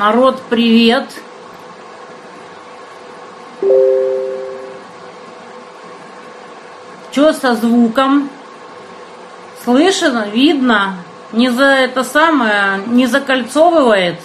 Народ, 0.00 0.40
привет! 0.48 1.04
Чё 7.10 7.34
со 7.34 7.54
звуком? 7.54 8.30
Слышно, 9.62 10.26
видно? 10.32 10.94
Не 11.32 11.50
за 11.50 11.64
это 11.64 12.02
самое, 12.02 12.80
не 12.86 13.04
закольцовывает? 13.04 14.18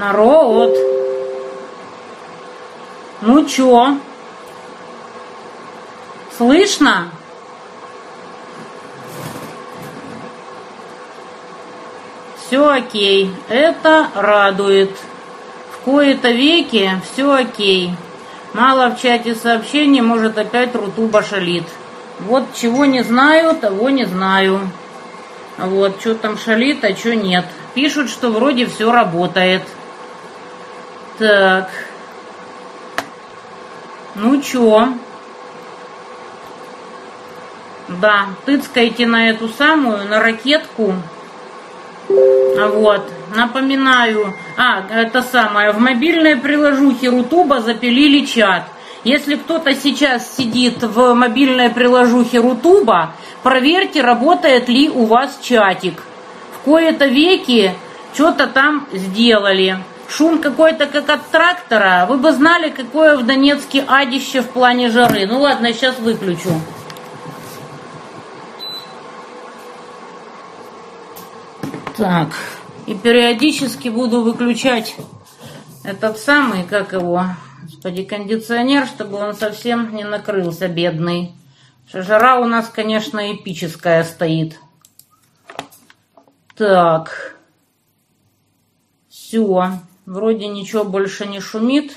Народ. 0.00 0.74
Ну 3.20 3.44
чё? 3.44 3.98
Слышно? 6.38 7.10
Все 12.38 12.66
окей. 12.66 13.30
Это 13.50 14.08
радует. 14.14 14.96
В 15.70 15.84
кои-то 15.84 16.30
веки 16.30 16.98
все 17.12 17.34
окей. 17.34 17.90
Мало 18.54 18.88
в 18.88 18.98
чате 18.98 19.34
сообщений, 19.34 20.00
может 20.00 20.38
опять 20.38 20.74
Рутуба 20.74 21.22
шалит. 21.22 21.64
Вот 22.20 22.44
чего 22.54 22.86
не 22.86 23.02
знаю, 23.02 23.54
того 23.54 23.90
не 23.90 24.06
знаю. 24.06 24.60
Вот, 25.58 26.00
что 26.00 26.14
там 26.14 26.38
шалит, 26.38 26.82
а 26.86 26.96
что 26.96 27.14
нет. 27.14 27.44
Пишут, 27.74 28.08
что 28.08 28.30
вроде 28.30 28.64
все 28.64 28.90
работает. 28.90 29.62
Так. 31.20 31.68
Ну 34.14 34.40
чё? 34.40 34.88
Да, 37.88 38.28
тыцкайте 38.46 39.06
на 39.06 39.28
эту 39.28 39.50
самую, 39.50 40.08
на 40.08 40.20
ракетку. 40.20 40.94
Вот, 42.08 43.02
напоминаю. 43.36 44.34
А, 44.56 44.82
это 44.90 45.20
самое, 45.20 45.72
в 45.72 45.78
мобильной 45.78 46.36
приложухе 46.36 47.10
Рутуба 47.10 47.60
запилили 47.60 48.24
чат. 48.24 48.64
Если 49.04 49.34
кто-то 49.34 49.74
сейчас 49.74 50.34
сидит 50.34 50.82
в 50.82 51.12
мобильной 51.12 51.68
приложухе 51.68 52.38
Рутуба, 52.38 53.14
проверьте, 53.42 54.00
работает 54.00 54.70
ли 54.70 54.88
у 54.88 55.04
вас 55.04 55.38
чатик. 55.42 56.02
В 56.54 56.64
кои-то 56.64 57.04
веки 57.04 57.74
что-то 58.14 58.46
там 58.46 58.86
сделали 58.90 59.78
шум 60.10 60.40
какой-то 60.40 60.86
как 60.86 61.08
от 61.08 61.26
трактора, 61.28 62.06
вы 62.08 62.18
бы 62.18 62.32
знали, 62.32 62.70
какое 62.70 63.16
в 63.16 63.24
Донецке 63.24 63.84
адище 63.86 64.42
в 64.42 64.50
плане 64.50 64.90
жары. 64.90 65.26
Ну 65.26 65.40
ладно, 65.40 65.72
сейчас 65.72 65.98
выключу. 65.98 66.60
Так, 71.96 72.30
и 72.86 72.94
периодически 72.94 73.88
буду 73.88 74.22
выключать 74.22 74.96
этот 75.84 76.18
самый, 76.18 76.64
как 76.64 76.92
его, 76.92 77.24
господи, 77.62 78.04
кондиционер, 78.04 78.86
чтобы 78.86 79.18
он 79.18 79.34
совсем 79.34 79.94
не 79.94 80.04
накрылся, 80.04 80.66
бедный. 80.68 81.34
Жара 81.92 82.38
у 82.38 82.46
нас, 82.46 82.68
конечно, 82.68 83.32
эпическая 83.32 84.04
стоит. 84.04 84.58
Так. 86.56 87.36
Все. 89.08 89.80
Вроде 90.10 90.48
ничего 90.48 90.82
больше 90.82 91.24
не 91.24 91.38
шумит. 91.38 91.92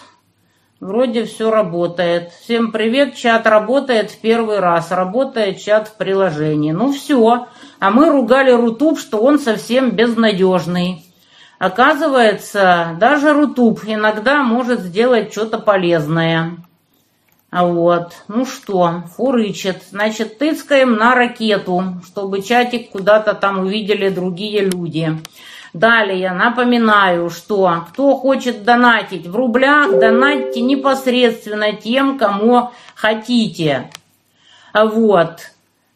Вроде 0.80 1.25
все 1.25 1.50
работает. 1.50 2.31
Всем 2.44 2.72
привет, 2.72 3.16
чат 3.16 3.47
работает 3.47 4.11
в 4.11 4.22
первый 4.22 4.59
раз. 4.59 4.92
Работает 4.92 5.59
чат 5.59 5.88
в 5.88 5.96
приложении. 5.96 6.74
Ну 6.74 6.94
все. 6.94 7.47
А 7.79 7.90
мы 7.90 8.12
ругали 8.12 8.51
Rutube, 8.51 9.00
что 9.00 9.18
он 9.18 9.40
совсем 9.40 9.90
безнадежный. 9.96 11.03
Оказывается, 11.57 12.96
даже 13.00 13.34
Rutube 13.34 13.79
иногда 13.88 14.44
может 14.44 14.81
сделать 14.81 15.31
что-то 15.31 15.57
полезное. 15.57 16.57
А 17.50 17.66
вот, 17.66 18.13
ну 18.28 18.45
что, 18.45 19.06
фурычит. 19.18 19.81
Значит, 19.90 20.38
тыцкаем 20.38 20.97
на 20.97 21.16
ракету, 21.16 21.95
чтобы 22.06 22.44
чатик 22.44 22.91
куда-то 22.91 23.34
там 23.34 23.62
увидели 23.62 24.09
другие 24.09 24.69
люди. 24.69 25.18
Далее 25.73 26.31
напоминаю, 26.31 27.31
что 27.31 27.85
кто 27.89 28.16
хочет 28.16 28.63
донатить 28.63 29.25
в 29.25 29.35
рублях, 29.35 30.00
донатьте 30.00 30.61
непосредственно 30.61 31.73
тем, 31.73 32.19
кому 32.19 32.69
хотите. 32.94 33.89
Вот. 34.72 35.39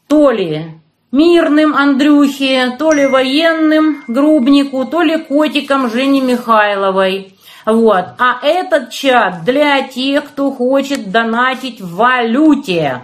То 0.07 0.31
ли 0.31 0.71
мирным 1.11 1.75
Андрюхе, 1.75 2.75
то 2.79 2.91
ли 2.91 3.05
военным 3.05 4.03
Грубнику, 4.07 4.85
то 4.85 5.03
ли 5.03 5.17
котикам 5.17 5.91
Жене 5.91 6.21
Михайловой. 6.21 7.35
Вот. 7.67 8.05
А 8.17 8.39
этот 8.41 8.89
чат 8.89 9.43
для 9.43 9.83
тех, 9.83 10.25
кто 10.25 10.51
хочет 10.51 11.11
донатить 11.11 11.81
в 11.81 11.97
валюте. 11.97 13.03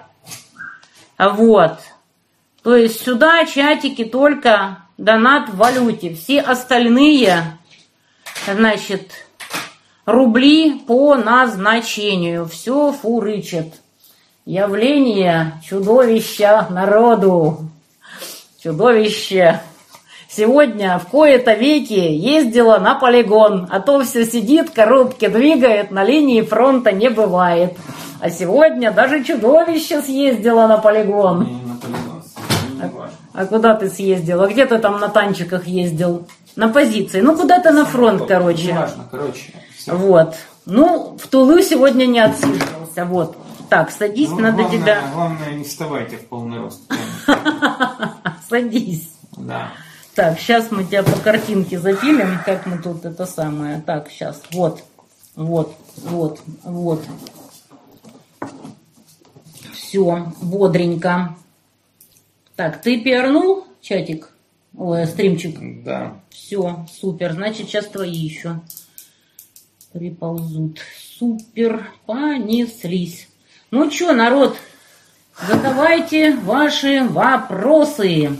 Вот. 1.19 1.77
То 2.63 2.75
есть 2.75 3.03
сюда 3.03 3.45
чатики 3.45 4.05
только 4.05 4.82
донат 4.97 5.49
в 5.49 5.57
валюте. 5.57 6.13
Все 6.13 6.41
остальные, 6.41 7.43
значит, 8.45 9.11
рубли 10.05 10.73
по 10.79 11.15
назначению. 11.15 12.45
Все 12.45 12.91
фурычит. 12.91 13.75
Явление 14.45 15.53
чудовища 15.63 16.67
народу. 16.69 17.69
Чудовище. 18.61 19.61
Сегодня 20.27 20.97
в 20.97 21.07
кои-то 21.07 21.53
веки 21.53 21.93
ездила 21.93 22.79
на 22.79 22.95
полигон, 22.95 23.67
а 23.69 23.79
то 23.79 24.03
все 24.03 24.25
сидит, 24.25 24.71
коробки 24.71 25.27
двигает, 25.27 25.91
на 25.91 26.03
линии 26.03 26.41
фронта 26.41 26.91
не 26.91 27.09
бывает. 27.09 27.77
А 28.19 28.31
сегодня 28.31 28.91
даже 28.91 29.23
чудовище 29.23 30.01
съездило 30.01 30.65
на 30.65 30.77
полигон. 30.77 31.43
Не 31.43 31.61
на 31.61 31.75
полигон. 31.75 32.23
Не 32.73 32.89
важно. 32.89 33.22
А 33.33 33.45
куда 33.45 33.73
ты 33.73 33.89
съездил? 33.89 34.41
А 34.41 34.47
где 34.47 34.65
ты 34.65 34.77
там 34.77 34.99
на 34.99 35.09
танчиках 35.09 35.65
ездил? 35.65 36.27
На 36.55 36.69
позиции. 36.69 37.19
Ну, 37.19 37.35
куда-то 37.35 37.71
на 37.71 37.83
фронт, 37.83 38.27
короче. 38.27 38.67
Не 38.67 38.73
важно, 38.73 39.07
короче. 39.09 39.53
всё. 39.75 39.97
Вот. 39.97 40.35
Ну, 40.65 41.17
в 41.19 41.27
Тулу 41.27 41.59
сегодня 41.61 42.05
не 42.05 42.19
отсиживался. 42.19 43.05
Вот. 43.05 43.35
Так, 43.69 43.89
садись, 43.89 44.29
Ну, 44.29 44.39
надо 44.39 44.57
главное, 44.57 44.79
тебя... 44.79 45.01
Главное, 45.13 45.51
не 45.53 45.63
вставайте 45.63 46.17
в 46.17 46.27
полный 46.27 46.59
рост. 46.59 46.81
Садись. 48.49 49.09
Да. 49.35 49.71
Так, 50.13 50.39
сейчас 50.39 50.69
мы 50.69 50.83
тебя 50.83 51.01
по 51.01 51.17
картинке 51.19 51.79
запилим, 51.79 52.39
как 52.45 52.67
мы 52.67 52.77
тут 52.77 53.03
это 53.03 53.25
самое. 53.25 53.81
Так, 53.81 54.11
сейчас. 54.11 54.43
Вот. 54.51 54.83
Вот. 55.35 55.75
Вот. 55.97 56.39
Вот. 56.63 57.03
Все, 59.73 60.31
бодренько. 60.39 61.35
Так, 62.55 62.81
ты 62.81 63.01
пиарнул 63.01 63.65
чатик? 63.81 64.29
Ой, 64.77 65.05
стримчик. 65.07 65.83
Да. 65.83 66.21
Все, 66.29 66.85
супер. 66.91 67.33
Значит, 67.33 67.67
сейчас 67.67 67.87
твои 67.87 68.11
еще 68.11 68.61
приползут. 69.91 70.79
Супер, 71.17 71.89
понеслись. 72.05 73.27
Ну 73.71 73.89
что, 73.89 74.13
народ, 74.13 74.57
задавайте 75.47 76.35
ваши 76.35 77.03
вопросы. 77.05 78.37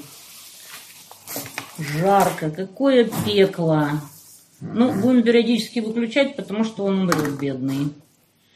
Жарко, 1.80 2.52
какое 2.52 3.10
пекло. 3.26 3.90
Ну, 4.62 4.94
будем 4.94 5.24
периодически 5.24 5.80
выключать, 5.80 6.36
потому 6.36 6.64
что 6.64 6.86
он 6.86 7.00
умрет, 7.00 7.40
бедный. 7.40 7.94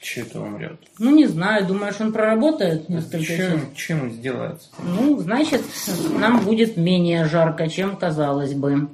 Че 0.07 0.21
это 0.21 0.39
умрет? 0.39 0.79
Ну, 0.99 1.13
не 1.13 1.25
знаю, 1.25 1.65
думаешь, 1.65 1.99
он 1.99 2.13
проработает 2.13 2.87
несколько 2.87 3.25
часов? 3.25 3.37
Чем, 3.37 3.75
чем 3.75 4.11
сделается? 4.11 4.69
Ну, 4.81 5.19
значит, 5.19 5.61
нам 6.17 6.39
будет 6.45 6.77
менее 6.77 7.25
жарко, 7.25 7.67
чем 7.67 7.97
казалось 7.97 8.53
бы. 8.53 8.87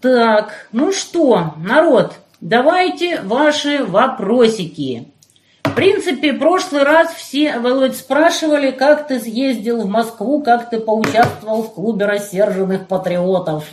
Так, 0.00 0.68
ну 0.72 0.92
что, 0.92 1.52
народ, 1.58 2.14
давайте 2.40 3.20
ваши 3.20 3.84
вопросики. 3.84 5.12
В 5.64 5.74
принципе, 5.74 6.32
прошлый 6.32 6.84
раз 6.84 7.12
все, 7.12 7.58
Володь, 7.58 7.96
спрашивали, 7.96 8.70
как 8.70 9.08
ты 9.08 9.20
съездил 9.20 9.82
в 9.82 9.90
Москву, 9.90 10.42
как 10.42 10.70
ты 10.70 10.80
поучаствовал 10.80 11.64
в 11.64 11.74
клубе 11.74 12.06
рассерженных 12.06 12.88
патриотов. 12.88 13.66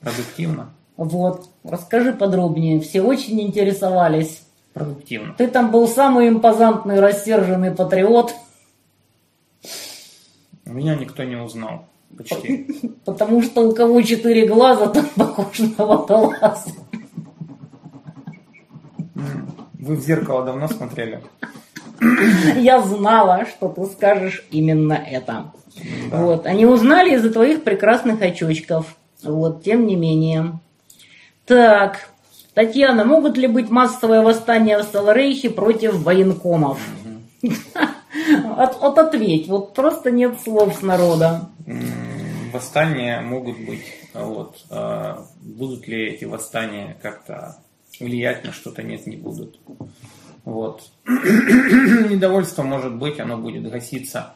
Продуктивно? 0.00 0.70
Вот, 0.96 1.46
расскажи 1.64 2.12
подробнее, 2.12 2.80
все 2.80 3.02
очень 3.02 3.40
интересовались. 3.40 4.42
Продуктивно. 4.72 5.34
Ты 5.36 5.48
там 5.48 5.70
был 5.70 5.86
самый 5.86 6.28
импозантный 6.28 7.00
рассерженный 7.00 7.72
патриот. 7.72 8.34
Меня 10.64 10.94
никто 10.94 11.24
не 11.24 11.36
узнал. 11.36 11.86
Почти. 12.16 12.66
Потому 13.04 13.42
что 13.42 13.68
у 13.68 13.74
кого 13.74 14.00
четыре 14.02 14.46
глаза, 14.46 14.88
тот 14.88 15.10
похож 15.10 15.58
на 15.58 15.84
водолаза. 15.84 16.70
Вы 19.74 19.96
в 19.96 20.00
зеркало 20.00 20.44
давно 20.44 20.68
смотрели? 20.68 21.20
Я 22.56 22.80
знала, 22.82 23.46
что 23.46 23.68
ты 23.68 23.84
скажешь 23.86 24.46
именно 24.50 24.94
это. 24.94 25.52
Да. 26.10 26.22
Вот. 26.22 26.46
Они 26.46 26.66
узнали 26.66 27.16
из-за 27.16 27.32
твоих 27.32 27.64
прекрасных 27.64 28.22
очочков. 28.22 28.96
Вот, 29.22 29.62
тем 29.62 29.86
не 29.86 29.96
менее. 29.96 30.58
Так, 31.46 32.10
Татьяна, 32.54 33.04
могут 33.04 33.36
ли 33.36 33.46
быть 33.46 33.70
массовые 33.70 34.20
восстания 34.20 34.78
в 34.78 34.82
Саларейхе 34.84 35.50
против 35.50 36.02
военкомов? 36.02 36.78
От, 38.56 38.82
от 38.82 38.98
ответь, 38.98 39.48
вот 39.48 39.74
просто 39.74 40.10
нет 40.10 40.38
слов 40.40 40.76
с 40.76 40.82
народа. 40.82 41.48
Восстания 42.52 43.20
могут 43.20 43.58
быть. 43.64 43.84
Вот. 44.14 44.64
А 44.70 45.26
Будут 45.40 45.88
ли 45.88 46.08
эти 46.08 46.24
восстания 46.24 46.96
как-то 47.02 47.56
влиять 47.98 48.44
на 48.44 48.52
что-то? 48.52 48.82
Нет, 48.82 49.06
не 49.06 49.16
будут. 49.16 49.58
Вот. 50.44 50.82
Недовольство 51.06 52.62
может 52.62 52.94
быть, 52.96 53.18
оно 53.18 53.38
будет 53.38 53.68
гаситься 53.68 54.34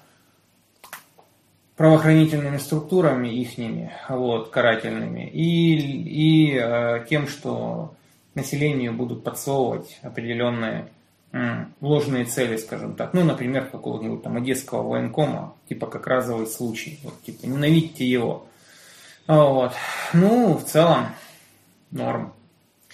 правоохранительными 1.76 2.56
структурами 2.58 3.28
ихними, 3.28 3.92
вот, 4.08 4.48
карательными, 4.50 5.28
и, 5.28 5.76
и 5.76 6.58
э, 6.58 7.04
тем, 7.08 7.28
что 7.28 7.94
населению 8.34 8.92
будут 8.94 9.22
подсовывать 9.22 9.98
определенные 10.02 10.88
м, 11.32 11.74
ложные 11.80 12.24
цели, 12.24 12.56
скажем 12.56 12.94
так. 12.94 13.12
Ну, 13.12 13.24
например, 13.24 13.66
какого-нибудь 13.66 14.22
там 14.22 14.36
одесского 14.36 14.88
военкома, 14.88 15.54
типа 15.68 15.86
как 15.86 16.06
разовый 16.06 16.46
случай. 16.46 16.98
Вот, 17.02 17.22
типа, 17.22 17.46
ненавидьте 17.46 18.06
его. 18.06 18.46
Вот. 19.26 19.72
Ну, 20.14 20.54
в 20.54 20.64
целом, 20.64 21.08
норм. 21.90 22.32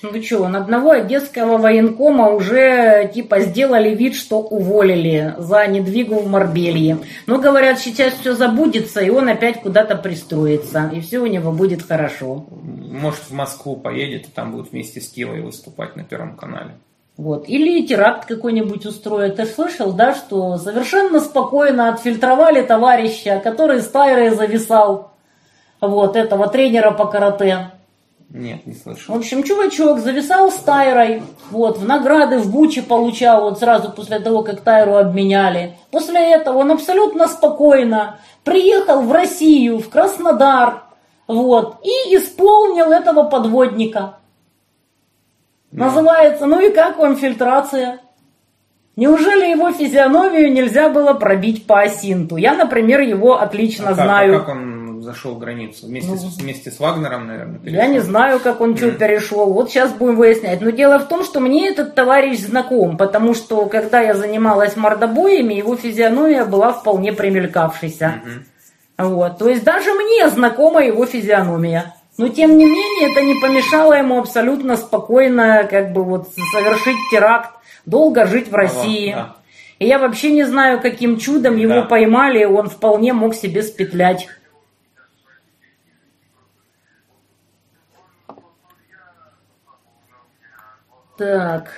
Ну 0.02 0.10
вы 0.10 0.20
что, 0.20 0.40
он 0.40 0.56
одного 0.56 0.90
одесского 0.90 1.58
военкома 1.58 2.30
уже 2.30 3.08
типа 3.14 3.38
сделали 3.38 3.94
вид, 3.94 4.16
что 4.16 4.40
уволили 4.40 5.34
за 5.38 5.64
недвигу 5.68 6.16
в 6.16 6.28
Марбелье. 6.28 6.98
Но 7.26 7.38
говорят, 7.38 7.78
сейчас 7.78 8.14
все 8.14 8.34
забудется, 8.34 9.00
и 9.00 9.10
он 9.10 9.28
опять 9.28 9.62
куда-то 9.62 9.94
пристроится, 9.94 10.90
и 10.92 11.00
все 11.00 11.20
у 11.20 11.26
него 11.26 11.52
будет 11.52 11.82
хорошо. 11.82 12.44
Может, 12.50 13.20
в 13.20 13.32
Москву 13.32 13.76
поедет, 13.76 14.26
и 14.26 14.30
там 14.30 14.50
будет 14.50 14.72
вместе 14.72 15.00
с 15.00 15.08
Кивой 15.08 15.40
выступать 15.40 15.94
на 15.94 16.02
Первом 16.02 16.36
канале. 16.36 16.72
Вот. 17.16 17.48
Или 17.48 17.86
теракт 17.86 18.26
какой-нибудь 18.26 18.84
устроят. 18.86 19.36
Ты 19.36 19.46
слышал, 19.46 19.92
да, 19.92 20.14
что 20.14 20.56
совершенно 20.56 21.20
спокойно 21.20 21.90
отфильтровали 21.90 22.62
товарища, 22.62 23.40
который 23.44 23.80
с 23.80 23.86
Тайрой 23.86 24.30
зависал. 24.30 25.12
Вот, 25.80 26.16
этого 26.16 26.48
тренера 26.48 26.90
по 26.90 27.06
карате. 27.06 27.70
Нет, 28.34 28.66
не 28.66 28.72
В 28.72 28.78
слышал. 28.78 29.14
общем, 29.14 29.42
чувачок 29.42 29.98
зависал 29.98 30.50
с 30.50 30.56
Тайрой, 30.56 31.22
вот, 31.50 31.78
в 31.78 31.84
награды 31.86 32.38
в 32.38 32.50
Буче 32.50 32.82
получал, 32.82 33.42
вот 33.42 33.58
сразу 33.58 33.90
после 33.92 34.20
того, 34.20 34.42
как 34.42 34.62
Тайру 34.62 34.94
обменяли. 34.96 35.76
После 35.90 36.18
этого 36.32 36.58
он 36.58 36.70
абсолютно 36.70 37.28
спокойно 37.28 38.18
приехал 38.42 39.02
в 39.02 39.12
Россию, 39.12 39.78
в 39.80 39.88
Краснодар, 39.90 40.84
вот, 41.28 41.76
и 41.84 42.16
исполнил 42.16 42.90
этого 42.90 43.24
подводника. 43.24 44.16
Называется, 45.70 46.46
ну 46.46 46.60
и 46.60 46.70
как 46.72 46.98
вам 46.98 47.16
фильтрация? 47.16 48.00
Неужели 48.96 49.50
его 49.50 49.72
физиономию 49.72 50.52
нельзя 50.52 50.90
было 50.90 51.14
пробить 51.14 51.66
по 51.66 51.80
осинту? 51.80 52.36
Я, 52.36 52.54
например, 52.54 53.00
его 53.00 53.40
отлично 53.40 53.86
А 53.90 53.94
как, 53.94 54.04
знаю. 54.04 54.36
а 54.36 54.38
как 54.40 54.48
он 54.50 54.81
зашел 55.02 55.36
границу? 55.36 55.86
Вместе, 55.86 56.10
Ну, 56.10 56.16
с, 56.16 56.36
вместе 56.36 56.70
с 56.70 56.78
Вагнером, 56.80 57.26
наверное? 57.26 57.60
Я 57.64 57.86
не 57.86 58.00
знаю, 58.00 58.40
как 58.40 58.60
он 58.60 58.76
что 58.76 58.90
перешел. 58.92 59.52
Вот 59.52 59.70
сейчас 59.70 59.92
будем 59.92 60.16
выяснять. 60.16 60.60
Но 60.60 60.70
дело 60.70 60.98
в 60.98 61.08
том, 61.08 61.24
что 61.24 61.40
мне 61.40 61.68
этот 61.68 61.94
товарищ 61.94 62.38
знаком, 62.40 62.96
потому 62.96 63.34
что 63.34 63.66
когда 63.66 64.00
я 64.00 64.14
занималась 64.14 64.76
мордобоями, 64.76 65.54
его 65.54 65.76
физиономия 65.76 66.44
была 66.44 66.72
вполне 66.72 67.12
примелькавшейся. 67.12 68.22
Вот. 68.98 69.38
То 69.38 69.48
есть 69.48 69.64
даже 69.64 69.92
мне 69.94 70.28
знакома 70.30 70.82
его 70.82 71.06
физиономия. 71.06 71.94
Но 72.18 72.28
тем 72.28 72.56
не 72.58 72.66
менее 72.66 73.10
это 73.10 73.22
не 73.22 73.34
помешало 73.34 73.94
ему 73.94 74.18
абсолютно 74.18 74.76
спокойно 74.76 75.66
как 75.68 75.92
бы 75.92 76.04
вот 76.04 76.28
совершить 76.52 76.96
теракт, 77.10 77.50
долго 77.86 78.26
жить 78.26 78.50
в 78.50 78.54
России. 78.54 79.12
да. 79.14 79.36
И 79.78 79.86
я 79.86 79.98
вообще 79.98 80.30
не 80.30 80.44
знаю, 80.44 80.80
каким 80.80 81.18
чудом 81.18 81.56
его 81.56 81.74
Да. 81.74 81.82
поймали, 81.82 82.44
он 82.44 82.68
вполне 82.68 83.12
мог 83.14 83.34
себе 83.34 83.62
спетлять. 83.64 84.28
Так. 91.22 91.70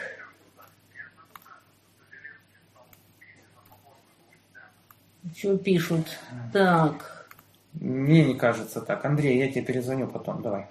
Что 5.36 5.58
пишут? 5.58 6.06
Так. 6.50 7.26
Мне 7.74 8.24
не 8.24 8.34
кажется 8.34 8.80
так. 8.80 9.04
Андрей, 9.04 9.36
я 9.36 9.50
тебе 9.50 9.60
перезвоню 9.66 10.06
потом, 10.06 10.40
давай. 10.40 10.66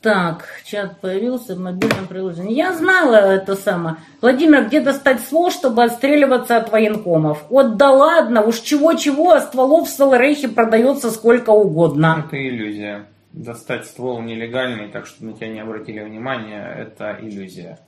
Так, 0.00 0.46
чат 0.64 1.00
появился 1.00 1.54
в 1.54 1.58
мобильном 1.58 2.06
приложении. 2.06 2.54
Я 2.54 2.72
знала 2.72 3.16
это 3.16 3.56
самое. 3.56 3.96
Владимир, 4.22 4.64
где 4.64 4.80
достать 4.80 5.20
ствол, 5.20 5.50
чтобы 5.50 5.84
отстреливаться 5.84 6.56
от 6.56 6.72
военкомов? 6.72 7.44
Вот 7.50 7.76
да 7.76 7.90
ладно, 7.90 8.40
уж 8.40 8.60
чего-чего, 8.60 9.32
а 9.32 9.42
стволов 9.42 9.86
в 9.86 9.92
Саларейхе 9.92 10.48
продается 10.48 11.10
сколько 11.10 11.50
угодно. 11.50 12.24
Это 12.26 12.38
иллюзия. 12.48 13.04
Достать 13.34 13.84
ствол 13.84 14.22
нелегальный, 14.22 14.88
так 14.88 15.04
что 15.04 15.26
на 15.26 15.34
тебя 15.34 15.48
не 15.48 15.60
обратили 15.60 16.00
внимания, 16.00 16.64
это 16.74 17.18
иллюзия. 17.20 17.78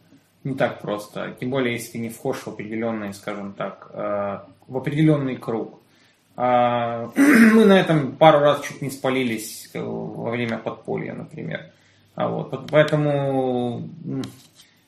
Не 0.45 0.55
так 0.55 0.81
просто. 0.81 1.37
Тем 1.39 1.51
более, 1.51 1.75
если 1.75 1.93
ты 1.93 1.99
не 1.99 2.09
вхож 2.09 2.39
в 2.39 2.49
определенный, 2.49 3.13
скажем 3.13 3.53
так, 3.53 3.91
э, 3.93 4.39
в 4.67 4.77
определенный 4.77 5.37
круг. 5.37 5.81
А, 6.37 7.11
Мы 7.17 7.65
на 7.65 7.79
этом 7.79 8.13
пару 8.13 8.39
раз 8.41 8.63
чуть 8.63 8.81
не 8.81 8.91
спалились 8.91 9.69
э, 9.75 9.81
во 9.83 10.31
время 10.31 10.59
подполья, 10.59 11.13
например. 11.13 11.67
А 12.15 12.29
вот, 12.29 12.69
поэтому 12.71 13.89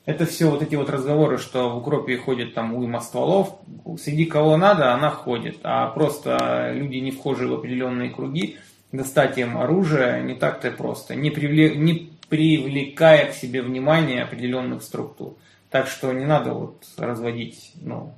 это 0.05 0.25
все 0.25 0.49
вот 0.49 0.61
эти 0.61 0.75
вот 0.75 0.89
разговоры, 0.89 1.37
что 1.37 1.69
в 1.69 1.77
укропе 1.77 2.17
ходит 2.17 2.53
там 2.53 2.73
уйма 2.75 2.99
стволов, 2.99 3.55
среди 3.99 4.25
кого 4.25 4.57
надо, 4.57 4.93
она 4.93 5.09
ходит, 5.09 5.59
а 5.63 5.87
просто 5.87 6.71
люди, 6.73 6.97
не 6.97 7.11
вхожие 7.11 7.49
в 7.49 7.53
определенные 7.53 8.09
круги, 8.09 8.57
достать 8.91 9.37
им 9.37 9.57
оружие 9.57 10.21
не 10.23 10.35
так-то 10.35 10.71
просто, 10.71 11.15
не, 11.15 11.29
привле- 11.29 11.75
не 11.75 12.11
привлекая 12.27 13.31
к 13.31 13.33
себе 13.33 13.61
внимание 13.61 14.23
определенных 14.23 14.83
структур. 14.83 15.35
Так 15.73 15.87
что 15.87 16.13
не 16.13 16.25
надо 16.25 16.53
вот 16.53 16.83
разводить, 16.99 17.71
ну, 17.81 18.13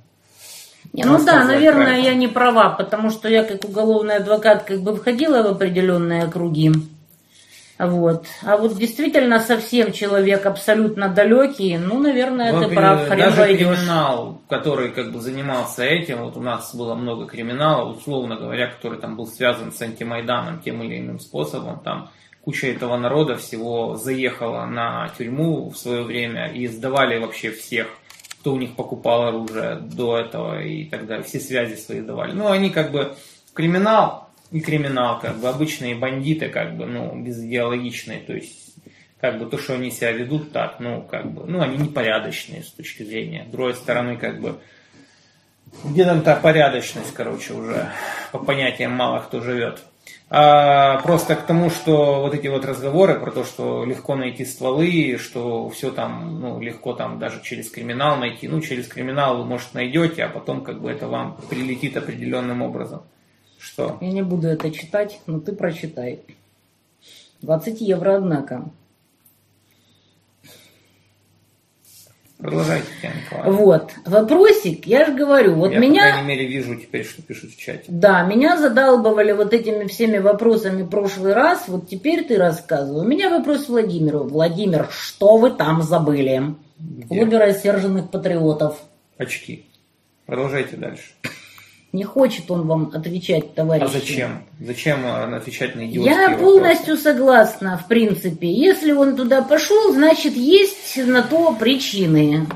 Не, 0.92 1.04
ну 1.04 1.24
да, 1.24 1.42
наверное, 1.42 1.94
это. 1.98 2.02
я 2.02 2.14
не 2.14 2.28
права, 2.28 2.68
потому 2.68 3.08
что 3.08 3.30
я 3.30 3.44
как 3.44 3.64
уголовный 3.64 4.16
адвокат 4.16 4.64
как 4.64 4.82
бы 4.82 4.94
входила 4.94 5.42
в 5.42 5.46
определенные 5.46 6.30
круги. 6.30 6.70
Вот. 7.78 8.26
А 8.42 8.58
вот 8.58 8.76
действительно 8.76 9.40
совсем 9.40 9.92
человек 9.92 10.44
абсолютно 10.44 11.08
далекий, 11.08 11.78
ну, 11.78 11.98
наверное, 11.98 12.52
Вот 12.52 12.68
ты 12.68 12.74
прав, 12.74 13.06
хрен 13.08 13.20
даже 13.20 13.40
войдешь. 13.40 13.78
криминал, 13.78 14.42
который 14.50 14.90
как 14.90 15.10
бы 15.10 15.20
занимался 15.22 15.82
этим, 15.82 16.24
вот 16.24 16.36
у 16.36 16.42
нас 16.42 16.74
было 16.74 16.94
много 16.94 17.24
криминала, 17.26 17.90
условно 17.90 18.36
говоря, 18.36 18.66
который 18.70 18.98
там 18.98 19.16
был 19.16 19.26
связан 19.26 19.72
с 19.72 19.80
антимайданом 19.80 20.60
тем 20.60 20.82
или 20.82 20.98
иным 20.98 21.20
способом, 21.20 21.80
там 21.80 22.10
куча 22.46 22.68
этого 22.68 22.96
народа 22.96 23.36
всего 23.36 23.96
заехала 23.96 24.66
на 24.66 25.12
тюрьму 25.18 25.68
в 25.68 25.76
свое 25.76 26.04
время 26.04 26.46
и 26.46 26.68
сдавали 26.68 27.18
вообще 27.18 27.50
всех, 27.50 27.88
кто 28.38 28.54
у 28.54 28.56
них 28.56 28.76
покупал 28.76 29.24
оружие 29.24 29.74
до 29.80 30.16
этого 30.16 30.62
и 30.62 30.84
так 30.84 31.06
далее, 31.08 31.24
все 31.24 31.40
связи 31.40 31.74
свои 31.74 32.02
давали. 32.02 32.30
Ну, 32.30 32.48
они 32.48 32.70
как 32.70 32.92
бы 32.92 33.16
криминал 33.52 34.30
и 34.52 34.60
криминал, 34.60 35.18
как 35.18 35.40
бы 35.40 35.48
обычные 35.48 35.96
бандиты, 35.96 36.48
как 36.48 36.76
бы, 36.76 36.86
ну, 36.86 37.20
безидеологичные, 37.20 38.20
то 38.20 38.32
есть 38.32 38.76
как 39.20 39.40
бы 39.40 39.46
то, 39.46 39.58
что 39.58 39.74
они 39.74 39.90
себя 39.90 40.12
ведут 40.12 40.52
так, 40.52 40.78
ну, 40.78 41.02
как 41.02 41.28
бы, 41.32 41.46
ну, 41.46 41.60
они 41.60 41.76
непорядочные 41.78 42.62
с 42.62 42.70
точки 42.70 43.02
зрения. 43.02 43.44
С 43.48 43.50
другой 43.50 43.74
стороны, 43.74 44.18
как 44.18 44.40
бы, 44.40 44.60
где 45.82 46.04
там 46.04 46.22
та 46.22 46.36
порядочность, 46.36 47.12
короче, 47.12 47.54
уже 47.54 47.90
по 48.30 48.38
понятиям 48.38 48.92
мало 48.92 49.18
кто 49.18 49.40
живет. 49.40 49.82
А, 50.28 51.00
просто 51.02 51.36
к 51.36 51.46
тому, 51.46 51.70
что 51.70 52.22
вот 52.22 52.34
эти 52.34 52.48
вот 52.48 52.64
разговоры 52.64 53.20
про 53.20 53.30
то, 53.30 53.44
что 53.44 53.84
легко 53.84 54.16
найти 54.16 54.44
стволы, 54.44 55.18
что 55.18 55.68
все 55.70 55.92
там, 55.92 56.40
ну, 56.40 56.60
легко 56.60 56.94
там 56.94 57.20
даже 57.20 57.40
через 57.42 57.70
криминал 57.70 58.16
найти, 58.16 58.48
ну, 58.48 58.60
через 58.60 58.88
криминал 58.88 59.38
вы, 59.38 59.44
может, 59.44 59.74
найдете, 59.74 60.24
а 60.24 60.28
потом 60.28 60.64
как 60.64 60.80
бы 60.80 60.90
это 60.90 61.06
вам 61.06 61.38
прилетит 61.48 61.96
определенным 61.96 62.62
образом. 62.62 63.02
Что? 63.58 63.98
Я 64.00 64.10
не 64.10 64.22
буду 64.22 64.48
это 64.48 64.70
читать, 64.72 65.20
но 65.26 65.38
ты 65.38 65.52
прочитай. 65.52 66.20
20 67.42 67.80
евро, 67.80 68.16
однако. 68.16 68.64
Продолжайте, 72.46 72.86
Татьяна. 73.02 73.50
Вот. 73.50 73.90
Вопросик, 74.04 74.86
я 74.86 75.04
же 75.04 75.14
говорю, 75.14 75.54
вот 75.54 75.72
Я, 75.72 75.80
меня... 75.80 76.02
по 76.02 76.10
крайней 76.10 76.28
мере, 76.28 76.46
вижу 76.46 76.76
теперь, 76.76 77.04
что 77.04 77.20
пишут 77.20 77.50
в 77.50 77.58
чате. 77.58 77.82
Да, 77.88 78.22
меня 78.22 78.56
задалбывали 78.56 79.32
вот 79.32 79.52
этими 79.52 79.88
всеми 79.88 80.18
вопросами 80.18 80.84
прошлый 80.84 81.32
раз, 81.32 81.64
вот 81.66 81.88
теперь 81.88 82.24
ты 82.24 82.36
рассказывай. 82.36 83.04
У 83.04 83.08
меня 83.08 83.30
вопрос 83.30 83.68
Владимиру. 83.68 84.20
Владимир, 84.20 84.88
что 84.92 85.38
вы 85.38 85.50
там 85.50 85.82
забыли? 85.82 86.54
Где? 86.78 87.06
клубе 87.08 87.38
рассерженных 87.38 88.10
патриотов. 88.10 88.80
Очки. 89.18 89.66
Продолжайте 90.26 90.76
дальше. 90.76 91.14
Не 91.92 92.04
хочет 92.04 92.50
он 92.50 92.66
вам 92.66 92.90
отвечать, 92.92 93.54
товарищ. 93.54 93.84
А 93.84 93.88
зачем? 93.88 94.42
Зачем 94.60 95.06
э, 95.06 95.36
отвечать 95.36 95.74
на 95.76 95.86
идиотские 95.86 96.14
Я 96.14 96.28
вопросы? 96.30 96.42
полностью 96.44 96.96
согласна, 96.98 97.78
в 97.78 97.88
принципе. 97.88 98.52
Если 98.52 98.92
он 98.92 99.16
туда 99.16 99.40
пошел, 99.42 99.92
значит, 99.92 100.34
есть 100.34 100.98
на 100.98 101.22
то 101.22 101.52
причины. 101.58 102.46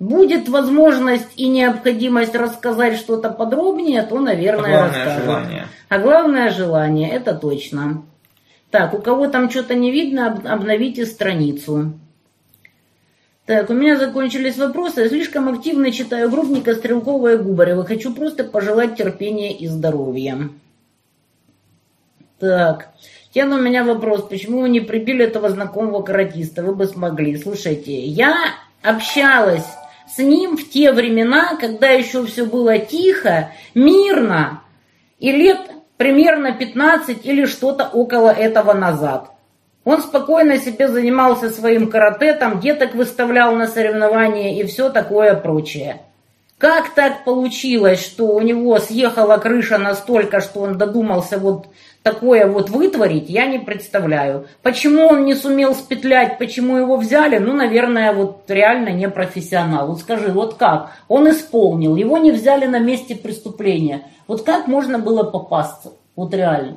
Будет 0.00 0.48
возможность 0.48 1.28
и 1.36 1.48
необходимость 1.48 2.34
рассказать 2.34 2.96
что-то 2.98 3.30
подробнее, 3.30 4.02
то, 4.02 4.16
А 4.16 4.20
наверное, 4.20 4.70
главное 4.70 5.04
расскажет. 5.04 5.24
желание. 5.24 5.66
А 5.88 5.98
главное 5.98 6.50
желание, 6.50 7.10
это 7.10 7.34
точно. 7.34 8.02
Так, 8.70 8.94
у 8.94 8.98
кого 8.98 9.28
там 9.28 9.50
что-то 9.50 9.74
не 9.74 9.90
видно, 9.90 10.28
об- 10.32 10.46
обновите 10.46 11.04
страницу. 11.06 11.92
Так, 13.48 13.70
у 13.70 13.72
меня 13.72 13.96
закончились 13.96 14.58
вопросы. 14.58 15.00
Я 15.00 15.08
слишком 15.08 15.48
активно 15.48 15.90
читаю 15.90 16.30
Грубника, 16.30 16.74
Стрелкова 16.74 17.32
и 17.32 17.36
Губарева. 17.38 17.82
Хочу 17.82 18.12
просто 18.12 18.44
пожелать 18.44 18.96
терпения 18.96 19.56
и 19.56 19.66
здоровья. 19.66 20.50
Так, 22.38 22.90
Тен, 23.32 23.50
у 23.50 23.58
меня 23.58 23.84
вопрос. 23.84 24.28
Почему 24.28 24.60
вы 24.60 24.68
не 24.68 24.80
прибили 24.80 25.24
этого 25.24 25.48
знакомого 25.48 26.02
каратиста? 26.02 26.62
Вы 26.62 26.74
бы 26.74 26.84
смогли. 26.84 27.38
Слушайте, 27.38 27.98
я 27.98 28.34
общалась 28.82 29.64
с 30.14 30.18
ним 30.18 30.58
в 30.58 30.68
те 30.68 30.92
времена, 30.92 31.56
когда 31.56 31.88
еще 31.88 32.26
все 32.26 32.44
было 32.44 32.78
тихо, 32.78 33.52
мирно, 33.74 34.62
и 35.20 35.32
лет 35.32 35.70
примерно 35.96 36.52
15 36.52 37.24
или 37.24 37.46
что-то 37.46 37.88
около 37.88 38.28
этого 38.28 38.74
назад. 38.74 39.30
Он 39.88 40.02
спокойно 40.02 40.58
себе 40.58 40.86
занимался 40.86 41.48
своим 41.48 41.88
карате, 41.88 42.34
там 42.34 42.60
деток 42.60 42.94
выставлял 42.94 43.56
на 43.56 43.66
соревнования 43.66 44.60
и 44.60 44.66
все 44.66 44.90
такое 44.90 45.34
прочее. 45.34 46.02
Как 46.58 46.90
так 46.90 47.24
получилось, 47.24 48.04
что 48.04 48.26
у 48.26 48.40
него 48.42 48.78
съехала 48.80 49.38
крыша 49.38 49.78
настолько, 49.78 50.42
что 50.42 50.60
он 50.60 50.76
додумался 50.76 51.38
вот 51.38 51.68
такое 52.02 52.46
вот 52.46 52.68
вытворить, 52.68 53.30
я 53.30 53.46
не 53.46 53.60
представляю. 53.60 54.46
Почему 54.62 55.06
он 55.06 55.24
не 55.24 55.34
сумел 55.34 55.74
спетлять, 55.74 56.36
почему 56.36 56.76
его 56.76 56.98
взяли, 56.98 57.38
ну, 57.38 57.54
наверное, 57.54 58.12
вот 58.12 58.42
реально 58.48 58.90
не 58.90 59.08
профессионал. 59.08 59.86
Вот 59.86 60.00
скажи, 60.00 60.30
вот 60.30 60.56
как? 60.58 60.90
Он 61.08 61.30
исполнил, 61.30 61.96
его 61.96 62.18
не 62.18 62.30
взяли 62.30 62.66
на 62.66 62.78
месте 62.78 63.16
преступления. 63.16 64.02
Вот 64.26 64.42
как 64.42 64.66
можно 64.66 64.98
было 64.98 65.22
попасться? 65.22 65.94
Вот 66.14 66.34
реально. 66.34 66.76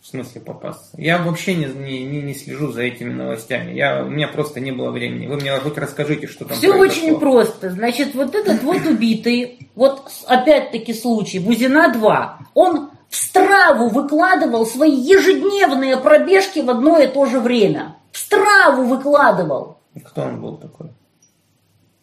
В 0.00 0.06
смысле 0.06 0.40
попасться? 0.40 0.90
Я 0.96 1.18
вообще 1.18 1.56
не, 1.56 1.66
не, 1.66 2.22
не, 2.22 2.34
слежу 2.34 2.70
за 2.70 2.82
этими 2.82 3.12
новостями. 3.12 3.72
Я, 3.72 4.04
у 4.04 4.08
меня 4.08 4.28
просто 4.28 4.60
не 4.60 4.70
было 4.70 4.90
времени. 4.90 5.26
Вы 5.26 5.36
мне 5.36 5.56
хоть 5.58 5.76
расскажите, 5.76 6.28
что 6.28 6.44
там 6.44 6.56
Все 6.56 6.72
произошло. 6.72 7.08
очень 7.08 7.20
просто. 7.20 7.70
Значит, 7.70 8.14
вот 8.14 8.34
этот 8.34 8.62
вот 8.62 8.86
убитый, 8.86 9.68
вот 9.74 10.10
опять-таки 10.26 10.94
случай, 10.94 11.40
Бузина-2, 11.40 12.28
он 12.54 12.90
в 13.08 13.16
страву 13.16 13.88
выкладывал 13.88 14.66
свои 14.66 14.94
ежедневные 14.94 15.96
пробежки 15.96 16.60
в 16.60 16.70
одно 16.70 16.98
и 16.98 17.08
то 17.08 17.26
же 17.26 17.40
время. 17.40 17.96
В 18.12 18.18
страву 18.18 18.84
выкладывал. 18.84 19.78
Кто 20.04 20.22
он 20.22 20.40
был 20.40 20.56
такой? 20.58 20.90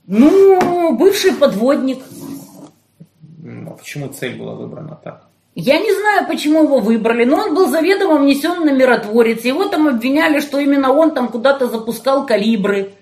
Ну, 0.06 0.96
бывший 0.98 1.34
подводник. 1.34 2.00
А 3.68 3.72
почему 3.72 4.10
цель 4.10 4.38
была 4.38 4.54
выбрана 4.56 5.00
так? 5.02 5.30
Я 5.56 5.80
не 5.80 5.94
знаю, 5.94 6.28
почему 6.28 6.64
его 6.64 6.80
выбрали, 6.80 7.24
но 7.24 7.38
он 7.38 7.56
был 7.56 7.70
заведомо 7.70 8.18
внесен 8.20 8.66
на 8.66 8.72
миротворец. 8.72 9.46
Его 9.46 9.66
там 9.66 9.88
обвиняли, 9.88 10.42
что 10.42 10.60
именно 10.60 10.92
он 10.92 11.12
там 11.12 11.30
куда-то 11.30 11.70
запускал 11.70 12.26
калибры. 12.26 12.94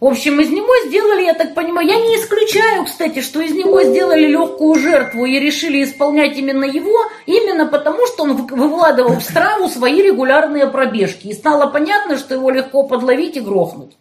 В 0.00 0.06
общем, 0.06 0.40
из 0.40 0.50
него 0.50 0.72
сделали, 0.86 1.24
я 1.24 1.34
так 1.34 1.54
понимаю, 1.54 1.86
я 1.86 1.96
не 1.96 2.16
исключаю, 2.16 2.84
кстати, 2.84 3.20
что 3.20 3.40
из 3.40 3.52
него 3.52 3.82
сделали 3.82 4.26
легкую 4.26 4.74
жертву 4.78 5.24
и 5.26 5.38
решили 5.38 5.84
исполнять 5.84 6.36
именно 6.38 6.64
его, 6.64 6.98
именно 7.26 7.66
потому, 7.66 8.06
что 8.06 8.24
он 8.24 8.36
вы- 8.36 8.56
выкладывал 8.56 9.16
в 9.16 9.22
страву 9.22 9.68
свои 9.68 10.02
регулярные 10.02 10.66
пробежки. 10.66 11.28
И 11.28 11.32
стало 11.34 11.66
понятно, 11.70 12.16
что 12.16 12.34
его 12.34 12.50
легко 12.50 12.84
подловить 12.84 13.36
и 13.36 13.40
грохнуть. 13.40 13.96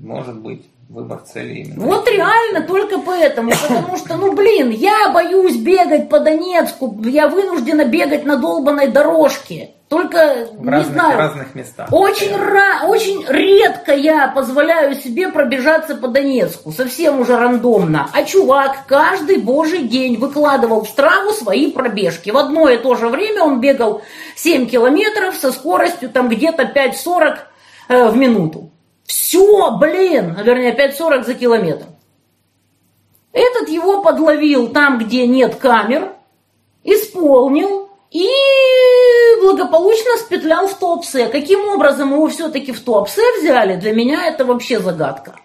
Может 0.00 0.38
быть, 0.38 0.62
выбор 0.92 1.20
цели 1.20 1.60
именно. 1.60 1.86
Вот 1.86 2.08
реально 2.08 2.60
только 2.66 2.98
поэтому, 2.98 3.50
потому 3.50 3.96
что, 3.96 4.16
ну 4.16 4.32
блин, 4.34 4.70
я 4.70 5.08
боюсь 5.12 5.56
бегать 5.56 6.08
по 6.08 6.20
Донецку, 6.20 7.00
я 7.04 7.28
вынуждена 7.28 7.84
бегать 7.84 8.24
на 8.24 8.36
долбанной 8.36 8.88
дорожке. 8.88 9.70
Только, 9.88 10.46
В 10.54 10.64
не 10.64 10.70
разных, 10.70 10.92
знаю, 10.94 11.18
разных 11.18 11.54
местах. 11.54 11.88
очень, 11.92 12.30
ра- 12.30 12.86
очень 12.86 13.26
редко 13.28 13.92
я 13.92 14.28
позволяю 14.28 14.94
себе 14.94 15.28
пробежаться 15.28 15.94
по 15.96 16.08
Донецку, 16.08 16.72
совсем 16.72 17.20
уже 17.20 17.36
рандомно. 17.36 18.08
А 18.14 18.22
чувак 18.24 18.86
каждый 18.86 19.36
божий 19.36 19.82
день 19.82 20.16
выкладывал 20.16 20.84
в 20.84 20.88
страву 20.88 21.32
свои 21.32 21.70
пробежки. 21.70 22.30
В 22.30 22.38
одно 22.38 22.70
и 22.70 22.78
то 22.78 22.94
же 22.94 23.08
время 23.08 23.42
он 23.42 23.60
бегал 23.60 24.00
7 24.34 24.66
километров 24.66 25.34
со 25.36 25.52
скоростью 25.52 26.08
там 26.08 26.30
где-то 26.30 26.62
5.40 26.62 27.36
э, 27.88 28.08
в 28.08 28.16
минуту. 28.16 28.71
Все, 29.12 29.76
блин, 29.76 30.34
а 30.38 30.42
вернее 30.42 30.74
5.40 30.74 31.24
за 31.24 31.34
километр. 31.34 31.84
Этот 33.34 33.68
его 33.68 34.02
подловил 34.02 34.68
там, 34.68 34.98
где 34.98 35.26
нет 35.26 35.56
камер, 35.56 36.14
исполнил 36.82 37.90
и 38.10 38.26
благополучно 39.42 40.16
спетлял 40.16 40.66
в 40.66 40.78
Туапсе. 40.78 41.26
Каким 41.26 41.68
образом 41.68 42.14
его 42.14 42.26
все-таки 42.28 42.72
в 42.72 42.80
Туапсе 42.80 43.20
взяли, 43.38 43.76
для 43.76 43.92
меня 43.92 44.28
это 44.28 44.46
вообще 44.46 44.80
загадка. 44.80 45.36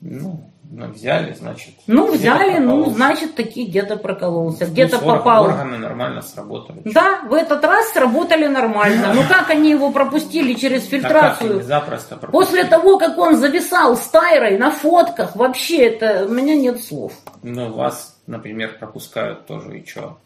Ну, 0.00 0.49
ну, 0.86 0.92
взяли, 0.92 1.32
значит. 1.34 1.74
Ну, 1.86 2.06
где-то 2.08 2.18
взяли, 2.18 2.58
ну, 2.58 2.90
значит, 2.90 3.34
таки 3.34 3.66
где-то 3.66 3.96
прокололся, 3.96 4.66
где-то 4.66 4.98
Плюс 4.98 5.10
ор- 5.10 5.18
попал. 5.18 5.44
Органы 5.44 5.78
нормально 5.78 6.22
сработали. 6.22 6.82
Да, 6.84 7.22
в 7.22 7.34
этот 7.34 7.64
раз 7.64 7.88
сработали 7.92 8.46
нормально. 8.46 9.12
Но 9.14 9.22
как 9.28 9.50
они 9.50 9.70
его 9.70 9.90
пропустили 9.92 10.54
через 10.54 10.84
фильтрацию? 10.86 11.62
запросто 11.62 12.16
пропустили? 12.16 12.44
После 12.62 12.64
того, 12.64 12.98
как 12.98 13.18
он 13.18 13.36
зависал 13.36 13.96
с 13.96 14.06
Тайрой 14.08 14.58
на 14.58 14.70
фотках, 14.70 15.36
вообще 15.36 15.86
это, 15.86 16.26
у 16.26 16.30
меня 16.30 16.54
нет 16.56 16.82
слов. 16.82 17.12
Ну, 17.42 17.72
вас, 17.72 18.20
например, 18.26 18.76
пропускают 18.78 19.46
тоже, 19.46 19.78
и 19.78 19.84
чё? 19.84 20.18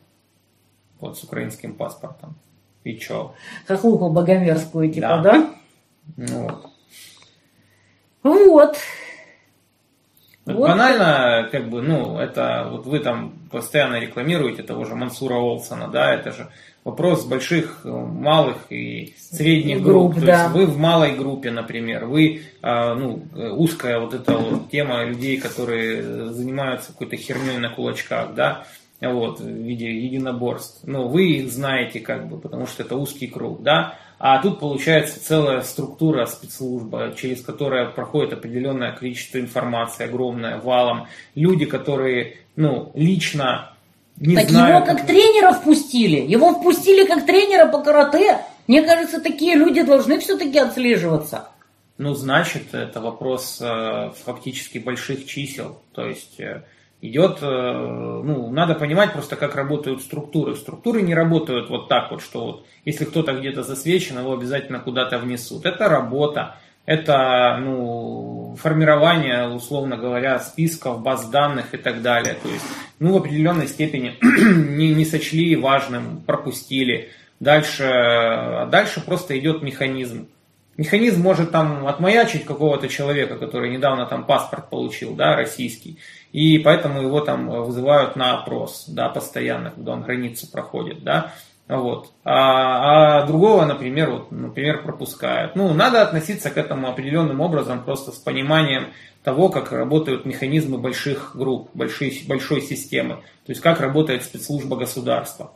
Вот 1.01 1.19
с 1.19 1.25
украинским 1.25 1.75
паспортом. 1.75 2.37
И 2.85 2.97
чё? 2.99 3.35
Хохлуху 3.67 4.11
богомерзкую, 4.11 4.93
типа, 4.93 5.09
Да. 5.09 5.19
да? 5.23 5.47
Ну, 6.17 6.43
вот. 6.43 6.67
Вот. 8.23 8.77
Вот 10.47 10.69
банально, 10.69 11.49
как 11.51 11.71
бы, 11.71 11.81
ну, 11.81 12.19
это 12.19 12.69
вот 12.71 12.85
вы 12.85 12.99
там 12.99 13.33
постоянно 13.51 13.99
рекламируете 13.99 14.63
того 14.63 14.85
же 14.85 14.95
Мансура 14.95 15.37
Олсона, 15.37 15.89
да, 15.89 16.13
это 16.13 16.33
же 16.33 16.49
вопрос 16.85 17.25
больших, 17.25 17.81
э, 17.85 17.89
малых 17.89 18.71
и 18.71 19.15
средних 19.19 19.83
групп. 19.83 20.13
Групп, 20.13 20.21
То 20.21 20.27
да. 20.27 20.43
есть 20.43 20.55
вы 20.55 20.67
в 20.67 20.77
малой 20.77 21.17
группе, 21.17 21.51
например, 21.51 22.05
вы, 22.05 22.43
а, 22.61 22.95
ну, 22.95 23.23
э, 23.35 23.49
узкая 23.51 23.99
вот 23.99 24.13
эта 24.13 24.37
вот 24.37 24.71
тема 24.71 25.05
людей, 25.05 25.39
которые 25.39 26.31
занимаются 26.33 26.93
какой-то 26.93 27.17
херней 27.17 27.57
на 27.57 27.71
кулачках, 27.71 28.35
да, 28.35 28.67
вот, 29.01 29.41
в 29.41 29.47
виде 29.47 29.91
единоборств. 29.91 30.81
Ну, 30.85 31.09
вы 31.09 31.31
их 31.31 31.51
знаете, 31.51 32.01
как 32.01 32.29
бы, 32.29 32.39
потому 32.39 32.67
что 32.67 32.83
это 32.83 32.97
узкий 32.97 33.29
круг, 33.29 33.63
да. 33.63 33.97
А 34.27 34.41
тут 34.41 34.59
получается 34.59 35.23
целая 35.23 35.61
структура, 35.61 36.25
спецслужба, 36.25 37.13
через 37.15 37.43
которую 37.43 37.93
проходит 37.93 38.33
определенное 38.33 38.93
количество 38.93 39.37
информации, 39.37 40.07
огромное, 40.07 40.59
валом. 40.59 41.09
Люди, 41.35 41.67
которые, 41.67 42.39
ну, 42.57 42.91
лично 42.95 43.75
не 44.17 44.35
так 44.35 44.49
знают... 44.49 44.87
его 44.87 44.87
как 44.87 45.07
тренера 45.07 45.53
впустили. 45.53 46.23
Его 46.23 46.55
впустили 46.55 47.07
как 47.07 47.27
тренера 47.27 47.71
по 47.71 47.83
карате. 47.83 48.39
Мне 48.67 48.81
кажется, 48.83 49.21
такие 49.21 49.57
люди 49.57 49.83
должны 49.83 50.19
все-таки 50.21 50.59
отслеживаться. 50.59 51.51
Ну, 51.99 52.15
значит, 52.15 52.73
это 52.73 53.03
вопрос 53.03 53.59
э, 53.61 54.11
фактически 54.25 54.79
больших 54.79 55.27
чисел. 55.27 55.83
То 55.93 56.07
есть 56.07 56.41
э, 56.41 56.63
идет, 57.05 57.39
э, 57.43 58.23
ну, 58.25 58.51
надо 58.51 58.75
понимать 58.75 59.13
просто, 59.13 59.37
как 59.37 59.55
работают 59.55 60.01
структуры. 60.01 60.57
Структуры 60.57 61.03
не 61.03 61.15
работают 61.15 61.69
вот 61.69 61.89
так 61.89 62.11
вот, 62.11 62.23
что 62.23 62.45
вот, 62.45 62.67
если 62.87 63.05
кто-то 63.05 63.35
где-то 63.35 63.63
засвечен, 63.63 64.19
его 64.19 64.33
обязательно 64.33 64.81
куда-то 64.81 65.19
внесут. 65.19 65.67
Это 65.67 65.89
работа, 65.89 66.57
это, 66.87 67.59
ну, 67.61 68.57
формирование, 68.59 69.49
условно 69.49 69.99
говоря, 69.99 70.39
списков, 70.39 71.03
баз 71.03 71.29
данных 71.29 71.75
и 71.75 71.77
так 71.77 72.01
далее. 72.01 72.37
То 72.43 72.49
есть, 72.49 72.65
ну, 72.99 73.13
в 73.13 73.17
определенной 73.19 73.69
степени 73.69 74.15
не, 74.23 74.95
не 74.95 75.05
сочли 75.05 75.57
важным, 75.57 76.23
пропустили. 76.25 77.11
Дальше, 77.39 78.67
дальше 78.71 79.05
просто 79.05 79.39
идет 79.39 79.63
механизм 79.63 80.29
Механизм 80.77 81.23
может 81.23 81.53
там 81.53 81.87
отмаячить 81.87 82.45
какого-то 82.45 82.89
человека, 82.89 83.37
который 83.37 83.71
недавно 83.71 84.07
там 84.07 84.25
паспорт 84.25 84.71
получил, 84.71 85.15
да, 85.15 85.37
российский, 85.37 85.99
и 86.33 86.59
поэтому 86.59 87.01
его 87.01 87.21
там 87.21 87.49
вызывают 87.49 88.17
на 88.17 88.41
опрос, 88.41 88.87
да, 88.89 89.09
постоянно, 89.09 89.71
когда 89.71 89.93
он 89.93 90.03
границу 90.03 90.51
проходит, 90.51 91.05
да, 91.05 91.33
вот. 91.69 92.13
А, 92.25 93.21
а 93.23 93.27
другого, 93.27 93.65
например, 93.65 94.11
вот, 94.11 94.31
например, 94.31 94.83
пропускают. 94.83 95.57
Ну, 95.57 95.73
надо 95.73 96.03
относиться 96.03 96.51
к 96.51 96.59
этому 96.59 96.89
определенным 96.89 97.41
образом, 97.41 97.85
просто 97.85 98.13
с 98.13 98.17
пониманием 98.17 98.89
того, 99.23 99.49
как 99.49 99.73
работают 99.73 100.27
механизмы 100.27 100.77
больших 100.77 101.35
групп, 101.35 101.71
большой, 101.73 102.23
большой 102.29 102.61
системы. 102.61 103.17
То 103.47 103.53
есть, 103.53 103.63
как 103.63 103.81
работает 103.81 104.25
спецслужба 104.25 104.77
государства. 104.77 105.53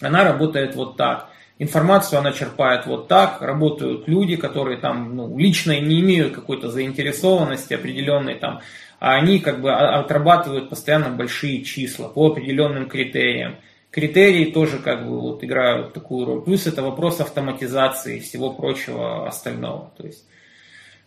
Она 0.00 0.24
работает 0.24 0.74
вот 0.74 0.96
так. 0.96 1.28
Информацию 1.60 2.20
она 2.20 2.32
черпает 2.32 2.86
вот 2.86 3.08
так, 3.08 3.42
работают 3.42 4.06
люди, 4.06 4.36
которые 4.36 4.78
там 4.78 5.16
ну, 5.16 5.36
лично 5.36 5.78
не 5.80 6.00
имеют 6.00 6.34
какой-то 6.34 6.70
заинтересованности 6.70 7.74
определенной 7.74 8.36
там, 8.36 8.60
а 9.00 9.14
они 9.14 9.40
как 9.40 9.60
бы 9.60 9.72
отрабатывают 9.72 10.70
постоянно 10.70 11.10
большие 11.10 11.62
числа 11.64 12.08
по 12.08 12.28
определенным 12.28 12.88
критериям. 12.88 13.56
Критерии 13.90 14.52
тоже 14.52 14.78
как 14.78 15.06
бы 15.06 15.18
вот 15.18 15.42
играют 15.42 15.94
такую 15.94 16.26
роль. 16.26 16.42
Плюс 16.42 16.66
это 16.66 16.82
вопрос 16.82 17.20
автоматизации 17.20 18.18
и 18.18 18.20
всего 18.20 18.52
прочего 18.52 19.26
остального. 19.26 19.90
То 19.96 20.06
есть 20.06 20.24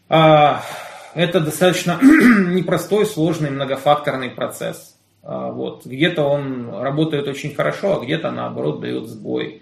а, 0.09 0.63
это 1.13 1.39
достаточно 1.39 1.99
непростой, 2.01 3.05
сложный, 3.05 3.51
многофакторный 3.51 4.29
процесс. 4.29 4.97
А, 5.23 5.51
вот. 5.51 5.85
Где-то 5.85 6.23
он 6.23 6.69
работает 6.81 7.27
очень 7.27 7.53
хорошо, 7.55 7.97
а 7.97 8.03
где-то 8.03 8.31
наоборот 8.31 8.81
дает 8.81 9.07
сбой. 9.07 9.61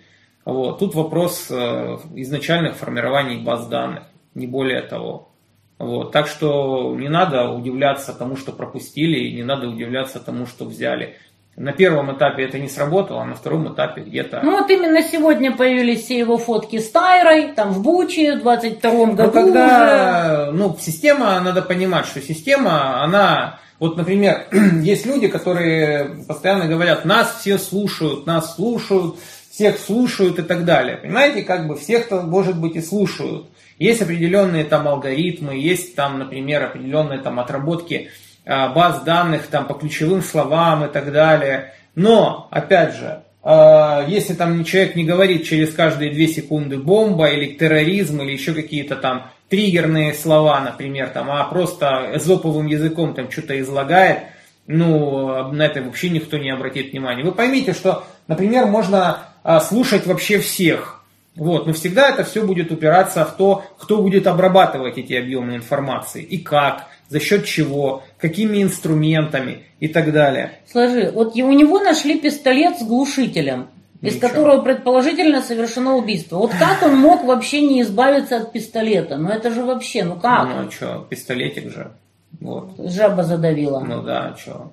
Вот. 0.50 0.80
Тут 0.80 0.96
вопрос 0.96 1.48
э, 1.50 1.98
изначальных 2.16 2.76
формирований 2.76 3.42
баз 3.44 3.68
данных, 3.68 4.04
не 4.34 4.48
более 4.48 4.82
того. 4.82 5.30
Вот. 5.78 6.12
Так 6.12 6.28
что 6.28 6.96
не 6.98 7.08
надо 7.08 7.50
удивляться 7.50 8.14
тому, 8.14 8.36
что 8.36 8.52
пропустили, 8.52 9.20
и 9.20 9.36
не 9.36 9.44
надо 9.44 9.70
удивляться 9.70 10.20
тому, 10.20 10.46
что 10.46 10.66
взяли. 10.66 11.16
На 11.56 11.74
первом 11.74 12.16
этапе 12.16 12.44
это 12.46 12.58
не 12.58 12.70
сработало, 12.70 13.22
а 13.22 13.26
на 13.26 13.36
втором 13.36 13.74
этапе 13.74 14.02
где-то... 14.02 14.42
Ну 14.44 14.52
вот 14.52 14.70
именно 14.70 15.04
сегодня 15.04 15.56
появились 15.56 16.06
все 16.06 16.18
его 16.18 16.38
фотки 16.38 16.80
с 16.80 16.90
Тайрой, 16.90 17.54
там 17.54 17.74
в 17.74 17.82
Буче 17.82 18.38
в 18.38 18.42
22 18.42 19.06
году 19.08 19.24
Но 19.24 19.32
когда, 19.32 20.48
уже. 20.50 20.58
Ну, 20.58 20.78
система, 20.80 21.40
надо 21.42 21.62
понимать, 21.62 22.06
что 22.06 22.22
система, 22.22 23.04
она... 23.04 23.60
Вот, 23.78 23.98
например, 23.98 24.48
есть 24.82 25.06
люди, 25.06 25.28
которые 25.28 26.24
постоянно 26.28 26.68
говорят, 26.68 27.06
нас 27.06 27.40
все 27.40 27.58
слушают, 27.58 28.26
нас 28.26 28.56
слушают, 28.56 29.16
всех 29.60 29.78
слушают 29.78 30.40
и 30.40 30.42
так 30.42 30.64
далее. 30.64 30.96
Понимаете, 30.96 31.42
как 31.42 31.68
бы 31.68 31.76
всех-то, 31.76 32.22
может 32.22 32.58
быть, 32.58 32.78
и 32.78 32.82
слушают. 32.82 33.48
Есть 33.78 34.02
определенные 34.02 34.64
там 34.64 34.88
алгоритмы, 34.88 35.58
есть 35.58 35.96
там, 35.96 36.18
например, 36.18 36.64
определенные 36.64 37.20
там 37.20 37.42
отработки 37.42 38.10
а, 38.46 38.70
баз 38.70 39.02
данных 39.04 39.48
там 39.48 39.68
по 39.68 39.74
ключевым 39.74 40.22
словам 40.22 40.86
и 40.86 40.88
так 40.88 41.12
далее. 41.12 41.74
Но, 41.94 42.48
опять 42.52 42.96
же, 42.96 43.24
а, 43.44 44.06
если 44.08 44.34
там 44.34 44.64
человек 44.64 44.96
не 44.96 45.04
говорит 45.04 45.46
через 45.46 45.74
каждые 45.74 46.12
две 46.12 46.30
секунды 46.30 46.78
бомба 46.78 47.28
или 47.28 47.52
терроризм 47.52 48.22
или 48.22 48.32
еще 48.32 48.54
какие-то 48.54 48.96
там 48.96 49.30
триггерные 49.50 50.14
слова, 50.14 50.62
например, 50.62 51.10
там, 51.10 51.30
а 51.30 51.44
просто 51.44 52.12
эзоповым 52.14 52.68
языком 52.68 53.14
там 53.14 53.30
что-то 53.30 53.60
излагает, 53.60 54.20
ну, 54.68 55.52
на 55.52 55.64
это 55.64 55.82
вообще 55.82 56.10
никто 56.10 56.38
не 56.38 56.50
обратит 56.50 56.94
внимания. 56.94 57.24
Вы 57.24 57.34
поймите, 57.34 57.74
что, 57.74 58.06
например, 58.28 58.68
можно 58.68 59.29
слушать 59.62 60.06
вообще 60.06 60.40
всех. 60.40 61.04
Вот, 61.36 61.68
но 61.68 61.74
всегда 61.74 62.10
это 62.10 62.24
все 62.26 62.46
будет 62.46 62.72
упираться 62.72 63.24
в 63.24 63.38
то, 63.38 63.64
кто 63.78 64.02
будет 64.02 64.28
обрабатывать 64.28 64.98
эти 64.98 65.14
объемы 65.14 65.56
информации 65.56 66.22
и 66.22 66.38
как, 66.38 66.88
за 67.08 67.20
счет 67.22 67.46
чего, 67.46 68.04
какими 68.18 68.62
инструментами 68.62 69.64
и 69.80 69.88
так 69.88 70.12
далее. 70.12 70.60
Сложи, 70.70 71.12
вот 71.14 71.36
у 71.36 71.52
него 71.52 71.80
нашли 71.80 72.20
пистолет 72.20 72.80
с 72.80 72.84
глушителем, 72.84 73.68
из 74.02 74.16
Ничего. 74.16 74.28
которого 74.28 74.62
предположительно 74.62 75.42
совершено 75.42 75.96
убийство. 75.96 76.38
Вот 76.38 76.52
как 76.60 76.84
он 76.84 76.98
мог 76.98 77.24
вообще 77.24 77.62
не 77.62 77.82
избавиться 77.84 78.38
от 78.38 78.52
пистолета? 78.52 79.18
Ну 79.18 79.30
это 79.30 79.52
же 79.52 79.64
вообще, 79.64 80.04
ну 80.04 80.16
как? 80.16 80.48
Ну 80.48 80.68
а 80.68 80.72
что, 80.72 81.08
пистолетик 81.10 81.72
же. 81.72 81.92
Вот. 82.40 82.72
Жаба 82.78 83.24
задавила. 83.24 83.80
Ну 83.80 84.02
да, 84.02 84.36
что. 84.38 84.72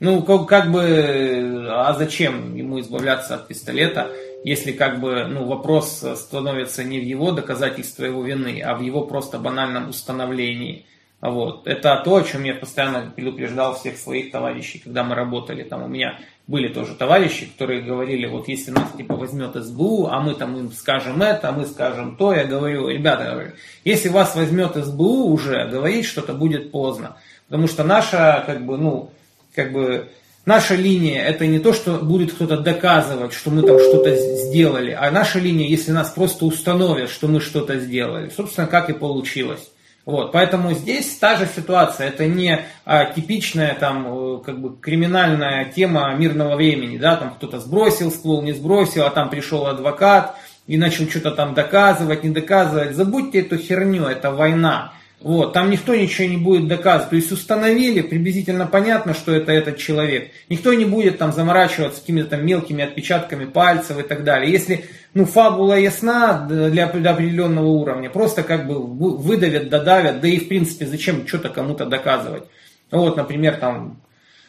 Ну, 0.00 0.22
как, 0.22 0.46
как 0.46 0.70
бы, 0.70 1.66
а 1.70 1.92
зачем 1.94 2.54
ему 2.54 2.78
избавляться 2.80 3.34
от 3.34 3.48
пистолета, 3.48 4.10
если 4.44 4.72
как 4.72 5.00
бы, 5.00 5.24
ну, 5.24 5.44
вопрос 5.44 6.04
становится 6.14 6.84
не 6.84 7.00
в 7.00 7.04
его 7.04 7.32
доказательстве 7.32 8.06
его 8.06 8.22
вины, 8.22 8.62
а 8.64 8.76
в 8.76 8.80
его 8.80 9.02
просто 9.02 9.38
банальном 9.38 9.88
установлении. 9.88 10.86
Вот. 11.20 11.66
Это 11.66 12.00
то, 12.04 12.16
о 12.16 12.22
чем 12.22 12.44
я 12.44 12.54
постоянно 12.54 13.12
предупреждал 13.14 13.74
всех 13.74 13.96
своих 13.96 14.30
товарищей, 14.30 14.78
когда 14.78 15.02
мы 15.02 15.16
работали. 15.16 15.64
Там 15.64 15.82
у 15.82 15.88
меня 15.88 16.20
были 16.46 16.68
тоже 16.68 16.94
товарищи, 16.94 17.46
которые 17.46 17.82
говорили, 17.82 18.26
вот 18.26 18.46
если 18.46 18.70
нас 18.70 18.92
типа 18.96 19.16
возьмет 19.16 19.54
СБУ, 19.56 20.06
а 20.06 20.20
мы 20.20 20.34
там 20.34 20.56
им 20.56 20.70
скажем 20.70 21.20
это, 21.20 21.48
а 21.48 21.52
мы 21.52 21.66
скажем 21.66 22.16
то, 22.16 22.32
я 22.32 22.44
говорю, 22.44 22.88
ребята, 22.88 23.32
говорю, 23.32 23.52
если 23.84 24.08
вас 24.08 24.36
возьмет 24.36 24.76
СБУ 24.76 25.26
уже, 25.26 25.66
говорить 25.68 26.06
что-то 26.06 26.34
будет 26.34 26.70
поздно. 26.70 27.16
Потому 27.48 27.66
что 27.66 27.82
наша, 27.82 28.44
как 28.46 28.64
бы, 28.64 28.78
ну, 28.78 29.10
как 29.58 29.72
бы 29.72 30.08
наша 30.46 30.76
линия 30.76 31.24
это 31.24 31.44
не 31.48 31.58
то, 31.58 31.72
что 31.72 31.94
будет 31.94 32.32
кто-то 32.32 32.58
доказывать, 32.58 33.32
что 33.32 33.50
мы 33.50 33.62
там 33.62 33.76
что-то 33.80 34.14
сделали, 34.14 34.92
а 34.92 35.10
наша 35.10 35.40
линия, 35.40 35.66
если 35.66 35.90
нас 35.90 36.10
просто 36.10 36.44
установят, 36.44 37.10
что 37.10 37.26
мы 37.26 37.40
что-то 37.40 37.80
сделали. 37.80 38.30
Собственно, 38.30 38.68
как 38.68 38.88
и 38.88 38.92
получилось. 38.92 39.68
Вот, 40.04 40.30
поэтому 40.30 40.74
здесь 40.74 41.18
та 41.18 41.34
же 41.36 41.48
ситуация, 41.54 42.06
это 42.06 42.26
не 42.26 42.60
а, 42.84 43.06
типичная 43.06 43.74
там 43.74 44.06
э, 44.06 44.38
как 44.44 44.60
бы 44.60 44.76
криминальная 44.80 45.64
тема 45.64 46.14
мирного 46.14 46.54
времени, 46.54 46.98
да, 46.98 47.16
там 47.16 47.34
кто-то 47.34 47.58
сбросил 47.58 48.12
ствол, 48.12 48.42
не 48.42 48.52
сбросил, 48.52 49.06
а 49.06 49.10
там 49.10 49.28
пришел 49.28 49.66
адвокат 49.66 50.36
и 50.68 50.78
начал 50.78 51.08
что-то 51.08 51.32
там 51.32 51.52
доказывать, 51.52 52.22
не 52.22 52.30
доказывать. 52.30 52.94
Забудьте 52.94 53.40
эту 53.40 53.58
херню, 53.58 54.04
это 54.04 54.30
война. 54.30 54.92
Вот, 55.20 55.52
там 55.52 55.70
никто 55.70 55.96
ничего 55.96 56.28
не 56.28 56.36
будет 56.36 56.68
доказывать. 56.68 57.10
То 57.10 57.16
есть 57.16 57.32
установили, 57.32 58.02
приблизительно 58.02 58.66
понятно, 58.66 59.14
что 59.14 59.32
это 59.32 59.50
этот 59.50 59.76
человек. 59.76 60.30
Никто 60.48 60.72
не 60.74 60.84
будет 60.84 61.18
там 61.18 61.32
заморачиваться 61.32 62.00
какими-то 62.00 62.30
там 62.30 62.46
мелкими 62.46 62.84
отпечатками 62.84 63.44
пальцев 63.44 63.98
и 63.98 64.02
так 64.02 64.22
далее. 64.22 64.52
Если 64.52 64.84
ну, 65.14 65.24
фабула 65.24 65.78
ясна 65.78 66.46
для, 66.48 66.86
для 66.86 67.10
определенного 67.10 67.66
уровня, 67.66 68.10
просто 68.10 68.44
как 68.44 68.68
бы 68.68 68.78
выдавят, 68.78 69.68
додавят, 69.68 70.20
да 70.20 70.28
и 70.28 70.38
в 70.38 70.46
принципе 70.46 70.86
зачем 70.86 71.26
что-то 71.26 71.48
кому-то 71.48 71.84
доказывать. 71.84 72.44
Вот, 72.92 73.16
например, 73.16 73.56
там 73.56 74.00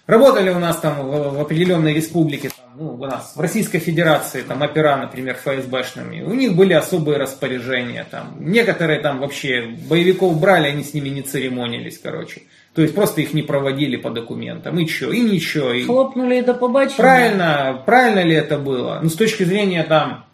Работали 0.09 0.49
у 0.49 0.57
нас 0.57 0.77
там 0.77 1.07
в, 1.07 1.35
в 1.35 1.39
определенной 1.39 1.93
республике, 1.93 2.49
ну, 2.79 2.93
у 2.93 3.05
нас 3.05 3.33
в 3.35 3.41
Российской 3.41 3.79
Федерации, 3.79 4.41
там 4.41 4.61
опера, 4.61 4.95
например, 4.95 5.35
ФСБшными, 5.35 6.21
у 6.21 6.33
них 6.33 6.55
были 6.55 6.73
особые 6.73 7.17
распоряжения, 7.17 8.05
там, 8.09 8.37
некоторые 8.39 8.99
там 9.01 9.19
вообще 9.19 9.67
боевиков 9.89 10.39
брали, 10.39 10.67
они 10.67 10.83
с 10.83 10.93
ними 10.93 11.09
не 11.09 11.21
церемонились, 11.21 11.99
короче. 11.99 12.43
То 12.73 12.81
есть 12.81 12.95
просто 12.95 13.21
их 13.21 13.33
не 13.33 13.41
проводили 13.41 13.97
по 13.97 14.09
документам. 14.11 14.79
И 14.79 14.87
что, 14.87 15.11
и 15.11 15.19
ничего. 15.19 15.73
И... 15.73 15.83
Хлопнули 15.83 16.37
и 16.37 16.41
до 16.41 16.53
побачення. 16.53 16.97
Правильно, 16.97 17.83
правильно 17.85 18.23
ли 18.23 18.35
это 18.35 18.57
было? 18.57 18.99
Ну, 19.03 19.09
с 19.09 19.15
точки 19.15 19.43
зрения 19.43 19.83
там 19.83 20.25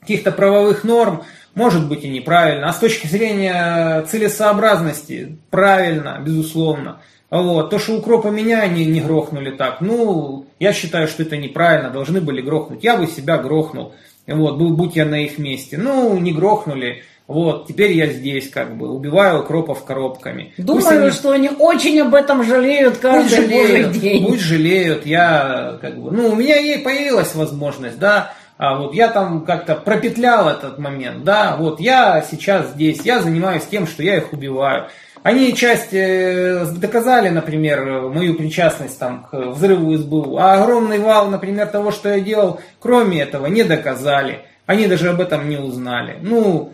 каких-то 0.00 0.32
правовых 0.32 0.82
норм, 0.82 1.22
может 1.54 1.88
быть 1.88 2.02
и 2.04 2.08
неправильно. 2.08 2.68
А 2.68 2.72
с 2.72 2.78
точки 2.78 3.06
зрения 3.06 4.02
целесообразности, 4.02 5.36
правильно, 5.50 6.20
безусловно. 6.20 7.00
Вот. 7.32 7.70
То, 7.70 7.78
что 7.78 7.94
укропа 7.94 8.28
меня 8.28 8.60
они 8.60 8.84
не 8.84 9.00
грохнули 9.00 9.52
так, 9.52 9.80
ну, 9.80 10.44
я 10.60 10.74
считаю, 10.74 11.08
что 11.08 11.22
это 11.22 11.38
неправильно, 11.38 11.88
должны 11.88 12.20
были 12.20 12.42
грохнуть. 12.42 12.84
Я 12.84 12.98
бы 12.98 13.06
себя 13.06 13.38
грохнул, 13.38 13.94
вот, 14.26 14.58
был, 14.58 14.76
будь 14.76 14.96
я 14.96 15.06
на 15.06 15.24
их 15.24 15.38
месте. 15.38 15.78
Ну, 15.78 16.18
не 16.18 16.32
грохнули, 16.32 17.04
вот, 17.26 17.68
теперь 17.68 17.92
я 17.92 18.08
здесь, 18.08 18.50
как 18.50 18.76
бы, 18.76 18.92
убиваю 18.92 19.40
укропов 19.40 19.82
коробками. 19.82 20.52
Думаю, 20.58 21.04
они... 21.04 21.10
что 21.10 21.30
они 21.30 21.48
очень 21.48 21.98
об 22.02 22.14
этом 22.14 22.44
жалеют 22.44 22.98
каждый 22.98 23.22
пусть 23.22 23.36
жалеют, 23.36 23.92
день. 23.92 24.26
Пусть 24.26 24.42
жалеют, 24.42 25.06
я, 25.06 25.78
как 25.80 25.98
бы, 25.98 26.10
ну, 26.10 26.28
у 26.28 26.36
меня 26.36 26.56
ей 26.56 26.80
появилась 26.80 27.34
возможность, 27.34 27.98
да, 27.98 28.34
а 28.58 28.76
вот 28.76 28.92
я 28.92 29.08
там 29.08 29.46
как-то 29.46 29.74
пропетлял 29.74 30.50
этот 30.50 30.78
момент, 30.78 31.24
да, 31.24 31.56
вот 31.58 31.80
я 31.80 32.22
сейчас 32.30 32.72
здесь, 32.72 33.00
я 33.04 33.22
занимаюсь 33.22 33.64
тем, 33.64 33.86
что 33.86 34.02
я 34.02 34.18
их 34.18 34.34
убиваю. 34.34 34.88
Они 35.22 35.54
часть 35.54 35.92
э, 35.92 36.66
доказали, 36.76 37.28
например, 37.28 38.08
мою 38.08 38.34
причастность 38.34 38.98
там, 38.98 39.24
к 39.30 39.36
взрыву 39.52 39.96
СБУ, 39.96 40.36
а 40.38 40.62
огромный 40.62 40.98
вал, 40.98 41.28
например, 41.28 41.68
того, 41.68 41.92
что 41.92 42.08
я 42.08 42.20
делал, 42.20 42.60
кроме 42.80 43.22
этого, 43.22 43.46
не 43.46 43.62
доказали. 43.62 44.44
Они 44.66 44.86
даже 44.86 45.10
об 45.10 45.20
этом 45.20 45.48
не 45.48 45.58
узнали. 45.58 46.18
Ну, 46.20 46.72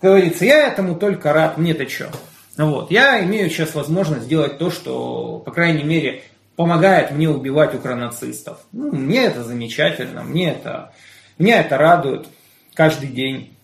как 0.00 0.10
говорится, 0.10 0.44
я 0.44 0.66
этому 0.66 0.96
только 0.96 1.32
рад, 1.32 1.58
мне-то 1.58 1.88
что. 1.88 2.08
Вот. 2.56 2.90
Я 2.90 3.24
имею 3.24 3.48
сейчас 3.48 3.74
возможность 3.74 4.24
сделать 4.24 4.58
то, 4.58 4.70
что, 4.70 5.40
по 5.44 5.52
крайней 5.52 5.84
мере, 5.84 6.22
помогает 6.56 7.12
мне 7.12 7.28
убивать 7.28 7.74
укронацистов. 7.74 8.58
Ну, 8.72 8.90
мне 8.92 9.24
это 9.24 9.44
замечательно, 9.44 10.22
мне 10.22 10.50
это, 10.50 10.92
меня 11.38 11.60
это 11.60 11.78
радует 11.78 12.26
каждый 12.74 13.08
день. 13.08 13.56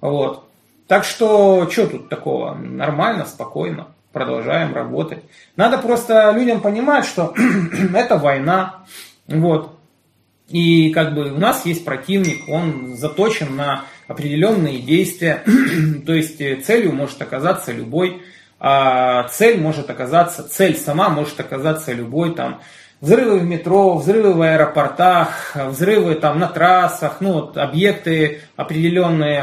Вот. 0.00 0.45
Так 0.86 1.04
что, 1.04 1.68
что 1.70 1.86
тут 1.86 2.08
такого? 2.08 2.54
Нормально, 2.54 3.24
спокойно, 3.24 3.88
продолжаем 4.12 4.72
работать. 4.74 5.24
Надо 5.56 5.78
просто 5.78 6.30
людям 6.30 6.60
понимать, 6.60 7.04
что 7.04 7.34
это 7.94 8.16
война, 8.16 8.84
вот. 9.26 9.72
И 10.48 10.90
как 10.90 11.14
бы 11.14 11.32
у 11.32 11.38
нас 11.38 11.66
есть 11.66 11.84
противник, 11.84 12.48
он 12.48 12.96
заточен 12.96 13.56
на 13.56 13.82
определенные 14.06 14.78
действия, 14.78 15.42
то 16.06 16.14
есть 16.14 16.40
э, 16.40 16.56
целью 16.56 16.92
может 16.92 17.20
оказаться 17.20 17.72
любой, 17.72 18.22
а 18.60 19.24
цель 19.24 19.60
может 19.60 19.90
оказаться, 19.90 20.48
цель 20.48 20.76
сама 20.76 21.08
может 21.08 21.40
оказаться 21.40 21.92
любой, 21.92 22.32
там, 22.32 22.60
взрывы 23.00 23.40
в 23.40 23.44
метро, 23.44 23.96
взрывы 23.96 24.32
в 24.32 24.42
аэропортах, 24.42 25.54
взрывы 25.54 26.14
там 26.14 26.38
на 26.38 26.48
трассах, 26.48 27.20
ну 27.20 27.32
вот 27.32 27.58
объекты 27.58 28.40
определенные, 28.56 29.42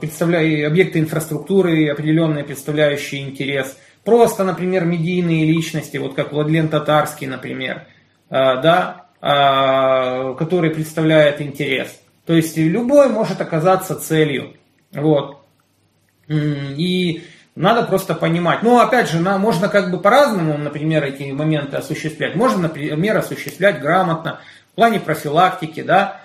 представляя, 0.00 0.66
объекты 0.66 0.98
инфраструктуры 0.98 1.88
определенные, 1.88 2.44
представляющие 2.44 3.22
интерес. 3.22 3.76
Просто, 4.04 4.44
например, 4.44 4.84
медийные 4.84 5.44
личности, 5.44 5.98
вот 5.98 6.14
как 6.14 6.32
Владлен 6.32 6.68
Татарский, 6.68 7.26
например, 7.26 7.86
а, 8.30 8.56
да, 8.56 9.06
а, 9.20 10.34
который 10.34 10.70
представляет 10.70 11.40
интерес. 11.40 12.00
То 12.26 12.34
есть 12.34 12.56
любой 12.56 13.08
может 13.08 13.40
оказаться 13.40 13.96
целью. 13.96 14.54
Вот. 14.92 15.44
И 16.28 17.24
надо 17.54 17.82
просто 17.82 18.14
понимать. 18.14 18.62
Но 18.62 18.80
опять 18.80 19.10
же, 19.10 19.20
на, 19.20 19.36
можно 19.36 19.68
как 19.68 19.90
бы 19.90 19.98
по-разному, 19.98 20.56
например, 20.56 21.04
эти 21.04 21.30
моменты 21.32 21.76
осуществлять. 21.76 22.36
Можно, 22.36 22.62
например, 22.62 23.16
осуществлять 23.16 23.80
грамотно 23.80 24.40
в 24.72 24.76
плане 24.76 25.00
профилактики, 25.00 25.82
да. 25.82 26.19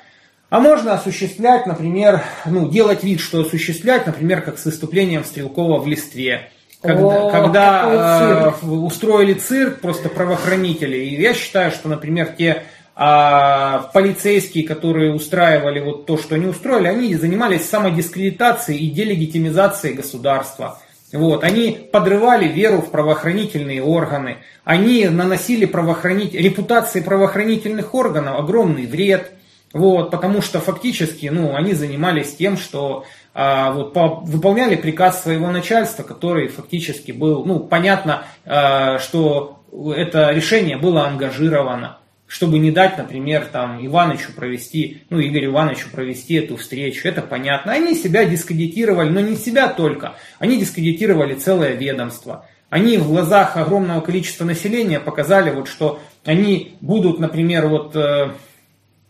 А 0.55 0.61
можно 0.61 0.93
осуществлять, 0.93 1.65
например, 1.65 2.23
ну, 2.45 2.69
делать 2.69 3.03
вид, 3.03 3.19
что 3.19 3.41
осуществлять, 3.41 4.05
например, 4.05 4.39
как 4.39 4.57
с 4.57 4.63
выступлением 4.63 5.25
Стрелкова 5.25 5.81
в 5.81 5.85
листве. 5.85 6.49
Когда, 6.81 7.23
О, 7.23 7.29
когда 7.29 8.53
э, 8.63 8.65
устроили 8.65 9.33
цирк 9.33 9.81
просто 9.81 10.07
правоохранители. 10.07 10.95
И 10.95 11.21
я 11.21 11.33
считаю, 11.33 11.71
что, 11.71 11.89
например, 11.89 12.29
те 12.37 12.63
а 12.95 13.89
полицейские, 13.93 14.65
которые 14.65 15.13
устраивали 15.13 15.81
вот 15.81 16.05
то, 16.05 16.17
что 16.17 16.35
они 16.35 16.45
устроили, 16.45 16.87
они 16.87 17.13
занимались 17.15 17.67
самодискредитацией 17.67 18.79
и 18.79 18.91
делегитимизацией 18.91 19.93
государства. 19.93 20.79
Вот, 21.11 21.43
они 21.43 21.89
подрывали 21.91 22.47
веру 22.47 22.77
в 22.77 22.91
правоохранительные 22.91 23.83
органы, 23.83 24.37
они 24.63 25.05
наносили 25.09 25.65
правоохранить... 25.65 26.33
репутации 26.33 27.01
правоохранительных 27.01 27.93
органов 27.93 28.39
огромный 28.39 28.85
вред, 28.85 29.33
вот, 29.75 30.09
потому 30.09 30.41
что 30.41 30.61
фактически 30.61 31.25
ну, 31.25 31.53
они 31.53 31.73
занимались 31.73 32.33
тем, 32.33 32.55
что 32.55 33.03
а, 33.33 33.73
вот, 33.73 33.91
по, 33.91 34.21
выполняли 34.21 34.77
приказ 34.77 35.21
своего 35.21 35.51
начальства, 35.51 36.03
который 36.03 36.47
фактически 36.47 37.11
был, 37.11 37.43
ну, 37.43 37.59
понятно, 37.59 38.23
а, 38.45 38.99
что 38.99 39.59
это 39.97 40.31
решение 40.31 40.77
было 40.77 41.05
ангажировано 41.05 41.97
чтобы 42.27 42.57
не 42.57 42.71
дать, 42.71 42.97
например, 42.97 43.45
там, 43.51 43.85
Иванычу 43.85 44.33
провести, 44.35 45.03
ну, 45.11 45.21
Игорю 45.21 45.51
Ивановичу 45.51 45.91
провести 45.91 46.33
эту 46.33 46.57
встречу, 46.57 47.07
это 47.07 47.21
понятно. 47.21 47.71
Они 47.71 47.93
себя 47.93 48.25
дискредитировали, 48.25 49.09
но 49.09 49.19
не 49.19 49.35
себя 49.35 49.67
только, 49.67 50.15
они 50.39 50.57
дискредитировали 50.57 51.35
целое 51.35 51.73
ведомство. 51.73 52.47
Они 52.71 52.97
в 52.97 53.07
глазах 53.07 53.57
огромного 53.57 54.01
количества 54.01 54.43
населения 54.43 54.99
показали, 54.99 55.51
вот, 55.51 55.67
что 55.67 55.99
они 56.25 56.77
будут, 56.81 57.19
например, 57.19 57.67
вот, 57.67 57.95
э, 57.95 58.31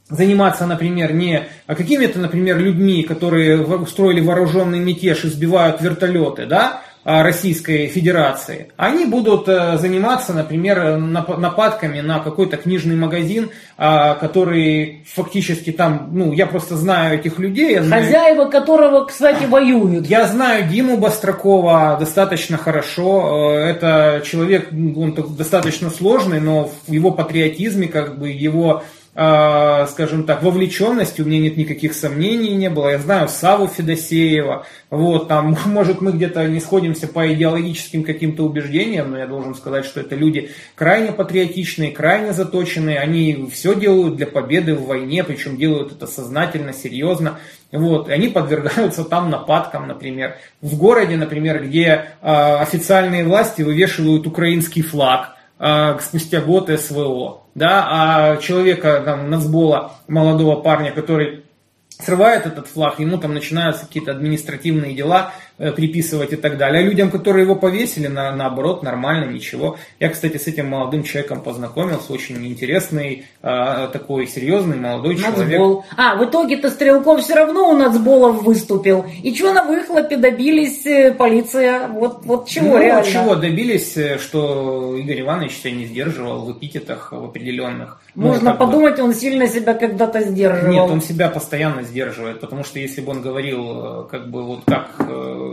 заниматься, 0.09 0.65
например, 0.65 1.13
не 1.13 1.47
какими-то, 1.67 2.19
например, 2.19 2.59
людьми, 2.59 3.03
которые 3.03 3.61
устроили 3.63 4.21
вооруженный 4.21 4.79
мятеж 4.79 5.25
и 5.25 5.29
сбивают 5.29 5.81
вертолеты, 5.81 6.45
да, 6.45 6.81
а, 7.07 7.21
Российской 7.21 7.85
Федерации, 7.85 8.71
они 8.77 9.05
будут 9.05 9.47
э, 9.47 9.77
заниматься, 9.77 10.33
например, 10.33 10.97
нападками 10.97 12.01
на 12.01 12.17
какой-то 12.17 12.57
книжный 12.57 12.95
магазин, 12.95 13.51
а, 13.77 14.15
который 14.15 15.05
фактически 15.13 15.71
там, 15.71 16.09
ну, 16.13 16.33
я 16.33 16.47
просто 16.47 16.75
знаю 16.75 17.19
этих 17.19 17.37
людей. 17.37 17.77
Знаю, 17.77 18.05
Хозяева 18.05 18.45
которого, 18.45 19.05
кстати, 19.05 19.45
воюют. 19.45 20.07
Я 20.07 20.25
знаю 20.25 20.67
Диму 20.67 20.97
Бастракова 20.97 21.95
достаточно 21.99 22.57
хорошо. 22.57 23.53
Э, 23.53 23.69
это 23.69 24.23
человек, 24.25 24.69
он 24.71 25.13
достаточно 25.37 25.91
сложный, 25.91 26.39
но 26.39 26.71
в 26.87 26.91
его 26.91 27.11
патриотизме, 27.11 27.87
как 27.87 28.17
бы 28.17 28.31
его 28.31 28.81
а, 28.81 28.83
скажем 29.15 30.25
так, 30.25 30.43
вовлеченности, 30.43 31.21
у 31.21 31.25
меня 31.25 31.39
нет 31.39 31.55
никаких 31.55 31.93
сомнений 31.93 32.53
не 32.53 32.69
было. 32.69 32.89
Я 32.89 32.99
знаю 32.99 33.29
Саву 33.29 33.67
Федосеева, 33.67 34.65
вот, 34.89 35.29
там, 35.29 35.55
может, 35.65 36.01
мы 36.01 36.11
где-то 36.11 36.45
не 36.47 36.59
сходимся 36.59 37.07
по 37.07 37.31
идеологическим 37.33 38.03
каким-то 38.03 38.43
убеждениям, 38.43 39.11
но 39.11 39.17
я 39.17 39.25
должен 39.25 39.55
сказать, 39.55 39.85
что 39.85 40.01
это 40.01 40.15
люди 40.15 40.51
крайне 40.75 41.13
патриотичные, 41.13 41.91
крайне 41.91 42.33
заточенные, 42.33 42.99
они 42.99 43.49
все 43.53 43.73
делают 43.73 44.17
для 44.17 44.27
победы 44.27 44.75
в 44.75 44.85
войне, 44.85 45.23
причем 45.23 45.55
делают 45.55 45.93
это 45.93 46.07
сознательно, 46.07 46.73
серьезно. 46.73 47.39
Вот, 47.71 48.09
и 48.09 48.11
они 48.11 48.27
подвергаются 48.27 49.03
там 49.09 49.29
нападкам, 49.29 49.87
например. 49.87 50.35
В 50.61 50.77
городе, 50.77 51.15
например, 51.15 51.63
где 51.63 51.87
э, 51.87 52.05
официальные 52.21 53.25
власти 53.25 53.61
вывешивают 53.61 54.27
украинский 54.27 54.81
флаг, 54.81 55.34
спустя 55.57 56.41
год 56.41 56.69
СВО, 56.69 57.43
да, 57.55 57.87
а 57.89 58.37
человека, 58.37 59.01
там, 59.05 59.29
нацбола, 59.29 59.93
молодого 60.07 60.61
парня, 60.61 60.91
который 60.91 61.45
срывает 61.89 62.45
этот 62.45 62.67
флаг, 62.67 62.99
ему 62.99 63.17
там 63.17 63.33
начинаются 63.33 63.85
какие-то 63.85 64.11
административные 64.11 64.93
дела 64.93 65.31
приписывать 65.57 66.33
и 66.33 66.35
так 66.35 66.57
далее. 66.57 66.81
А 66.81 66.85
людям, 66.85 67.09
которые 67.09 67.43
его 67.43 67.55
повесили, 67.55 68.07
на, 68.07 68.35
наоборот, 68.35 68.83
нормально, 68.83 69.31
ничего. 69.31 69.77
Я, 69.99 70.09
кстати, 70.09 70.37
с 70.37 70.47
этим 70.47 70.69
молодым 70.69 71.03
человеком 71.03 71.41
познакомился, 71.41 72.13
очень 72.13 72.45
интересный, 72.45 73.25
э, 73.41 73.87
такой 73.93 74.27
серьезный 74.27 74.77
молодой 74.77 75.15
Нацбол. 75.15 75.33
человек. 75.33 75.85
А, 75.97 76.15
в 76.15 76.25
итоге-то 76.25 76.69
Стрелков 76.69 77.21
все 77.21 77.35
равно 77.35 77.69
у 77.69 77.77
Нацболов 77.77 78.43
выступил. 78.43 79.05
И 79.23 79.33
что 79.33 79.53
на 79.53 79.63
выхлопе 79.63 80.17
добились 80.17 80.85
э, 80.85 81.13
полиция? 81.13 81.87
Вот, 81.87 82.25
вот 82.25 82.47
чего 82.47 82.73
ну, 82.73 82.79
реально? 82.79 83.11
чего 83.11 83.35
добились, 83.35 83.95
э, 83.97 84.17
что 84.17 84.95
Игорь 84.97 85.21
Иванович 85.21 85.53
себя 85.57 85.71
не 85.71 85.85
сдерживал 85.85 86.45
в 86.45 86.51
эпитетах 86.51 87.11
в 87.11 87.25
определенных. 87.25 88.01
Ну, 88.15 88.27
Можно 88.27 88.51
ну, 88.53 88.57
подумать, 88.57 88.97
бы... 88.97 89.03
он 89.03 89.13
сильно 89.13 89.47
себя 89.47 89.73
когда-то 89.73 90.21
сдерживал. 90.21 90.71
Нет, 90.71 90.89
он 90.89 91.01
себя 91.01 91.29
постоянно 91.29 91.83
сдерживает, 91.83 92.39
потому 92.39 92.63
что 92.63 92.79
если 92.79 93.01
бы 93.01 93.11
он 93.11 93.21
говорил, 93.21 94.05
э, 94.05 94.07
как 94.09 94.29
бы 94.29 94.43
вот 94.43 94.61
как, 94.65 94.95
э, 94.99 95.44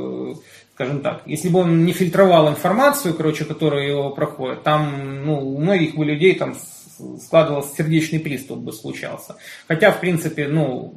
скажем 0.74 1.00
так, 1.00 1.22
если 1.26 1.48
бы 1.48 1.60
он 1.60 1.84
не 1.84 1.92
фильтровал 1.92 2.48
информацию, 2.48 3.14
короче, 3.14 3.44
которая 3.44 3.86
его 3.86 4.10
проходит, 4.10 4.62
там, 4.62 5.24
ну, 5.24 5.54
у 5.54 5.60
многих 5.60 5.94
бы 5.94 6.04
людей 6.04 6.34
там 6.34 6.56
складывался 7.20 7.76
сердечный 7.76 8.20
приступ 8.20 8.58
бы 8.58 8.72
случался. 8.72 9.36
Хотя, 9.68 9.90
в 9.90 10.00
принципе, 10.00 10.48
ну, 10.48 10.94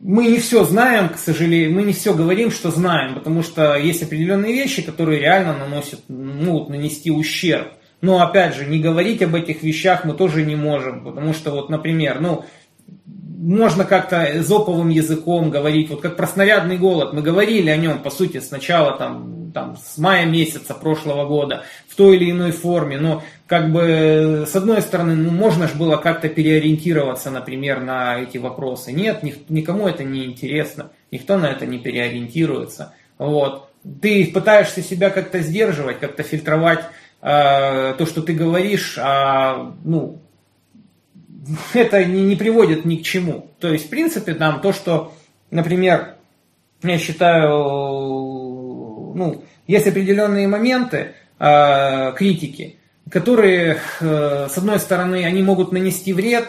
мы 0.00 0.28
не 0.28 0.38
все 0.38 0.64
знаем, 0.64 1.08
к 1.08 1.18
сожалению, 1.18 1.72
мы 1.72 1.82
не 1.82 1.92
все 1.92 2.14
говорим, 2.14 2.50
что 2.50 2.70
знаем, 2.70 3.14
потому 3.14 3.42
что 3.42 3.74
есть 3.76 4.02
определенные 4.02 4.52
вещи, 4.52 4.82
которые 4.82 5.20
реально 5.20 5.56
наносят, 5.56 6.08
могут 6.08 6.68
нанести 6.68 7.10
ущерб. 7.10 7.72
Но 8.00 8.22
опять 8.22 8.54
же, 8.54 8.66
не 8.66 8.78
говорить 8.78 9.22
об 9.22 9.34
этих 9.34 9.62
вещах 9.62 10.04
мы 10.04 10.14
тоже 10.14 10.44
не 10.44 10.54
можем, 10.54 11.04
потому 11.04 11.34
что 11.34 11.50
вот, 11.50 11.68
например, 11.68 12.20
ну, 12.20 12.44
можно 13.40 13.84
как-то 13.84 14.42
зоповым 14.42 14.88
языком 14.88 15.50
говорить, 15.50 15.90
вот 15.90 16.00
как 16.00 16.16
про 16.16 16.26
снарядный 16.26 16.76
голод, 16.76 17.12
мы 17.12 17.22
говорили 17.22 17.70
о 17.70 17.76
нем, 17.76 18.00
по 18.02 18.10
сути, 18.10 18.40
сначала 18.40 18.98
там, 18.98 19.52
там, 19.54 19.76
с 19.76 19.96
мая 19.96 20.26
месяца 20.26 20.74
прошлого 20.74 21.24
года, 21.24 21.62
в 21.86 21.94
той 21.94 22.16
или 22.16 22.32
иной 22.32 22.50
форме, 22.50 22.98
но 22.98 23.22
как 23.46 23.70
бы 23.72 24.44
с 24.44 24.56
одной 24.56 24.82
стороны, 24.82 25.14
ну, 25.14 25.30
можно 25.30 25.68
же 25.68 25.76
было 25.76 25.98
как-то 25.98 26.28
переориентироваться, 26.28 27.30
например, 27.30 27.80
на 27.80 28.20
эти 28.20 28.38
вопросы. 28.38 28.90
Нет, 28.90 29.22
никому 29.48 29.86
это 29.86 30.02
не 30.02 30.24
интересно, 30.24 30.90
никто 31.12 31.38
на 31.38 31.46
это 31.46 31.64
не 31.64 31.78
переориентируется. 31.78 32.92
Вот. 33.18 33.70
Ты 34.02 34.26
пытаешься 34.34 34.82
себя 34.82 35.10
как-то 35.10 35.38
сдерживать, 35.38 36.00
как-то 36.00 36.24
фильтровать 36.24 36.80
э, 37.22 37.94
то, 37.96 38.04
что 38.04 38.20
ты 38.20 38.32
говоришь, 38.32 38.98
а, 39.00 39.74
ну, 39.84 40.20
это 41.74 42.04
не, 42.04 42.22
не 42.24 42.36
приводит 42.36 42.84
ни 42.84 42.96
к 42.96 43.02
чему. 43.02 43.50
То 43.60 43.72
есть, 43.72 43.86
в 43.86 43.88
принципе, 43.88 44.34
там 44.34 44.60
то, 44.60 44.72
что, 44.72 45.14
например, 45.50 46.14
я 46.82 46.98
считаю, 46.98 47.48
ну, 49.14 49.42
есть 49.66 49.86
определенные 49.86 50.48
моменты 50.48 51.14
э, 51.38 52.12
критики, 52.16 52.76
которые, 53.10 53.78
э, 54.00 54.48
с 54.50 54.58
одной 54.58 54.78
стороны, 54.78 55.24
они 55.24 55.42
могут 55.42 55.72
нанести 55.72 56.12
вред, 56.12 56.48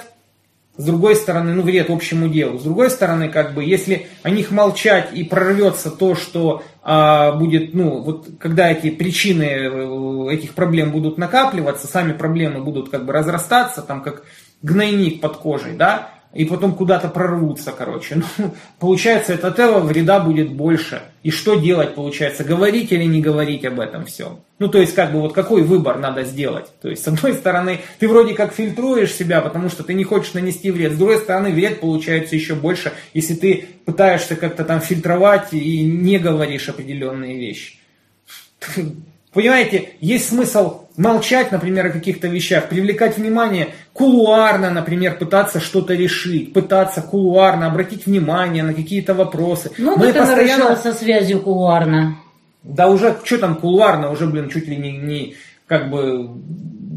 с 0.77 0.85
другой 0.85 1.15
стороны, 1.17 1.53
ну, 1.53 1.63
вред 1.63 1.89
общему 1.89 2.29
делу. 2.29 2.57
С 2.57 2.63
другой 2.63 2.89
стороны, 2.89 3.27
как 3.27 3.53
бы, 3.53 3.65
если 3.65 4.07
о 4.23 4.29
них 4.29 4.49
молчать 4.49 5.09
и 5.13 5.25
прорвется 5.25 5.91
то, 5.91 6.15
что 6.15 6.63
а, 6.81 7.33
будет, 7.33 7.73
ну, 7.73 8.01
вот 8.01 8.29
когда 8.39 8.71
эти 8.71 8.89
причины 8.89 9.43
э, 9.43 10.33
этих 10.33 10.53
проблем 10.53 10.91
будут 10.91 11.17
накапливаться, 11.17 11.85
сами 11.85 12.13
проблемы 12.13 12.63
будут 12.63 12.89
как 12.89 13.05
бы 13.05 13.11
разрастаться, 13.11 13.81
там 13.81 14.01
как 14.01 14.23
гнойник 14.61 15.21
под 15.21 15.37
кожей, 15.37 15.73
да, 15.73 16.11
и 16.33 16.45
потом 16.45 16.75
куда-то 16.75 17.07
прорвутся, 17.07 17.71
короче. 17.75 18.21
Ну, 18.37 18.53
получается, 18.79 19.33
от 19.33 19.43
этого 19.43 19.79
вреда 19.79 20.19
будет 20.19 20.53
больше. 20.53 21.01
И 21.23 21.31
что 21.31 21.55
делать, 21.55 21.95
получается? 21.95 22.43
Говорить 22.43 22.91
или 22.91 23.03
не 23.03 23.19
говорить 23.19 23.65
об 23.65 23.79
этом 23.79 24.05
всем? 24.05 24.41
Ну, 24.59 24.67
то 24.67 24.79
есть, 24.79 24.93
как 24.93 25.11
бы, 25.11 25.21
вот 25.21 25.33
какой 25.33 25.63
выбор 25.63 25.97
надо 25.97 26.23
сделать? 26.23 26.67
То 26.81 26.89
есть, 26.89 27.03
с 27.03 27.07
одной 27.07 27.33
стороны, 27.33 27.79
ты 27.97 28.07
вроде 28.07 28.35
как 28.35 28.53
фильтруешь 28.53 29.11
себя, 29.11 29.41
потому 29.41 29.69
что 29.69 29.83
ты 29.83 29.93
не 29.93 30.03
хочешь 30.03 30.33
нанести 30.33 30.69
вред. 30.69 30.93
С 30.93 30.97
другой 30.97 31.17
стороны, 31.17 31.51
вред 31.51 31.79
получается 31.79 32.35
еще 32.35 32.53
больше, 32.53 32.93
если 33.13 33.33
ты 33.33 33.65
пытаешься 33.85 34.35
как-то 34.35 34.63
там 34.63 34.81
фильтровать 34.81 35.51
и 35.51 35.83
не 35.83 36.19
говоришь 36.19 36.69
определенные 36.69 37.39
вещи. 37.39 37.79
Понимаете, 39.33 39.89
есть 39.99 40.29
смысл 40.29 40.85
молчать, 40.99 41.51
например, 41.51 41.87
о 41.87 41.91
каких-то 41.91 42.27
вещах, 42.27 42.67
привлекать 42.67 43.17
внимание, 43.17 43.69
кулуарно, 43.93 44.69
например, 44.69 45.17
пытаться 45.17 45.59
что-то 45.59 45.93
решить, 45.93 46.53
пытаться 46.53 47.01
кулуарно 47.01 47.67
обратить 47.67 48.05
внимание 48.05 48.63
на 48.63 48.73
какие-то 48.73 49.13
вопросы. 49.13 49.71
Ну, 49.77 49.97
Мы 49.97 50.11
так 50.11 50.27
постоянно... 50.27 50.75
со 50.75 50.93
связью 50.93 51.39
кулуарно. 51.39 52.17
Да 52.63 52.89
уже, 52.89 53.15
что 53.23 53.37
там 53.37 53.55
кулуарно, 53.55 54.11
уже, 54.11 54.27
блин, 54.27 54.49
чуть 54.49 54.67
ли 54.67 54.75
не, 54.75 54.97
не 54.97 55.35
как 55.67 55.89
бы 55.89 56.29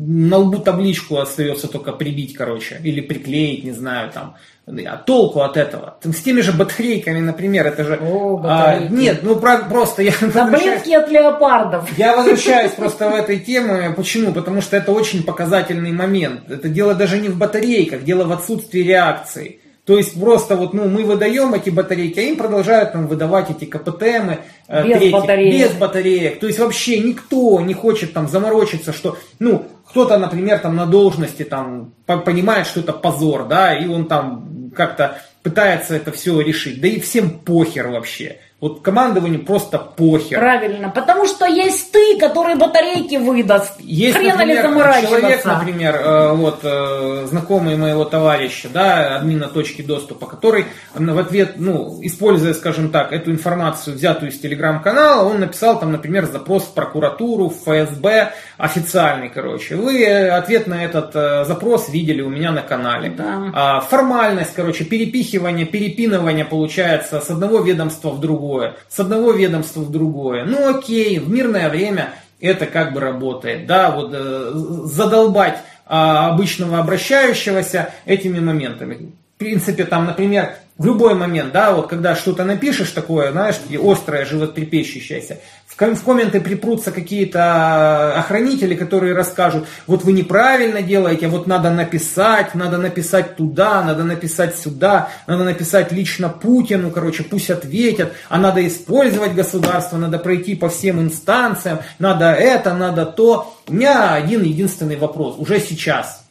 на 0.07 0.39
лбу 0.39 0.59
табличку 0.59 1.19
остается 1.19 1.69
только 1.69 1.93
прибить, 1.93 2.35
короче, 2.35 2.81
или 2.83 3.01
приклеить, 3.01 3.65
не 3.65 3.73
знаю, 3.73 4.11
там. 4.13 4.35
А 4.67 4.97
толку 4.97 5.41
от 5.41 5.57
этого? 5.57 5.97
С 6.03 6.21
теми 6.21 6.41
же 6.41 6.53
батарейками, 6.53 7.19
например, 7.19 7.67
это 7.67 7.85
же... 7.85 7.99
О, 8.01 8.41
а, 8.45 8.79
нет, 8.79 9.21
ну 9.23 9.37
про, 9.37 9.59
просто 9.59 10.03
я... 10.03 10.13
Таблетки 10.13 10.93
от 10.93 11.11
леопардов. 11.11 11.99
Я 11.99 12.17
возвращаюсь 12.17 12.73
просто 12.73 13.11
в 13.11 13.15
этой 13.15 13.41
теме. 13.41 13.91
Почему? 13.97 14.33
Потому 14.33 14.61
что 14.61 14.77
это 14.77 14.93
очень 14.93 15.25
показательный 15.25 15.93
момент. 15.93 16.49
Это 16.49 16.69
дело 16.69 16.95
даже 16.95 17.19
не 17.19 17.29
в 17.29 17.37
батарейках, 17.37 18.05
дело 18.05 18.25
в 18.25 18.33
отсутствии 18.33 18.83
реакции. 18.83 19.59
То 19.85 19.99
есть 19.99 20.19
просто 20.19 20.55
вот 20.55 20.75
ну, 20.75 20.89
мы 20.89 21.03
выдаем 21.03 21.55
эти 21.55 21.69
батарейки, 21.69 22.21
а 22.21 22.23
им 22.23 22.37
продолжают 22.37 22.93
там 22.93 23.09
выдавать 23.09 23.51
эти 23.51 23.65
КПТМы 23.65 24.39
э, 24.69 24.87
без, 24.87 24.99
третьи, 24.99 25.13
батареек. 25.13 25.55
без 25.55 25.77
батареек. 25.77 26.39
То 26.39 26.47
есть 26.47 26.61
вообще 26.61 27.01
никто 27.01 27.61
не 27.61 27.75
хочет 27.75 28.13
там 28.13 28.29
заморочиться, 28.29 28.93
что 28.93 29.19
ну 29.41 29.67
кто-то, 29.93 30.17
например, 30.17 30.59
там 30.59 30.75
на 30.75 30.87
должности 30.87 31.43
там 31.43 31.93
понимает, 32.07 32.67
что 32.67 32.81
это 32.81 32.95
позор, 32.95 33.47
да, 33.47 33.77
и 33.77 33.87
он 33.87 34.07
там 34.07 34.73
как-то 34.75 35.21
пытается 35.43 35.95
это 35.95 36.11
все 36.13 36.41
решить. 36.41 36.81
Да 36.81 36.89
и 36.89 36.99
всем 36.99 37.29
похер 37.29 37.89
вообще. 37.89 38.39
Вот 38.63 38.81
командованию 38.81 39.45
просто 39.45 39.77
похер. 39.77 40.39
Правильно, 40.39 40.89
потому 40.89 41.27
что 41.27 41.47
есть 41.47 41.91
ты, 41.91 42.17
который 42.21 42.55
батарейки 42.55 43.17
выдаст. 43.17 43.73
Есть, 43.81 44.17
Хрена 44.17 44.37
например, 44.37 44.63
человек, 45.03 45.45
например, 45.45 45.97
э, 45.97 46.33
вот 46.33 46.61
э, 46.63 47.27
знакомый 47.29 47.77
моего 47.77 48.05
товарища, 48.05 48.69
да, 48.73 49.17
админа 49.17 49.49
точки 49.49 49.83
доступа, 49.83 50.27
который 50.27 50.67
в 50.95 51.19
ответ, 51.19 51.55
ну, 51.57 51.99
используя, 52.03 52.55
скажем 52.55 52.93
так, 52.93 53.13
эту 53.13 53.33
информацию, 53.33 53.97
взятую 53.97 54.31
из 54.31 54.39
телеграм-канала, 54.39 55.29
он 55.29 55.41
написал 55.41 55.81
там, 55.81 55.91
например, 55.91 56.27
запрос 56.27 56.63
в 56.63 56.75
прокуратуру, 56.75 57.49
в 57.49 57.65
ФСБ, 57.65 58.33
официальный, 58.59 59.29
короче. 59.29 59.75
Вы 59.75 60.07
ответ 60.29 60.69
на 60.69 60.85
этот 60.85 61.17
э, 61.17 61.45
запрос 61.47 61.89
видели 61.89 62.23
у 62.23 62.29
меня 62.29 62.53
на 62.53 62.63
канале. 62.63 63.11
Да. 63.11 63.51
А, 63.55 63.81
формальность, 63.81 64.55
короче, 64.55 64.85
перепихивание, 64.85 65.67
перепинывание 65.67 66.45
получается 66.45 67.21
с 67.21 67.29
одного 67.29 67.59
ведомства 67.59 68.11
в 68.11 68.21
другое 68.21 68.52
другое, 68.53 68.77
с 68.89 69.01
одного 69.01 69.33
ведомства 69.33 69.81
в 69.81 69.91
другое. 69.91 70.45
Ну 70.45 70.77
окей, 70.77 71.19
в 71.19 71.31
мирное 71.31 71.69
время 71.69 72.15
это 72.41 72.67
как 72.67 72.93
бы 72.93 73.01
работает. 73.01 73.67
Да, 73.67 73.91
вот 73.91 74.11
э, 74.13 74.51
задолбать 74.85 75.59
а, 75.87 76.29
обычного 76.31 76.79
обращающегося 76.79 77.91
этими 78.05 78.41
моментами. 78.41 79.13
Принципе, 79.43 79.85
там, 79.87 80.07
например, 80.07 80.55
в 80.79 80.87
любой 80.87 81.15
момент, 81.15 81.53
да, 81.53 81.73
вот 81.73 81.89
когда 81.89 82.15
что-то 82.15 82.45
напишешь 82.45 82.93
такое, 82.93 83.33
знаешь, 83.33 83.57
острое, 83.83 84.25
животрепещущееся, 84.25 85.41
в, 85.67 85.75
в 85.77 86.05
комменты 86.05 86.41
припрутся 86.41 86.93
какие-то 86.93 88.15
охранители, 88.17 88.77
которые 88.77 89.15
расскажут, 89.15 89.67
вот 89.89 90.05
вы 90.05 90.13
неправильно 90.13 90.81
делаете, 90.81 91.27
вот 91.27 91.49
надо 91.49 91.71
написать, 91.71 92.55
надо 92.55 92.79
написать 92.79 93.35
туда, 93.35 93.83
надо 93.83 94.05
написать 94.05 94.57
сюда, 94.57 95.09
надо 95.27 95.43
написать 95.43 95.91
лично 95.91 96.29
Путину, 96.29 96.93
короче, 96.93 97.25
пусть 97.25 97.51
ответят, 97.51 98.13
а 98.29 98.39
надо 98.39 98.65
использовать 98.65 99.35
государство, 99.35 99.97
надо 99.97 100.21
пройти 100.21 100.55
по 100.55 100.69
всем 100.69 101.01
инстанциям, 101.01 101.81
надо 101.99 102.33
это, 102.33 102.75
надо 102.75 103.07
то. 103.07 103.59
У 103.67 103.73
меня 103.73 104.15
один 104.15 104.45
единственный 104.45 104.97
вопрос, 104.97 105.35
уже 105.37 105.59
сейчас. 105.59 106.25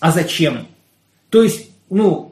А 0.00 0.10
зачем? 0.10 0.66
То 1.30 1.44
есть 1.44 1.70
ну, 1.90 2.28
а, 2.28 2.29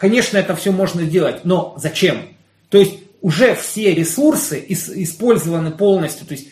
конечно, 0.00 0.38
это 0.38 0.56
все 0.56 0.72
можно 0.72 1.02
сделать, 1.02 1.44
но 1.44 1.74
зачем? 1.76 2.22
То 2.70 2.78
есть 2.78 2.98
уже 3.20 3.54
все 3.54 3.94
ресурсы 3.94 4.64
использованы 4.68 5.70
полностью. 5.70 6.26
То 6.26 6.34
есть, 6.34 6.48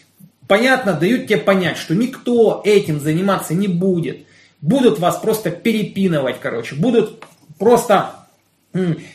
понятно, 0.46 0.92
дают 0.92 1.26
тебе 1.26 1.38
понять, 1.38 1.78
что 1.78 1.94
никто 1.94 2.62
этим 2.64 3.00
заниматься 3.00 3.54
не 3.54 3.68
будет. 3.68 4.26
Будут 4.60 4.98
вас 4.98 5.16
просто 5.16 5.50
перепинывать, 5.50 6.36
короче. 6.40 6.76
Будут 6.76 7.24
просто 7.58 8.12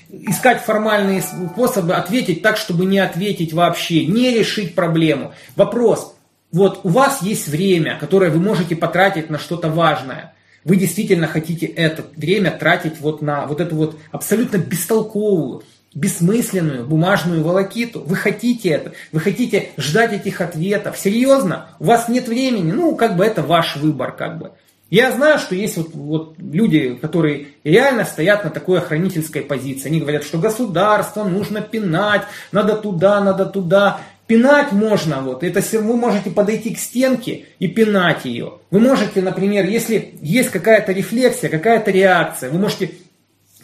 искать 0.09 0.61
формальные 0.61 1.21
способы 1.21 1.95
ответить 1.95 2.41
так, 2.41 2.57
чтобы 2.57 2.85
не 2.85 2.99
ответить 2.99 3.53
вообще, 3.53 4.05
не 4.05 4.31
решить 4.31 4.75
проблему. 4.75 5.33
Вопрос. 5.55 6.15
Вот 6.51 6.81
у 6.83 6.89
вас 6.89 7.21
есть 7.21 7.47
время, 7.47 7.97
которое 7.99 8.31
вы 8.31 8.39
можете 8.39 8.75
потратить 8.75 9.29
на 9.29 9.39
что-то 9.39 9.69
важное 9.69 10.34
вы 10.65 10.75
действительно 10.75 11.27
хотите 11.27 11.67
это 11.67 12.03
время 12.17 12.51
тратить 12.51 12.99
вот 12.99 13.21
на 13.21 13.45
вот 13.45 13.61
эту 13.61 13.75
вот 13.75 13.97
абсолютно 14.11 14.57
бестолковую, 14.57 15.63
бессмысленную 15.93 16.85
бумажную 16.85 17.43
волокиту. 17.43 18.01
Вы 18.01 18.15
хотите 18.15 18.69
это, 18.69 18.91
вы 19.13 19.19
хотите 19.19 19.69
ждать 19.77 20.11
этих 20.11 20.41
ответов. 20.41 20.97
Серьезно? 20.97 21.69
У 21.79 21.85
вас 21.85 22.09
нет 22.09 22.27
времени? 22.27 22.71
Ну, 22.71 22.95
как 22.95 23.15
бы 23.15 23.23
это 23.23 23.43
ваш 23.43 23.77
выбор, 23.77 24.11
как 24.11 24.39
бы. 24.39 24.51
Я 24.89 25.11
знаю, 25.11 25.39
что 25.39 25.55
есть 25.55 25.77
вот, 25.77 25.93
вот 25.93 26.35
люди, 26.37 26.95
которые 26.95 27.47
реально 27.63 28.05
стоят 28.05 28.43
на 28.43 28.51
такой 28.51 28.79
охранительской 28.79 29.41
позиции. 29.41 29.87
Они 29.87 29.99
говорят, 29.99 30.23
что 30.23 30.37
государство 30.37 31.23
нужно 31.23 31.61
пинать, 31.61 32.21
надо 32.51 32.75
туда, 32.75 33.19
надо 33.21 33.45
туда. 33.45 33.99
Пинать 34.27 34.71
можно, 34.71 35.21
вот, 35.21 35.43
это 35.43 35.61
вы 35.79 35.95
можете 35.95 36.31
подойти 36.31 36.73
к 36.73 36.79
стенке 36.79 37.45
и 37.59 37.67
пинать 37.67 38.25
ее. 38.25 38.53
Вы 38.71 38.79
можете, 38.79 39.21
например, 39.21 39.65
если 39.65 40.15
есть 40.19 40.49
какая-то 40.49 40.93
рефлексия, 40.93 41.47
какая-то 41.47 41.91
реакция, 41.91 42.49
вы 42.49 42.57
можете 42.57 42.91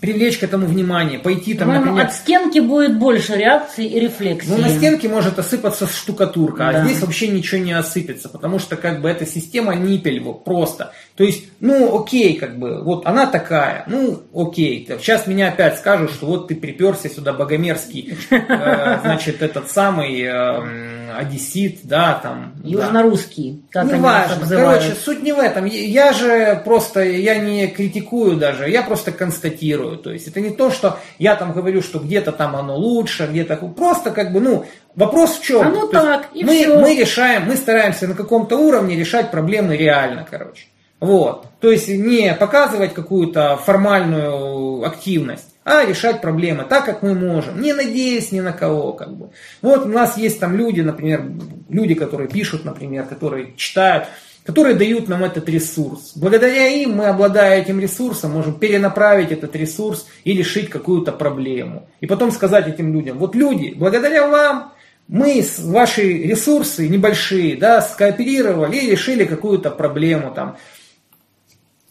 привлечь 0.02 0.40
к 0.40 0.44
этому 0.44 0.66
внимание, 0.66 1.20
пойти 1.20 1.54
там, 1.54 1.70
например... 1.70 2.06
от 2.06 2.14
стенки 2.14 2.60
будет 2.60 2.98
больше 2.98 3.36
реакции 3.36 3.86
и 3.86 4.00
рефлексии. 4.00 4.50
Ну, 4.50 4.58
на 4.58 4.70
стенке 4.70 5.08
может 5.08 5.38
осыпаться 5.38 5.88
штукатурка, 5.88 6.70
а 6.70 6.74
да. 6.74 6.82
а 6.82 6.86
здесь 6.86 7.02
вообще 7.02 7.28
ничего 7.28 7.62
не 7.62 7.72
осыпется, 7.72 8.28
потому 8.28 8.58
что 8.58 8.76
как 8.76 9.02
бы 9.02 9.10
эта 9.10 9.28
система 9.28 9.76
ниппель 9.76 10.20
вот, 10.20 10.44
просто. 10.44 10.92
То 11.16 11.24
есть, 11.24 11.50
ну, 11.60 12.02
окей, 12.02 12.38
как 12.38 12.58
бы, 12.58 12.82
вот 12.82 13.06
она 13.06 13.28
такая, 13.28 13.84
ну, 13.88 14.24
окей. 14.34 14.88
Сейчас 15.00 15.28
меня 15.28 15.50
опять 15.50 15.78
скажут, 15.78 16.12
что 16.12 16.26
вот 16.26 16.48
ты 16.48 16.56
приперся 16.56 17.10
сюда 17.10 17.34
богомерзкий, 17.34 18.18
э, 18.30 19.00
значит, 19.02 19.42
этот 19.42 19.70
самый 19.70 20.22
э, 20.22 21.12
одессит, 21.12 21.80
да, 21.84 22.20
там. 22.22 22.54
Южнорусский, 22.64 23.64
как 23.70 23.86
не 23.86 23.94
они 23.94 24.02
важно. 24.02 24.48
Короче, 24.48 24.94
суть 24.94 25.22
не 25.22 25.34
в 25.34 25.40
этом. 25.40 25.66
Я 25.66 26.14
же 26.14 26.62
просто, 26.64 27.04
я 27.04 27.38
не 27.38 27.68
критикую 27.68 28.38
даже, 28.38 28.70
я 28.70 28.82
просто 28.82 29.12
констатирую. 29.12 29.98
То 29.98 30.12
есть, 30.12 30.28
это 30.28 30.40
не 30.40 30.52
то, 30.52 30.72
что 30.72 30.98
я 31.20 31.36
там 31.36 31.52
говорю, 31.52 31.82
что 31.82 32.00
где-то 32.00 32.32
там 32.32 32.56
оно 32.56 32.78
лучше, 32.78 33.28
где-то 33.30 33.58
просто 33.58 34.12
как 34.12 34.32
бы, 34.32 34.40
ну, 34.40 34.66
Вопрос 34.96 35.38
в 35.38 35.44
чем? 35.44 35.62
А 35.62 35.70
ну 35.70 35.88
так, 35.88 36.30
и 36.34 36.44
мы, 36.44 36.64
все. 36.64 36.78
мы 36.78 36.96
решаем, 36.96 37.46
мы 37.46 37.56
стараемся 37.56 38.08
на 38.08 38.14
каком-то 38.14 38.58
уровне 38.58 38.98
решать 38.98 39.32
проблемы 39.32 39.78
реально, 39.78 40.28
короче. 40.30 40.66
Вот. 41.02 41.48
То 41.60 41.72
есть 41.72 41.90
не 41.90 42.34
показывать 42.36 42.94
какую-то 42.94 43.58
формальную 43.58 44.86
активность, 44.86 45.48
а 45.64 45.84
решать 45.84 46.22
проблемы 46.22 46.64
так, 46.64 46.86
как 46.86 47.02
мы 47.02 47.16
можем, 47.16 47.60
не 47.60 47.74
надеясь 47.74 48.32
ни 48.32 48.40
на 48.40 48.54
кого. 48.54 48.94
Как 48.94 49.12
бы. 49.18 49.32
Вот 49.64 49.86
у 49.86 49.90
нас 49.90 50.16
есть 50.18 50.40
там 50.40 50.56
люди, 50.56 50.82
например, 50.82 51.26
люди, 51.70 51.96
которые 51.96 52.30
пишут, 52.30 52.66
например, 52.66 53.06
которые 53.06 53.56
читают, 53.58 54.06
которые 54.46 54.76
дают 54.76 55.08
нам 55.08 55.24
этот 55.24 55.50
ресурс. 55.50 56.14
Благодаря 56.16 56.68
им 56.68 56.98
мы, 56.98 57.08
обладая 57.08 57.60
этим 57.60 57.80
ресурсом, 57.80 58.32
можем 58.32 58.54
перенаправить 58.54 59.32
этот 59.32 59.56
ресурс 59.56 60.08
и 60.24 60.34
решить 60.34 60.70
какую-то 60.70 61.12
проблему. 61.12 61.90
И 62.00 62.06
потом 62.06 62.32
сказать 62.32 62.68
этим 62.68 62.94
людям, 62.94 63.18
вот 63.18 63.36
люди, 63.36 63.74
благодаря 63.76 64.28
вам 64.28 64.74
мы 65.08 65.44
ваши 65.64 66.04
ресурсы 66.04 66.88
небольшие, 66.88 67.56
да, 67.56 67.82
скооперировали 67.82 68.78
и 68.78 68.92
решили 68.92 69.26
какую-то 69.26 69.72
проблему 69.72 70.32
там 70.34 70.58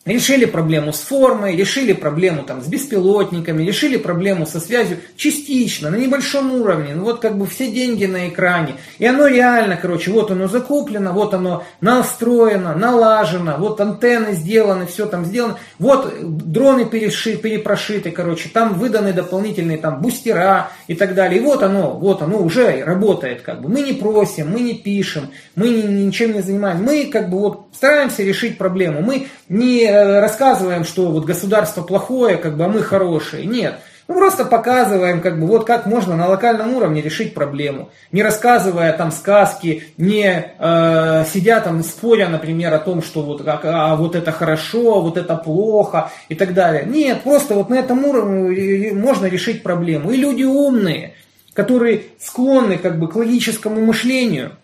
решили 0.06 0.46
проблему 0.46 0.94
с 0.94 1.00
формой, 1.00 1.56
решили 1.56 1.92
проблему 1.92 2.42
там, 2.42 2.62
с 2.62 2.66
беспилотниками, 2.66 3.62
решили 3.62 3.98
проблему 3.98 4.46
со 4.46 4.58
связью 4.58 4.98
частично, 5.16 5.90
на 5.90 5.96
небольшом 5.96 6.54
уровне. 6.54 6.94
Ну 6.94 7.04
вот 7.04 7.20
как 7.20 7.36
бы 7.36 7.46
все 7.46 7.70
деньги 7.70 8.06
на 8.06 8.28
экране. 8.28 8.76
И 8.98 9.04
оно 9.04 9.26
реально, 9.26 9.76
короче, 9.76 10.10
вот 10.10 10.30
оно 10.30 10.48
закуплено, 10.48 11.12
вот 11.12 11.34
оно 11.34 11.64
настроено, 11.82 12.74
налажено, 12.74 13.56
вот 13.58 13.78
антенны 13.80 14.32
сделаны, 14.32 14.86
все 14.86 15.04
там 15.04 15.26
сделано. 15.26 15.58
Вот 15.78 16.10
дроны 16.50 16.86
переши, 16.86 17.36
перепрошиты, 17.36 18.10
короче, 18.10 18.48
там 18.48 18.74
выданы 18.74 19.12
дополнительные 19.12 19.76
там 19.76 20.00
бустера 20.00 20.70
и 20.86 20.94
так 20.94 21.14
далее. 21.14 21.40
И 21.40 21.44
вот 21.44 21.62
оно, 21.62 21.90
вот 21.90 22.22
оно 22.22 22.38
уже 22.38 22.82
работает 22.84 23.42
как 23.42 23.60
бы. 23.60 23.68
Мы 23.68 23.82
не 23.82 23.92
просим, 23.92 24.50
мы 24.50 24.60
не 24.60 24.74
пишем, 24.74 25.30
мы 25.56 25.68
ни, 25.68 25.82
ничем 25.82 26.32
не 26.32 26.40
занимаемся. 26.40 26.82
Мы 26.82 27.10
как 27.12 27.28
бы 27.28 27.38
вот 27.38 27.66
стараемся 27.74 28.22
решить 28.22 28.56
проблему. 28.56 29.02
Мы 29.02 29.26
не 29.50 29.89
э, 29.90 30.20
рассказываем, 30.20 30.84
что 30.84 31.10
вот 31.10 31.24
государство 31.24 31.82
плохое, 31.82 32.36
как 32.36 32.56
бы, 32.56 32.64
а 32.64 32.68
мы 32.68 32.82
хорошие. 32.82 33.46
Нет. 33.46 33.74
Мы 34.10 34.16
просто 34.16 34.44
показываем, 34.44 35.20
как 35.20 35.38
бы, 35.38 35.46
вот 35.46 35.64
как 35.64 35.86
можно 35.86 36.16
на 36.16 36.26
локальном 36.26 36.74
уровне 36.74 37.00
решить 37.00 37.32
проблему. 37.32 37.90
Не 38.10 38.24
рассказывая 38.24 38.92
там 38.92 39.12
сказки, 39.12 39.84
не 39.98 40.52
э, 40.58 41.24
сидя 41.32 41.60
там 41.60 41.84
споря, 41.84 42.28
например, 42.28 42.74
о 42.74 42.80
том, 42.80 43.02
что 43.02 43.22
вот, 43.22 43.44
как, 43.44 43.60
а, 43.64 43.94
вот 43.94 44.16
это 44.16 44.32
хорошо, 44.32 45.00
вот 45.00 45.16
это 45.16 45.36
плохо 45.36 46.10
и 46.28 46.34
так 46.34 46.54
далее. 46.54 46.86
Нет, 46.86 47.22
просто 47.22 47.54
вот 47.54 47.70
на 47.70 47.76
этом 47.76 48.04
уровне 48.04 48.92
можно 48.94 49.26
решить 49.26 49.62
проблему. 49.62 50.10
И 50.10 50.16
люди 50.16 50.42
умные, 50.42 51.14
которые 51.54 52.06
склонны 52.18 52.78
как 52.78 52.98
бы 52.98 53.06
к 53.06 53.14
логическому 53.14 53.80
мышлению, 53.80 54.56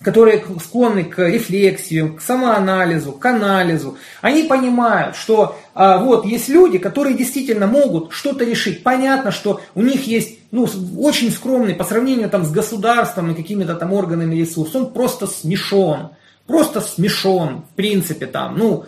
которые 0.00 0.44
склонны 0.62 1.04
к 1.04 1.18
рефлексии, 1.18 2.14
к 2.16 2.20
самоанализу, 2.20 3.12
к 3.12 3.24
анализу, 3.24 3.96
они 4.20 4.42
понимают, 4.42 5.16
что 5.16 5.56
а, 5.74 5.98
вот 5.98 6.26
есть 6.26 6.48
люди, 6.48 6.78
которые 6.78 7.16
действительно 7.16 7.66
могут 7.66 8.12
что-то 8.12 8.44
решить. 8.44 8.82
Понятно, 8.82 9.30
что 9.30 9.60
у 9.74 9.82
них 9.82 10.06
есть 10.06 10.38
ну, 10.50 10.68
очень 10.98 11.30
скромный 11.30 11.74
по 11.74 11.84
сравнению 11.84 12.28
там, 12.28 12.44
с 12.44 12.50
государством 12.50 13.30
и 13.30 13.34
какими-то 13.34 13.74
там 13.74 13.92
органами 13.92 14.34
ресурсов. 14.34 14.76
Он 14.76 14.92
просто 14.92 15.26
смешон. 15.26 16.10
Просто 16.46 16.82
смешон, 16.82 17.64
в 17.72 17.74
принципе, 17.74 18.26
там, 18.26 18.58
ну, 18.58 18.84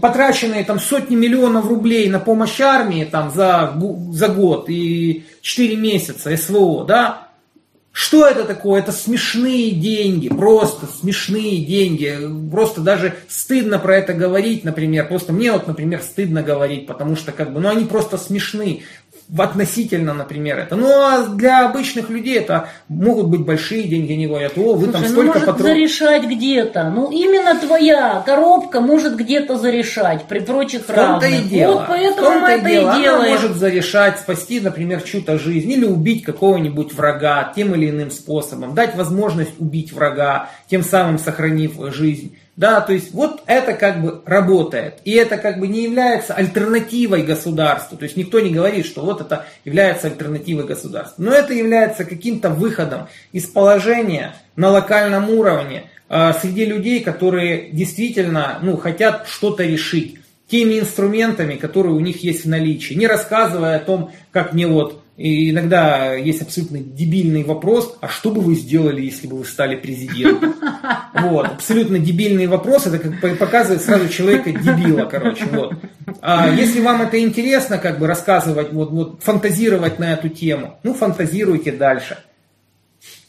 потраченные 0.00 0.64
там 0.64 0.78
сотни 0.78 1.16
миллионов 1.16 1.66
рублей 1.66 2.08
на 2.08 2.20
помощь 2.20 2.60
армии 2.60 3.04
там 3.04 3.32
за, 3.32 3.74
за 4.12 4.28
год 4.28 4.66
и 4.68 5.24
4 5.40 5.76
месяца 5.76 6.36
СВО, 6.36 6.84
да, 6.84 7.25
что 7.98 8.26
это 8.26 8.44
такое? 8.44 8.82
Это 8.82 8.92
смешные 8.92 9.70
деньги, 9.70 10.28
просто 10.28 10.84
смешные 10.84 11.64
деньги. 11.64 12.14
Просто 12.50 12.82
даже 12.82 13.16
стыдно 13.26 13.78
про 13.78 13.96
это 13.96 14.12
говорить, 14.12 14.64
например. 14.64 15.08
Просто 15.08 15.32
мне 15.32 15.50
вот, 15.50 15.66
например, 15.66 16.02
стыдно 16.02 16.42
говорить, 16.42 16.86
потому 16.86 17.16
что 17.16 17.32
как 17.32 17.54
бы, 17.54 17.60
ну 17.60 17.70
они 17.70 17.86
просто 17.86 18.18
смешны 18.18 18.82
в 19.28 19.42
относительно, 19.42 20.14
например, 20.14 20.58
это. 20.58 20.76
Ну, 20.76 20.88
а 20.88 21.26
для 21.26 21.68
обычных 21.68 22.10
людей 22.10 22.38
это 22.38 22.68
могут 22.88 23.26
быть 23.26 23.40
большие 23.40 23.84
деньги, 23.84 24.12
они 24.12 24.26
говорят, 24.26 24.56
о, 24.56 24.74
вы 24.74 24.84
Слушай, 24.84 24.92
там 24.92 25.04
столько 25.04 25.20
ну, 25.20 25.26
может 25.26 25.46
патрон... 25.46 25.66
зарешать 25.66 26.24
где-то. 26.24 26.90
Ну, 26.90 27.10
именно 27.10 27.58
твоя 27.58 28.22
коробка 28.24 28.80
может 28.80 29.16
где-то 29.16 29.58
зарешать 29.58 30.24
при 30.28 30.38
прочих 30.38 30.88
равных. 30.88 31.28
и 31.28 31.42
дело. 31.42 31.72
Вот 31.72 31.86
поэтому 31.88 32.40
мы 32.40 32.48
это 32.48 32.68
дело. 32.68 32.92
и 32.92 33.02
делаем. 33.02 33.20
Она 33.22 33.30
может 33.30 33.56
зарешать, 33.56 34.18
спасти, 34.20 34.60
например, 34.60 35.02
чью-то 35.02 35.38
жизнь 35.38 35.70
или 35.70 35.84
убить 35.84 36.22
какого-нибудь 36.24 36.94
врага 36.94 37.52
тем 37.54 37.74
или 37.74 37.90
иным 37.90 38.10
способом, 38.10 38.74
дать 38.74 38.94
возможность 38.94 39.58
убить 39.58 39.92
врага, 39.92 40.50
тем 40.68 40.84
самым 40.84 41.18
сохранив 41.18 41.72
жизнь. 41.92 42.36
Да, 42.56 42.80
то 42.80 42.94
есть 42.94 43.12
вот 43.12 43.42
это 43.46 43.74
как 43.74 44.00
бы 44.00 44.22
работает. 44.24 45.00
И 45.04 45.12
это 45.12 45.36
как 45.36 45.60
бы 45.60 45.68
не 45.68 45.82
является 45.82 46.32
альтернативой 46.32 47.22
государству. 47.22 47.98
То 47.98 48.04
есть 48.04 48.16
никто 48.16 48.40
не 48.40 48.50
говорит, 48.50 48.86
что 48.86 49.02
вот 49.02 49.20
это 49.20 49.44
является 49.66 50.06
альтернативой 50.06 50.64
государству. 50.64 51.22
Но 51.22 51.32
это 51.32 51.52
является 51.52 52.06
каким-то 52.06 52.48
выходом 52.48 53.08
из 53.32 53.44
положения 53.44 54.34
на 54.56 54.70
локальном 54.70 55.28
уровне 55.28 55.90
э, 56.08 56.32
среди 56.40 56.64
людей, 56.64 57.00
которые 57.00 57.68
действительно 57.72 58.58
ну, 58.62 58.78
хотят 58.78 59.26
что-то 59.28 59.62
решить 59.62 60.18
теми 60.48 60.78
инструментами, 60.78 61.56
которые 61.56 61.94
у 61.94 62.00
них 62.00 62.24
есть 62.24 62.44
в 62.44 62.48
наличии. 62.48 62.94
Не 62.94 63.06
рассказывая 63.06 63.76
о 63.76 63.80
том, 63.80 64.12
как 64.30 64.54
мне 64.54 64.66
вот 64.66 65.02
и 65.16 65.50
иногда 65.50 66.12
есть 66.14 66.42
абсолютно 66.42 66.78
дебильный 66.78 67.42
вопрос, 67.42 67.96
а 68.00 68.08
что 68.08 68.30
бы 68.30 68.42
вы 68.42 68.54
сделали, 68.54 69.00
если 69.00 69.26
бы 69.26 69.38
вы 69.38 69.44
стали 69.44 69.76
президентом? 69.76 70.54
Вот, 71.16 71.46
абсолютно 71.46 71.98
дебильный 71.98 72.46
вопрос, 72.46 72.86
это 72.86 72.98
как 72.98 73.38
показывает 73.38 73.80
сразу 73.80 74.10
человека 74.10 74.52
дебила, 74.52 75.06
короче, 75.06 75.46
вот. 75.50 75.72
А 76.20 76.50
если 76.50 76.82
вам 76.82 77.00
это 77.00 77.18
интересно, 77.18 77.78
как 77.78 77.98
бы 77.98 78.06
рассказывать, 78.06 78.70
вот, 78.70 78.90
вот 78.90 79.22
фантазировать 79.22 79.98
на 79.98 80.12
эту 80.12 80.28
тему, 80.28 80.78
ну 80.82 80.92
фантазируйте 80.92 81.72
дальше. 81.72 82.18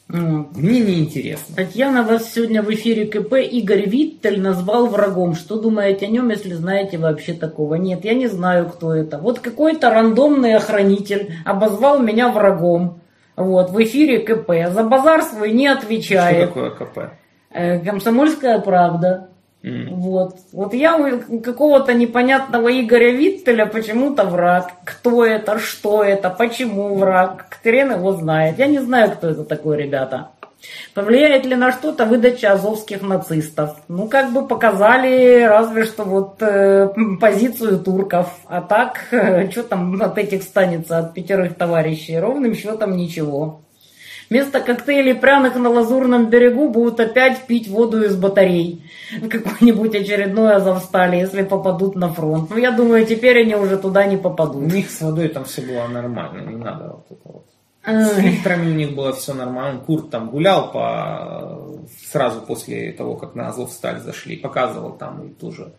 Мне 0.08 0.80
не 0.80 1.00
интересно. 1.00 1.54
Татьяна 1.54 2.02
вас 2.02 2.32
сегодня 2.32 2.62
в 2.62 2.72
эфире 2.72 3.06
КП 3.06 3.34
Игорь 3.34 3.86
Виттель 3.86 4.40
назвал 4.40 4.86
врагом. 4.86 5.34
Что 5.34 5.60
думаете 5.60 6.06
о 6.06 6.08
нем, 6.08 6.30
если 6.30 6.54
знаете 6.54 6.96
вообще 6.96 7.34
такого? 7.34 7.74
Нет, 7.74 8.06
я 8.06 8.14
не 8.14 8.26
знаю, 8.26 8.70
кто 8.70 8.94
это. 8.94 9.18
Вот 9.18 9.40
какой-то 9.40 9.90
рандомный 9.90 10.54
охранитель 10.54 11.34
обозвал 11.44 12.00
меня 12.00 12.30
врагом. 12.30 13.00
Вот, 13.36 13.70
в 13.70 13.82
эфире 13.82 14.20
КП. 14.20 14.72
За 14.72 14.82
базар 14.82 15.22
свой 15.22 15.52
не 15.52 15.66
отвечает. 15.66 16.50
Что 16.50 16.70
такое 16.70 16.70
КП? 16.70 16.98
Э, 17.50 17.78
комсомольская 17.80 18.60
правда. 18.60 19.28
Mm. 19.62 19.88
Вот. 19.90 20.36
Вот 20.52 20.72
я 20.72 20.96
у 20.96 21.40
какого-то 21.40 21.92
непонятного 21.92 22.68
Игоря 22.80 23.10
Виттеля 23.10 23.66
почему-то 23.66 24.24
враг. 24.24 24.70
Кто 24.84 25.24
это, 25.24 25.58
что 25.58 26.04
это, 26.04 26.30
почему 26.30 26.94
враг, 26.94 27.58
хрен 27.62 27.92
его 27.92 28.12
знает. 28.12 28.58
Я 28.58 28.66
не 28.66 28.78
знаю, 28.78 29.12
кто 29.12 29.28
это 29.28 29.44
такой, 29.44 29.76
ребята. 29.78 30.30
Повлияет 30.94 31.44
ли 31.44 31.54
на 31.54 31.70
что-то 31.72 32.04
выдача 32.04 32.52
азовских 32.52 33.02
нацистов? 33.02 33.76
Ну, 33.88 34.08
как 34.08 34.32
бы 34.32 34.46
показали 34.46 35.42
разве 35.42 35.84
что 35.84 36.04
вот 36.04 36.42
э, 36.42 36.88
позицию 37.20 37.78
турков. 37.78 38.28
А 38.46 38.60
так, 38.60 39.06
э, 39.12 39.50
что 39.52 39.62
там 39.62 40.00
от 40.02 40.18
этих 40.18 40.42
станется, 40.42 40.98
от 40.98 41.14
пятерых 41.14 41.56
товарищей? 41.56 42.18
Ровным 42.18 42.54
счетом 42.54 42.96
ничего. 42.96 43.60
Вместо 44.30 44.60
коктейлей 44.60 45.14
пряных 45.14 45.56
на 45.56 45.70
Лазурном 45.70 46.28
берегу 46.28 46.68
будут 46.68 47.00
опять 47.00 47.46
пить 47.46 47.68
воду 47.68 48.02
из 48.02 48.14
батарей. 48.14 48.84
В 49.22 49.28
какой-нибудь 49.28 49.94
очередной 49.94 50.54
Азовстале, 50.54 51.20
если 51.20 51.42
попадут 51.42 51.96
на 51.96 52.12
фронт. 52.12 52.50
Ну, 52.50 52.56
я 52.58 52.70
думаю, 52.72 53.06
теперь 53.06 53.40
они 53.42 53.54
уже 53.54 53.78
туда 53.78 54.04
не 54.04 54.18
попадут. 54.18 54.56
У 54.56 54.66
них 54.66 54.90
с 54.90 55.00
водой 55.00 55.28
там 55.28 55.44
все 55.44 55.62
было 55.62 55.86
нормально, 55.88 56.48
не 56.48 56.56
надо 56.56 56.84
вот 56.88 57.06
это 57.10 57.20
вот. 57.24 57.44
С 57.86 58.16
фильтрами 58.16 58.70
у 58.70 58.74
них 58.74 58.94
было 58.94 59.14
все 59.14 59.32
нормально. 59.32 59.80
Курт 59.80 60.10
там 60.10 60.28
гулял 60.28 60.70
по... 60.72 61.78
сразу 62.10 62.42
после 62.42 62.92
того, 62.92 63.16
как 63.16 63.34
на 63.34 63.48
Азовсталь 63.48 64.00
зашли. 64.00 64.36
Показывал 64.36 64.92
там 64.92 65.26
и 65.26 65.30
тоже 65.30 65.72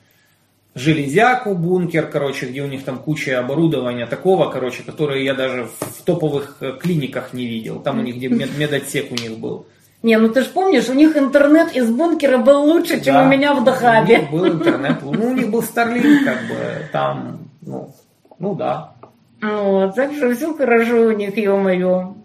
железяку, 0.75 1.55
бункер, 1.55 2.07
короче, 2.07 2.47
где 2.47 2.61
у 2.61 2.67
них 2.67 2.83
там 2.83 2.99
куча 2.99 3.39
оборудования 3.39 4.05
такого, 4.05 4.49
короче, 4.49 4.83
которое 4.83 5.23
я 5.23 5.33
даже 5.33 5.67
в 5.79 6.01
топовых 6.03 6.57
э, 6.61 6.73
клиниках 6.79 7.33
не 7.33 7.45
видел. 7.45 7.79
Там 7.79 7.99
у 7.99 8.01
них 8.01 8.17
где 8.17 8.27
мед, 8.27 8.57
медотсек 8.57 9.11
у 9.11 9.15
них 9.15 9.37
был. 9.37 9.65
Не, 10.01 10.17
ну 10.17 10.29
ты 10.29 10.43
же 10.43 10.49
помнишь, 10.49 10.87
у 10.87 10.93
них 10.93 11.17
интернет 11.17 11.75
из 11.75 11.89
бункера 11.89 12.37
был 12.37 12.63
лучше, 12.63 13.01
чем 13.03 13.15
да, 13.15 13.23
у 13.23 13.27
меня 13.27 13.53
в 13.53 13.63
Дахабе. 13.65 14.15
У 14.15 14.19
них 14.19 14.31
был 14.31 14.47
интернет, 14.47 14.97
ну 15.01 15.29
у 15.31 15.33
них 15.33 15.49
был 15.49 15.59
Starlink, 15.59 16.23
как 16.23 16.37
бы, 16.47 16.89
там, 16.93 17.39
ну, 17.61 17.93
ну 18.39 18.55
да. 18.55 18.93
Вот, 19.41 19.95
так 19.95 20.13
что 20.13 20.33
все 20.33 20.53
хорошо 20.53 21.01
у 21.01 21.11
них, 21.11 21.37
ё-моё. 21.37 22.15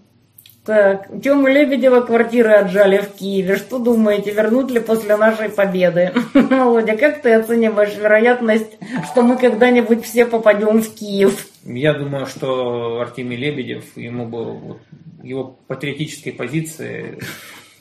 Так, 0.65 1.11
Тему 1.23 1.47
Лебедева 1.47 2.01
квартиры 2.01 2.53
отжали 2.53 2.97
в 2.97 3.13
Киеве. 3.13 3.57
Что 3.57 3.79
думаете, 3.79 4.33
вернут 4.33 4.71
ли 4.71 4.81
после 4.81 5.15
нашей 5.17 5.51
победы? 5.51 6.15
Володя, 6.35 6.97
как 6.97 7.21
ты 7.21 7.35
оцениваешь 7.35 7.95
вероятность, 7.97 8.79
что 9.11 9.21
мы 9.23 9.37
когда-нибудь 9.37 10.05
все 10.05 10.25
попадем 10.25 10.81
в 10.81 10.95
Киев? 10.95 11.49
Я 11.65 11.93
думаю, 11.93 12.25
что 12.25 13.01
Артемий 13.01 13.37
Лебедев, 13.37 13.95
ему 13.95 14.27
бы 14.27 14.45
вот, 14.45 14.81
его 15.23 15.57
патриотической 15.67 16.33
позиции, 16.33 17.19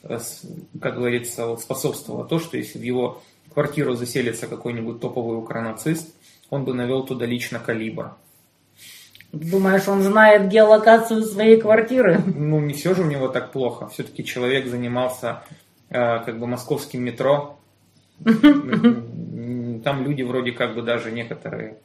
э, 0.04 0.19
как 0.82 0.96
говорится, 0.96 1.48
вот, 1.48 1.62
способствовало 1.62 2.26
то, 2.26 2.38
что 2.39 2.58
если 2.58 2.80
в 2.80 2.84
его 2.84 3.22
квартиру 3.54 3.93
заселится 3.93 4.48
какой-нибудь 4.48 5.00
топовый 5.00 5.38
укронацист, 5.38 6.13
он 6.50 6.65
бы 6.65 6.74
навел 6.74 7.06
туда 7.06 7.26
лично 7.26 7.60
калибр. 7.60 8.12
Думаешь, 9.34 9.88
он 9.88 10.04
знает 10.04 10.48
геолокацию 10.48 11.24
своей 11.24 11.60
квартиры? 11.60 12.22
Ну, 12.36 12.60
не 12.60 12.74
все 12.74 12.93
же 12.93 13.02
у 13.02 13.08
него 13.08 13.30
так 13.30 13.52
плохо. 13.52 13.88
Все-таки 13.88 14.24
человек 14.24 14.67
занимался 14.67 15.41
э, 15.89 16.19
как 16.24 16.38
бы 16.38 16.46
московским 16.46 17.04
метро. 17.04 17.58
Там 18.24 20.04
люди 20.04 20.22
вроде 20.22 20.52
как 20.52 20.76
бы 20.76 20.84
даже 20.84 21.12
некоторые 21.12 21.78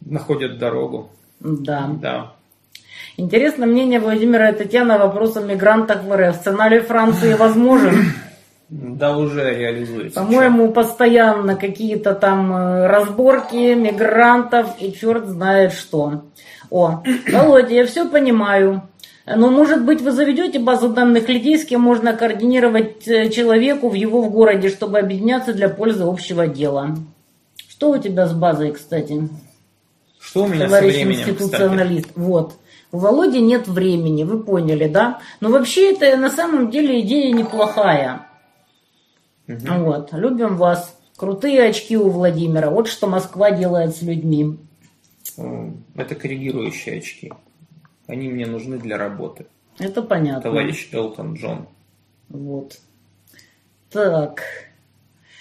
находят 0.00 0.56
дорогу. 0.56 1.10
Да. 1.38 1.90
Да. 2.00 2.32
Интересно 3.18 3.66
мнение 3.66 4.00
Владимира 4.00 4.48
и 4.48 4.56
Татьяны 4.56 4.92
о 4.92 5.06
вопросе 5.06 5.40
о 5.40 5.42
мигрантах 5.42 6.02
в 6.02 6.16
РФ. 6.16 6.34
Сценарий 6.34 6.80
Франции 6.80 7.34
возможен? 7.34 7.94
Да, 8.70 9.16
уже 9.16 9.54
реализуется. 9.54 10.20
По-моему, 10.20 10.72
постоянно 10.72 11.56
какие-то 11.56 12.14
там 12.14 12.52
э, 12.52 12.86
разборки 12.86 13.74
мигрантов 13.74 14.74
и 14.78 14.92
черт 14.92 15.26
знает 15.26 15.72
что. 15.72 16.24
О, 16.70 17.02
Володя, 17.32 17.74
я 17.74 17.86
все 17.86 18.06
понимаю. 18.08 18.82
Но, 19.24 19.50
может 19.50 19.84
быть, 19.84 20.02
вы 20.02 20.12
заведете 20.12 20.58
базу 20.58 20.90
данных 20.90 21.28
людей, 21.28 21.58
с 21.58 21.64
кем 21.64 21.80
можно 21.80 22.14
координировать 22.14 23.08
э, 23.08 23.30
человеку 23.30 23.88
в 23.88 23.94
его 23.94 24.20
в 24.20 24.30
городе, 24.30 24.68
чтобы 24.68 24.98
объединяться 24.98 25.54
для 25.54 25.70
пользы 25.70 26.04
общего 26.04 26.46
дела. 26.46 26.96
Что 27.68 27.90
у 27.90 27.98
тебя 27.98 28.26
с 28.26 28.34
базой, 28.34 28.72
кстати? 28.72 29.28
Что 30.20 30.44
у 30.44 30.46
меня 30.46 30.66
Товарищ 30.66 30.92
со 30.92 31.00
временем, 31.00 31.20
институционалист. 31.20 32.08
Вот. 32.16 32.54
У 32.92 32.98
Володи 32.98 33.40
нет 33.40 33.66
времени, 33.66 34.24
вы 34.24 34.42
поняли, 34.42 34.88
да? 34.88 35.20
Но 35.40 35.50
вообще 35.50 35.92
это 35.92 36.16
на 36.18 36.30
самом 36.30 36.70
деле 36.70 37.00
идея 37.00 37.32
неплохая. 37.32 38.27
Угу. 39.48 39.84
Вот. 39.84 40.12
Любим 40.12 40.56
вас. 40.56 40.94
Крутые 41.16 41.64
очки 41.64 41.96
у 41.96 42.10
Владимира. 42.10 42.70
Вот 42.70 42.86
что 42.86 43.08
Москва 43.08 43.50
делает 43.50 43.96
с 43.96 44.02
людьми. 44.02 44.56
Это 45.96 46.14
коррегирующие 46.14 46.98
очки. 46.98 47.32
Они 48.06 48.28
мне 48.28 48.46
нужны 48.46 48.78
для 48.78 48.96
работы. 48.96 49.46
Это 49.78 50.02
понятно. 50.02 50.42
Товарищ 50.42 50.88
Элтон 50.92 51.34
Джон. 51.34 51.66
Вот. 52.28 52.78
Так. 53.90 54.42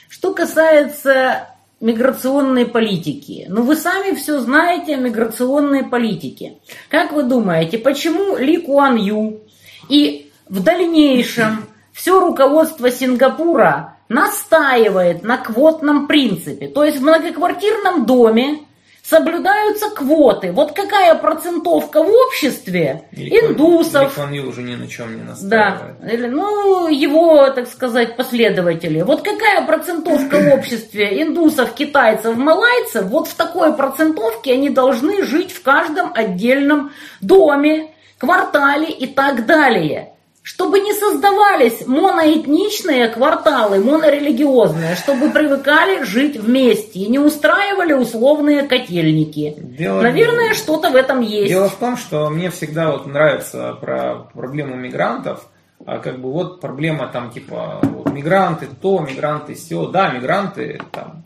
Что 0.07 0.33
касается 0.33 1.49
миграционной 1.79 2.65
политики. 2.65 3.45
Ну, 3.49 3.61
вы 3.61 3.75
сами 3.75 4.15
все 4.15 4.39
знаете 4.39 4.95
о 4.95 4.99
миграционной 4.99 5.83
политике. 5.83 6.57
Как 6.89 7.11
вы 7.11 7.23
думаете, 7.23 7.77
почему 7.77 8.35
Ли 8.35 8.57
Куан 8.57 8.95
Ю 8.95 9.41
и 9.89 10.31
в 10.49 10.63
дальнейшем 10.63 11.65
все 11.91 12.19
руководство 12.19 12.89
Сингапура 12.89 13.96
настаивает 14.09 15.23
на 15.23 15.37
квотном 15.37 16.07
принципе? 16.07 16.67
То 16.67 16.83
есть 16.83 16.97
в 16.97 17.01
многоквартирном 17.01 18.05
доме 18.05 18.59
соблюдаются 19.03 19.89
квоты. 19.89 20.51
Вот 20.51 20.73
какая 20.73 21.15
процентовка 21.15 22.03
в 22.03 22.09
обществе 22.09 23.03
Или 23.11 23.29
индусов. 23.29 24.17
Ли 24.29 24.41
уже 24.41 24.63
ни 24.63 24.75
на 24.75 24.87
чем 24.87 25.15
не 25.15 25.23
Да, 25.23 25.29
настаивает. 25.29 26.13
Или, 26.13 26.27
ну, 26.27 26.87
его, 26.87 27.49
так 27.51 27.67
сказать, 27.67 28.17
последователи. 28.17 29.01
Вот 29.01 29.21
какая 29.23 29.65
процентовка 29.65 30.39
в 30.39 30.53
обществе 30.53 31.21
индусов, 31.21 31.73
китайцев, 31.73 32.35
малайцев, 32.35 33.05
вот 33.05 33.27
в 33.27 33.35
такой 33.35 33.73
процентовке 33.73 34.53
они 34.53 34.69
должны 34.69 35.23
жить 35.23 35.53
в 35.53 35.63
каждом 35.63 36.11
отдельном 36.13 36.91
доме, 37.21 37.91
квартале 38.17 38.89
и 38.89 39.07
так 39.07 39.45
далее 39.45 40.11
чтобы 40.47 40.79
не 40.79 40.93
создавались 40.93 41.85
моноэтничные 41.85 43.09
кварталы, 43.09 43.83
монорелигиозные, 43.83 44.95
чтобы 44.95 45.29
привыкали 45.29 46.03
жить 46.03 46.37
вместе 46.37 46.99
и 47.01 47.09
не 47.09 47.19
устраивали 47.19 47.91
условные 47.91 48.63
котельники. 48.63 49.55
Дело- 49.57 50.01
Наверное, 50.01 50.53
что-то 50.53 50.89
в 50.89 50.95
этом 50.95 51.19
есть. 51.19 51.49
Дело 51.49 51.67
в 51.67 51.75
том, 51.75 51.97
что 51.97 52.29
мне 52.29 52.49
всегда 52.49 52.91
вот 52.91 53.05
нравится 53.05 53.73
про 53.81 54.29
проблему 54.33 54.77
мигрантов, 54.77 55.45
а 55.85 55.99
как 55.99 56.19
бы 56.21 56.31
вот 56.31 56.61
проблема 56.61 57.09
там 57.11 57.29
типа 57.29 57.79
вот, 57.81 58.13
мигранты 58.13 58.69
то, 58.81 58.99
мигранты 59.01 59.53
все, 59.53 59.87
да, 59.87 60.11
мигранты 60.11 60.79
там 60.93 61.23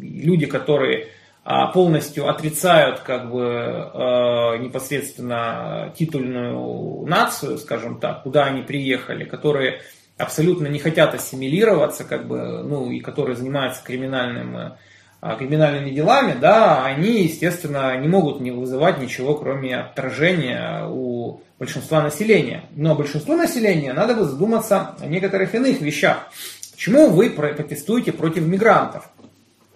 люди, 0.00 0.46
которые 0.46 1.08
полностью 1.44 2.28
отрицают 2.28 3.00
как 3.00 3.30
бы 3.30 3.42
э, 3.42 4.58
непосредственно 4.58 5.92
титульную 5.96 7.04
нацию, 7.06 7.58
скажем 7.58 8.00
так, 8.00 8.22
куда 8.22 8.46
они 8.46 8.62
приехали, 8.62 9.24
которые 9.24 9.82
абсолютно 10.16 10.68
не 10.68 10.78
хотят 10.78 11.14
ассимилироваться, 11.14 12.04
как 12.04 12.26
бы, 12.26 12.62
ну 12.62 12.90
и 12.90 13.00
которые 13.00 13.36
занимаются 13.36 13.84
криминальным, 13.84 14.56
э, 14.56 15.36
криминальными 15.38 15.90
делами, 15.90 16.34
да, 16.40 16.84
они, 16.84 17.24
естественно, 17.24 17.94
не 17.98 18.08
могут 18.08 18.40
не 18.40 18.50
вызывать 18.50 18.98
ничего, 18.98 19.34
кроме 19.34 19.76
отражения 19.76 20.86
у 20.88 21.40
большинства 21.58 22.02
населения. 22.02 22.64
Но 22.74 22.94
большинству 22.94 23.36
населения 23.36 23.92
надо 23.92 24.14
бы 24.14 24.24
задуматься 24.24 24.94
о 24.98 25.06
некоторых 25.06 25.54
иных 25.54 25.80
вещах. 25.80 26.30
Почему 26.72 27.08
вы 27.08 27.30
про- 27.30 27.52
протестуете 27.54 28.12
против 28.12 28.46
мигрантов? 28.46 29.10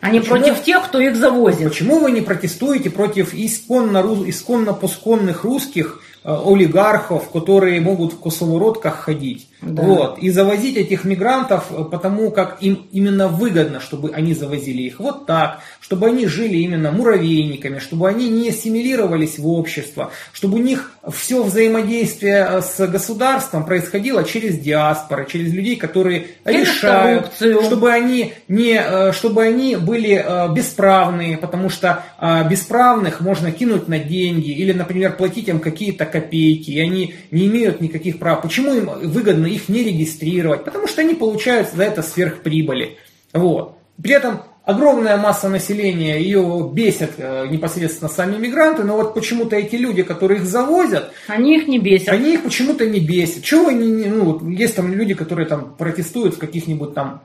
А 0.00 0.10
не 0.10 0.20
Почему? 0.20 0.36
против 0.36 0.62
тех, 0.62 0.84
кто 0.84 1.00
их 1.00 1.16
завозит. 1.16 1.68
Почему 1.68 1.98
вы 1.98 2.12
не 2.12 2.20
протестуете 2.20 2.88
против 2.88 3.34
исконно, 3.34 3.98
исконно 4.26 4.72
пусконных 4.72 5.42
русских 5.42 6.00
э, 6.22 6.28
олигархов, 6.32 7.30
которые 7.30 7.80
могут 7.80 8.12
в 8.12 8.20
косовородках 8.20 8.94
ходить? 8.94 9.48
Да. 9.60 9.82
Вот, 9.82 10.18
и 10.20 10.30
завозить 10.30 10.76
этих 10.76 11.04
мигрантов, 11.04 11.66
э, 11.70 11.82
потому 11.90 12.30
как 12.30 12.58
им 12.60 12.86
именно 12.92 13.26
выгодно, 13.26 13.80
чтобы 13.80 14.12
они 14.12 14.32
завозили 14.32 14.82
их 14.82 15.00
вот 15.00 15.26
так, 15.26 15.60
чтобы 15.80 16.06
они 16.06 16.26
жили 16.28 16.58
именно 16.58 16.92
муравейниками, 16.92 17.80
чтобы 17.80 18.08
они 18.08 18.28
не 18.28 18.50
ассимилировались 18.50 19.38
в 19.38 19.48
общество, 19.48 20.12
чтобы 20.32 20.58
у 20.58 20.62
них 20.62 20.92
все 21.12 21.42
взаимодействие 21.42 22.46
э, 22.48 22.62
с 22.62 22.86
государством 22.86 23.64
происходило 23.66 24.22
через 24.22 24.58
диаспоры, 24.58 25.26
через 25.28 25.52
людей, 25.52 25.74
которые 25.74 26.28
Через 26.46 26.68
решают, 26.68 27.22
коррупцию. 27.22 27.62
чтобы 27.64 27.90
они 27.90 28.34
не, 28.46 28.80
э, 28.80 29.12
чтобы 29.12 29.42
они 29.42 29.74
были 29.74 30.24
бесправные, 30.54 31.36
потому 31.36 31.68
что 31.70 32.04
бесправных 32.48 33.20
можно 33.20 33.50
кинуть 33.50 33.88
на 33.88 33.98
деньги 33.98 34.50
или, 34.50 34.72
например, 34.72 35.16
платить 35.16 35.48
им 35.48 35.60
какие-то 35.60 36.06
копейки, 36.06 36.70
и 36.70 36.80
они 36.80 37.14
не 37.30 37.46
имеют 37.46 37.80
никаких 37.80 38.18
прав. 38.18 38.42
Почему 38.42 38.74
им 38.74 38.90
выгодно 39.02 39.47
их 39.48 39.68
не 39.68 39.82
регистрировать? 39.82 40.64
Потому 40.64 40.86
что 40.86 41.00
они 41.00 41.14
получают 41.14 41.70
за 41.70 41.84
это 41.84 42.02
сверхприбыли. 42.02 42.98
Вот. 43.32 43.78
При 44.00 44.12
этом 44.12 44.42
огромная 44.68 45.16
масса 45.16 45.48
населения, 45.48 46.20
ее 46.20 46.70
бесят 46.72 47.12
э, 47.16 47.46
непосредственно 47.48 48.10
сами 48.10 48.36
мигранты, 48.36 48.84
но 48.84 48.96
вот 48.96 49.14
почему-то 49.14 49.56
эти 49.56 49.76
люди, 49.76 50.02
которые 50.02 50.40
их 50.40 50.46
завозят, 50.46 51.10
Они 51.26 51.56
их 51.56 51.66
не 51.68 51.78
бесят. 51.78 52.10
они 52.10 52.34
их 52.34 52.42
почему-то 52.42 52.86
не 52.86 53.00
бесят. 53.00 53.42
Чего 53.42 53.68
они, 53.68 54.04
ну, 54.04 54.46
есть 54.50 54.76
там 54.76 54.92
люди, 54.92 55.14
которые 55.14 55.48
там 55.48 55.74
протестуют 55.74 56.34
в 56.34 56.38
каких-нибудь 56.38 56.92
там 56.92 57.22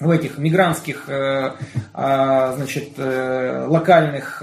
в 0.00 0.10
этих 0.10 0.38
мигрантских, 0.38 1.08
э, 1.08 1.52
а, 1.94 2.54
значит, 2.56 2.88
э, 2.96 3.66
локальных 3.68 4.42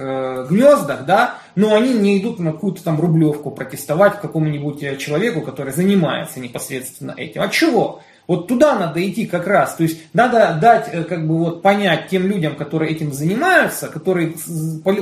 гнездах, 0.49 1.05
да, 1.05 1.39
но 1.57 1.73
они 1.73 1.95
не 1.95 2.19
идут 2.19 2.37
на 2.37 2.51
какую-то 2.51 2.83
там 2.83 3.01
рублевку 3.01 3.49
протестовать 3.49 4.21
какому-нибудь 4.21 4.83
э, 4.83 4.95
человеку, 4.97 5.41
который 5.41 5.73
занимается 5.73 6.39
непосредственно 6.39 7.15
этим. 7.17 7.41
От 7.41 7.51
чего? 7.51 8.01
Вот 8.27 8.47
туда 8.47 8.77
надо 8.77 9.03
идти 9.09 9.25
как 9.25 9.47
раз. 9.47 9.73
То 9.73 9.81
есть 9.81 9.99
надо 10.13 10.55
дать, 10.61 10.87
э, 10.91 11.03
как 11.03 11.27
бы 11.27 11.39
вот 11.39 11.63
понять 11.63 12.09
тем 12.11 12.27
людям, 12.27 12.55
которые 12.55 12.91
этим 12.91 13.11
занимаются, 13.11 13.87
которые 13.87 14.35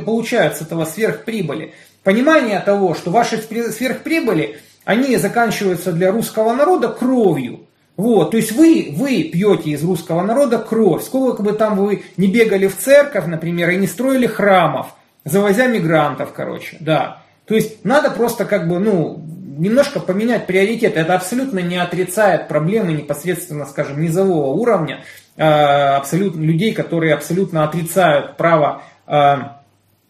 получают 0.06 0.56
с 0.56 0.62
этого 0.62 0.86
сверхприбыли, 0.86 1.74
понимание 2.06 2.62
того, 2.62 2.96
что 2.96 3.12
ваши 3.12 3.38
сверхприбыли, 3.38 4.62
они 4.86 5.18
заканчиваются 5.18 5.92
для 5.92 6.14
русского 6.14 6.54
народа 6.54 6.88
кровью. 6.88 7.68
Вот, 7.98 8.32
то 8.32 8.38
есть 8.38 8.54
вы, 8.54 8.94
вы 8.96 9.24
пьете 9.24 9.72
из 9.72 9.84
русского 9.84 10.22
народа 10.24 10.60
кровь. 10.60 11.04
Сколько 11.04 11.44
бы 11.44 11.52
там 11.52 11.76
вы 11.76 12.04
не 12.16 12.28
бегали 12.28 12.68
в 12.68 12.78
церковь, 12.78 13.26
например, 13.26 13.72
и 13.72 13.76
не 13.76 13.88
строили 13.88 14.26
храмов, 14.26 14.94
завозя 15.26 15.68
мигрантов, 15.68 16.32
короче, 16.34 16.78
да. 16.80 17.24
То 17.46 17.56
есть 17.56 17.84
надо 17.84 18.10
просто 18.12 18.46
как 18.46 18.68
бы, 18.68 18.80
ну, 18.80 19.22
немножко 19.58 20.00
поменять 20.00 20.48
приоритеты. 20.48 21.00
Это 21.00 21.16
абсолютно 21.16 21.60
не 21.60 21.78
отрицает 21.78 22.48
проблемы 22.48 22.94
непосредственно, 22.94 23.66
скажем, 23.66 24.02
низового 24.02 24.54
уровня, 24.54 25.04
э, 25.36 25.44
абсолютно 25.44 26.42
людей, 26.42 26.74
которые 26.74 27.14
абсолютно 27.14 27.64
отрицают 27.64 28.38
право 28.38 28.84
э, 29.08 29.36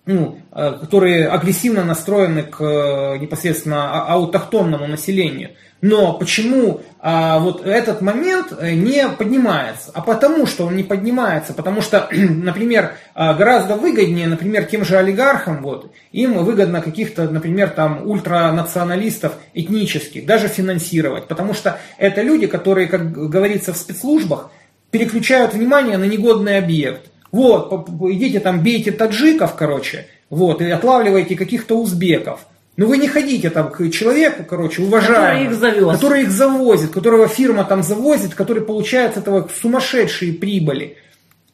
ну, 0.06 0.40
э, 0.52 0.78
которые 0.82 1.28
агрессивно 1.28 1.84
настроены 1.84 2.44
к 2.44 2.62
э, 2.62 3.18
непосредственно 3.18 3.92
а- 3.92 4.14
аутохтонному 4.14 4.88
населению. 4.88 5.52
Но 5.82 6.14
почему 6.14 6.82
а, 7.00 7.38
вот 7.40 7.66
этот 7.66 8.02
момент 8.02 8.54
э, 8.58 8.74
не 8.74 9.08
поднимается? 9.08 9.92
А 9.94 10.02
потому 10.02 10.48
что 10.48 10.66
он 10.66 10.76
не 10.76 10.84
поднимается, 10.84 11.54
потому 11.54 11.82
что, 11.82 12.08
например, 12.12 12.94
а, 13.14 13.34
гораздо 13.34 13.76
выгоднее, 13.76 14.28
например, 14.28 14.66
тем 14.66 14.86
же 14.86 14.98
олигархам, 14.98 15.62
вот, 15.62 15.92
им 16.12 16.44
выгодно 16.44 16.82
каких-то, 16.82 17.30
например, 17.30 17.70
там 17.70 18.08
ультранационалистов 18.08 19.34
этнических 19.54 20.26
даже 20.26 20.48
финансировать, 20.48 21.28
потому 21.28 21.54
что 21.54 21.80
это 21.98 22.22
люди, 22.22 22.48
которые, 22.48 22.88
как 22.88 23.12
говорится 23.12 23.74
в 23.74 23.78
спецслужбах, 23.78 24.50
переключают 24.92 25.54
внимание 25.54 25.98
на 25.98 26.06
негодный 26.06 26.58
объект. 26.58 27.12
Вот, 27.32 27.90
идите 28.10 28.40
там, 28.40 28.64
бейте 28.64 28.92
таджиков, 28.92 29.56
короче, 29.56 30.08
вот, 30.30 30.62
и 30.62 30.70
отлавливайте 30.72 31.36
каких-то 31.36 31.78
узбеков. 31.78 32.46
Но 32.78 32.88
вы 32.88 32.98
не 32.98 33.08
ходите 33.08 33.50
там 33.50 33.72
к 33.72 33.90
человеку, 33.90 34.44
короче, 34.44 34.82
уважаемому, 34.82 35.24
Который 35.24 35.44
их 35.46 35.54
завез. 35.54 35.94
который 35.94 36.22
их 36.24 36.32
завозит, 36.32 36.92
которого 36.92 37.28
фирма 37.28 37.64
там 37.64 37.84
завозит, 37.84 38.36
который 38.36 38.64
получает 38.64 39.14
с 39.14 39.18
этого 39.18 39.50
сумасшедшие 39.62 40.34
прибыли. 40.34 40.98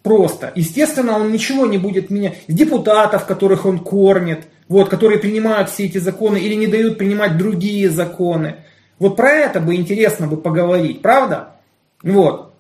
Просто. 0.01 0.51
Естественно, 0.55 1.15
он 1.17 1.32
ничего 1.32 1.67
не 1.67 1.78
будет 1.78 2.09
менять. 2.09 2.39
Депутатов, 2.47 3.26
которых 3.28 3.65
он 3.65 3.78
кормит, 3.80 4.47
вот, 4.67 4.89
которые 4.89 5.19
принимают 5.19 5.69
все 5.69 5.86
эти 5.86 5.99
законы 5.99 6.38
или 6.38 6.55
не 6.55 6.65
дают 6.65 6.97
принимать 6.97 7.38
другие 7.38 7.89
законы. 7.89 8.55
Вот 8.97 9.15
про 9.15 9.30
это 9.30 9.59
бы 9.59 9.76
интересно 9.76 10.26
бы 10.28 10.38
поговорить, 10.38 11.01
правда? 11.01 11.49
Вот. 12.01 12.53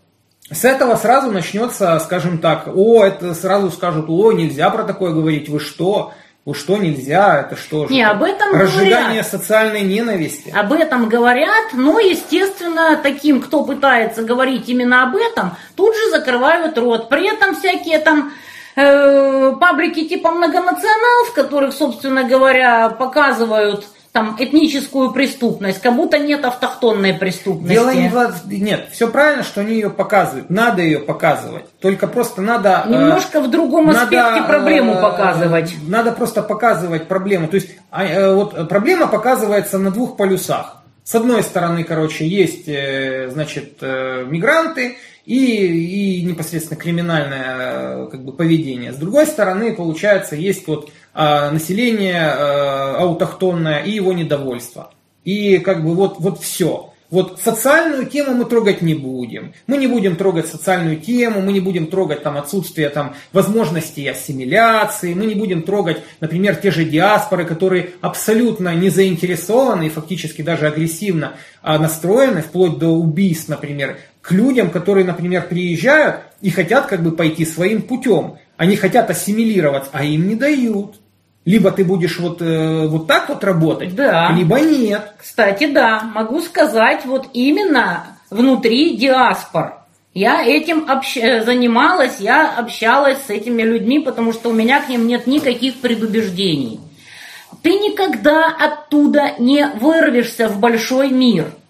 с 0.51 0.65
этого 0.65 0.95
сразу 0.97 1.31
начнется, 1.31 1.97
скажем 1.99 2.37
так, 2.37 2.67
о, 2.67 3.03
это 3.03 3.33
сразу 3.33 3.71
скажут, 3.71 4.05
о, 4.09 4.31
нельзя 4.33 4.69
про 4.69 4.83
такое 4.83 5.11
говорить, 5.11 5.49
вы 5.49 5.59
что? 5.59 6.13
Вы 6.43 6.55
что, 6.55 6.77
нельзя? 6.77 7.41
Это 7.41 7.55
что 7.55 7.87
же? 7.87 7.93
Не, 7.93 8.01
об 8.01 8.23
этом 8.23 8.51
Разжигание 8.53 9.21
говорят. 9.21 9.27
социальной 9.27 9.81
ненависти. 9.81 10.49
Об 10.49 10.73
этом 10.73 11.07
говорят, 11.07 11.73
но, 11.73 11.99
естественно, 11.99 12.99
таким, 13.01 13.41
кто 13.41 13.63
пытается 13.63 14.23
говорить 14.23 14.67
именно 14.67 15.03
об 15.03 15.15
этом, 15.15 15.55
тут 15.75 15.95
же 15.95 16.09
закрывают 16.09 16.75
рот. 16.79 17.09
При 17.09 17.31
этом 17.31 17.55
всякие 17.55 17.99
там 17.99 18.31
э, 18.75 19.53
паблики 19.59 20.07
типа 20.07 20.31
многонационал, 20.31 21.25
в 21.29 21.33
которых, 21.33 21.75
собственно 21.75 22.23
говоря, 22.23 22.89
показывают 22.89 23.85
там 24.11 24.35
этническую 24.37 25.11
преступность, 25.11 25.81
как 25.81 25.95
будто 25.95 26.17
нет 26.19 26.43
автохтонной 26.43 27.13
преступности. 27.13 27.73
Дело 27.73 27.93
не 27.93 28.09
в... 28.09 28.33
Нет, 28.45 28.89
все 28.91 29.09
правильно, 29.09 29.43
что 29.43 29.61
они 29.61 29.75
ее 29.75 29.89
показывают. 29.89 30.49
Надо 30.49 30.81
ее 30.81 30.99
показывать. 30.99 31.65
Только 31.79 32.07
просто 32.07 32.41
надо... 32.41 32.83
Э, 32.85 32.89
Немножко 32.89 33.37
э, 33.37 33.41
в 33.41 33.49
другом 33.49 33.89
аспекте 33.89 34.17
надо, 34.17 34.47
проблему 34.47 34.93
э, 34.93 35.01
показывать. 35.01 35.73
Надо 35.87 36.11
просто 36.11 36.43
показывать 36.43 37.07
проблему. 37.07 37.47
То 37.47 37.55
есть 37.55 37.69
а, 37.89 38.05
э, 38.05 38.33
вот 38.33 38.67
проблема 38.67 39.07
показывается 39.07 39.77
на 39.77 39.91
двух 39.91 40.17
полюсах. 40.17 40.81
С 41.05 41.15
одной 41.15 41.41
стороны, 41.41 41.85
короче, 41.85 42.27
есть, 42.27 42.67
э, 42.67 43.29
значит, 43.31 43.77
э, 43.81 44.25
мигранты, 44.29 44.97
и, 45.25 46.19
и 46.19 46.23
непосредственно 46.23 46.79
криминальное 46.79 48.07
как 48.07 48.23
бы, 48.23 48.33
поведение. 48.33 48.91
С 48.91 48.97
другой 48.97 49.27
стороны, 49.27 49.73
получается, 49.73 50.35
есть 50.35 50.67
вот 50.67 50.91
население 51.13 52.21
а, 52.21 52.97
аутохтонное 52.99 53.83
и 53.83 53.91
его 53.91 54.13
недовольство. 54.13 54.91
И 55.23 55.59
как 55.59 55.83
бы 55.83 55.93
вот, 55.93 56.19
вот 56.19 56.41
все. 56.41 56.91
Вот 57.11 57.41
социальную 57.41 58.05
тему 58.05 58.33
мы 58.33 58.45
трогать 58.45 58.81
не 58.81 58.95
будем. 58.95 59.53
Мы 59.67 59.75
не 59.75 59.87
будем 59.87 60.15
трогать 60.15 60.47
социальную 60.47 60.95
тему, 60.95 61.41
мы 61.41 61.51
не 61.51 61.59
будем 61.59 61.87
трогать 61.87 62.23
там 62.23 62.37
отсутствие 62.37 62.87
там 62.87 63.15
возможностей 63.33 64.07
ассимиляции, 64.07 65.13
мы 65.13 65.25
не 65.25 65.35
будем 65.35 65.63
трогать, 65.63 65.97
например, 66.21 66.55
те 66.55 66.71
же 66.71 66.85
диаспоры, 66.85 67.43
которые 67.43 67.89
абсолютно 67.99 68.73
не 68.75 68.89
заинтересованы 68.89 69.87
и 69.87 69.89
фактически 69.89 70.41
даже 70.41 70.67
агрессивно 70.67 71.33
а, 71.61 71.77
настроены, 71.77 72.41
вплоть 72.41 72.77
до 72.77 72.87
убийств, 72.87 73.49
например, 73.49 73.97
к 74.21 74.31
людям, 74.31 74.69
которые, 74.69 75.05
например, 75.05 75.47
приезжают 75.49 76.21
и 76.39 76.49
хотят 76.49 76.85
как 76.85 77.03
бы 77.03 77.11
пойти 77.11 77.43
своим 77.43 77.81
путем. 77.81 78.37
Они 78.55 78.77
хотят 78.77 79.09
ассимилироваться, 79.09 79.89
а 79.91 80.05
им 80.05 80.29
не 80.29 80.35
дают. 80.35 81.00
Либо 81.43 81.71
ты 81.71 81.83
будешь 81.83 82.19
вот, 82.19 82.41
э, 82.41 82.87
вот 82.87 83.07
так 83.07 83.29
вот 83.29 83.43
работать, 83.43 83.95
да. 83.95 84.31
либо 84.31 84.59
нет. 84.59 85.13
Кстати, 85.17 85.65
да, 85.65 86.03
могу 86.13 86.39
сказать, 86.41 87.05
вот 87.05 87.27
именно 87.33 88.17
внутри 88.29 88.95
диаспор. 88.95 89.79
Я 90.13 90.45
этим 90.45 90.89
общ... 90.89 91.15
занималась, 91.15 92.19
я 92.19 92.55
общалась 92.55 93.17
с 93.25 93.29
этими 93.29 93.63
людьми, 93.63 93.99
потому 93.99 94.33
что 94.33 94.49
у 94.49 94.53
меня 94.53 94.81
к 94.81 94.89
ним 94.89 95.07
нет 95.07 95.25
никаких 95.25 95.81
предубеждений. 95.81 96.79
Ты 97.63 97.71
никогда 97.71 98.47
оттуда 98.47 99.33
не 99.39 99.65
вырвешься 99.79 100.47
в 100.47 100.59
большой 100.59 101.09
мир– 101.09 101.51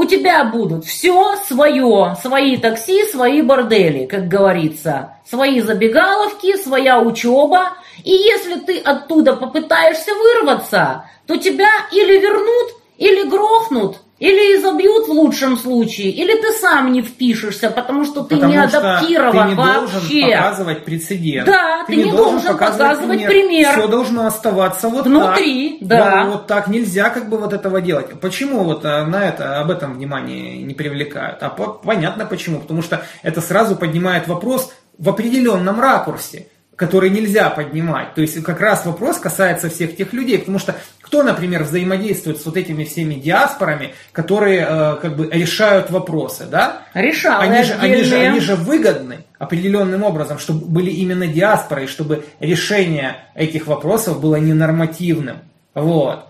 у 0.00 0.04
тебя 0.04 0.44
будут 0.44 0.86
все 0.86 1.36
свое, 1.46 2.16
свои 2.22 2.56
такси, 2.56 3.04
свои 3.06 3.42
бордели, 3.42 4.06
как 4.06 4.28
говорится, 4.28 5.16
свои 5.28 5.60
забегаловки, 5.60 6.56
своя 6.56 7.00
учеба. 7.00 7.72
И 8.04 8.10
если 8.10 8.56
ты 8.60 8.78
оттуда 8.78 9.36
попытаешься 9.36 10.12
вырваться, 10.14 11.04
то 11.26 11.36
тебя 11.36 11.70
или 11.92 12.18
вернут, 12.18 12.76
или 12.96 13.28
грохнут, 13.28 13.98
или 14.20 14.58
изобьют 14.58 15.08
в 15.08 15.12
лучшем 15.12 15.56
случае, 15.56 16.10
или 16.10 16.40
ты 16.40 16.52
сам 16.52 16.92
не 16.92 17.00
впишешься, 17.00 17.70
потому 17.70 18.04
что 18.04 18.22
ты 18.22 18.36
потому 18.36 18.52
не 18.52 18.58
адаптирован 18.58 19.32
ты 19.32 19.48
не 19.48 19.54
вообще. 19.54 20.20
должен 20.20 20.36
показывать 20.36 20.84
прецедент. 20.84 21.46
Да, 21.46 21.84
ты, 21.86 21.92
ты 21.94 21.96
не, 21.96 22.04
не 22.04 22.10
должен, 22.10 22.32
должен 22.32 22.52
показывать, 22.52 22.78
показывать 22.78 23.26
пример. 23.26 23.46
пример. 23.48 23.72
Все 23.72 23.88
должно 23.88 24.26
оставаться 24.26 24.88
вот 24.90 25.06
Внутри, 25.06 25.78
так. 25.78 25.88
да. 25.88 26.24
Вот, 26.24 26.32
вот 26.32 26.46
так 26.46 26.68
нельзя 26.68 27.08
как 27.08 27.30
бы 27.30 27.38
вот 27.38 27.54
этого 27.54 27.80
делать. 27.80 28.20
Почему 28.20 28.62
вот 28.62 28.84
а, 28.84 29.06
на 29.06 29.26
это, 29.26 29.58
об 29.58 29.70
этом 29.70 29.94
внимание 29.94 30.62
не 30.62 30.74
привлекают? 30.74 31.42
А 31.42 31.48
понятно 31.48 32.26
почему. 32.26 32.60
Потому 32.60 32.82
что 32.82 33.02
это 33.22 33.40
сразу 33.40 33.74
поднимает 33.74 34.28
вопрос 34.28 34.70
в 34.98 35.08
определенном 35.08 35.80
ракурсе 35.80 36.48
который 36.80 37.10
нельзя 37.10 37.50
поднимать. 37.50 38.14
То 38.14 38.22
есть 38.22 38.42
как 38.42 38.58
раз 38.58 38.86
вопрос 38.86 39.18
касается 39.18 39.68
всех 39.68 39.96
тех 39.96 40.14
людей, 40.14 40.38
потому 40.38 40.58
что 40.58 40.76
кто, 41.02 41.22
например, 41.22 41.64
взаимодействует 41.64 42.40
с 42.40 42.46
вот 42.46 42.56
этими 42.56 42.84
всеми 42.84 43.16
диаспорами, 43.16 43.92
которые 44.12 44.66
э, 44.66 44.96
как 45.02 45.14
бы 45.14 45.28
решают 45.30 45.90
вопросы, 45.90 46.46
да? 46.50 46.84
Решают. 46.94 47.42
Они 47.42 47.64
же, 47.64 47.74
они, 47.74 48.02
же, 48.02 48.16
они 48.16 48.40
же 48.40 48.54
выгодны 48.56 49.26
определенным 49.38 50.04
образом, 50.04 50.38
чтобы 50.38 50.64
были 50.64 50.88
именно 50.88 51.26
диаспоры, 51.26 51.84
и 51.84 51.86
чтобы 51.86 52.24
решение 52.40 53.16
этих 53.34 53.66
вопросов 53.66 54.18
было 54.18 54.36
ненормативным. 54.36 55.40
Вот. 55.74 56.28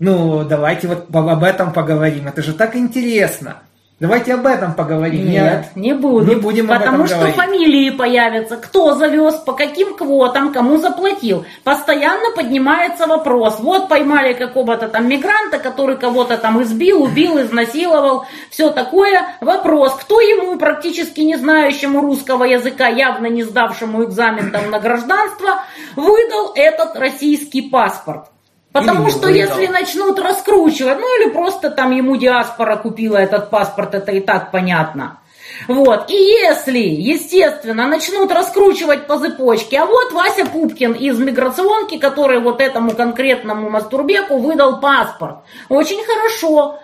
Ну, 0.00 0.42
давайте 0.42 0.88
вот 0.88 1.06
об 1.14 1.44
этом 1.44 1.72
поговорим. 1.72 2.26
Это 2.26 2.42
же 2.42 2.52
так 2.54 2.74
интересно. 2.74 3.58
Давайте 4.00 4.34
об 4.34 4.44
этом 4.44 4.74
поговорим. 4.74 5.24
Нет, 5.30 5.66
не, 5.76 5.90
не 5.90 5.94
буду. 5.94 6.26
Не 6.26 6.34
будем 6.34 6.66
Потому 6.66 7.06
что 7.06 7.16
говорить. 7.16 7.36
фамилии 7.36 7.90
появятся. 7.90 8.56
Кто 8.56 8.96
завез, 8.96 9.34
по 9.36 9.52
каким 9.52 9.94
квотам, 9.94 10.52
кому 10.52 10.78
заплатил. 10.78 11.46
Постоянно 11.62 12.34
поднимается 12.34 13.06
вопрос. 13.06 13.60
Вот 13.60 13.88
поймали 13.88 14.32
какого-то 14.32 14.88
там 14.88 15.08
мигранта, 15.08 15.58
который 15.58 15.96
кого-то 15.96 16.36
там 16.38 16.60
избил, 16.62 17.04
убил, 17.04 17.40
изнасиловал. 17.40 18.26
Все 18.50 18.70
такое. 18.70 19.28
Вопрос, 19.40 19.94
кто 19.94 20.20
ему, 20.20 20.58
практически 20.58 21.20
не 21.20 21.36
знающему 21.36 22.00
русского 22.00 22.42
языка, 22.42 22.88
явно 22.88 23.26
не 23.26 23.44
сдавшему 23.44 24.04
экзамен 24.04 24.50
там 24.50 24.72
на 24.72 24.80
гражданство, 24.80 25.62
выдал 25.94 26.52
этот 26.56 26.96
российский 26.96 27.62
паспорт. 27.62 28.33
Потому 28.74 29.08
что 29.08 29.28
если 29.28 29.68
начнут 29.68 30.18
раскручивать, 30.18 30.98
ну 30.98 31.20
или 31.20 31.30
просто 31.30 31.70
там 31.70 31.92
ему 31.92 32.16
диаспора 32.16 32.74
купила 32.74 33.16
этот 33.16 33.48
паспорт, 33.48 33.94
это 33.94 34.10
и 34.10 34.18
так 34.18 34.50
понятно. 34.50 35.20
Вот. 35.68 36.10
И 36.10 36.14
если, 36.16 36.80
естественно, 36.80 37.86
начнут 37.86 38.32
раскручивать 38.32 39.06
по 39.06 39.16
цепочке, 39.16 39.78
а 39.78 39.86
вот 39.86 40.10
Вася 40.10 40.44
Пупкин 40.46 40.90
из 40.94 41.16
миграционки, 41.20 41.98
который 41.98 42.40
вот 42.40 42.60
этому 42.60 42.90
конкретному 42.90 43.70
мастурбеку 43.70 44.38
выдал 44.38 44.80
паспорт. 44.80 45.44
Очень 45.68 46.04
хорошо. 46.04 46.80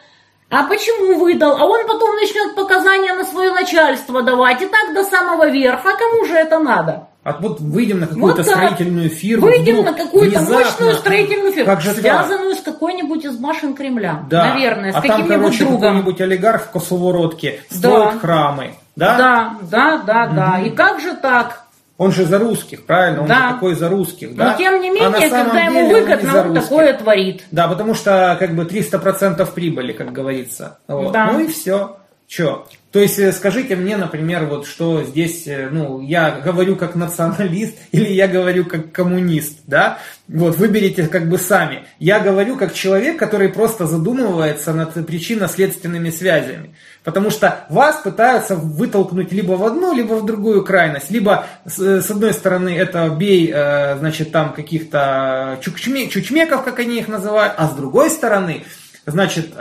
А 0.48 0.62
почему 0.68 1.18
выдал? 1.18 1.56
А 1.56 1.64
он 1.64 1.88
потом 1.88 2.14
начнет 2.14 2.54
показания 2.54 3.14
на 3.14 3.24
свое 3.24 3.50
начальство 3.50 4.22
давать. 4.22 4.62
И 4.62 4.66
так 4.66 4.94
до 4.94 5.02
самого 5.02 5.50
верха. 5.50 5.90
А 5.90 5.96
кому 5.96 6.24
же 6.24 6.34
это 6.34 6.60
надо? 6.60 7.09
А 7.22 7.36
вот 7.38 7.60
выйдем 7.60 8.00
на 8.00 8.06
какую-то 8.06 8.42
вот 8.42 8.46
строительную 8.46 9.10
фирму. 9.10 9.46
Выйдем 9.46 9.80
вдруг, 9.80 9.86
на 9.86 10.04
какую-то 10.04 10.40
мощную 10.40 10.94
строительную 10.94 11.52
фирму, 11.52 11.66
как 11.66 11.82
же 11.82 11.92
связанную 11.92 12.54
так? 12.54 12.60
с 12.60 12.62
какой-нибудь 12.62 13.24
из 13.24 13.36
башен 13.36 13.74
Кремля. 13.74 14.24
Да. 14.30 14.54
Наверное, 14.54 14.92
с 14.92 14.96
а 14.96 15.02
каким-нибудь 15.02 15.28
там, 15.28 15.40
короче, 15.40 15.64
другом. 15.64 15.80
какой-нибудь 15.80 16.20
олигарх 16.22 16.64
в 16.64 16.70
Косоворотке 16.70 17.60
строит 17.68 18.14
да. 18.14 18.18
храмы. 18.18 18.74
Да, 18.96 19.16
да, 19.18 19.56
да, 19.70 20.02
да. 20.06 20.24
Угу. 20.24 20.34
да. 20.34 20.60
И 20.60 20.70
как 20.70 21.00
же 21.00 21.14
так? 21.14 21.64
Он 21.98 22.12
же 22.12 22.24
за 22.24 22.38
русских, 22.38 22.86
правильно? 22.86 23.20
Он 23.20 23.28
да. 23.28 23.48
же 23.48 23.54
такой 23.54 23.74
за 23.74 23.90
русских, 23.90 24.34
да? 24.34 24.52
Но 24.52 24.56
тем 24.56 24.80
не 24.80 24.88
а 24.88 24.92
менее, 24.92 25.28
а 25.28 25.42
когда 25.42 25.60
ему 25.60 25.90
выгодно, 25.90 26.40
он, 26.40 26.48
он 26.48 26.54
такое 26.54 26.94
творит. 26.94 27.44
Да, 27.50 27.68
потому 27.68 27.92
что 27.92 28.38
как 28.40 28.54
бы 28.54 28.64
300% 28.64 29.46
прибыли, 29.52 29.92
как 29.92 30.10
говорится. 30.10 30.78
Вот. 30.88 31.12
Да. 31.12 31.32
Ну 31.32 31.40
и 31.40 31.48
все. 31.48 31.98
Че? 32.26 32.64
То 32.92 32.98
есть 32.98 33.18
э, 33.20 33.32
скажите 33.32 33.76
мне, 33.76 33.96
например, 33.96 34.46
вот 34.46 34.66
что 34.66 35.04
здесь, 35.04 35.46
э, 35.46 35.68
ну, 35.70 36.00
я 36.00 36.40
говорю 36.44 36.74
как 36.74 36.96
националист 36.96 37.76
или 37.92 38.12
я 38.12 38.26
говорю 38.26 38.64
как 38.64 38.90
коммунист, 38.90 39.60
да? 39.66 39.98
Вот, 40.26 40.56
выберите 40.56 41.06
как 41.06 41.28
бы 41.28 41.38
сами. 41.38 41.84
Я 42.00 42.18
говорю 42.18 42.56
как 42.56 42.74
человек, 42.74 43.16
который 43.16 43.48
просто 43.48 43.86
задумывается 43.86 44.72
над 44.72 44.94
причинно-следственными 45.06 46.10
связями. 46.10 46.74
Потому 47.04 47.30
что 47.30 47.64
вас 47.68 48.00
пытаются 48.00 48.56
вытолкнуть 48.56 49.32
либо 49.32 49.52
в 49.52 49.64
одну, 49.64 49.94
либо 49.94 50.14
в 50.14 50.26
другую 50.26 50.64
крайность. 50.64 51.12
Либо, 51.12 51.46
с 51.64 51.78
э, 51.78 52.00
одной 52.10 52.34
стороны, 52.34 52.70
это 52.76 53.08
бей, 53.08 53.50
значит, 53.50 54.32
там 54.32 54.52
каких-то 54.52 55.58
чучме, 55.62 56.08
чучмеков, 56.08 56.64
как 56.64 56.80
они 56.80 56.98
их 56.98 57.08
называют, 57.08 57.54
а 57.56 57.68
с 57.68 57.72
другой 57.72 58.10
стороны, 58.10 58.64
значит, 59.06 59.52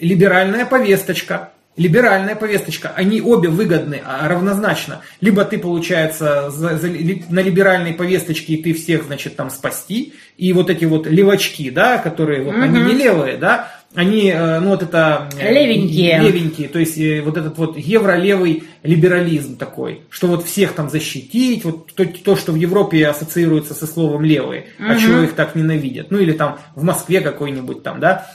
либеральная 0.00 0.66
повесточка. 0.66 1.50
Либеральная 1.76 2.34
повесточка, 2.34 2.92
они 2.96 3.20
обе 3.22 3.48
выгодны 3.48 4.02
а, 4.04 4.26
равнозначно. 4.26 5.02
Либо 5.20 5.44
ты, 5.44 5.58
получается, 5.58 6.50
за, 6.50 6.76
за, 6.76 6.88
на 6.88 7.38
либеральной 7.38 7.94
повесточке 7.94 8.54
и 8.54 8.62
ты 8.62 8.74
всех, 8.74 9.04
значит, 9.04 9.36
там 9.36 9.48
спасти, 9.48 10.12
и 10.36 10.52
вот 10.52 10.70
эти 10.70 10.86
вот 10.86 11.06
левачки, 11.06 11.70
да, 11.70 11.98
которые, 11.98 12.42
вот, 12.42 12.54
угу. 12.54 12.62
они 12.62 12.80
не 12.80 12.94
левые, 12.94 13.36
да, 13.36 13.68
они, 13.94 14.30
э, 14.30 14.60
ну 14.60 14.70
вот 14.70 14.82
это... 14.82 15.28
Э, 15.38 15.52
левенькие. 15.52 16.20
Левенькие, 16.20 16.68
то 16.68 16.78
есть 16.78 16.98
э, 16.98 17.22
вот 17.22 17.36
этот 17.36 17.56
вот 17.56 17.78
евролевый 17.78 18.64
либерализм 18.82 19.56
такой, 19.56 20.02
что 20.10 20.26
вот 20.26 20.44
всех 20.44 20.72
там 20.72 20.90
защитить, 20.90 21.64
вот 21.64 21.92
то, 21.94 22.04
то 22.04 22.36
что 22.36 22.52
в 22.52 22.56
Европе 22.56 23.06
ассоциируется 23.06 23.74
со 23.74 23.86
словом 23.86 24.24
левые, 24.24 24.66
угу. 24.78 24.88
а 24.90 24.96
чего 24.96 25.22
их 25.22 25.34
так 25.34 25.54
ненавидят. 25.54 26.10
Ну 26.10 26.18
или 26.18 26.32
там 26.32 26.58
в 26.74 26.84
Москве 26.84 27.20
какой-нибудь 27.20 27.82
там, 27.82 27.98
да, 28.00 28.26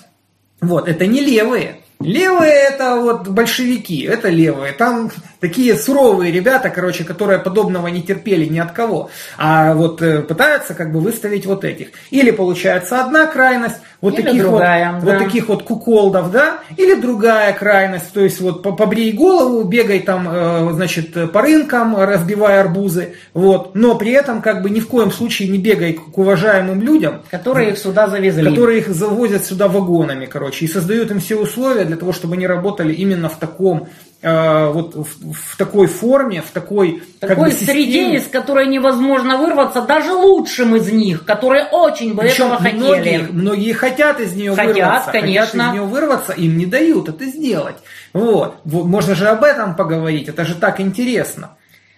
вот, 0.63 0.87
это 0.87 1.05
не 1.07 1.21
левые. 1.21 1.77
Левые 1.99 2.51
это 2.53 2.97
вот 2.97 3.27
большевики, 3.27 4.01
это 4.01 4.29
левые. 4.29 4.73
Там 4.73 5.09
такие 5.43 5.75
суровые 5.75 6.31
ребята, 6.31 6.69
короче, 6.69 7.03
которые 7.03 7.37
подобного 7.39 7.87
не 7.89 8.01
терпели 8.01 8.45
ни 8.45 8.59
от 8.59 8.71
кого. 8.71 9.09
А 9.37 9.73
вот 9.73 10.01
э, 10.01 10.21
пытаются 10.21 10.73
как 10.73 10.93
бы 10.93 11.01
выставить 11.01 11.45
вот 11.45 11.65
этих. 11.65 11.87
Или 12.11 12.31
получается 12.31 13.03
одна 13.03 13.25
крайность, 13.27 13.75
вот 13.99 14.13
Или 14.13 14.21
таких 14.23 14.41
другая, 14.43 14.93
вот, 14.93 15.03
да. 15.03 15.11
вот 15.11 15.23
таких 15.25 15.47
вот 15.49 15.63
куколдов, 15.63 16.31
да, 16.31 16.59
или 16.77 16.95
другая 16.95 17.51
крайность, 17.53 18.11
то 18.13 18.21
есть 18.21 18.39
вот 18.39 18.63
по- 18.63 18.71
побрей 18.71 19.11
голову, 19.11 19.63
бегай 19.63 19.99
там, 19.99 20.27
э, 20.31 20.69
значит, 20.73 21.31
по 21.33 21.41
рынкам, 21.41 21.97
разбивай 21.97 22.59
арбузы, 22.61 23.15
вот, 23.33 23.75
но 23.75 23.95
при 23.95 24.11
этом 24.13 24.41
как 24.41 24.61
бы 24.61 24.69
ни 24.69 24.79
в 24.79 24.87
коем 24.87 25.11
случае 25.11 25.49
не 25.49 25.57
бегай 25.57 25.93
к 25.93 26.17
уважаемым 26.17 26.81
людям, 26.81 27.21
Которые 27.31 27.71
их 27.71 27.77
сюда 27.77 28.07
завезли. 28.07 28.49
которые 28.49 28.79
их 28.79 28.87
завозят 28.87 29.45
сюда 29.45 29.67
вагонами, 29.67 30.25
короче, 30.25 30.65
и 30.65 30.67
создают 30.69 31.11
им 31.11 31.19
все 31.19 31.35
условия 31.35 31.83
для 31.83 31.97
того, 31.97 32.13
чтобы 32.13 32.35
они 32.35 32.47
работали 32.47 32.93
именно 32.93 33.27
в 33.27 33.37
таком, 33.37 33.87
э, 34.23 34.71
вот 34.71 34.95
в, 34.95 35.33
в 35.33 35.57
такой 35.57 35.87
форме, 35.87 36.41
в 36.41 36.49
такой, 36.51 37.03
как 37.19 37.29
такой 37.31 37.49
бы, 37.49 37.55
среде, 37.55 37.91
системе. 37.91 38.15
из 38.17 38.27
которой 38.27 38.67
невозможно 38.67 39.37
вырваться 39.37 39.81
даже 39.81 40.13
лучшим 40.13 40.75
из 40.75 40.91
них, 40.91 41.25
которые 41.25 41.65
очень 41.65 42.15
бы 42.15 42.23
Причем 42.23 42.45
этого 42.45 42.57
хотели. 42.57 42.77
многие, 42.77 43.17
многие 43.31 43.73
хотят 43.73 44.19
из 44.19 44.33
нее 44.33 44.55
Хотят, 44.55 44.75
вырваться, 44.75 45.11
конечно. 45.11 45.45
хотят 45.45 45.67
из 45.67 45.71
нее 45.73 45.81
вырваться, 45.83 46.33
им 46.33 46.57
не 46.57 46.65
дают 46.65 47.09
это 47.09 47.25
сделать. 47.25 47.77
Вот. 48.13 48.55
Можно 48.65 49.13
же 49.15 49.27
об 49.27 49.43
этом 49.43 49.75
поговорить, 49.75 50.29
это 50.29 50.45
же 50.45 50.55
так 50.55 50.79
интересно. 50.79 51.51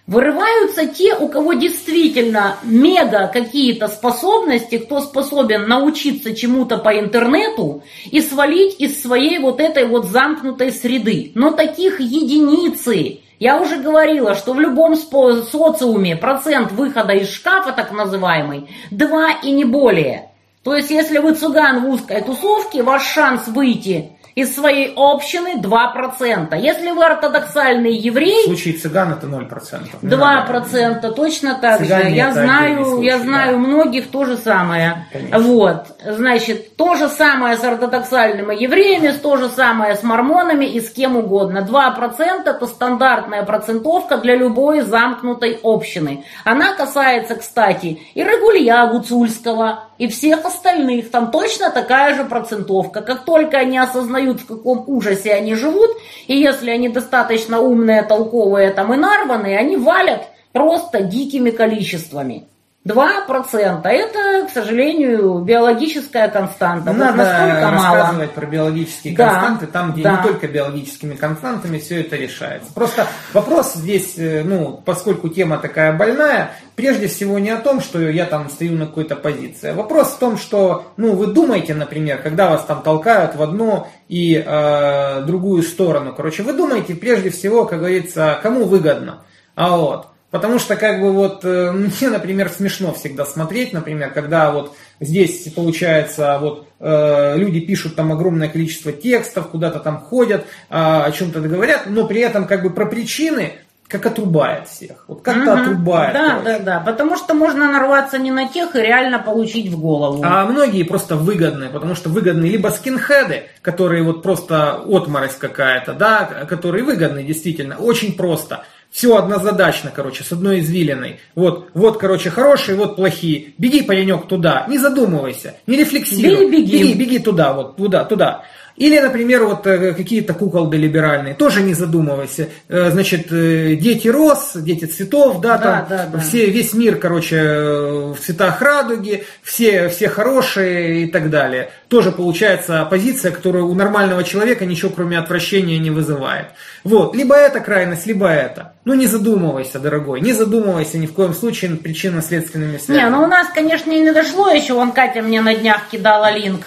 Вырываются 0.06 0.86
те, 0.86 1.16
у 1.16 1.28
кого 1.28 1.54
действительно 1.54 2.58
мега 2.62 3.28
какие-то 3.32 3.88
способности, 3.88 4.78
кто 4.78 5.00
способен 5.00 5.66
научиться 5.66 6.32
чему-то 6.32 6.78
по 6.78 6.96
интернету 6.96 7.82
и 8.12 8.20
свалить 8.20 8.76
из 8.78 9.02
своей 9.02 9.40
вот 9.40 9.58
этой 9.58 9.84
вот 9.84 10.06
замкнутой 10.06 10.70
среды. 10.70 11.32
Но 11.34 11.50
таких 11.50 11.98
единицы. 11.98 13.18
Я 13.40 13.60
уже 13.60 13.78
говорила, 13.78 14.36
что 14.36 14.52
в 14.54 14.60
любом 14.60 14.94
социуме 14.94 16.16
процент 16.16 16.70
выхода 16.70 17.12
из 17.12 17.28
шкафа, 17.28 17.72
так 17.72 17.90
называемый, 17.90 18.68
2 18.92 19.40
и 19.42 19.50
не 19.50 19.64
более. 19.64 20.30
То 20.66 20.74
есть, 20.74 20.90
если 20.90 21.18
вы 21.18 21.32
цыган 21.34 21.84
в 21.84 21.88
узкой 21.88 22.22
тусовке, 22.22 22.82
ваш 22.82 23.04
шанс 23.04 23.46
выйти 23.46 24.16
из 24.36 24.54
своей 24.54 24.92
общины 24.96 25.54
2%. 25.62 26.58
Если 26.58 26.90
вы 26.90 27.06
ортодоксальный 27.06 27.94
еврей, 27.96 28.42
В 28.42 28.46
случае 28.48 28.74
цыган 28.74 29.12
это 29.12 29.26
0%. 29.26 29.88
Не 30.02 30.08
Два 30.10 30.34
надо. 30.34 30.46
процента, 30.46 31.10
точно 31.12 31.54
так 31.54 31.78
Цыгане 31.78 32.10
же. 32.10 32.16
Я 32.16 32.32
знаю, 32.32 32.84
случай, 32.84 33.06
я 33.06 33.16
да. 33.16 33.22
знаю 33.22 33.58
многих 33.58 34.10
то 34.10 34.26
же 34.26 34.36
самое. 34.36 35.06
Конечно. 35.10 35.38
Вот, 35.38 35.86
значит, 36.04 36.76
то 36.76 36.96
же 36.96 37.08
самое 37.08 37.56
с 37.56 37.64
ортодоксальными 37.64 38.54
евреями, 38.54 39.12
то 39.12 39.38
же 39.38 39.48
самое 39.48 39.94
с 39.94 40.02
мормонами 40.02 40.66
и 40.66 40.80
с 40.82 40.90
кем 40.90 41.16
угодно. 41.16 41.62
Два 41.62 41.90
процента 41.92 42.50
это 42.50 42.66
стандартная 42.66 43.42
процентовка 43.44 44.18
для 44.18 44.36
любой 44.36 44.80
замкнутой 44.80 45.58
общины. 45.62 46.24
Она 46.44 46.74
касается, 46.74 47.36
кстати, 47.36 48.00
и 48.12 48.22
Рагулья 48.22 48.86
Гуцульского, 48.88 49.84
и 49.98 50.08
всех 50.08 50.44
остальных. 50.44 51.10
Там 51.10 51.30
точно 51.30 51.70
такая 51.70 52.14
же 52.14 52.24
процентовка. 52.24 53.00
Как 53.00 53.24
только 53.24 53.58
они 53.58 53.78
осознают, 53.78 54.40
в 54.40 54.46
каком 54.46 54.84
ужасе 54.86 55.32
они 55.32 55.54
живут, 55.54 55.90
и 56.26 56.36
если 56.36 56.70
они 56.70 56.88
достаточно 56.88 57.60
умные, 57.60 58.02
толковые 58.02 58.70
там 58.72 58.92
и 58.94 58.96
нарванные, 58.96 59.58
они 59.58 59.76
валят 59.76 60.28
просто 60.52 61.02
дикими 61.02 61.50
количествами. 61.50 62.48
2% 62.86 63.82
это, 63.84 64.46
к 64.46 64.50
сожалению, 64.52 65.40
биологическая 65.40 66.28
константа. 66.28 66.90
Не 66.92 66.96
Вот 66.96 67.04
надо 67.04 67.16
настолько 67.18 67.70
мало. 67.70 67.96
рассказывать 67.96 68.30
про 68.30 68.46
биологические 68.46 69.16
Да, 69.16 69.28
константы, 69.28 69.66
там, 69.66 69.92
где 69.92 70.02
да. 70.04 70.16
не 70.16 70.22
только 70.22 70.46
биологическими 70.46 71.14
константами 71.14 71.78
все 71.78 72.00
это 72.02 72.14
решается. 72.14 72.72
Просто 72.72 73.06
вопрос 73.32 73.74
здесь, 73.74 74.14
э, 74.18 74.42
ну, 74.44 74.80
поскольку 74.84 75.28
тема 75.28 75.58
такая 75.58 75.92
больная, 75.96 76.52
прежде 76.76 77.08
всего 77.08 77.40
не 77.40 77.50
о 77.50 77.56
том, 77.56 77.80
что 77.80 78.00
я 78.00 78.24
там 78.24 78.48
стою 78.50 78.76
на 78.78 78.86
какой-то 78.86 79.16
позиции. 79.16 79.72
Вопрос 79.72 80.12
в 80.12 80.18
том, 80.18 80.38
что, 80.38 80.92
ну, 80.96 81.14
вы 81.14 81.26
думаете, 81.26 81.74
например, 81.74 82.18
когда 82.22 82.50
вас 82.50 82.64
там 82.64 82.82
толкают 82.82 83.34
в 83.34 83.42
одну 83.42 83.88
и 84.08 84.40
э, 84.46 85.22
другую 85.22 85.64
сторону, 85.64 86.14
короче, 86.16 86.44
вы 86.44 86.52
думаете 86.52 86.94
прежде 86.94 87.30
всего, 87.30 87.64
как 87.64 87.80
говорится, 87.80 88.38
кому 88.42 88.64
выгодно. 88.64 89.22
А 89.56 89.76
вот. 89.76 90.08
Потому 90.30 90.58
что, 90.58 90.76
как 90.76 91.00
бы, 91.00 91.12
вот, 91.12 91.44
э, 91.44 91.72
мне, 91.72 92.10
например, 92.10 92.48
смешно 92.48 92.92
всегда 92.92 93.24
смотреть, 93.24 93.72
например, 93.72 94.12
когда 94.12 94.50
вот 94.50 94.74
здесь, 95.00 95.48
получается, 95.54 96.38
вот, 96.40 96.68
э, 96.80 97.36
люди 97.36 97.60
пишут 97.60 97.94
там 97.96 98.12
огромное 98.12 98.48
количество 98.48 98.92
текстов, 98.92 99.48
куда-то 99.48 99.78
там 99.80 99.98
ходят, 99.98 100.44
а, 100.68 101.04
о 101.04 101.12
чем-то 101.12 101.40
говорят, 101.40 101.82
но 101.86 102.06
при 102.06 102.20
этом, 102.20 102.46
как 102.46 102.62
бы, 102.62 102.70
про 102.70 102.86
причины, 102.86 103.54
как 103.88 104.04
отрубает 104.06 104.68
всех. 104.68 105.04
Вот 105.06 105.22
как-то 105.22 105.54
Мгм. 105.54 105.62
отрубает. 105.62 106.12
Да, 106.12 106.28
короче. 106.38 106.44
да, 106.44 106.58
да. 106.58 106.80
Потому 106.80 107.16
что 107.16 107.34
можно 107.34 107.70
нарваться 107.70 108.18
не 108.18 108.32
на 108.32 108.48
тех 108.48 108.74
и 108.74 108.80
реально 108.80 109.20
получить 109.20 109.70
в 109.70 109.80
голову. 109.80 110.22
А 110.24 110.44
многие 110.44 110.82
просто 110.82 111.14
выгодные, 111.16 111.70
потому 111.70 111.94
что 111.94 112.08
выгодны 112.08 112.46
либо 112.46 112.68
скинхеды, 112.68 113.44
которые 113.62 114.02
вот 114.02 114.22
просто 114.22 114.72
отморозь 114.72 115.36
какая-то, 115.36 115.92
да, 115.92 116.46
которые 116.48 116.82
выгодны 116.82 117.22
действительно, 117.22 117.76
очень 117.76 118.16
просто. 118.16 118.64
Все 118.90 119.16
однозадачно, 119.16 119.92
короче, 119.94 120.24
с 120.24 120.32
одной 120.32 120.60
извилиной. 120.60 121.20
Вот, 121.34 121.70
вот, 121.74 121.98
короче, 121.98 122.30
хорошие, 122.30 122.76
вот 122.76 122.96
плохие. 122.96 123.52
Беги, 123.58 123.82
паренек, 123.82 124.26
туда, 124.26 124.66
не 124.68 124.78
задумывайся, 124.78 125.56
не 125.66 125.76
рефлексируй. 125.76 126.50
Беги, 126.50 126.62
беги. 126.62 126.82
беги, 126.82 126.94
беги 126.94 127.18
туда, 127.18 127.52
вот, 127.52 127.76
туда, 127.76 128.04
туда. 128.04 128.44
Или, 128.76 128.98
например, 128.98 129.44
вот 129.44 129.66
э, 129.66 129.94
какие-то 129.94 130.34
куколды 130.34 130.76
либеральные, 130.76 131.34
тоже 131.34 131.62
не 131.62 131.74
задумывайся. 131.74 132.48
Э, 132.68 132.90
Значит, 132.90 133.32
э, 133.32 133.74
дети 133.76 134.08
роз, 134.08 134.52
дети 134.54 134.84
цветов, 134.84 135.40
да, 135.40 135.56
Да, 135.56 135.62
там, 135.62 135.86
да, 135.88 136.06
да. 136.12 136.18
все, 136.18 136.46
весь 136.46 136.74
мир, 136.74 136.96
короче, 136.96 137.36
в 137.36 138.16
цветах 138.20 138.60
радуги, 138.60 139.24
все, 139.42 139.88
все 139.88 140.08
хорошие 140.08 141.04
и 141.04 141.06
так 141.06 141.30
далее. 141.30 141.70
Тоже 141.88 142.12
получается 142.12 142.86
позиция, 142.90 143.32
которая 143.32 143.62
у 143.62 143.74
нормального 143.74 144.24
человека 144.24 144.66
ничего 144.66 144.90
кроме 144.90 145.18
отвращения 145.18 145.78
не 145.78 145.90
вызывает. 145.90 146.48
Вот, 146.84 147.16
либо 147.16 147.34
эта 147.34 147.60
крайность, 147.60 148.06
либо 148.06 148.28
это. 148.28 148.74
Ну 148.84 148.94
не 148.94 149.06
задумывайся, 149.06 149.78
дорогой, 149.78 150.20
не 150.20 150.32
задумывайся 150.32 150.98
ни 150.98 151.06
в 151.06 151.12
коем 151.12 151.34
случае 151.34 151.76
причинно-следственными 151.76 152.78
связями. 152.78 153.04
Не, 153.04 153.10
ну 153.10 153.24
у 153.24 153.26
нас, 153.26 153.48
конечно, 153.54 153.90
и 153.90 154.00
не 154.00 154.12
дошло 154.12 154.50
еще. 154.50 154.74
Вон 154.74 154.92
Катя 154.92 155.22
мне 155.22 155.40
на 155.40 155.54
днях 155.54 155.88
кидала 155.90 156.30
линк. 156.32 156.62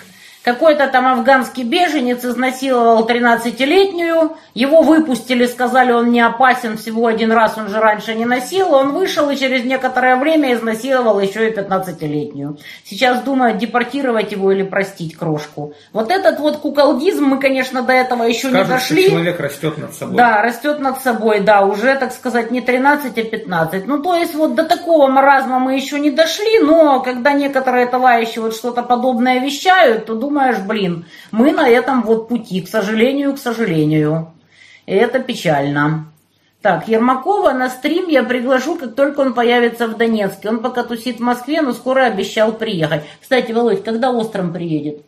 Какой-то 0.49 0.87
там 0.87 1.05
афганский 1.05 1.61
беженец 1.61 2.25
изнасиловал 2.25 3.07
13-летнюю. 3.07 4.35
Его 4.55 4.81
выпустили, 4.81 5.45
сказали, 5.45 5.91
он 5.91 6.09
не 6.09 6.21
опасен, 6.21 6.75
всего 6.75 7.05
один 7.05 7.31
раз 7.31 7.55
он 7.59 7.67
же 7.67 7.79
раньше 7.79 8.15
не 8.15 8.25
носил. 8.25 8.73
Он 8.73 8.93
вышел 8.93 9.29
и 9.29 9.35
через 9.35 9.63
некоторое 9.63 10.15
время 10.15 10.55
изнасиловал 10.55 11.19
еще 11.19 11.47
и 11.47 11.53
15-летнюю. 11.53 12.57
Сейчас 12.83 13.21
думают, 13.21 13.59
депортировать 13.59 14.31
его 14.31 14.51
или 14.51 14.63
простить 14.63 15.15
крошку. 15.15 15.73
Вот 15.93 16.09
этот 16.09 16.39
вот 16.39 16.57
куколдизм, 16.57 17.25
мы, 17.25 17.39
конечно, 17.39 17.83
до 17.83 17.93
этого 17.93 18.23
еще 18.23 18.47
не 18.47 18.53
Кажется, 18.53 18.73
дошли. 18.73 19.01
что 19.03 19.11
человек 19.11 19.39
растет 19.39 19.77
над 19.77 19.93
собой. 19.93 20.17
Да, 20.17 20.41
растет 20.41 20.79
над 20.79 20.99
собой, 20.99 21.41
да, 21.41 21.61
уже, 21.61 21.93
так 21.93 22.11
сказать, 22.11 22.49
не 22.49 22.61
13, 22.61 23.15
а 23.15 23.23
15. 23.23 23.85
Ну, 23.85 23.99
то 23.99 24.15
есть 24.15 24.33
вот 24.33 24.55
до 24.55 24.63
такого 24.63 25.07
маразма 25.09 25.59
мы 25.59 25.75
еще 25.75 25.99
не 25.99 26.09
дошли, 26.09 26.59
но 26.63 27.01
когда 27.01 27.33
некоторые 27.33 27.85
товарищи 27.85 28.39
вот 28.39 28.55
что-то 28.55 28.81
подобное 28.81 29.39
вещают, 29.39 30.07
то 30.07 30.15
думаешь, 30.39 30.59
блин, 30.59 31.05
мы 31.31 31.51
на 31.51 31.67
этом 31.67 32.01
вот 32.03 32.29
пути, 32.29 32.61
к 32.61 32.69
сожалению, 32.69 33.33
к 33.33 33.39
сожалению. 33.39 34.33
И 34.85 34.93
это 34.93 35.19
печально. 35.19 36.05
Так, 36.61 36.87
Ермакова 36.87 37.51
на 37.51 37.69
стрим 37.69 38.07
я 38.07 38.23
приглашу, 38.23 38.75
как 38.75 38.95
только 38.95 39.19
он 39.19 39.33
появится 39.33 39.87
в 39.87 39.97
Донецке. 39.97 40.49
Он 40.49 40.59
пока 40.59 40.83
тусит 40.83 41.17
в 41.17 41.23
Москве, 41.23 41.61
но 41.61 41.73
скоро 41.73 42.05
обещал 42.05 42.53
приехать. 42.53 43.03
Кстати, 43.21 43.51
Володь, 43.51 43.83
когда 43.83 44.11
Остром 44.11 44.53
приедет? 44.53 45.03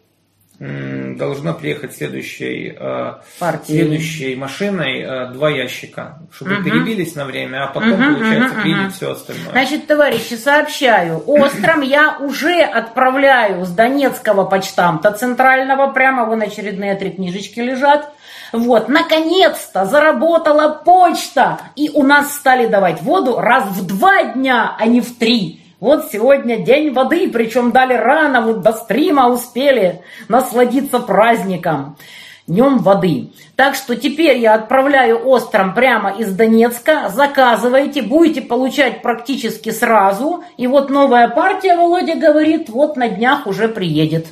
Должна 0.61 1.53
приехать 1.53 1.95
следующей, 1.95 2.75
э, 2.79 3.13
Партией. 3.39 3.79
следующей 3.79 4.35
машиной 4.35 5.01
э, 5.01 5.33
два 5.33 5.49
ящика, 5.49 6.19
чтобы 6.31 6.51
Мгм. 6.55 6.63
перебились 6.63 7.15
на 7.15 7.25
время, 7.25 7.63
а 7.63 7.67
потом, 7.67 7.93
Мгм, 7.93 8.13
получается, 8.15 8.53
мгм, 8.53 8.61
приедет 8.61 8.83
мгм. 8.83 8.91
все 8.91 9.11
остальное. 9.11 9.51
Значит, 9.53 9.87
товарищи, 9.87 10.35
сообщаю, 10.35 11.23
Остром 11.25 11.81
я 11.81 12.17
уже 12.19 12.61
отправляю 12.61 13.65
с 13.65 13.69
Донецкого 13.69 14.45
почтамта 14.45 15.11
центрального, 15.11 15.87
прямо 15.91 16.25
вон 16.25 16.43
очередные 16.43 16.93
три 16.93 17.09
книжечки 17.09 17.59
лежат. 17.59 18.11
Вот, 18.51 18.87
наконец-то 18.87 19.85
заработала 19.85 20.69
почта, 20.85 21.59
и 21.75 21.89
у 21.91 22.03
нас 22.03 22.35
стали 22.35 22.67
давать 22.67 23.01
воду 23.01 23.39
раз 23.39 23.63
в 23.65 23.87
два 23.87 24.25
дня, 24.25 24.75
а 24.77 24.85
не 24.85 25.01
в 25.01 25.17
три. 25.17 25.60
Вот 25.81 26.11
сегодня 26.11 26.59
день 26.59 26.93
воды, 26.93 27.27
причем 27.27 27.71
дали 27.71 27.95
рано, 27.95 28.41
вот 28.41 28.61
до 28.61 28.71
стрима 28.71 29.27
успели 29.29 30.03
насладиться 30.29 30.99
праздником. 30.99 31.97
Днем 32.45 32.77
воды. 32.77 33.31
Так 33.55 33.73
что 33.73 33.95
теперь 33.95 34.37
я 34.37 34.53
отправляю 34.53 35.27
остром 35.27 35.73
прямо 35.73 36.11
из 36.11 36.35
Донецка. 36.35 37.09
Заказывайте, 37.09 38.03
будете 38.03 38.43
получать 38.43 39.01
практически 39.01 39.71
сразу. 39.71 40.43
И 40.55 40.67
вот 40.67 40.91
новая 40.91 41.29
партия, 41.29 41.75
Володя 41.75 42.15
говорит, 42.15 42.69
вот 42.69 42.95
на 42.95 43.09
днях 43.09 43.47
уже 43.47 43.67
приедет. 43.67 44.27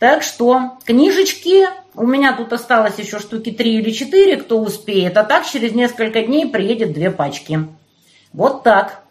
Так 0.00 0.24
что 0.24 0.72
книжечки 0.84 1.66
У 1.94 2.04
меня 2.04 2.32
тут 2.32 2.52
осталось 2.52 2.98
еще 2.98 3.20
штуки 3.20 3.52
три 3.52 3.76
или 3.76 3.90
четыре, 3.90 4.36
кто 4.36 4.58
успеет. 4.58 5.16
А 5.16 5.22
так 5.22 5.46
через 5.46 5.72
несколько 5.72 6.22
дней 6.22 6.46
приедет 6.46 6.92
две 6.92 7.12
пачки. 7.12 7.60
Вот 8.32 8.64
так. 8.64 9.03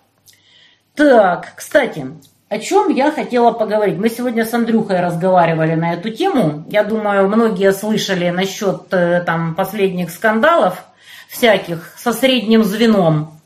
Так, 0.95 1.53
кстати, 1.55 2.07
о 2.49 2.59
чем 2.59 2.89
я 2.89 3.11
хотела 3.11 3.51
поговорить? 3.51 3.97
Мы 3.97 4.09
сегодня 4.09 4.45
с 4.45 4.53
Андрюхой 4.53 5.01
разговаривали 5.01 5.73
на 5.73 5.93
эту 5.93 6.11
тему. 6.11 6.65
Я 6.69 6.83
думаю, 6.83 7.27
многие 7.27 7.73
слышали 7.73 8.29
насчет 8.29 8.93
э, 8.93 9.23
там 9.25 9.55
последних 9.55 10.11
скандалов 10.11 10.83
всяких 11.29 11.95
со 11.97 12.13
средним 12.13 12.63
звеном. 12.63 13.39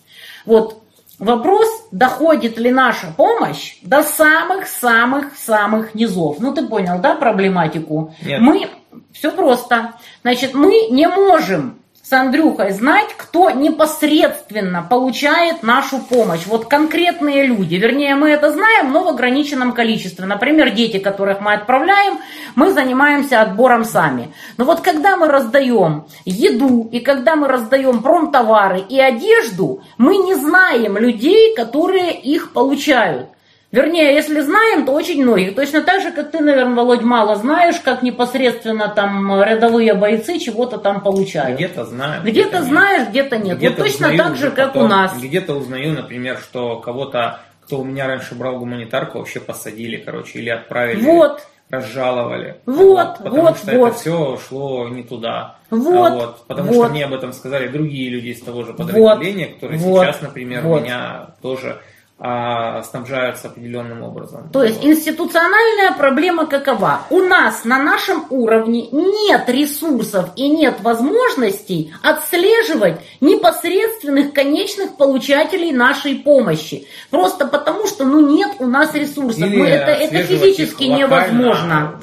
Вот 0.45 0.83
вопрос, 1.19 1.69
доходит 1.91 2.57
ли 2.57 2.69
наша 2.69 3.07
помощь 3.15 3.77
до 3.81 4.03
самых-самых-самых 4.03 5.95
низов. 5.95 6.39
Ну, 6.39 6.53
ты 6.53 6.67
понял, 6.67 6.99
да, 6.99 7.15
проблематику? 7.15 8.13
Нет. 8.21 8.41
Мы, 8.41 8.69
все 9.13 9.31
просто. 9.31 9.93
Значит, 10.21 10.53
мы 10.53 10.89
не 10.89 11.07
можем 11.07 11.79
с 12.07 12.13
Андрюхой 12.13 12.71
знать, 12.71 13.09
кто 13.17 13.49
непосредственно 13.49 14.81
получает 14.81 15.61
нашу 15.61 15.99
помощь. 15.99 16.45
Вот 16.45 16.65
конкретные 16.65 17.45
люди. 17.45 17.75
Вернее, 17.75 18.15
мы 18.15 18.29
это 18.29 18.49
знаем, 18.49 18.93
но 18.93 19.03
в 19.03 19.09
ограниченном 19.09 19.73
количестве. 19.73 20.25
Например, 20.25 20.69
дети, 20.69 20.99
которых 20.99 21.41
мы 21.41 21.53
отправляем, 21.53 22.19
мы 22.55 22.71
занимаемся 22.71 23.41
отбором 23.41 23.83
сами. 23.83 24.33
Но 24.55 24.63
вот 24.63 24.79
когда 24.79 25.17
мы 25.17 25.27
раздаем 25.27 26.05
еду 26.23 26.87
и 26.93 27.01
когда 27.01 27.35
мы 27.35 27.49
раздаем 27.49 28.01
промтовары 28.01 28.79
и 28.87 28.97
одежду, 29.01 29.81
мы 29.97 30.15
не 30.15 30.35
знаем 30.35 30.97
людей, 30.97 31.53
которые 31.55 32.13
их 32.13 32.53
получают. 32.53 33.27
Вернее, 33.71 34.13
если 34.13 34.39
знаем, 34.39 34.85
то 34.85 34.93
очень 34.93 35.21
многих. 35.21 35.53
Точно 35.53 35.81
так 35.81 36.01
же, 36.01 36.11
как 36.11 36.31
ты, 36.31 36.39
наверное, 36.39 36.73
Володь, 36.75 37.01
мало 37.01 37.35
знаешь, 37.35 37.79
как 37.81 38.01
непосредственно 38.01 38.87
там 38.87 39.41
рядовые 39.43 39.93
бойцы 39.93 40.39
чего-то 40.39 40.77
там 40.77 41.01
получают. 41.01 41.57
Где-то 41.57 41.83
знаю. 41.85 42.23
Где-то 42.23 42.63
знаешь, 42.63 43.09
где-то 43.09 43.37
нет. 43.37 43.57
Где-то 43.57 43.83
вот 43.83 43.83
точно 43.83 44.15
так 44.17 44.37
же, 44.37 44.51
как 44.51 44.73
потом. 44.73 44.85
у 44.85 44.87
нас. 44.87 45.19
Где-то 45.21 45.55
узнаю, 45.55 45.93
например, 45.93 46.37
что 46.37 46.79
кого-то, 46.79 47.41
кто 47.65 47.79
у 47.79 47.83
меня 47.83 48.07
раньше 48.07 48.35
брал 48.35 48.57
гуманитарку, 48.57 49.17
вообще 49.17 49.41
посадили, 49.41 49.97
короче, 49.97 50.39
или 50.39 50.49
отправили. 50.49 51.01
Вот. 51.01 51.45
разжаловали. 51.69 52.61
Вот, 52.65 53.17
потому 53.17 53.41
вот, 53.41 53.57
что 53.57 53.77
вот. 53.77 53.87
это 53.87 53.97
все 53.97 54.39
шло 54.47 54.87
не 54.87 55.03
туда. 55.03 55.57
Вот, 55.69 56.13
А 56.13 56.35
потому 56.47 56.71
вот. 56.71 56.85
что 56.85 56.93
мне 56.93 57.03
об 57.03 57.13
этом 57.13 57.33
сказали 57.33 57.67
другие 57.67 58.09
люди 58.09 58.29
из 58.29 58.39
того 58.39 58.63
же 58.63 58.73
подразделения, 58.73 59.47
которые 59.47 59.77
вот, 59.79 60.05
сейчас, 60.05 60.21
например, 60.21 60.61
вот. 60.61 60.83
меня 60.83 61.31
тоже 61.41 61.81
снабжаются 62.19 63.47
определенным 63.47 64.01
образом. 64.01 64.49
То 64.51 64.63
есть 64.63 64.83
институциональная 64.83 65.91
проблема 65.95 66.47
какова? 66.47 67.01
У 67.11 67.19
нас 67.19 67.63
на 67.63 67.77
нашем 67.81 68.25
уровне 68.31 68.89
нет 68.91 69.47
ресурсов 69.47 70.29
и 70.35 70.49
нет 70.49 70.81
возможностей 70.81 71.93
отслеживать 72.01 73.01
непосредственных 73.21 74.33
конечных 74.33 74.97
получателей 74.97 75.71
нашей 75.71 76.15
помощи. 76.15 76.87
Просто 77.11 77.45
потому, 77.45 77.85
что 77.85 78.03
ну 78.03 78.35
нет 78.35 78.49
у 78.57 78.65
нас 78.65 78.95
ресурсов. 78.95 79.43
Или 79.43 79.57
Мы- 79.57 79.67
это, 79.67 79.91
это 79.91 80.23
физически 80.23 80.85
невозможно. 80.85 81.99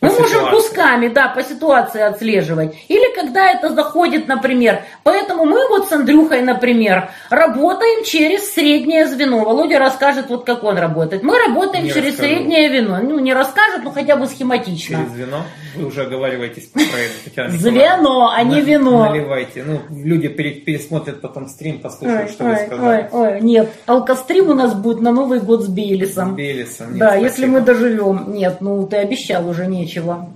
Ну, 0.00 0.08
Мы 0.08 0.14
по 0.14 0.22
можем 0.22 0.38
ситуации. 0.40 0.56
кусками, 0.56 1.08
да, 1.08 1.28
по 1.28 1.42
ситуации 1.42 2.00
отслеживать. 2.02 2.74
Или 2.88 3.14
когда 3.14 3.50
это 3.52 3.70
заходит, 3.74 4.28
например. 4.28 4.82
Поэтому 5.04 5.44
мы 5.44 5.68
вот 5.68 5.88
с 5.88 5.92
Андрюхой, 5.92 6.42
например, 6.42 7.10
работаем 7.30 8.04
через 8.04 8.52
среднее 8.52 9.06
звено. 9.06 9.44
Володя 9.44 9.78
расскажет, 9.78 10.26
вот 10.28 10.44
как 10.44 10.64
он 10.64 10.76
работает. 10.78 11.22
Мы 11.22 11.38
работаем 11.38 11.84
Не 11.84 11.90
через 11.90 12.12
расскажу. 12.12 12.28
среднее 12.34 12.68
звено. 12.68 12.98
Ну, 13.02 13.18
не 13.18 13.32
расскажет, 13.32 13.84
но 13.84 13.90
хотя 13.90 14.16
бы 14.16 14.26
схематично. 14.26 14.98
Через 14.98 15.14
вино. 15.14 15.42
Вы 15.76 15.86
уже 15.86 16.02
оговариваетесь 16.02 16.64
по 16.66 16.78
Татьяна 17.24 17.52
Николаевна. 17.52 17.58
Звено, 17.58 18.30
а 18.34 18.42
не 18.42 18.60
вино. 18.60 19.10
Наливайте. 19.10 19.64
Ну, 19.64 19.80
люди 19.90 20.28
пере- 20.28 20.52
пересмотрят 20.60 21.20
потом 21.20 21.48
стрим, 21.48 21.80
послушают, 21.80 22.22
Ой, 22.28 22.28
что 22.32 22.44
вы 22.44 22.50
ой, 22.50 22.66
сказали. 22.66 23.08
ой, 23.12 23.40
нет. 23.40 23.70
Алкострим 23.86 24.50
у 24.50 24.54
нас 24.54 24.74
будет 24.74 25.00
на 25.00 25.12
Новый 25.12 25.40
год 25.40 25.62
с 25.64 25.68
Бейлисом. 25.68 26.34
Белиса, 26.34 26.84
нет, 26.84 26.98
Да, 26.98 27.06
спасибо. 27.08 27.24
если 27.26 27.46
мы 27.46 27.60
доживем. 27.60 28.32
Нет, 28.32 28.58
ну 28.60 28.86
ты 28.86 28.96
обещал 28.96 29.48
уже 29.48 29.66
нечего. 29.86 30.32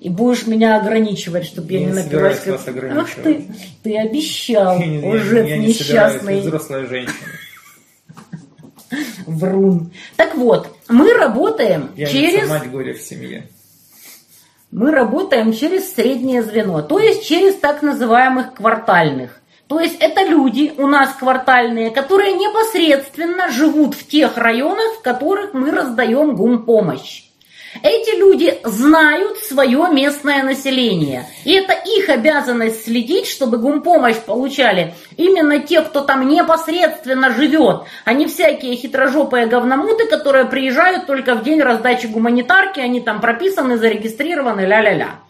И 0.00 0.10
будешь 0.10 0.46
меня 0.46 0.76
ограничивать, 0.80 1.46
чтобы 1.46 1.72
я 1.72 1.78
Я 1.80 1.86
не 1.86 1.92
не 1.92 2.02
напилась. 2.02 2.46
вас 2.46 2.68
Ах 2.96 3.10
ты, 3.22 3.46
ты 3.82 3.96
обещал, 3.98 4.78
Я 4.78 4.86
не- 4.86 5.00
я- 5.00 5.42
я 5.44 5.56
не 5.58 5.72
собираюсь, 5.72 6.44
взрослая 6.44 6.86
женщина. 6.86 7.14
врун. 9.26 9.92
Так 10.16 10.34
вот, 10.34 10.76
мы 10.88 11.14
работаем 11.14 11.90
Я 11.96 12.06
через... 12.06 12.48
мать 12.48 12.70
горя 12.70 12.94
в 12.94 13.00
семье. 13.00 13.48
Мы 14.70 14.90
работаем 14.90 15.52
через 15.52 15.94
среднее 15.94 16.42
звено, 16.42 16.82
то 16.82 16.98
есть 16.98 17.24
через 17.24 17.54
так 17.54 17.82
называемых 17.82 18.54
квартальных. 18.54 19.40
То 19.68 19.80
есть 19.80 19.96
это 20.00 20.22
люди 20.26 20.72
у 20.76 20.86
нас 20.86 21.14
квартальные, 21.14 21.90
которые 21.90 22.32
непосредственно 22.34 23.50
живут 23.50 23.94
в 23.94 24.06
тех 24.06 24.36
районах, 24.36 24.98
в 24.98 25.02
которых 25.02 25.54
мы 25.54 25.70
раздаем 25.70 26.34
гумпомощь. 26.36 27.22
Эти 27.82 28.16
люди 28.16 28.58
знают 28.64 29.38
свое 29.38 29.88
местное 29.92 30.42
население. 30.42 31.26
И 31.44 31.52
это 31.52 31.72
их 31.72 32.08
обязанность 32.08 32.84
следить, 32.84 33.26
чтобы 33.26 33.58
гумпомощь 33.58 34.16
получали 34.16 34.94
именно 35.16 35.58
те, 35.58 35.82
кто 35.82 36.00
там 36.02 36.28
непосредственно 36.28 37.30
живет, 37.30 37.82
а 38.04 38.12
не 38.12 38.26
всякие 38.26 38.76
хитрожопые 38.76 39.46
говномуты, 39.46 40.06
которые 40.06 40.44
приезжают 40.46 41.06
только 41.06 41.34
в 41.34 41.42
день 41.42 41.60
раздачи 41.60 42.06
гуманитарки, 42.06 42.80
они 42.80 43.00
там 43.00 43.20
прописаны, 43.20 43.76
зарегистрированы, 43.76 44.60
ля-ля-ля. 44.60 45.20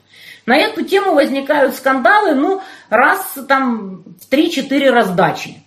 На 0.47 0.57
эту 0.57 0.84
тему 0.84 1.14
возникают 1.14 1.74
скандалы, 1.74 2.34
ну, 2.34 2.61
раз 2.90 3.38
там 3.49 4.05
в 4.20 4.30
3-4 4.30 4.90
раздачи. 4.90 5.64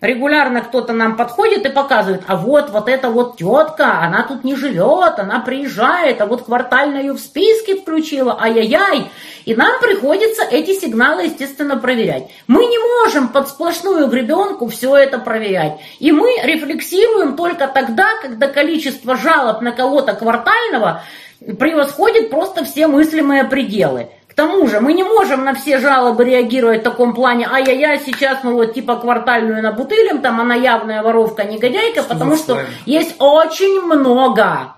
Регулярно 0.00 0.60
кто-то 0.60 0.92
нам 0.92 1.16
подходит 1.16 1.66
и 1.66 1.70
показывает, 1.70 2.22
а 2.28 2.36
вот, 2.36 2.70
вот 2.70 2.88
эта 2.88 3.10
вот 3.10 3.36
тетка, 3.36 4.00
она 4.00 4.22
тут 4.22 4.44
не 4.44 4.54
живет, 4.54 5.18
она 5.18 5.40
приезжает, 5.40 6.20
а 6.20 6.26
вот 6.26 6.44
квартально 6.44 6.98
ее 6.98 7.14
в 7.14 7.18
списке 7.18 7.74
включила, 7.74 8.38
ай-яй-яй. 8.40 9.10
И 9.44 9.56
нам 9.56 9.80
приходится 9.80 10.44
эти 10.44 10.78
сигналы, 10.78 11.24
естественно, 11.24 11.76
проверять. 11.76 12.30
Мы 12.46 12.66
не 12.66 12.78
можем 12.78 13.26
под 13.30 13.48
сплошную 13.48 14.06
гребенку 14.06 14.68
все 14.68 14.94
это 14.94 15.18
проверять. 15.18 15.80
И 15.98 16.12
мы 16.12 16.28
рефлексируем 16.44 17.34
только 17.34 17.66
тогда, 17.66 18.06
когда 18.22 18.46
количество 18.46 19.16
жалоб 19.16 19.62
на 19.62 19.72
кого-то 19.72 20.12
квартального 20.12 21.02
превосходит 21.40 22.30
просто 22.30 22.64
все 22.64 22.86
мыслимые 22.86 23.42
пределы. 23.42 24.10
К 24.38 24.40
тому 24.40 24.68
же 24.68 24.80
мы 24.80 24.92
не 24.92 25.02
можем 25.02 25.42
на 25.42 25.52
все 25.52 25.80
жалобы 25.80 26.24
реагировать 26.24 26.82
в 26.82 26.84
таком 26.84 27.12
плане, 27.12 27.48
ай-яй-яй, 27.50 27.98
сейчас 28.06 28.44
мы 28.44 28.52
вот 28.52 28.72
типа 28.72 28.94
квартальную 28.94 29.60
набутылим, 29.64 30.22
там 30.22 30.40
она 30.40 30.54
явная 30.54 31.02
воровка, 31.02 31.42
негодяйка, 31.42 32.04
потому 32.04 32.36
за 32.36 32.42
что 32.44 32.60
есть 32.86 33.16
очень 33.18 33.80
много 33.80 34.74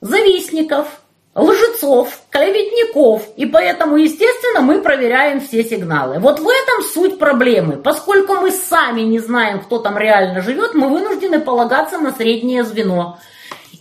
завистников, 0.00 0.86
лжецов, 1.34 2.16
клеветников, 2.30 3.24
и 3.34 3.44
поэтому, 3.44 3.96
естественно, 3.96 4.60
мы 4.60 4.82
проверяем 4.82 5.40
все 5.40 5.64
сигналы. 5.64 6.20
Вот 6.20 6.38
в 6.38 6.48
этом 6.48 6.84
суть 6.84 7.18
проблемы. 7.18 7.78
Поскольку 7.78 8.34
мы 8.34 8.52
сами 8.52 9.00
не 9.00 9.18
знаем, 9.18 9.62
кто 9.62 9.80
там 9.80 9.98
реально 9.98 10.42
живет, 10.42 10.74
мы 10.74 10.90
вынуждены 10.90 11.40
полагаться 11.40 11.98
на 11.98 12.12
среднее 12.12 12.62
звено. 12.62 13.18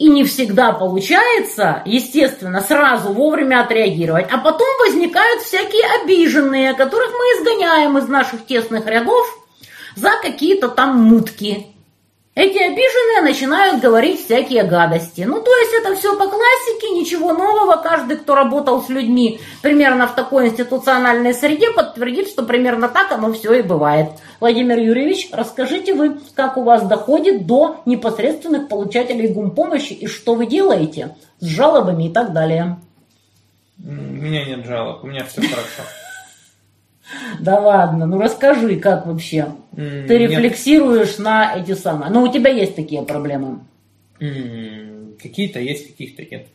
И 0.03 0.09
не 0.09 0.25
всегда 0.25 0.73
получается, 0.73 1.81
естественно, 1.85 2.59
сразу 2.59 3.13
вовремя 3.13 3.61
отреагировать. 3.61 4.27
А 4.29 4.37
потом 4.37 4.67
возникают 4.85 5.43
всякие 5.43 5.85
обиженные, 6.01 6.73
которых 6.73 7.09
мы 7.13 7.23
изгоняем 7.39 7.97
из 7.97 8.09
наших 8.09 8.45
тесных 8.45 8.85
рядов 8.85 9.25
за 9.95 10.09
какие-то 10.21 10.67
там 10.67 11.01
мутки. 11.01 11.67
Эти 12.35 12.57
обиженные 12.57 13.21
начинают 13.21 13.79
говорить 13.79 14.25
всякие 14.25 14.63
гадости. 14.63 15.21
Ну, 15.21 15.39
то 15.39 15.55
есть 15.55 15.73
это 15.79 15.95
все 15.95 16.17
по 16.17 16.25
классике, 16.27 16.89
ничего 16.89 17.31
нового. 17.31 17.75
Каждый, 17.75 18.17
кто 18.17 18.33
работал 18.33 18.81
с 18.81 18.89
людьми 18.89 19.39
примерно 19.61 20.07
в 20.07 20.15
такой 20.15 20.47
институциональной 20.47 21.35
среде, 21.35 21.69
подтвердит, 21.71 22.29
что 22.29 22.41
примерно 22.41 22.89
так 22.89 23.11
оно 23.11 23.31
все 23.33 23.53
и 23.53 23.61
бывает. 23.61 24.09
Владимир 24.39 24.79
Юрьевич, 24.79 25.29
расскажите 25.31 25.93
вы, 25.93 26.17
как 26.33 26.57
у 26.57 26.63
вас 26.63 26.87
доходит 26.87 27.45
до 27.45 27.81
непосредственных 27.85 28.67
получателей 28.67 29.27
гумпомощи 29.27 29.93
и 29.93 30.07
что 30.07 30.33
вы 30.33 30.47
делаете 30.47 31.15
с 31.39 31.45
жалобами 31.45 32.07
и 32.07 32.11
так 32.11 32.33
далее. 32.33 32.79
У 33.85 33.91
меня 33.91 34.43
нет 34.43 34.65
жалоб, 34.65 35.03
у 35.03 35.07
меня 35.07 35.23
все 35.25 35.41
хорошо. 35.41 35.83
Да 37.39 37.59
ладно, 37.59 38.05
ну 38.05 38.17
расскажи, 38.19 38.77
как 38.77 39.05
вообще. 39.05 39.53
М, 39.75 40.07
Ты 40.07 40.19
нет. 40.19 40.31
рефлексируешь 40.31 41.17
на 41.17 41.55
эти 41.57 41.73
самые. 41.73 42.09
Но 42.11 42.23
у 42.23 42.31
тебя 42.31 42.49
есть 42.51 42.75
такие 42.75 43.01
проблемы. 43.03 43.59
М, 44.19 45.15
Какие-то 45.21 45.59
есть, 45.59 45.87
каких-то 45.87 46.23
нет. 46.23 46.47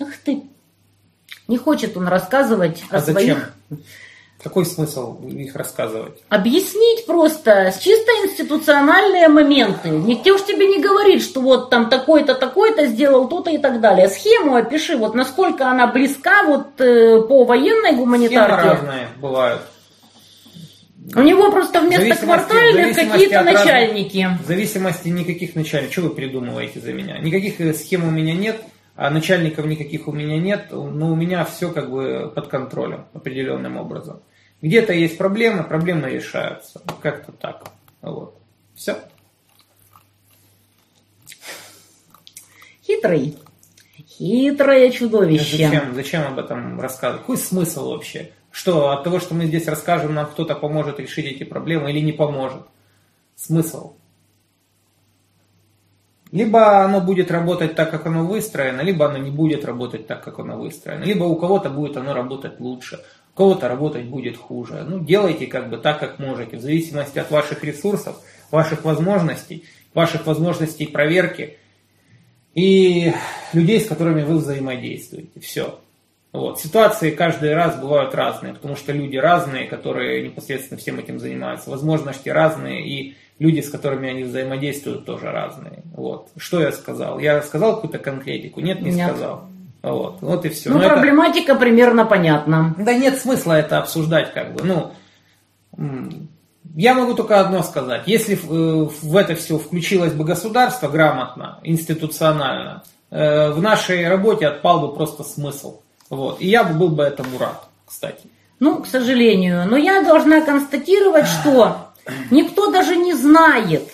Ах 0.00 0.16
ты. 0.24 0.42
Не 1.48 1.56
хочет 1.58 1.96
он 1.96 2.08
рассказывать 2.08 2.82
о 2.90 2.96
А 2.96 3.00
зачем? 3.00 3.14
своих... 3.38 3.54
Какой 4.42 4.64
смысл 4.64 5.18
их 5.26 5.56
рассказывать? 5.56 6.12
Объяснить 6.28 7.06
просто 7.06 7.72
с 7.72 7.78
чисто 7.78 8.12
институциональные 8.24 9.26
моменты. 9.28 9.88
Никто 9.88 10.38
ж 10.38 10.42
тебе 10.42 10.66
не 10.68 10.80
говорит, 10.80 11.22
что 11.22 11.40
вот 11.40 11.70
там 11.70 11.88
такой-то, 11.90 12.36
такой-то 12.36 12.86
сделал 12.86 13.28
то-то 13.28 13.50
и 13.50 13.58
так 13.58 13.80
далее. 13.80 14.08
Схему 14.08 14.54
опиши, 14.54 14.96
вот 14.96 15.16
насколько 15.16 15.66
она 15.66 15.88
близка 15.88 16.44
вот 16.44 16.80
э, 16.80 17.20
по 17.22 17.44
военной 17.44 17.96
гуманитарке. 17.96 18.54
Схемы 18.54 18.70
разные 18.70 19.08
бывают. 19.16 19.62
У 21.16 21.20
него 21.20 21.50
просто 21.50 21.80
вместо 21.80 22.24
квартальных 22.24 22.94
какие-то 22.94 23.42
начальники. 23.42 24.18
Разных, 24.18 24.42
в 24.42 24.46
зависимости 24.46 25.08
никаких 25.08 25.56
начальников. 25.56 25.92
Что 25.92 26.02
вы 26.02 26.10
придумываете 26.10 26.80
за 26.80 26.92
меня? 26.92 27.18
Никаких 27.18 27.60
э, 27.60 27.74
схем 27.74 28.06
у 28.06 28.10
меня 28.10 28.34
нет, 28.34 28.60
а 28.98 29.10
начальников 29.10 29.64
никаких 29.64 30.08
у 30.08 30.12
меня 30.12 30.40
нет, 30.40 30.72
но 30.72 31.12
у 31.12 31.14
меня 31.14 31.44
все 31.44 31.70
как 31.70 31.88
бы 31.88 32.32
под 32.34 32.48
контролем 32.48 33.06
определенным 33.14 33.76
образом. 33.76 34.22
Где-то 34.60 34.92
есть 34.92 35.16
проблемы, 35.16 35.62
проблемы 35.62 36.10
решаются. 36.10 36.82
Как-то 37.00 37.30
так. 37.30 37.68
Вот. 38.02 38.36
Все. 38.74 38.98
Хитрый. 42.84 43.38
Хитрое 44.04 44.90
чудовище. 44.90 45.68
Зачем, 45.68 45.94
зачем 45.94 46.26
об 46.26 46.40
этом 46.40 46.80
рассказывать? 46.80 47.20
Какой 47.20 47.36
смысл 47.36 47.90
вообще? 47.92 48.32
Что 48.50 48.90
от 48.90 49.04
того, 49.04 49.20
что 49.20 49.32
мы 49.32 49.46
здесь 49.46 49.68
расскажем, 49.68 50.12
нам 50.12 50.26
кто-то 50.26 50.56
поможет 50.56 50.98
решить 50.98 51.26
эти 51.26 51.44
проблемы 51.44 51.92
или 51.92 52.00
не 52.00 52.12
поможет? 52.12 52.62
Смысл? 53.36 53.92
Либо 56.30 56.84
оно 56.84 57.00
будет 57.00 57.30
работать 57.30 57.74
так, 57.74 57.90
как 57.90 58.06
оно 58.06 58.26
выстроено, 58.26 58.82
либо 58.82 59.06
оно 59.06 59.18
не 59.18 59.30
будет 59.30 59.64
работать 59.64 60.06
так, 60.06 60.22
как 60.22 60.38
оно 60.38 60.58
выстроено. 60.58 61.04
Либо 61.04 61.24
у 61.24 61.36
кого-то 61.36 61.70
будет 61.70 61.96
оно 61.96 62.12
работать 62.12 62.60
лучше, 62.60 63.00
у 63.34 63.38
кого-то 63.38 63.68
работать 63.68 64.04
будет 64.04 64.36
хуже. 64.36 64.84
Ну, 64.86 65.00
делайте 65.00 65.46
как 65.46 65.70
бы 65.70 65.78
так, 65.78 66.00
как 66.00 66.18
можете, 66.18 66.58
в 66.58 66.60
зависимости 66.60 67.18
от 67.18 67.30
ваших 67.30 67.64
ресурсов, 67.64 68.20
ваших 68.50 68.84
возможностей, 68.84 69.64
ваших 69.94 70.26
возможностей 70.26 70.86
проверки 70.86 71.56
и 72.54 73.12
людей, 73.52 73.80
с 73.80 73.86
которыми 73.86 74.22
вы 74.22 74.36
взаимодействуете. 74.36 75.40
Все. 75.40 75.80
Вот. 76.32 76.60
Ситуации 76.60 77.10
каждый 77.10 77.54
раз 77.54 77.80
бывают 77.80 78.14
разные, 78.14 78.52
потому 78.52 78.76
что 78.76 78.92
люди 78.92 79.16
разные, 79.16 79.66
которые 79.66 80.22
непосредственно 80.22 80.78
всем 80.78 80.98
этим 80.98 81.18
занимаются, 81.18 81.70
возможности 81.70 82.28
разные, 82.28 82.86
и 82.86 83.16
люди, 83.38 83.60
с 83.60 83.70
которыми 83.70 84.08
они 84.08 84.24
взаимодействуют, 84.24 85.04
тоже 85.04 85.30
разные. 85.30 85.82
Вот. 85.94 86.28
Что 86.36 86.60
я 86.60 86.72
сказал? 86.72 87.18
Я 87.18 87.42
сказал 87.42 87.76
какую-то 87.76 87.98
конкретику? 87.98 88.60
Нет, 88.60 88.80
не 88.82 88.90
нет. 88.90 89.10
сказал. 89.10 89.48
Вот. 89.82 90.18
вот 90.20 90.44
и 90.44 90.48
все. 90.48 90.70
Ну, 90.70 90.78
Но 90.78 90.88
проблематика 90.88 91.52
это... 91.52 91.60
примерно 91.60 92.04
понятна. 92.04 92.74
Да 92.78 92.92
нет 92.92 93.18
смысла 93.18 93.54
это 93.54 93.78
обсуждать, 93.78 94.32
как 94.32 94.54
бы. 94.54 94.64
Ну, 94.64 94.92
я 96.74 96.94
могу 96.94 97.14
только 97.14 97.40
одно 97.40 97.62
сказать. 97.62 98.02
Если 98.06 98.34
в 98.34 99.16
э, 99.16 99.20
это 99.20 99.34
все 99.36 99.58
включилось 99.58 100.12
бы 100.12 100.24
государство 100.24 100.88
грамотно, 100.88 101.60
институционально, 101.62 102.82
э, 103.10 103.50
в 103.50 103.62
нашей 103.62 104.08
работе 104.08 104.46
отпал 104.48 104.80
бы 104.80 104.94
просто 104.94 105.22
смысл. 105.22 105.80
Вот. 106.10 106.40
И 106.40 106.48
я 106.48 106.64
бы 106.64 106.74
был 106.74 106.88
бы 106.88 107.04
этому 107.04 107.38
рад, 107.38 107.68
кстати. 107.86 108.26
Ну, 108.60 108.82
к 108.82 108.86
сожалению. 108.86 109.66
Но 109.68 109.76
я 109.76 110.02
должна 110.02 110.40
констатировать, 110.40 111.26
что 111.40 111.87
Никто 112.30 112.70
даже 112.70 112.96
не 112.96 113.14
знает 113.14 113.88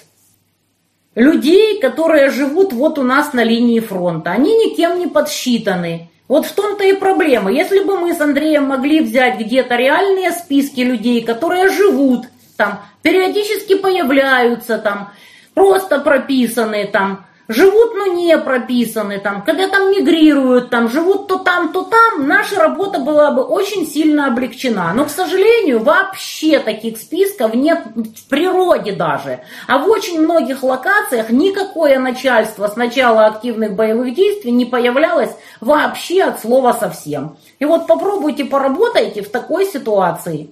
людей, 1.15 1.81
которые 1.81 2.31
живут 2.31 2.73
вот 2.73 2.99
у 2.99 3.03
нас 3.03 3.33
на 3.33 3.45
линии 3.45 3.81
фронта. 3.81 4.31
Они 4.31 4.51
никем 4.57 4.99
не 4.99 5.07
подсчитаны. 5.07 6.11
Вот 6.27 6.47
в 6.47 6.53
том-то 6.53 6.85
и 6.85 6.95
проблема. 6.95 7.53
Если 7.53 7.81
бы 7.81 7.99
мы 7.99 8.15
с 8.15 8.21
Андреем 8.21 8.65
могли 8.65 9.01
взять 9.01 9.39
где-то 9.39 9.77
реальные 9.77 10.33
списки 10.33 10.81
людей, 10.81 11.23
которые 11.23 11.69
живут 11.69 12.27
там, 12.57 12.81
периодически 13.03 13.77
появляются 13.77 14.79
там, 14.79 15.12
просто 15.55 16.01
прописаны 16.01 16.87
там, 16.87 17.27
живут, 17.49 17.95
но 17.95 18.07
не 18.07 18.36
прописаны, 18.38 19.18
там, 19.18 19.42
когда 19.42 19.68
там 19.68 19.90
мигрируют, 19.90 20.70
там, 20.70 20.88
живут 20.88 21.28
то 21.28 21.38
там, 21.38 21.72
то 21.72 21.82
там, 21.82 22.26
наша 22.26 22.57
работа 22.57 22.99
была 22.99 23.30
бы 23.30 23.42
очень 23.42 23.86
сильно 23.86 24.28
облегчена. 24.28 24.92
Но, 24.95 25.05
к 25.05 25.11
сожалению, 25.11 25.82
вообще 25.82 26.59
таких 26.59 26.99
списков 26.99 27.55
нет 27.55 27.80
в 27.95 28.28
природе 28.28 28.92
даже. 28.92 29.40
А 29.66 29.78
в 29.78 29.88
очень 29.88 30.20
многих 30.20 30.62
локациях 30.62 31.30
никакое 31.30 31.99
начальство 31.99 32.68
с 32.68 32.76
начала 32.76 33.26
активных 33.26 33.74
боевых 33.74 34.14
действий 34.14 34.53
не 34.53 34.64
появлялось 34.64 35.30
вообще 35.61 36.22
от 36.22 36.40
слова 36.40 36.72
совсем. 36.72 37.36
И 37.59 37.64
вот 37.64 37.86
попробуйте 37.86 38.45
поработайте 38.45 39.22
в 39.22 39.30
такой 39.30 39.66
ситуации, 39.66 40.51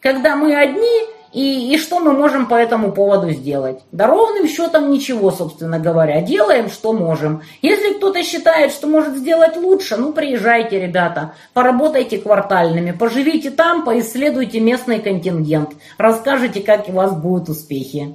когда 0.00 0.36
мы 0.36 0.54
одни, 0.54 1.13
и, 1.34 1.74
и 1.74 1.78
что 1.78 1.98
мы 1.98 2.12
можем 2.12 2.46
по 2.46 2.54
этому 2.54 2.92
поводу 2.92 3.30
сделать? 3.32 3.80
Да 3.90 4.06
ровным 4.06 4.46
счетом 4.46 4.92
ничего, 4.92 5.32
собственно 5.32 5.80
говоря. 5.80 6.22
Делаем, 6.22 6.70
что 6.70 6.92
можем. 6.92 7.42
Если 7.60 7.94
кто-то 7.94 8.22
считает, 8.22 8.70
что 8.70 8.86
может 8.86 9.16
сделать 9.16 9.56
лучше, 9.56 9.96
ну 9.96 10.12
приезжайте, 10.12 10.78
ребята, 10.78 11.34
поработайте 11.52 12.18
квартальными, 12.18 12.92
поживите 12.92 13.50
там, 13.50 13.84
поисследуйте 13.84 14.60
местный 14.60 15.00
контингент, 15.00 15.70
расскажите, 15.98 16.60
как 16.60 16.88
у 16.88 16.92
вас 16.92 17.12
будут 17.16 17.48
успехи. 17.48 18.14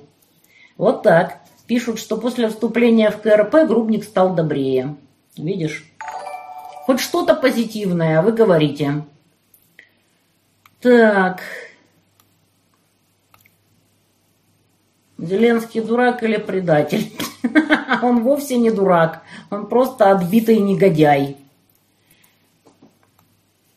Вот 0.78 1.04
так. 1.04 1.40
Пишут, 1.68 2.00
что 2.00 2.16
после 2.16 2.48
вступления 2.48 3.12
в 3.12 3.22
КРП 3.22 3.68
Грубник 3.68 4.06
стал 4.06 4.34
добрее. 4.34 4.96
Видишь? 5.36 5.84
Хоть 6.86 7.02
что-то 7.02 7.36
позитивное, 7.36 8.22
вы 8.22 8.32
говорите. 8.32 9.04
Так, 10.82 11.42
Зеленский 15.22 15.82
дурак 15.82 16.24
или 16.24 16.38
предатель? 16.38 17.12
Он 18.02 18.22
вовсе 18.24 18.58
не 18.58 18.72
дурак, 18.72 19.22
он 19.50 19.68
просто 19.68 20.12
отбитый 20.12 20.60
негодяй. 20.60 21.38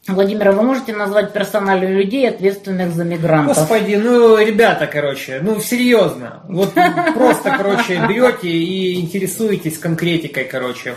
Владимир, 0.09 0.51
вы 0.51 0.63
можете 0.63 0.95
назвать 0.95 1.33
персонали 1.33 1.87
людей, 1.87 2.29
ответственных 2.29 2.93
за 2.93 3.05
мигрантов? 3.05 3.57
Господи, 3.57 3.95
ну, 3.95 4.37
ребята, 4.37 4.89
короче, 4.89 5.39
ну, 5.41 5.61
серьезно. 5.61 6.43
Вот 6.49 6.75
просто, 7.15 7.55
короче, 7.57 8.05
берете 8.09 8.49
и 8.49 9.01
интересуетесь 9.01 9.79
конкретикой, 9.79 10.45
короче. 10.45 10.97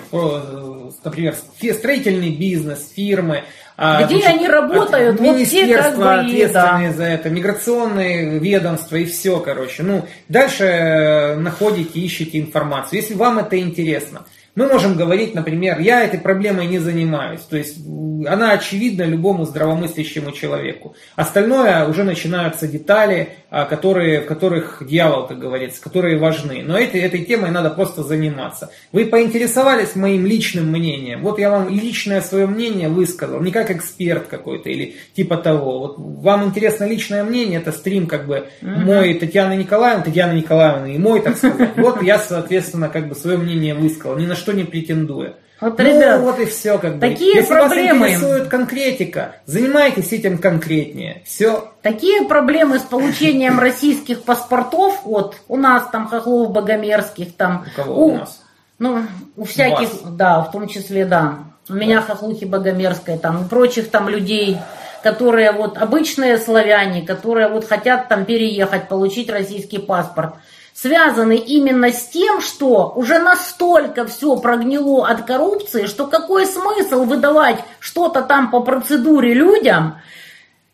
Например, 1.04 1.36
строительный 1.74 2.32
бизнес, 2.32 2.92
фирмы, 2.96 3.44
Где 3.78 4.20
значит, 4.22 4.26
они 4.26 4.48
работают? 4.48 5.20
Министерства 5.20 5.74
вот 5.76 5.84
как 5.84 5.98
бы, 5.98 6.14
ответственные 6.14 6.90
да. 6.92 6.96
за 6.96 7.04
это, 7.04 7.30
миграционные 7.30 8.40
ведомства 8.40 8.96
и 8.96 9.06
все, 9.06 9.40
короче. 9.42 9.84
Ну, 9.84 10.06
дальше 10.30 10.64
э, 10.64 11.36
находите, 11.36 12.00
ищете 12.00 12.40
информацию. 12.40 13.02
Если 13.02 13.16
вам 13.16 13.40
это 13.40 13.60
интересно. 13.60 14.26
Мы 14.56 14.68
можем 14.68 14.96
говорить, 14.96 15.36
например, 15.36 15.80
я 15.80 16.04
этой 16.04 16.20
проблемой 16.20 16.68
не 16.68 16.80
занимаюсь. 16.80 17.42
То 17.42 17.58
есть 17.58 17.78
она 18.26 18.52
очевидна 18.52 19.04
любому 19.04 19.46
здравомыслящему 19.46 20.32
человеку. 20.32 20.96
Остальное 21.16 21.86
уже 21.88 22.04
начинаются 22.04 22.68
детали, 22.68 23.30
а, 23.50 23.66
которые, 23.66 24.22
в 24.22 24.26
которых 24.26 24.82
дьявол, 24.86 25.28
как 25.28 25.40
говорится, 25.40 25.82
которые 25.82 26.18
важны. 26.18 26.64
Но 26.64 26.78
этой, 26.78 27.02
этой 27.02 27.24
темой 27.24 27.52
надо 27.52 27.70
просто 27.70 28.04
заниматься. 28.04 28.70
Вы 28.92 29.06
поинтересовались 29.06 29.96
моим 29.96 30.26
личным 30.26 30.72
мнением. 30.72 31.22
Вот 31.22 31.40
я 31.40 31.50
вам 31.50 31.70
личное 31.70 32.22
свое 32.22 32.48
мнение 32.48 32.90
высказал. 32.90 33.42
Не 33.42 33.52
как 33.52 33.72
эксперт 33.72 34.28
какой-то 34.28 34.70
или 34.70 34.96
типа 35.16 35.38
того. 35.38 35.80
Вот 35.80 35.96
вам 35.98 36.46
интересно 36.46 36.86
личное 36.86 37.24
мнение, 37.24 37.60
это 37.60 37.72
стрим 37.72 38.08
как 38.08 38.26
бы 38.26 38.48
мой 38.62 39.14
Татьяны 39.16 39.56
Николаевны, 39.56 40.04
Татьяна 40.04 40.34
Николаевна 40.34 40.94
и 40.94 40.98
мой, 40.98 41.22
так 41.22 41.38
сказать. 41.38 41.72
Вот 41.78 42.02
я, 42.02 42.20
соответственно, 42.20 42.90
как 42.90 43.08
бы 43.08 43.16
свое 43.16 43.38
мнение 43.38 43.76
высказал. 43.76 44.18
Ни 44.18 44.26
на 44.26 44.36
что 44.36 44.45
не 44.52 44.64
претендуя. 44.64 45.36
Вот, 45.62 45.78
ну, 45.80 45.86
ребят, 45.86 46.22
вот 46.22 46.40
и 46.40 46.46
все 46.46 46.78
как 46.78 46.96
бы. 46.96 47.00
Такие 47.00 47.36
Если 47.36 47.54
проблемы. 47.54 48.00
вас 48.00 48.10
интересует 48.10 48.48
конкретика, 48.50 49.36
занимайтесь 49.46 50.12
этим 50.12 50.38
конкретнее. 50.38 51.22
Все. 51.26 51.72
Такие 51.82 52.28
проблемы 52.28 52.80
с 52.80 52.82
получением 52.82 53.60
российских 53.60 54.24
паспортов, 54.24 55.02
вот 55.06 55.38
у 55.48 55.56
нас 55.56 55.88
там 55.92 56.08
хохлов 56.08 56.52
богомерзких, 56.52 57.36
там. 57.36 57.66
У 57.74 57.76
кого 57.76 57.96
у, 57.96 58.06
у 58.10 58.18
нас? 58.18 58.44
Ну, 58.80 59.04
у 59.38 59.46
всяких, 59.46 59.90
у 60.04 60.10
да, 60.10 60.42
в 60.42 60.52
том 60.52 60.68
числе, 60.68 61.06
да. 61.06 61.40
У 61.70 61.74
меня 61.74 62.02
хохлухи 62.02 62.44
богомерзкой, 62.44 63.18
там, 63.18 63.46
и 63.46 63.48
прочих 63.48 63.90
там 63.90 64.10
людей, 64.10 64.58
которые 65.02 65.54
вот 65.54 65.78
обычные 65.78 66.38
славяне, 66.38 67.02
которые 67.04 67.48
вот 67.48 67.66
хотят 67.66 68.10
там 68.10 68.26
переехать, 68.26 68.90
получить 68.90 69.30
российский 69.30 69.80
паспорт 69.80 70.34
связаны 70.76 71.38
именно 71.38 71.92
с 71.92 72.08
тем, 72.10 72.42
что 72.42 72.92
уже 72.96 73.20
настолько 73.20 74.06
все 74.06 74.36
прогнило 74.36 75.08
от 75.08 75.26
коррупции, 75.26 75.86
что 75.86 76.06
какой 76.06 76.46
смысл 76.46 77.06
выдавать 77.06 77.60
что-то 77.80 78.22
там 78.22 78.52
по 78.52 78.60
процедуре 78.60 79.34
людям, 79.34 79.96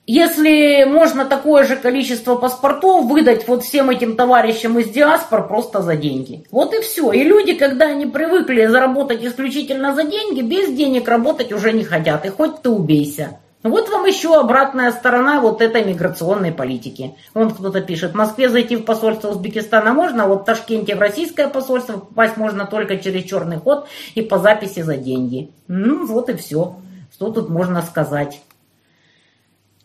если 0.08 0.86
можно 0.86 1.26
такое 1.26 1.64
же 1.64 1.76
количество 1.76 2.36
паспортов 2.36 3.06
выдать 3.06 3.48
вот 3.48 3.64
всем 3.64 3.92
этим 3.92 4.16
товарищам 4.16 4.80
из 4.80 4.90
диаспор 4.90 5.48
просто 5.48 5.84
за 5.84 5.96
деньги. 5.96 6.46
Вот 6.50 6.74
и 6.74 6.82
все. 6.82 7.12
И 7.12 7.24
люди, 7.24 7.54
когда 7.54 7.86
они 7.86 8.08
привыкли 8.08 8.66
заработать 8.66 9.24
исключительно 9.24 9.94
за 9.94 10.04
деньги, 10.04 10.42
без 10.42 10.74
денег 10.74 11.08
работать 11.08 11.54
уже 11.54 11.72
не 11.72 11.84
хотят. 11.84 12.26
И 12.26 12.30
хоть 12.30 12.64
ты 12.64 12.70
убейся. 12.70 13.38
Вот 13.64 13.90
вам 13.90 14.06
еще 14.06 14.40
обратная 14.40 14.92
сторона 14.92 15.40
вот 15.40 15.62
этой 15.62 15.84
миграционной 15.86 16.52
политики. 16.52 17.16
Вон 17.36 17.52
кто-то 17.52 17.82
пишет, 17.82 18.12
в 18.12 18.16
Москве 18.16 18.50
зайти 18.50 18.76
в 18.76 18.84
посольство 18.86 19.30
Узбекистана 19.30 19.94
можно, 19.94 20.24
а 20.24 20.28
вот 20.28 20.42
в 20.42 20.46
Ташкенте 20.46 20.96
в 20.96 21.00
российское 21.00 21.48
посольство 21.48 22.00
попасть 22.00 22.38
можно 22.38 22.66
только 22.66 22.98
через 22.98 23.24
черный 23.24 23.58
ход 23.58 23.88
и 24.16 24.24
по 24.24 24.40
записи 24.40 24.82
за 24.82 24.98
деньги. 24.98 25.52
Ну, 25.68 26.08
вот 26.08 26.30
и 26.30 26.34
все. 26.36 26.78
Что 27.14 27.32
тут 27.32 27.50
можно 27.50 27.84
сказать? 27.84 28.42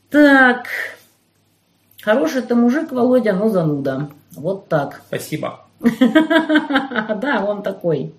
Так. 0.09 0.69
Хороший 2.01 2.43
ты 2.43 2.55
мужик, 2.55 2.93
Володя, 2.93 3.35
но 3.35 3.51
зануда. 3.51 4.09
Вот 4.33 4.69
так. 4.69 5.03
Спасибо. 5.09 5.67
Да, 5.81 7.45
он 7.47 7.63
такой. 7.63 8.15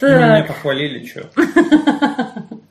Ну, 0.00 0.08
меня 0.08 0.44
похвалили, 0.44 1.04
что. 1.06 1.30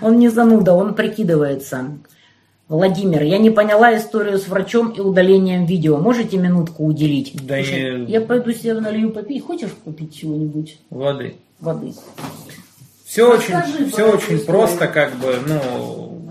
Он 0.00 0.18
не 0.18 0.28
зануда, 0.28 0.72
он 0.74 0.94
прикидывается. 0.94 1.98
Владимир, 2.68 3.22
я 3.22 3.38
не 3.38 3.50
поняла 3.50 3.94
историю 3.96 4.38
с 4.38 4.48
врачом 4.48 4.90
и 4.90 5.00
удалением 5.00 5.66
видео. 5.66 5.98
Можете 5.98 6.38
минутку 6.38 6.86
уделить? 6.86 7.34
Да 7.46 7.56
Слушай, 7.56 8.00
не- 8.00 8.12
Я 8.12 8.20
пойду 8.22 8.52
себе 8.52 8.74
налью 8.74 9.10
попить. 9.10 9.44
Хочешь 9.44 9.72
попить 9.84 10.16
чего-нибудь? 10.18 10.78
Воды. 10.88 11.36
Воды. 11.60 11.92
Все 13.04 13.30
Расскажи 13.30 13.74
очень, 13.74 13.90
все 13.90 14.04
очень 14.04 14.36
историю. 14.36 14.46
просто, 14.46 14.88
как 14.88 15.14
бы, 15.16 15.36
ну, 15.46 16.22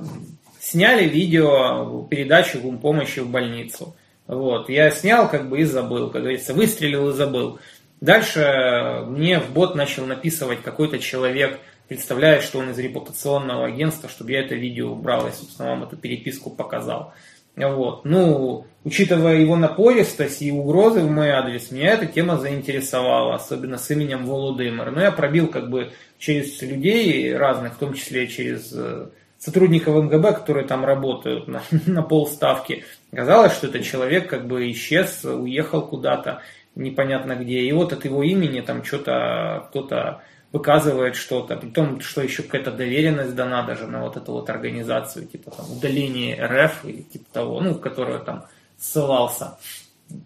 сняли 0.60 1.08
видео, 1.08 2.08
передачу 2.10 2.60
помощи 2.82 3.20
в 3.20 3.30
больницу. 3.30 3.96
Вот, 4.26 4.68
я 4.70 4.90
снял, 4.90 5.30
как 5.30 5.48
бы, 5.48 5.60
и 5.60 5.64
забыл, 5.64 6.10
как 6.10 6.22
говорится, 6.22 6.54
выстрелил 6.56 7.10
и 7.10 7.14
забыл. 7.14 7.60
Дальше 8.00 9.04
мне 9.10 9.40
в 9.40 9.52
бот 9.52 9.76
начал 9.76 10.06
написывать 10.08 10.64
какой-то 10.64 10.98
человек, 10.98 11.60
представляет, 11.88 12.44
что 12.44 12.60
он 12.60 12.72
из 12.72 12.80
репутационного 12.80 13.66
агентства, 13.66 14.10
чтобы 14.10 14.32
я 14.32 14.42
это 14.42 14.56
видео 14.56 14.92
убрал 14.92 15.28
и, 15.28 15.32
собственно, 15.32 15.70
вам 15.70 15.84
эту 15.84 15.98
переписку 15.98 16.50
показал. 16.50 17.14
Вот. 17.56 18.06
Ну, 18.06 18.66
учитывая 18.84 19.36
его 19.38 19.56
напористость 19.56 20.42
и 20.42 20.52
угрозы 20.52 21.02
в 21.02 21.12
мой 21.12 21.32
адрес, 21.32 21.72
меня 21.72 21.92
эта 21.92 22.06
тема 22.06 22.38
заинтересовала, 22.38 23.36
особенно 23.36 23.78
с 23.78 23.90
именем 23.92 24.26
Володимир. 24.26 24.92
Но 24.92 25.02
я 25.02 25.12
пробил 25.12 25.48
как 25.48 25.70
бы 25.70 25.92
через 26.18 26.62
людей 26.62 27.36
разных, 27.36 27.74
в 27.74 27.78
том 27.78 27.94
числе 27.94 28.28
через 28.28 28.72
э, 28.74 29.08
сотрудников 29.38 29.96
МГБ, 29.96 30.34
которые 30.34 30.66
там 30.66 30.86
работают 30.86 31.48
на, 31.48 31.62
на 31.86 32.04
полставки. 32.04 32.86
Оказалось, 33.12 33.54
что 33.54 33.68
этот 33.68 33.84
человек 33.84 34.30
как 34.30 34.48
бы 34.48 34.72
исчез, 34.72 35.26
уехал 35.26 35.82
куда-то, 35.86 36.42
непонятно 36.76 37.36
где. 37.36 37.60
И 37.60 37.72
вот 37.74 37.92
от 37.92 38.06
его 38.06 38.24
имени 38.24 38.62
там 38.62 38.84
что-то 38.84 39.68
кто-то 39.70 40.22
выказывает 40.52 41.16
что-то, 41.16 41.56
при 41.56 41.70
том, 41.70 42.02
что 42.02 42.22
еще 42.22 42.44
какая-то 42.44 42.72
доверенность 42.72 43.36
дана 43.36 43.64
даже 43.64 43.88
на 43.88 44.02
вот 44.02 44.18
эту 44.18 44.34
вот 44.34 44.50
организацию, 44.50 45.26
типа 45.26 45.52
там 45.52 45.72
удаление 45.72 46.44
РФ 46.46 46.86
или 46.86 47.02
типа 47.04 47.26
того, 47.32 47.62
ну, 47.62 47.74
в 47.74 47.80
которую 47.80 48.20
там 48.20 48.46
ссылался 48.78 49.58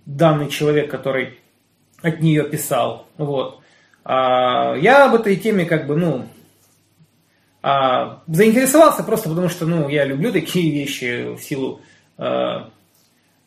данный 0.06 0.50
человек, 0.50 0.90
который 0.90 1.40
от 2.02 2.22
нее 2.22 2.44
писал. 2.44 3.08
Вот. 3.18 3.62
А, 4.04 4.76
я 4.76 5.06
об 5.06 5.16
этой 5.16 5.36
теме 5.36 5.66
как 5.66 5.86
бы, 5.86 5.96
ну, 5.96 6.28
а, 7.62 8.24
заинтересовался 8.28 9.04
просто 9.04 9.30
потому, 9.30 9.50
что, 9.50 9.66
ну, 9.66 9.90
я 9.90 10.06
люблю 10.06 10.32
такие 10.32 10.72
вещи 10.72 11.36
в 11.36 11.40
силу 11.40 11.82
э, 12.18 12.66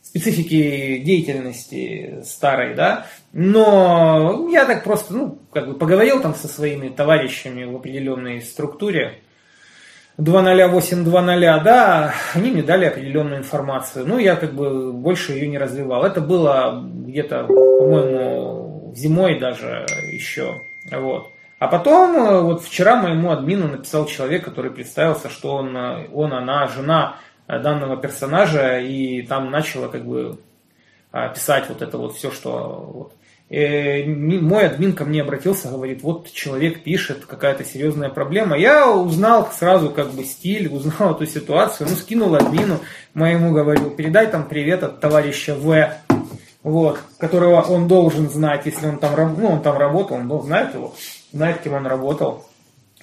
специфики 0.02 0.98
деятельности 0.98 2.22
старой, 2.24 2.74
да, 2.74 3.06
но 3.40 4.48
я 4.50 4.64
так 4.64 4.82
просто, 4.82 5.14
ну, 5.14 5.38
как 5.52 5.68
бы 5.68 5.74
поговорил 5.74 6.20
там 6.20 6.34
со 6.34 6.48
своими 6.48 6.88
товарищами 6.88 7.62
в 7.62 7.76
определенной 7.76 8.42
структуре, 8.42 9.20
20820, 10.16 11.62
да, 11.62 12.14
они 12.34 12.50
мне 12.50 12.64
дали 12.64 12.86
определенную 12.86 13.38
информацию. 13.38 14.04
Ну, 14.08 14.18
я 14.18 14.34
как 14.34 14.54
бы 14.54 14.92
больше 14.92 15.34
ее 15.34 15.46
не 15.46 15.56
развивал. 15.56 16.04
Это 16.04 16.20
было 16.20 16.82
где-то, 16.82 17.44
по-моему, 17.44 18.92
зимой 18.96 19.38
даже 19.38 19.86
еще. 20.10 20.60
Вот. 20.90 21.28
А 21.60 21.68
потом, 21.68 22.16
э, 22.16 22.40
вот 22.40 22.64
вчера 22.64 23.00
моему 23.00 23.30
админу 23.30 23.68
написал 23.68 24.06
человек, 24.06 24.44
который 24.44 24.72
представился, 24.72 25.30
что 25.30 25.54
он, 25.54 25.76
э, 25.76 26.08
он 26.12 26.32
она, 26.32 26.66
жена 26.66 27.18
э, 27.46 27.60
данного 27.60 27.96
персонажа, 27.96 28.80
и 28.80 29.22
там 29.22 29.52
начала 29.52 29.86
как 29.86 30.04
бы 30.04 30.40
писать 31.34 31.68
вот 31.68 31.80
это 31.80 31.96
вот 31.96 32.16
все, 32.16 32.32
что 32.32 32.90
вот. 32.92 33.12
Э, 33.50 34.04
мой 34.04 34.66
админ 34.66 34.92
ко 34.92 35.06
мне 35.06 35.22
обратился, 35.22 35.68
говорит, 35.68 36.02
вот 36.02 36.30
человек 36.32 36.82
пишет, 36.82 37.24
какая-то 37.24 37.64
серьезная 37.64 38.10
проблема. 38.10 38.58
Я 38.58 38.90
узнал 38.90 39.48
сразу 39.58 39.90
как 39.90 40.10
бы 40.10 40.24
стиль, 40.24 40.68
узнал 40.68 41.14
эту 41.14 41.26
ситуацию, 41.26 41.88
ну, 41.88 41.96
скинул 41.96 42.34
админу 42.34 42.80
моему, 43.14 43.52
говорю, 43.52 43.90
передай 43.90 44.26
там 44.26 44.46
привет 44.46 44.82
от 44.82 45.00
товарища 45.00 45.54
В, 45.54 45.94
вот, 46.62 47.00
которого 47.18 47.62
он 47.62 47.88
должен 47.88 48.28
знать, 48.28 48.66
если 48.66 48.86
он 48.86 48.98
там, 48.98 49.14
ну, 49.40 49.48
он 49.52 49.62
там 49.62 49.78
работал, 49.78 50.18
он 50.18 50.42
знает 50.42 50.74
его, 50.74 50.94
знает, 51.32 51.62
кем 51.62 51.72
он 51.72 51.86
работал. 51.86 52.44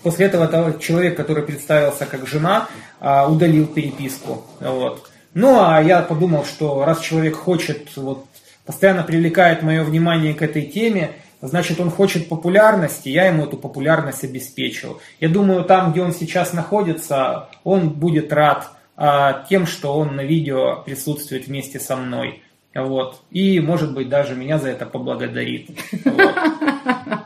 После 0.03 0.27
этого 0.27 0.47
того- 0.47 0.77
человек, 0.77 1.17
который 1.17 1.41
представился 1.41 2.05
как 2.05 2.27
жена, 2.27 2.67
а, 2.99 3.27
удалил 3.27 3.65
переписку. 3.65 4.43
Вот. 4.59 5.09
Ну, 5.33 5.59
а 5.59 5.81
я 5.81 6.01
подумал, 6.01 6.45
что 6.45 6.85
раз 6.85 6.99
человек 7.01 7.35
хочет, 7.35 7.89
вот, 7.95 8.25
постоянно 8.65 9.03
привлекает 9.03 9.61
мое 9.61 9.83
внимание 9.83 10.33
к 10.33 10.41
этой 10.41 10.63
теме, 10.63 11.11
значит, 11.41 11.79
он 11.79 11.89
хочет 11.89 12.29
популярности, 12.29 13.09
я 13.09 13.27
ему 13.27 13.43
эту 13.43 13.57
популярность 13.57 14.23
обеспечил. 14.23 15.01
Я 15.19 15.29
думаю, 15.29 15.63
там, 15.63 15.91
где 15.91 16.01
он 16.01 16.13
сейчас 16.13 16.53
находится, 16.53 17.49
он 17.63 17.89
будет 17.89 18.33
рад 18.33 18.71
а, 18.97 19.45
тем, 19.49 19.67
что 19.67 19.97
он 19.97 20.15
на 20.15 20.21
видео 20.21 20.81
присутствует 20.85 21.47
вместе 21.47 21.79
со 21.79 21.95
мной. 21.95 22.41
Вот. 22.73 23.21
И, 23.31 23.59
может 23.59 23.93
быть, 23.93 24.09
даже 24.09 24.35
меня 24.35 24.57
за 24.57 24.69
это 24.69 24.85
поблагодарит. 24.85 25.69
Вот. 26.03 26.35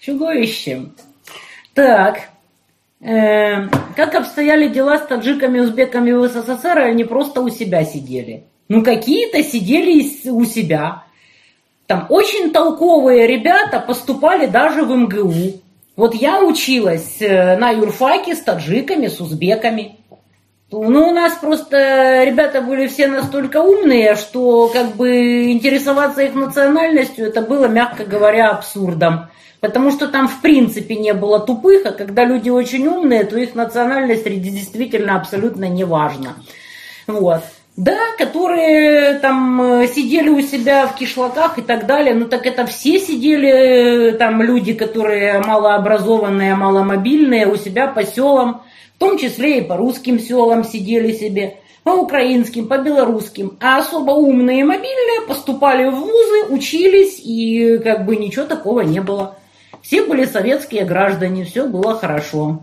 Чудовище. 0.00 0.86
Так. 1.74 2.30
Э, 3.00 3.68
как 3.94 4.14
обстояли 4.14 4.68
дела 4.68 4.98
с 4.98 5.06
таджиками 5.06 5.60
узбеками 5.60 6.12
в 6.12 6.28
СССР, 6.28 6.78
они 6.78 7.04
просто 7.04 7.40
у 7.40 7.48
себя 7.48 7.84
сидели? 7.84 8.44
Ну, 8.68 8.84
какие-то 8.84 9.42
сидели 9.42 10.28
у 10.28 10.44
себя. 10.44 11.04
Там 11.86 12.06
очень 12.10 12.50
толковые 12.50 13.26
ребята 13.26 13.80
поступали 13.80 14.46
даже 14.46 14.82
в 14.82 14.94
МГУ. 14.94 15.60
Вот 15.96 16.14
я 16.14 16.42
училась 16.42 17.16
э, 17.20 17.56
на 17.56 17.70
юрфаке 17.70 18.36
с 18.36 18.40
таджиками, 18.40 19.08
с 19.08 19.20
узбеками. 19.20 19.96
Ну, 20.70 21.08
у 21.08 21.12
нас 21.12 21.32
просто 21.40 22.24
ребята 22.24 22.60
были 22.60 22.88
все 22.88 23.08
настолько 23.08 23.62
умные, 23.62 24.16
что 24.16 24.68
как 24.68 24.96
бы 24.96 25.50
интересоваться 25.50 26.20
их 26.20 26.34
национальностью, 26.34 27.26
это 27.26 27.40
было, 27.40 27.66
мягко 27.68 28.04
говоря, 28.04 28.50
абсурдом. 28.50 29.28
Потому 29.60 29.90
что 29.90 30.08
там 30.08 30.28
в 30.28 30.42
принципе 30.42 30.94
не 30.94 31.14
было 31.14 31.40
тупых, 31.40 31.86
а 31.86 31.92
когда 31.92 32.24
люди 32.24 32.50
очень 32.50 32.86
умные, 32.86 33.24
то 33.24 33.38
их 33.38 33.54
национальность 33.54 34.24
действительно 34.24 35.16
абсолютно 35.16 35.64
не 35.68 35.84
важна. 35.84 36.36
Вот. 37.06 37.42
Да, 37.78 37.96
которые 38.18 39.20
там 39.20 39.62
э, 39.62 39.86
сидели 39.86 40.28
у 40.30 40.40
себя 40.40 40.88
в 40.88 40.96
кишлаках 40.96 41.58
и 41.58 41.62
так 41.62 41.86
далее, 41.86 42.12
ну 42.12 42.26
так 42.26 42.44
это 42.44 42.66
все 42.66 42.98
сидели, 42.98 44.08
э, 44.08 44.12
там 44.14 44.42
люди, 44.42 44.72
которые 44.72 45.38
малообразованные, 45.38 46.56
маломобильные, 46.56 47.46
у 47.46 47.54
себя 47.54 47.86
по 47.86 48.02
селам, 48.02 48.62
в 48.96 48.98
том 48.98 49.16
числе 49.16 49.58
и 49.58 49.64
по 49.64 49.76
русским 49.76 50.18
селам 50.18 50.64
сидели 50.64 51.12
себе, 51.12 51.58
по 51.84 51.90
украинским, 51.90 52.66
по 52.66 52.78
белорусским. 52.78 53.56
А 53.60 53.78
особо 53.78 54.10
умные 54.10 54.62
и 54.62 54.64
мобильные 54.64 55.28
поступали 55.28 55.88
в 55.88 55.94
вузы, 55.94 56.46
учились, 56.50 57.20
и 57.24 57.78
как 57.78 58.06
бы 58.06 58.16
ничего 58.16 58.44
такого 58.44 58.80
не 58.80 59.00
было. 59.00 59.36
Все 59.82 60.04
были 60.04 60.24
советские 60.24 60.84
граждане, 60.84 61.44
все 61.44 61.64
было 61.64 61.94
хорошо. 61.94 62.58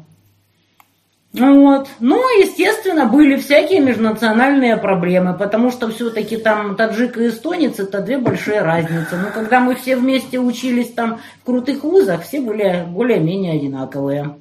Вот. 1.39 1.87
Ну, 1.99 2.17
естественно, 2.39 3.05
были 3.05 3.35
всякие 3.37 3.79
межнациональные 3.81 4.77
проблемы, 4.77 5.33
потому 5.33 5.71
что 5.71 5.89
все-таки 5.89 6.37
там 6.37 6.75
таджик 6.75 7.17
и 7.17 7.27
эстонец 7.27 7.79
это 7.79 8.01
две 8.01 8.17
большие 8.17 8.61
разницы. 8.61 9.17
Но 9.17 9.31
когда 9.33 9.59
мы 9.59 9.75
все 9.75 9.95
вместе 9.95 10.39
учились 10.39 10.91
там 10.91 11.19
в 11.41 11.45
крутых 11.45 11.83
вузах, 11.83 12.23
все 12.23 12.39
были 12.39 12.85
более-менее 12.87 13.53
одинаковые. 13.53 14.35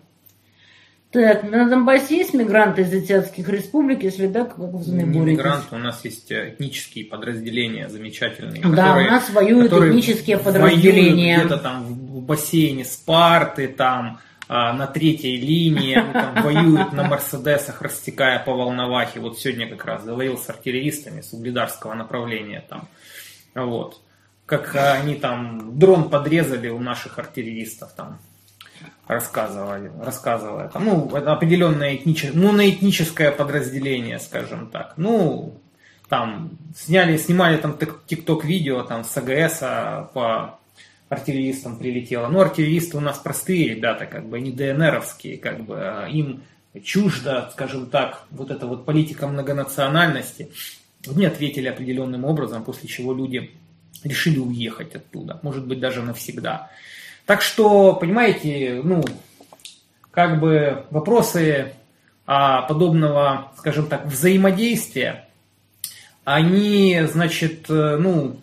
Так, 1.10 1.44
на 1.44 1.68
Донбассе 1.68 2.16
есть 2.16 2.34
мигранты 2.34 2.82
из 2.82 2.92
азиатских 2.92 3.48
республик, 3.48 4.02
если 4.02 4.26
да, 4.26 4.46
как 4.46 4.58
вы 4.58 4.66
боретесь? 4.66 4.88
мигранты, 5.14 5.76
у 5.76 5.78
нас 5.78 6.04
есть 6.04 6.32
этнические 6.32 7.04
подразделения 7.04 7.88
замечательные. 7.88 8.60
Да, 8.62 8.68
которые- 8.70 9.06
у 9.06 9.10
нас 9.12 9.30
воюют 9.30 9.70
которые 9.70 9.92
этнические 9.92 10.38
воюют 10.38 10.60
подразделения. 10.60 11.38
Где-то 11.38 11.58
там 11.58 11.84
в 11.84 12.20
бассейне 12.22 12.84
Спарты, 12.84 13.68
там 13.68 14.18
а, 14.18 14.33
на 14.48 14.86
третьей 14.86 15.36
линии, 15.36 15.94
они 15.94 16.12
там 16.12 16.42
воюют 16.42 16.92
на 16.92 17.04
Мерседесах, 17.04 17.80
растекая 17.80 18.38
по 18.38 18.52
Волновахе. 18.52 19.20
Вот 19.20 19.38
сегодня 19.38 19.68
как 19.68 19.84
раз 19.84 20.04
говорил 20.04 20.36
с 20.36 20.48
артиллеристами 20.48 21.20
с 21.22 21.32
угледарского 21.32 21.94
направления 21.94 22.64
там. 22.68 22.88
Вот. 23.54 24.00
Как 24.46 24.76
а, 24.76 24.92
они 24.94 25.14
там 25.14 25.78
дрон 25.78 26.10
подрезали 26.10 26.68
у 26.68 26.78
наших 26.78 27.18
артиллеристов 27.18 27.92
там. 27.94 28.18
рассказывали, 29.06 29.90
рассказывая. 30.02 30.68
Там, 30.68 30.84
ну, 30.84 31.14
определенное 31.14 31.96
этническое, 31.96 32.38
ну, 32.38 32.52
на 32.52 32.68
этническое 32.68 33.30
подразделение, 33.30 34.18
скажем 34.18 34.68
так. 34.70 34.94
Ну, 34.98 35.58
там 36.08 36.58
сняли, 36.76 37.16
снимали 37.16 37.56
там 37.56 37.78
тикток 38.06 38.44
видео 38.44 38.82
там 38.82 39.04
с 39.04 39.16
АГС 39.16 39.58
а 39.62 40.10
по 40.12 40.58
артиллеристам 41.14 41.78
прилетело. 41.78 42.28
Ну, 42.28 42.40
артиллеристы 42.40 42.96
у 42.96 43.00
нас 43.00 43.18
простые 43.18 43.68
ребята, 43.68 44.06
как 44.06 44.28
бы, 44.28 44.40
не 44.40 44.50
ДНРовские, 44.50 45.38
как 45.38 45.64
бы, 45.64 45.76
а 45.80 46.06
им 46.08 46.42
чуждо, 46.82 47.50
скажем 47.52 47.86
так, 47.86 48.26
вот 48.30 48.50
эта 48.50 48.66
вот 48.66 48.84
политика 48.84 49.26
многонациональности. 49.26 50.50
Мне 51.06 51.28
ответили 51.28 51.68
определенным 51.68 52.24
образом, 52.24 52.64
после 52.64 52.88
чего 52.88 53.14
люди 53.14 53.50
решили 54.02 54.38
уехать 54.38 54.94
оттуда, 54.94 55.38
может 55.42 55.66
быть, 55.66 55.80
даже 55.80 56.02
навсегда. 56.02 56.70
Так 57.26 57.40
что, 57.42 57.94
понимаете, 57.94 58.80
ну, 58.84 59.02
как 60.10 60.40
бы 60.40 60.84
вопросы 60.90 61.74
а, 62.26 62.62
подобного, 62.62 63.52
скажем 63.56 63.86
так, 63.86 64.06
взаимодействия, 64.06 65.28
они, 66.24 67.02
значит, 67.10 67.68
э, 67.68 67.96
ну, 67.98 68.40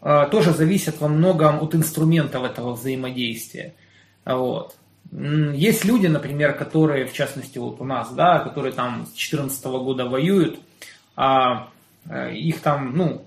тоже 0.00 0.52
зависят 0.52 1.00
во 1.00 1.08
многом 1.08 1.62
от 1.62 1.74
инструментов 1.74 2.44
этого 2.44 2.72
взаимодействия. 2.72 3.74
Вот. 4.24 4.74
Есть 5.12 5.84
люди, 5.84 6.06
например, 6.06 6.54
которые, 6.54 7.06
в 7.06 7.12
частности, 7.12 7.58
вот 7.58 7.80
у 7.80 7.84
нас, 7.84 8.12
да, 8.12 8.38
которые 8.38 8.72
там 8.72 9.06
с 9.06 9.10
2014 9.10 9.64
года 9.64 10.06
воюют, 10.06 10.60
а 11.16 11.68
э, 12.08 12.34
их 12.34 12.60
там, 12.60 12.96
ну, 12.96 13.26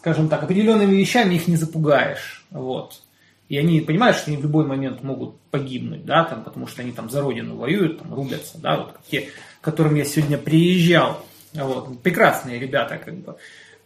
скажем 0.00 0.28
так, 0.28 0.42
определенными 0.42 0.94
вещами 0.96 1.36
их 1.36 1.46
не 1.46 1.56
запугаешь. 1.56 2.44
Вот. 2.50 3.00
И 3.48 3.56
они 3.56 3.80
понимают, 3.80 4.16
что 4.16 4.30
они 4.30 4.36
в 4.36 4.42
любой 4.42 4.66
момент 4.66 5.04
могут 5.04 5.38
погибнуть, 5.50 6.04
да, 6.04 6.24
там, 6.24 6.42
потому 6.42 6.66
что 6.66 6.82
они 6.82 6.90
там 6.90 7.08
за 7.08 7.20
родину 7.20 7.56
воюют, 7.56 8.00
там, 8.00 8.12
рубятся, 8.12 8.58
да, 8.58 8.78
вот 8.78 8.96
те, 9.08 9.28
к 9.60 9.64
которым 9.64 9.94
я 9.94 10.04
сегодня 10.04 10.38
приезжал. 10.38 11.24
Вот. 11.54 12.02
Прекрасные 12.02 12.58
ребята, 12.58 12.98
как 12.98 13.14
бы. 13.14 13.36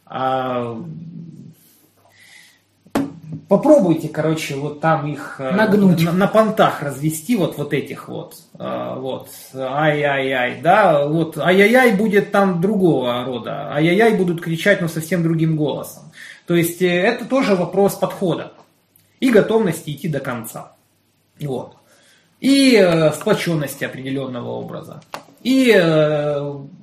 А, 0.06 0.82
попробуйте, 3.48 4.08
короче, 4.08 4.56
вот 4.56 4.80
там 4.80 5.06
их 5.06 5.36
э, 5.38 5.50
Нагнуть. 5.50 6.02
На, 6.02 6.12
на 6.12 6.26
понтах 6.26 6.82
развести, 6.82 7.36
вот, 7.36 7.56
вот 7.58 7.72
этих 7.72 8.08
вот, 8.08 8.34
э, 8.58 8.94
вот, 8.96 9.28
ай-яй-яй, 9.54 10.60
да, 10.60 11.06
вот, 11.06 11.38
ай-яй-яй 11.38 11.92
будет 11.96 12.32
там 12.32 12.60
другого 12.60 13.24
рода, 13.24 13.72
ай-яй-яй 13.72 14.14
будут 14.14 14.40
кричать, 14.40 14.80
но 14.80 14.88
совсем 14.88 15.22
другим 15.22 15.56
голосом. 15.56 16.12
То 16.46 16.54
есть 16.54 16.82
э, 16.82 16.86
это 16.86 17.24
тоже 17.24 17.56
вопрос 17.56 17.94
подхода 17.94 18.52
и 19.20 19.30
готовности 19.30 19.90
идти 19.90 20.08
до 20.08 20.20
конца. 20.20 20.72
Вот. 21.40 21.76
И 22.40 23.10
сплоченности 23.14 23.84
определенного 23.84 24.50
образа. 24.50 25.00
И 25.42 25.70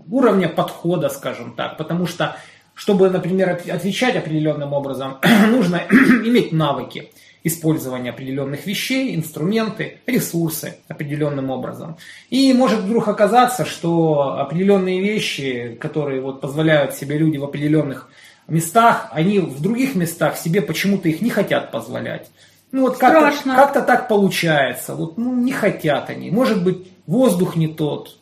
уровня 0.09 0.49
подхода, 0.49 1.09
скажем 1.09 1.53
так. 1.53 1.77
Потому 1.77 2.07
что 2.07 2.35
чтобы, 2.73 3.09
например, 3.09 3.49
отвечать 3.49 4.15
определенным 4.15 4.73
образом, 4.73 5.17
нужно 5.49 5.77
иметь 5.89 6.51
навыки 6.51 7.11
использования 7.43 8.11
определенных 8.11 8.65
вещей, 8.65 9.15
инструменты, 9.15 9.97
ресурсы 10.05 10.77
определенным 10.87 11.49
образом. 11.49 11.97
И 12.29 12.53
может 12.53 12.79
вдруг 12.79 13.07
оказаться, 13.07 13.65
что 13.65 14.39
определенные 14.39 15.01
вещи, 15.01 15.77
которые 15.79 16.21
вот 16.21 16.39
позволяют 16.39 16.93
себе 16.93 17.17
люди 17.17 17.37
в 17.37 17.43
определенных 17.43 18.09
местах, 18.47 19.09
они 19.11 19.39
в 19.39 19.61
других 19.61 19.95
местах 19.95 20.37
себе 20.37 20.61
почему-то 20.61 21.09
их 21.09 21.21
не 21.21 21.29
хотят 21.29 21.71
позволять. 21.71 22.29
Ну 22.71 22.83
вот 22.83 22.97
как-то, 22.97 23.31
как-то 23.43 23.81
так 23.81 24.07
получается. 24.07 24.95
Вот, 24.95 25.17
ну, 25.17 25.35
не 25.35 25.51
хотят 25.51 26.09
они. 26.09 26.31
Может 26.31 26.63
быть, 26.63 26.87
воздух 27.05 27.55
не 27.55 27.67
тот. 27.67 28.17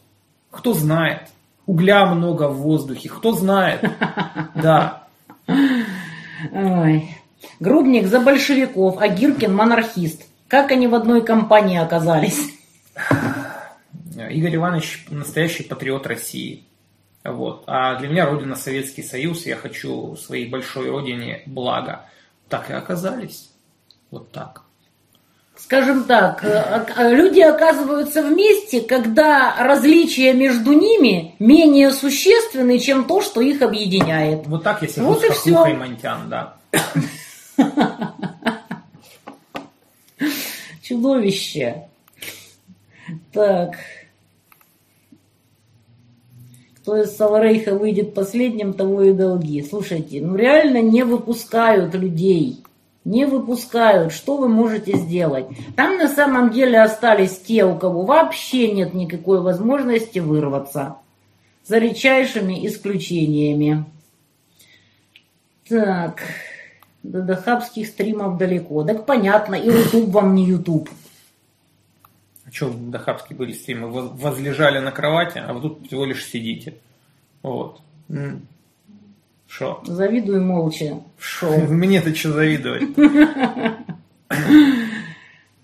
Кто 0.50 0.74
знает 0.74 1.30
угля 1.66 2.06
много 2.06 2.50
в 2.50 2.58
воздухе, 2.58 3.10
кто 3.10 3.34
знает. 3.34 3.84
Да. 4.56 5.04
Ой. 6.52 7.16
Грубник 7.60 8.08
за 8.08 8.20
большевиков, 8.20 8.98
а 9.00 9.08
Гиркин 9.08 9.54
монархист. 9.54 10.24
Как 10.48 10.72
они 10.72 10.88
в 10.88 10.96
одной 10.96 11.24
компании 11.24 11.78
оказались? 11.78 12.40
Игорь 14.16 14.56
Иванович 14.56 15.06
настоящий 15.10 15.64
патриот 15.64 16.08
России. 16.08 16.66
Вот. 17.24 17.64
А 17.68 17.96
для 17.96 18.10
меня 18.10 18.26
родина 18.26 18.56
Советский 18.56 19.04
Союз, 19.04 19.46
я 19.46 19.56
хочу 19.56 20.16
своей 20.16 20.50
большой 20.50 20.90
родине 20.90 21.44
блага. 21.46 22.06
Так 22.50 22.70
и 22.70 22.74
оказались. 22.74 23.52
Вот 24.10 24.32
так 24.32 24.64
скажем 25.72 26.04
так, 26.04 26.44
э, 26.44 26.86
э, 26.98 27.16
люди 27.16 27.40
оказываются 27.40 28.22
вместе, 28.22 28.82
когда 28.82 29.56
различия 29.58 30.34
между 30.34 30.74
ними 30.74 31.34
менее 31.40 31.92
существенны, 31.92 32.78
чем 32.78 33.06
то, 33.06 33.22
что 33.22 33.40
их 33.40 33.62
объединяет. 33.62 34.48
Вот 34.48 34.64
так 34.64 34.82
я 34.82 34.90
сижу 34.90 35.06
вот 35.06 35.24
с 35.24 35.48
и 35.48 35.52
Монтян, 35.52 36.30
да. 36.30 36.58
Чудовище. 40.84 41.84
Так. 43.32 43.78
Кто 46.82 46.98
из 46.98 47.16
Саларейха 47.16 47.76
выйдет 47.76 48.14
последним, 48.14 48.74
того 48.74 49.04
и 49.04 49.14
долги. 49.14 49.62
Слушайте, 49.64 50.20
ну 50.20 50.36
реально 50.36 50.82
не 50.82 51.04
выпускают 51.04 51.96
людей 51.96 52.62
не 53.04 53.26
выпускают, 53.26 54.14
что 54.14 54.38
вы 54.38 54.48
можете 54.48 54.98
сделать? 54.98 55.48
Там 55.76 55.98
на 55.98 56.08
самом 56.08 56.52
деле 56.52 56.82
остались 56.82 57.40
те, 57.40 57.66
у 57.66 57.78
кого 57.78 58.04
вообще 58.04 58.72
нет 58.72 58.94
никакой 58.94 59.42
возможности 59.42 60.20
вырваться. 60.20 60.98
За 61.66 61.78
редчайшими 61.78 62.66
исключениями. 62.68 63.86
Так, 65.68 66.22
до 67.04 67.22
дахабских 67.22 67.88
стримов 67.88 68.38
далеко. 68.38 68.84
Так 68.84 69.06
понятно, 69.06 69.56
и 69.56 69.68
YouTube 69.68 70.10
вам 70.10 70.36
не 70.36 70.46
YouTube. 70.46 70.90
А 72.46 72.52
что 72.52 72.72
дахабские 72.72 73.38
были 73.38 73.54
стримы? 73.54 73.90
Возлежали 73.90 74.80
на 74.80 74.92
кровати, 74.92 75.38
а 75.38 75.54
вы 75.54 75.62
тут 75.62 75.88
всего 75.88 76.06
лишь 76.06 76.26
сидите. 76.26 76.76
Вот. 77.42 77.80
Шо? 79.52 79.82
Завидуй 79.84 80.40
молча. 80.40 81.02
Шо? 81.20 81.50
Мне-то 81.70 82.16
что 82.16 82.32
завидовать? 82.32 82.84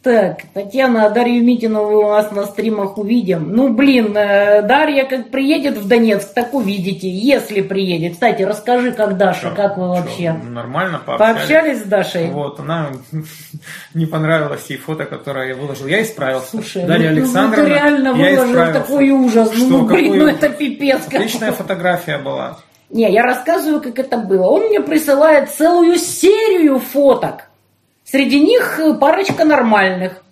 Так, 0.03 0.43
Татьяна, 0.53 1.09
Дарью 1.09 1.43
Митинову 1.43 2.05
у 2.05 2.09
нас 2.09 2.31
на 2.31 2.45
стримах 2.45 2.97
увидим. 2.97 3.51
Ну, 3.51 3.73
блин, 3.73 4.15
э, 4.15 4.61
Дарья 4.61 5.05
как 5.05 5.31
приедет 5.31 5.75
в 5.75 5.85
Донецк, 5.85 6.33
так 6.33 6.53
увидите, 6.53 7.09
если 7.09 7.59
приедет. 7.59 8.13
Кстати, 8.13 8.43
расскажи, 8.43 8.93
как 8.93 9.17
Даша, 9.17 9.47
что, 9.47 9.51
как 9.51 9.77
вы 9.77 9.89
вообще? 9.89 10.37
Что, 10.39 10.49
нормально 10.49 11.01
пообщались. 11.05 11.35
Пообщались 11.35 11.79
с 11.79 11.83
Дашей? 11.83 12.27
Вот, 12.27 12.59
она 12.61 12.91
не 13.93 14.05
понравилось 14.05 14.65
ей 14.69 14.77
фото, 14.77 15.03
которое 15.03 15.49
я 15.49 15.55
выложил. 15.55 15.87
Я 15.87 16.01
исправился. 16.01 16.51
Слушай, 16.51 16.85
Дарья 16.85 17.11
ну, 17.11 17.17
Александровна, 17.17 17.57
ну, 17.57 17.65
ты 17.65 17.73
реально 17.73 18.13
выложил 18.13 18.73
такой 18.73 19.09
ужас. 19.09 19.53
Что, 19.53 19.67
ну, 19.67 19.85
блин, 19.87 20.19
ну 20.19 20.27
это 20.27 20.47
пипец. 20.47 21.05
Отличная 21.07 21.51
фотография 21.51 22.17
была. 22.17 22.59
Не, 22.89 23.11
я 23.11 23.23
рассказываю, 23.23 23.81
как 23.81 23.99
это 23.99 24.17
было. 24.17 24.47
Он 24.47 24.67
мне 24.67 24.79
присылает 24.79 25.49
целую 25.49 25.97
серию 25.97 26.79
фоток. 26.79 27.49
Среди 28.05 28.39
них 28.39 28.79
парочка 28.99 29.43
нормальных. 29.43 30.23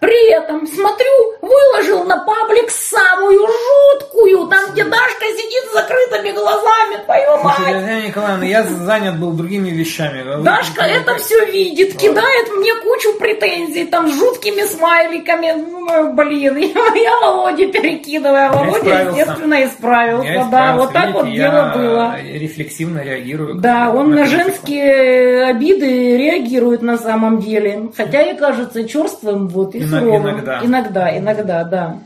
При 0.00 0.32
этом, 0.32 0.66
смотрю, 0.66 1.10
выложил 1.42 2.04
на 2.04 2.16
паблик 2.24 2.70
самую 2.70 3.46
жуткую, 3.46 4.48
там, 4.48 4.72
где 4.72 4.84
Дашка 4.84 5.26
сидит 5.26 5.70
с 5.70 5.74
закрытыми 5.74 6.30
глазами, 6.30 7.04
твою 7.04 7.36
мать. 7.42 7.58
Елена 7.68 8.06
Николаевна, 8.06 8.46
я 8.46 8.62
занят 8.62 9.18
был 9.20 9.32
другими 9.32 9.68
вещами. 9.68 10.42
Дашка 10.42 10.82
это 10.84 11.16
все 11.16 11.44
видит, 11.44 11.98
кидает 11.98 12.48
мне 12.56 12.74
кучу 12.76 13.12
претензий, 13.18 13.84
там, 13.84 14.10
с 14.10 14.14
жуткими 14.14 14.62
смайликами. 14.62 15.52
Ну, 15.52 16.14
блин, 16.14 16.56
я, 16.94 17.20
Володе 17.20 17.66
перекидываю, 17.68 18.46
а 18.46 18.52
Володя, 18.52 19.10
естественно, 19.10 19.64
исправился. 19.64 20.48
Да, 20.50 20.76
вот 20.76 20.92
так 20.94 21.12
вот 21.12 21.30
дело 21.30 21.72
было. 21.76 22.16
рефлексивно 22.22 23.00
реагирую. 23.00 23.56
Да, 23.56 23.90
он 23.90 24.14
на 24.14 24.24
женские 24.24 25.44
обиды 25.44 26.16
реагирует 26.16 26.80
на 26.80 26.96
самом 26.96 27.38
деле. 27.40 27.90
Хотя 27.94 28.22
и 28.22 28.36
кажется 28.36 28.88
черствым, 28.88 29.48
вот, 29.48 29.74
и 29.74 29.89
суровым. 29.98 30.28
Иногда. 30.34 30.60
Иногда, 30.64 31.18
иногда, 31.18 31.64
да. 31.64 31.98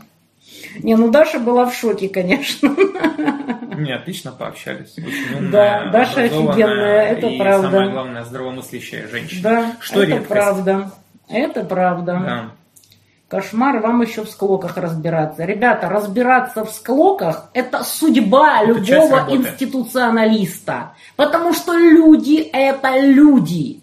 Не, 0.79 0.95
ну 0.95 1.09
Даша 1.09 1.39
была 1.39 1.65
в 1.65 1.75
шоке, 1.75 2.09
конечно. 2.09 2.75
Не, 3.77 3.91
отлично 3.93 4.31
пообщались. 4.31 4.93
Очень 4.97 5.37
умная, 5.37 5.51
да, 5.51 5.91
Даша 5.91 6.23
офигенная, 6.23 7.01
это 7.07 7.27
и 7.27 7.37
правда. 7.37 7.69
самое 7.71 7.89
главное, 7.91 8.23
здравомыслящая 8.23 9.07
женщина. 9.07 9.41
Да, 9.43 9.71
Что 9.79 10.01
это 10.03 10.11
редкость. 10.11 10.29
правда. 10.29 10.91
Это 11.27 11.63
правда. 11.63 12.13
Да. 12.25 12.51
Кошмар 13.27 13.79
вам 13.79 14.01
еще 14.01 14.23
в 14.23 14.29
склоках 14.29 14.77
разбираться. 14.77 15.43
Ребята, 15.45 15.89
разбираться 15.89 16.63
в 16.63 16.71
склоках– 16.71 17.49
это 17.53 17.83
судьба 17.83 18.61
это 18.61 18.73
любого 18.73 19.25
институционалиста. 19.29 20.93
Потому 21.15 21.53
что 21.53 21.73
люди– 21.73 22.37
это 22.53 22.99
люди. 22.99 23.81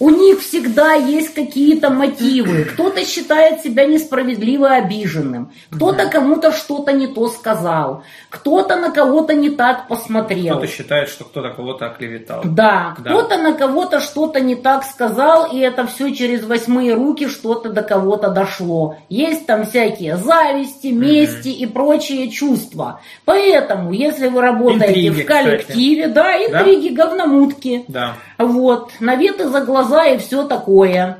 У 0.00 0.08
них 0.08 0.40
всегда 0.40 0.94
есть 0.94 1.34
какие-то 1.34 1.90
мотивы. 1.90 2.64
Кто-то 2.64 3.04
считает 3.04 3.60
себя 3.60 3.84
несправедливо 3.84 4.70
обиженным, 4.70 5.52
кто-то 5.70 6.08
кому-то 6.08 6.52
что-то 6.52 6.92
не 6.92 7.06
то 7.06 7.28
сказал, 7.28 8.02
кто-то 8.30 8.76
на 8.76 8.90
кого-то 8.90 9.34
не 9.34 9.50
так 9.50 9.88
посмотрел. 9.88 10.56
Кто-то 10.56 10.72
считает, 10.72 11.10
что 11.10 11.24
кто-то 11.24 11.50
кого-то 11.50 11.86
оклеветал. 11.86 12.40
Да, 12.44 12.96
кто-то 12.98 13.36
на 13.36 13.52
кого-то 13.52 14.00
что-то 14.00 14.40
не 14.40 14.54
так 14.54 14.84
сказал, 14.84 15.52
и 15.52 15.58
это 15.58 15.86
все 15.86 16.14
через 16.14 16.44
восьмые 16.44 16.94
руки 16.94 17.28
что-то 17.28 17.68
до 17.68 17.82
кого-то 17.82 18.30
дошло. 18.30 18.96
Есть 19.10 19.44
там 19.44 19.66
всякие 19.66 20.16
зависти, 20.16 20.86
мести 20.86 21.48
и 21.48 21.66
прочие 21.66 22.30
чувства. 22.30 23.00
Поэтому, 23.26 23.92
если 23.92 24.28
вы 24.28 24.40
работаете 24.40 25.08
Интриги, 25.08 25.22
в 25.22 25.26
коллективе, 25.26 26.08
да, 26.08 26.36
интриги, 26.36 26.88
говномутки. 26.94 27.84
Да. 27.88 28.14
Вот, 28.38 28.92
наветы 29.00 29.46
за 29.48 29.60
глаза 29.60 29.89
и 30.04 30.18
все 30.18 30.46
такое. 30.46 31.18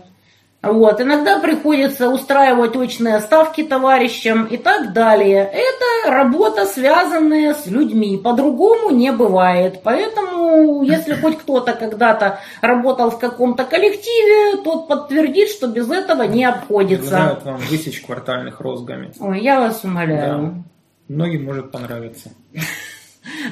Вот, 0.62 1.00
иногда 1.00 1.38
приходится 1.38 2.10
устраивать 2.10 2.76
очные 2.76 3.20
ставки 3.20 3.62
товарищам 3.62 4.44
и 4.44 4.58
так 4.58 4.92
далее. 4.92 5.50
Это 5.50 6.10
работа, 6.10 6.66
связанная 6.66 7.54
с 7.54 7.66
людьми. 7.66 8.18
По-другому 8.22 8.90
не 8.90 9.10
бывает. 9.10 9.80
Поэтому, 9.82 10.82
если 10.82 11.14
хоть 11.14 11.38
кто-то 11.38 11.72
когда-то 11.72 12.40
работал 12.60 13.10
в 13.10 13.18
каком-то 13.18 13.64
коллективе, 13.64 14.62
тот 14.62 14.86
подтвердит, 14.86 15.48
что 15.48 15.66
без 15.66 15.90
этого 15.90 16.24
не 16.24 16.44
обходится. 16.44 17.08
Предлагают 17.08 17.44
вам 17.44 17.56
высечь 17.56 18.02
квартальных 18.02 18.60
розгами. 18.60 19.14
Ой, 19.18 19.40
я 19.40 19.60
вас 19.60 19.82
умоляю. 19.82 20.64
Да. 21.08 21.14
Многим 21.14 21.46
может 21.46 21.72
понравиться. 21.72 22.32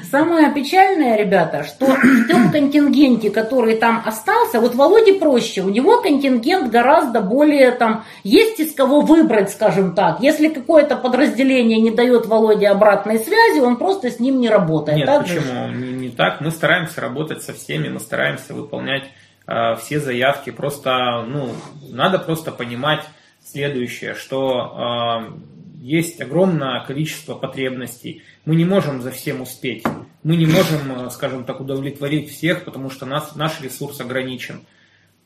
Самое 0.09 0.51
печальное, 0.51 1.15
ребята, 1.15 1.63
что 1.63 1.85
в 1.85 2.27
том 2.27 2.51
контингенте, 2.51 3.29
который 3.29 3.75
там 3.75 4.01
остался, 4.03 4.59
вот 4.59 4.73
Володе 4.73 5.13
проще, 5.13 5.61
у 5.61 5.69
него 5.69 6.01
контингент 6.01 6.71
гораздо 6.71 7.21
более 7.21 7.71
там, 7.71 8.03
есть 8.23 8.59
из 8.59 8.73
кого 8.73 9.01
выбрать, 9.01 9.51
скажем 9.51 9.93
так. 9.93 10.21
Если 10.21 10.49
какое-то 10.49 10.95
подразделение 10.95 11.79
не 11.79 11.91
дает 11.91 12.25
Володе 12.25 12.67
обратной 12.67 13.19
связи, 13.19 13.59
он 13.59 13.77
просто 13.77 14.09
с 14.09 14.19
ним 14.19 14.39
не 14.39 14.49
работает. 14.49 14.97
Нет, 14.97 15.07
так 15.07 15.23
почему? 15.23 15.67
Не, 15.67 15.91
не 15.91 16.09
так. 16.09 16.41
Мы 16.41 16.49
стараемся 16.49 17.01
работать 17.01 17.43
со 17.43 17.53
всеми, 17.53 17.89
мы 17.89 17.99
стараемся 17.99 18.55
выполнять 18.55 19.03
э, 19.45 19.75
все 19.75 19.99
заявки. 19.99 20.49
Просто, 20.49 21.23
ну, 21.27 21.49
надо 21.89 22.17
просто 22.17 22.51
понимать 22.51 23.03
следующее, 23.45 24.15
что 24.15 25.27
э, 25.27 25.49
есть 25.81 26.19
огромное 26.21 26.83
количество 26.85 27.35
потребностей. 27.35 28.23
Мы 28.49 28.55
не 28.55 28.65
можем 28.65 29.03
за 29.03 29.11
всем 29.11 29.41
успеть. 29.41 29.83
Мы 30.23 30.35
не 30.35 30.47
можем, 30.47 31.05
э, 31.05 31.11
скажем 31.11 31.43
так, 31.43 31.61
удовлетворить 31.61 32.31
всех, 32.31 32.65
потому 32.65 32.89
что 32.89 33.05
нас, 33.05 33.35
наш 33.35 33.61
ресурс 33.61 34.01
ограничен. 34.01 34.61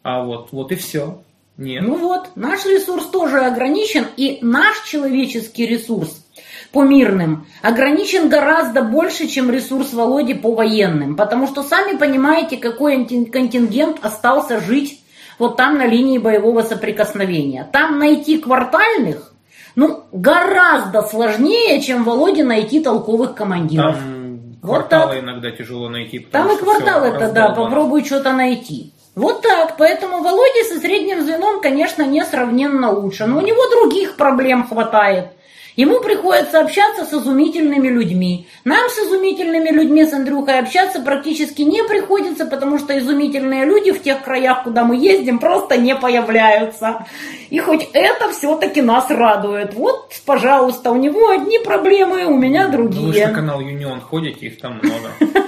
А 0.01 0.25
вот, 0.25 0.49
вот 0.51 0.73
и 0.73 0.75
все. 0.75 1.23
Нет. 1.55 1.83
Ну 1.87 1.95
вот, 1.95 2.35
наш 2.35 2.65
ресурс 2.65 3.05
тоже 3.05 3.39
ограничен, 3.39 4.07
и 4.17 4.39
наш 4.41 4.81
человеческий 4.81 5.65
ресурс 5.65 6.25
по 6.73 6.83
мирным 6.83 7.47
ограничен 7.61 8.27
гораздо 8.27 8.81
больше, 8.83 9.29
чем 9.29 9.49
ресурс 9.49 9.93
Володи 9.93 10.33
по 10.33 10.53
военным. 10.53 11.15
Потому 11.15 11.47
что 11.47 11.63
сами 11.63 11.97
понимаете, 11.97 12.57
какой 12.57 13.05
контингент 13.05 14.03
остался 14.03 14.59
жить 14.59 15.01
вот 15.39 15.55
там 15.55 15.77
на 15.77 15.87
линии 15.87 16.17
боевого 16.17 16.61
соприкосновения. 16.63 17.69
Там 17.71 17.99
найти 17.99 18.37
квартальных 18.39 19.32
ну, 19.75 20.03
гораздо 20.11 21.01
сложнее, 21.01 21.81
чем 21.81 22.03
Володе 22.03 22.43
найти 22.43 22.81
толковых 22.81 23.35
командиров. 23.35 23.95
Там 23.95 24.39
вот 24.61 24.69
кварталы 24.69 25.15
так. 25.15 25.23
иногда 25.23 25.51
тяжело 25.51 25.89
найти. 25.89 26.19
Там 26.19 26.51
и 26.51 26.57
кварталы 26.57 27.07
это, 27.07 27.31
да, 27.31 27.49
попробуй 27.49 28.05
что-то 28.05 28.33
найти. 28.33 28.93
Вот 29.15 29.41
так, 29.41 29.75
поэтому 29.77 30.23
Володе 30.23 30.63
со 30.63 30.79
средним 30.79 31.21
звеном, 31.21 31.61
конечно, 31.61 32.03
несравненно 32.03 32.91
лучше, 32.91 33.25
но 33.25 33.37
у 33.37 33.41
него 33.41 33.61
других 33.69 34.15
проблем 34.15 34.67
хватает. 34.67 35.27
Ему 35.75 36.01
приходится 36.01 36.59
общаться 36.59 37.05
с 37.05 37.13
изумительными 37.13 37.87
людьми. 37.87 38.47
Нам 38.63 38.89
с 38.89 38.99
изумительными 38.99 39.69
людьми, 39.69 40.05
с 40.05 40.13
Андрюхой, 40.13 40.59
общаться 40.59 41.01
практически 41.01 41.63
не 41.63 41.83
приходится, 41.83 42.45
потому 42.45 42.77
что 42.77 42.97
изумительные 42.97 43.65
люди 43.65 43.91
в 43.91 44.01
тех 44.01 44.23
краях, 44.23 44.63
куда 44.63 44.83
мы 44.83 44.97
ездим, 44.97 45.39
просто 45.39 45.77
не 45.77 45.95
появляются. 45.95 47.05
И 47.49 47.59
хоть 47.59 47.89
это 47.93 48.31
все-таки 48.31 48.81
нас 48.81 49.09
радует. 49.09 49.73
Вот, 49.73 50.13
пожалуйста, 50.25 50.91
у 50.91 50.95
него 50.95 51.29
одни 51.29 51.59
проблемы, 51.59 52.25
у 52.25 52.37
меня 52.37 52.67
другие. 52.67 53.07
Вы 53.07 53.13
же 53.13 53.27
на 53.27 53.33
канал 53.33 53.61
Юнион 53.61 54.01
ходите, 54.01 54.47
их 54.47 54.59
там 54.59 54.79
много. 54.81 55.11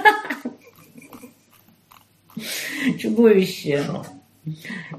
Чудовище. 2.98 3.84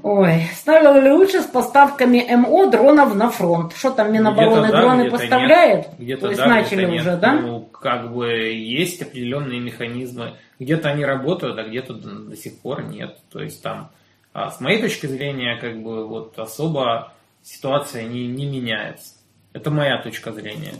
Ой, 0.02 0.42
ставил 0.54 1.00
ли 1.00 1.10
лучше 1.10 1.40
с 1.40 1.46
поставками 1.46 2.22
МО 2.34 2.66
дронов 2.70 3.14
на 3.14 3.30
фронт? 3.30 3.74
Что 3.74 3.90
там 3.90 4.12
Минобороны 4.12 4.70
да, 4.70 4.80
дроны 4.80 5.10
поставляет? 5.10 5.88
Где-то 5.98 6.22
То 6.22 6.28
есть 6.28 6.40
да, 6.40 6.46
начали 6.46 6.84
где 6.84 6.96
уже, 6.96 7.10
нет. 7.12 7.20
да? 7.20 7.32
Ну, 7.32 7.60
как 7.62 8.12
бы 8.12 8.28
есть 8.28 9.00
определенные 9.00 9.60
механизмы. 9.60 10.34
Где-то 10.58 10.90
они 10.90 11.04
работают, 11.04 11.58
а 11.58 11.64
где-то 11.64 11.94
до 11.94 12.36
сих 12.36 12.58
пор 12.58 12.84
нет. 12.84 13.18
То 13.30 13.40
есть 13.40 13.62
там, 13.62 13.90
а 14.34 14.50
с 14.50 14.60
моей 14.60 14.82
точки 14.82 15.06
зрения, 15.06 15.56
как 15.58 15.82
бы 15.82 16.06
вот 16.06 16.38
особо 16.38 17.14
ситуация 17.42 18.04
не, 18.04 18.26
не 18.26 18.44
меняется. 18.44 19.14
Это 19.54 19.70
моя 19.70 20.02
точка 20.02 20.32
зрения. 20.32 20.74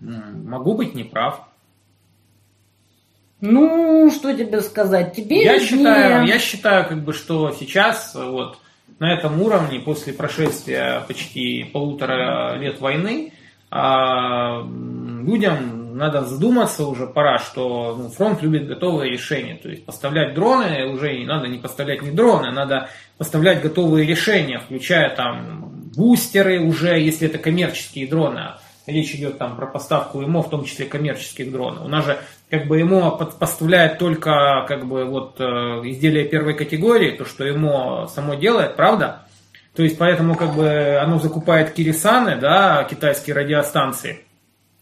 Могу 0.00 0.74
быть 0.74 0.94
неправ. 0.94 1.46
Ну, 3.42 4.08
что 4.12 4.32
тебе 4.32 4.60
сказать? 4.60 5.14
Тебе 5.14 5.42
я 5.42 5.58
считаю, 5.58 6.24
я 6.26 6.38
считаю, 6.38 6.88
как 6.88 7.02
бы, 7.02 7.12
что 7.12 7.50
сейчас 7.50 8.14
вот 8.14 8.58
на 9.00 9.12
этом 9.12 9.42
уровне, 9.42 9.80
после 9.80 10.12
прошествия 10.12 11.02
почти 11.08 11.64
полутора 11.64 12.56
лет 12.56 12.80
войны, 12.80 13.32
а, 13.68 14.62
людям 14.62 15.96
надо 15.96 16.24
задуматься 16.24 16.86
уже 16.86 17.08
пора, 17.08 17.38
что 17.38 17.96
ну, 17.98 18.08
фронт 18.10 18.42
любит 18.42 18.68
готовые 18.68 19.10
решения. 19.10 19.56
То 19.56 19.70
есть 19.70 19.84
поставлять 19.84 20.34
дроны 20.34 20.86
уже 20.86 21.12
не 21.16 21.26
надо 21.26 21.48
не 21.48 21.58
поставлять 21.58 22.00
не 22.02 22.12
дроны, 22.12 22.52
надо 22.52 22.90
поставлять 23.18 23.60
готовые 23.60 24.06
решения, 24.06 24.60
включая 24.60 25.14
там 25.16 25.90
бустеры 25.96 26.60
уже, 26.60 26.98
если 27.00 27.26
это 27.26 27.38
коммерческие 27.38 28.06
дроны. 28.06 28.52
Речь 28.86 29.14
идет 29.14 29.38
там 29.38 29.56
про 29.56 29.66
поставку 29.66 30.22
ИМО, 30.22 30.42
в 30.42 30.50
том 30.50 30.64
числе 30.64 30.86
коммерческих 30.86 31.50
дронов. 31.50 31.84
У 31.84 31.88
нас 31.88 32.04
же 32.04 32.18
как 32.52 32.66
бы 32.66 32.78
ему 32.78 33.10
поставляет 33.40 33.96
только 33.96 34.66
как 34.68 34.86
бы 34.86 35.06
вот 35.06 35.36
э, 35.40 35.44
изделия 35.84 36.26
первой 36.26 36.52
категории, 36.52 37.16
то, 37.16 37.24
что 37.24 37.46
ему 37.46 38.06
само 38.08 38.34
делает, 38.34 38.76
правда? 38.76 39.22
То 39.74 39.82
есть 39.82 39.96
поэтому 39.96 40.34
как 40.34 40.54
бы 40.54 40.98
оно 41.02 41.18
закупает 41.18 41.70
кирисаны, 41.70 42.36
да, 42.36 42.84
китайские 42.84 43.36
радиостанции 43.36 44.26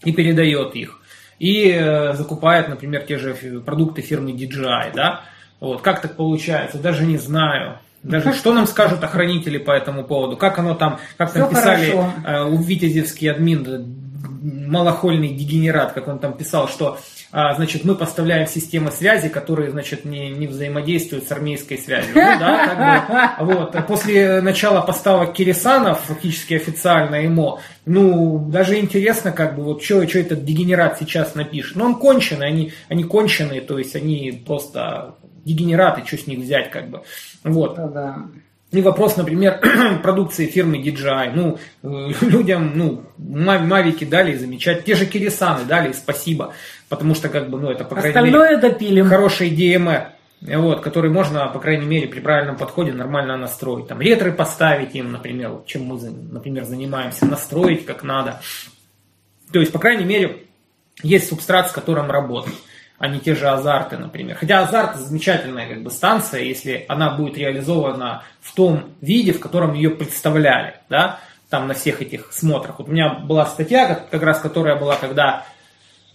и 0.02 0.10
передает 0.10 0.74
их. 0.74 0.98
И 1.38 1.70
э, 1.70 2.12
закупает, 2.14 2.68
например, 2.68 3.02
те 3.02 3.18
же 3.18 3.34
продукты 3.64 4.02
фирмы 4.02 4.32
DJI, 4.32 4.90
да. 4.92 5.20
Вот, 5.60 5.80
как 5.80 6.02
так 6.02 6.16
получается, 6.16 6.78
даже 6.78 7.04
не 7.04 7.18
знаю. 7.18 7.78
Даже 8.02 8.32
что 8.34 8.52
нам 8.52 8.66
скажут 8.66 9.04
охранители 9.04 9.58
по 9.58 9.70
этому 9.70 10.02
поводу? 10.02 10.36
Как 10.36 10.58
оно 10.58 10.74
там, 10.74 10.98
как 11.16 11.32
там 11.32 11.46
Все 11.46 11.54
писали 11.54 11.94
э, 12.26 12.42
у 12.42 12.56
Витязевский 12.56 13.30
админ, 13.30 14.10
малохольный 14.42 15.28
дегенерат, 15.28 15.92
как 15.92 16.08
он 16.08 16.18
там 16.18 16.32
писал, 16.32 16.66
что 16.66 16.98
значит, 17.30 17.84
мы 17.84 17.94
поставляем 17.94 18.46
системы 18.46 18.90
связи, 18.90 19.28
которые, 19.28 19.70
значит, 19.70 20.04
не, 20.04 20.30
не 20.30 20.46
взаимодействуют 20.46 21.28
с 21.28 21.32
армейской 21.32 21.78
связью. 21.78 22.12
Ну, 22.14 22.20
да, 22.20 22.66
как 22.66 23.46
бы, 23.46 23.54
вот. 23.54 23.86
После 23.86 24.40
начала 24.40 24.80
поставок 24.80 25.32
Кирисанов, 25.32 26.00
фактически 26.00 26.54
официально 26.54 27.24
ИМО, 27.26 27.60
ну, 27.86 28.38
даже 28.50 28.78
интересно, 28.78 29.32
как 29.32 29.56
бы, 29.56 29.62
вот, 29.62 29.82
что, 29.82 30.02
этот 30.02 30.44
дегенерат 30.44 30.98
сейчас 30.98 31.34
напишет. 31.34 31.76
Ну, 31.76 31.84
он 31.84 31.94
конченый, 31.96 32.48
они, 32.48 32.72
они 32.88 33.04
конченые, 33.04 33.60
то 33.60 33.78
есть 33.78 33.94
они 33.94 34.42
просто 34.44 35.14
дегенераты, 35.44 36.02
что 36.06 36.18
с 36.18 36.26
них 36.26 36.40
взять, 36.40 36.70
как 36.70 36.90
бы. 36.90 37.02
Вот. 37.44 37.76
Да. 37.76 38.26
И 38.72 38.82
вопрос, 38.82 39.16
например, 39.16 39.60
продукции 40.02 40.46
фирмы 40.46 40.78
DJI. 40.78 41.32
Ну, 41.34 41.58
э, 41.82 42.12
людям, 42.20 42.72
ну, 42.76 43.02
мавики 43.18 44.04
дали 44.04 44.36
замечать. 44.36 44.84
Те 44.84 44.94
же 44.94 45.06
Кирисаны 45.06 45.64
дали, 45.64 45.92
спасибо. 45.92 46.54
Потому 46.90 47.14
что, 47.14 47.30
как 47.30 47.48
бы, 47.48 47.58
ну, 47.58 47.70
это, 47.70 47.84
по 47.84 47.94
крайней 47.94 48.10
Остальное 48.10 48.50
мере, 48.50 48.60
допилим. 48.60 49.08
хороший 49.08 49.50
DME. 49.50 50.08
Вот, 50.42 50.80
который 50.80 51.10
можно, 51.10 51.46
по 51.48 51.60
крайней 51.60 51.86
мере, 51.86 52.08
при 52.08 52.20
правильном 52.20 52.56
подходе 52.56 52.92
нормально 52.92 53.36
настроить. 53.36 53.88
Там 53.88 54.00
ретры 54.00 54.32
поставить 54.32 54.94
им, 54.94 55.12
например, 55.12 55.62
чем 55.66 55.84
мы, 55.84 56.00
например, 56.00 56.64
занимаемся, 56.64 57.26
настроить 57.26 57.86
как 57.86 58.02
надо. 58.02 58.40
То 59.52 59.60
есть, 59.60 59.70
по 59.70 59.78
крайней 59.78 60.04
мере, 60.04 60.44
есть 61.02 61.28
субстрат, 61.28 61.68
с 61.70 61.72
которым 61.72 62.10
работать 62.10 62.54
а 63.00 63.08
не 63.08 63.18
те 63.18 63.34
же 63.34 63.48
азарты, 63.48 63.96
например. 63.96 64.36
Хотя 64.36 64.60
азарт 64.60 64.96
замечательная 64.96 65.66
как 65.66 65.82
бы 65.82 65.90
станция, 65.90 66.42
если 66.42 66.84
она 66.86 67.16
будет 67.16 67.38
реализована 67.38 68.24
в 68.42 68.54
том 68.54 68.92
виде, 69.00 69.32
в 69.32 69.40
котором 69.40 69.72
ее 69.72 69.88
представляли, 69.88 70.74
да, 70.90 71.18
там 71.48 71.66
на 71.66 71.72
всех 71.72 72.02
этих 72.02 72.30
смотрах. 72.30 72.78
Вот 72.78 72.88
у 72.88 72.92
меня 72.92 73.14
была 73.14 73.46
статья, 73.46 73.86
как, 73.86 74.10
как 74.10 74.22
раз 74.22 74.38
которая 74.40 74.76
была, 74.76 74.96
когда 74.96 75.46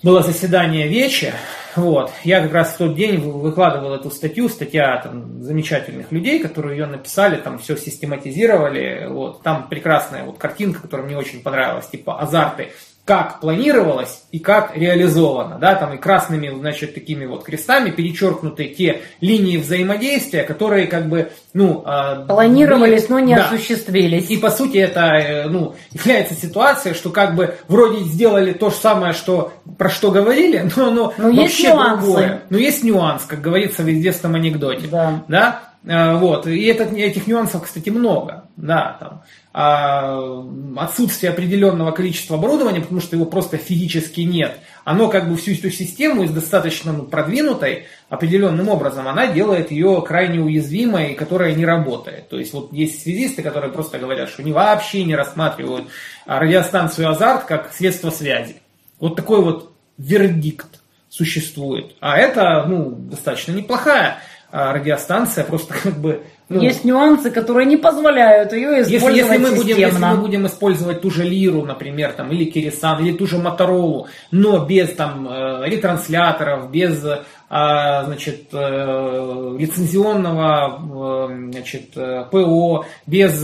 было 0.04 0.22
заседание 0.22 0.88
Вечи, 0.88 1.34
вот, 1.76 2.12
я 2.24 2.42
как 2.42 2.54
раз 2.54 2.74
в 2.74 2.78
тот 2.78 2.96
день 2.96 3.20
выкладывал 3.20 3.94
эту 3.94 4.10
статью, 4.10 4.48
статья 4.48 5.02
там, 5.02 5.42
замечательных 5.44 6.12
людей, 6.12 6.40
которые 6.40 6.78
ее 6.78 6.86
написали, 6.86 7.38
там 7.38 7.60
все 7.60 7.76
систематизировали, 7.76 9.08
вот, 9.10 9.42
там 9.42 9.68
прекрасная 9.68 10.24
вот 10.24 10.38
картинка, 10.38 10.82
которая 10.82 11.06
мне 11.06 11.18
очень 11.18 11.42
понравилась, 11.42 11.88
типа 11.88 12.20
азарты 12.20 12.72
как 13.06 13.40
планировалось 13.40 14.24
и 14.32 14.40
как 14.40 14.76
реализовано, 14.76 15.60
да, 15.60 15.76
там 15.76 15.94
и 15.94 15.98
красными, 15.98 16.50
значит, 16.50 16.96
такими 16.96 17.28
вот 17.28 17.44
крестами 17.44 17.92
перечеркнуты 17.92 18.66
те 18.70 19.04
линии 19.22 19.58
взаимодействия, 19.58 20.42
которые 20.42 20.88
как 20.88 21.08
бы, 21.08 21.32
ну... 21.54 21.84
А, 21.86 22.26
Планировались, 22.26 23.04
были, 23.04 23.12
но 23.12 23.20
не 23.20 23.36
да. 23.36 23.46
осуществились. 23.46 24.32
И 24.32 24.38
по 24.38 24.50
сути 24.50 24.78
это, 24.78 25.02
э, 25.02 25.48
ну, 25.48 25.76
является 25.92 26.34
ситуация, 26.34 26.96
что 26.96 27.12
как 27.12 27.36
бы 27.36 27.56
вроде 27.68 28.04
сделали 28.06 28.54
то 28.54 28.72
же 28.72 28.76
самое, 28.76 29.14
что, 29.14 29.54
про 29.78 29.90
что 29.90 30.10
говорили, 30.10 30.68
но 30.76 30.88
оно 30.88 31.14
но 31.16 31.32
вообще 31.32 31.74
нюансы. 31.74 32.02
другое. 32.02 32.42
Но 32.50 32.58
есть 32.58 32.84
нюанс, 32.84 33.26
как 33.26 33.40
говорится 33.40 33.84
в 33.84 33.90
известном 33.92 34.34
анекдоте. 34.34 34.88
Да. 34.88 35.24
да? 35.28 35.60
Э, 35.86 36.18
вот. 36.18 36.48
И 36.48 36.66
этот, 36.66 36.92
этих 36.94 37.28
нюансов, 37.28 37.66
кстати, 37.66 37.90
много. 37.90 38.46
Да, 38.58 38.98
там. 39.00 39.22
А, 39.58 40.46
отсутствие 40.76 41.32
определенного 41.32 41.92
количества 41.92 42.36
оборудования, 42.36 42.82
потому 42.82 43.00
что 43.00 43.16
его 43.16 43.26
просто 43.26 43.56
физически 43.56 44.20
нет. 44.20 44.60
Оно 44.84 45.08
как 45.08 45.30
бы 45.30 45.38
всю 45.38 45.54
эту 45.54 45.72
систему 45.72 46.24
из 46.24 46.32
достаточно 46.32 46.92
ну, 46.92 47.04
продвинутой 47.04 47.86
определенным 48.10 48.68
образом, 48.68 49.08
она 49.08 49.28
делает 49.28 49.72
ее 49.72 50.04
крайне 50.06 50.42
уязвимой, 50.42 51.14
которая 51.14 51.56
не 51.56 51.66
работает. 51.66 52.28
То 52.28 52.38
есть 52.38 52.52
вот 52.52 52.74
есть 52.74 53.02
связисты, 53.02 53.44
которые 53.44 53.72
просто 53.72 53.98
говорят, 53.98 54.28
что 54.28 54.42
они 54.42 54.52
вообще 54.52 55.06
не 55.06 55.16
рассматривают 55.16 55.88
радиостанцию 56.26 57.10
«Азарт» 57.10 57.46
как 57.46 57.72
средство 57.72 58.10
связи. 58.10 58.58
Вот 59.00 59.16
такой 59.16 59.42
вот 59.42 59.72
вердикт 59.98 60.82
существует. 61.08 61.96
А 62.02 62.18
это 62.18 62.66
ну, 62.68 62.90
достаточно 62.90 63.54
неплохая 63.54 64.18
а 64.58 64.72
радиостанция 64.72 65.44
просто 65.44 65.74
как 65.84 65.98
бы... 66.00 66.24
Ну, 66.48 66.62
Есть 66.62 66.86
нюансы, 66.86 67.32
которые 67.32 67.66
не 67.66 67.76
позволяют 67.76 68.54
ее 68.54 68.84
использовать 68.84 69.16
если, 69.16 69.34
если, 69.34 69.38
мы 69.38 69.56
будем, 69.56 69.78
если 69.78 70.04
мы 70.04 70.18
будем 70.18 70.46
использовать 70.46 71.02
ту 71.02 71.10
же 71.10 71.24
Лиру, 71.24 71.64
например, 71.64 72.14
там, 72.14 72.32
или 72.32 72.46
Кирисан, 72.46 73.04
или 73.04 73.18
ту 73.18 73.26
же 73.26 73.40
Моторолу, 73.40 74.08
но 74.30 74.64
без 74.64 74.94
там 74.94 75.28
э, 75.28 75.64
ретрансляторов, 75.66 76.70
без 76.70 77.04
а, 77.48 78.04
значит, 78.06 78.48
э, 78.54 79.56
лицензионного 79.60 81.30
э, 81.30 81.52
значит, 81.52 81.96
э, 81.96 82.26
ПО, 82.32 82.86
без 83.06 83.40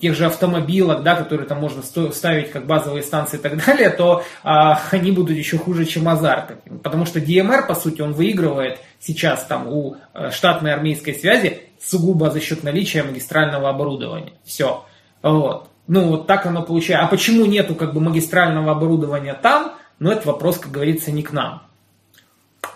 тех 0.00 0.14
же 0.14 0.26
автомобилок, 0.26 1.02
да, 1.02 1.14
которые 1.14 1.46
там 1.46 1.60
можно 1.60 1.82
ставить 1.82 2.50
как 2.50 2.66
базовые 2.66 3.02
станции 3.02 3.36
и 3.38 3.40
так 3.40 3.64
далее, 3.64 3.90
то 3.90 4.24
а, 4.42 4.80
они 4.90 5.12
будут 5.12 5.36
еще 5.36 5.56
хуже, 5.56 5.84
чем 5.84 6.08
азарты. 6.08 6.56
Потому 6.82 7.06
что 7.06 7.20
DMR, 7.20 7.66
по 7.66 7.74
сути, 7.74 8.00
он 8.00 8.12
выигрывает 8.12 8.80
сейчас 9.00 9.44
там 9.44 9.68
у 9.68 9.96
штатной 10.30 10.72
армейской 10.72 11.14
связи 11.14 11.62
сугубо 11.80 12.30
за 12.30 12.40
счет 12.40 12.62
наличия 12.62 13.02
магистрального 13.02 13.68
оборудования. 13.68 14.32
Все. 14.44 14.84
Вот. 15.22 15.68
Ну, 15.86 16.08
вот 16.08 16.26
так 16.26 16.44
оно 16.46 16.62
получается. 16.62 17.06
А 17.06 17.08
почему 17.08 17.46
нету 17.46 17.74
как 17.74 17.94
бы 17.94 18.00
магистрального 18.00 18.72
оборудования 18.72 19.34
там? 19.34 19.74
Ну, 19.98 20.10
это 20.10 20.28
вопрос, 20.28 20.58
как 20.58 20.70
говорится, 20.70 21.10
не 21.12 21.22
к 21.22 21.32
нам. 21.32 21.62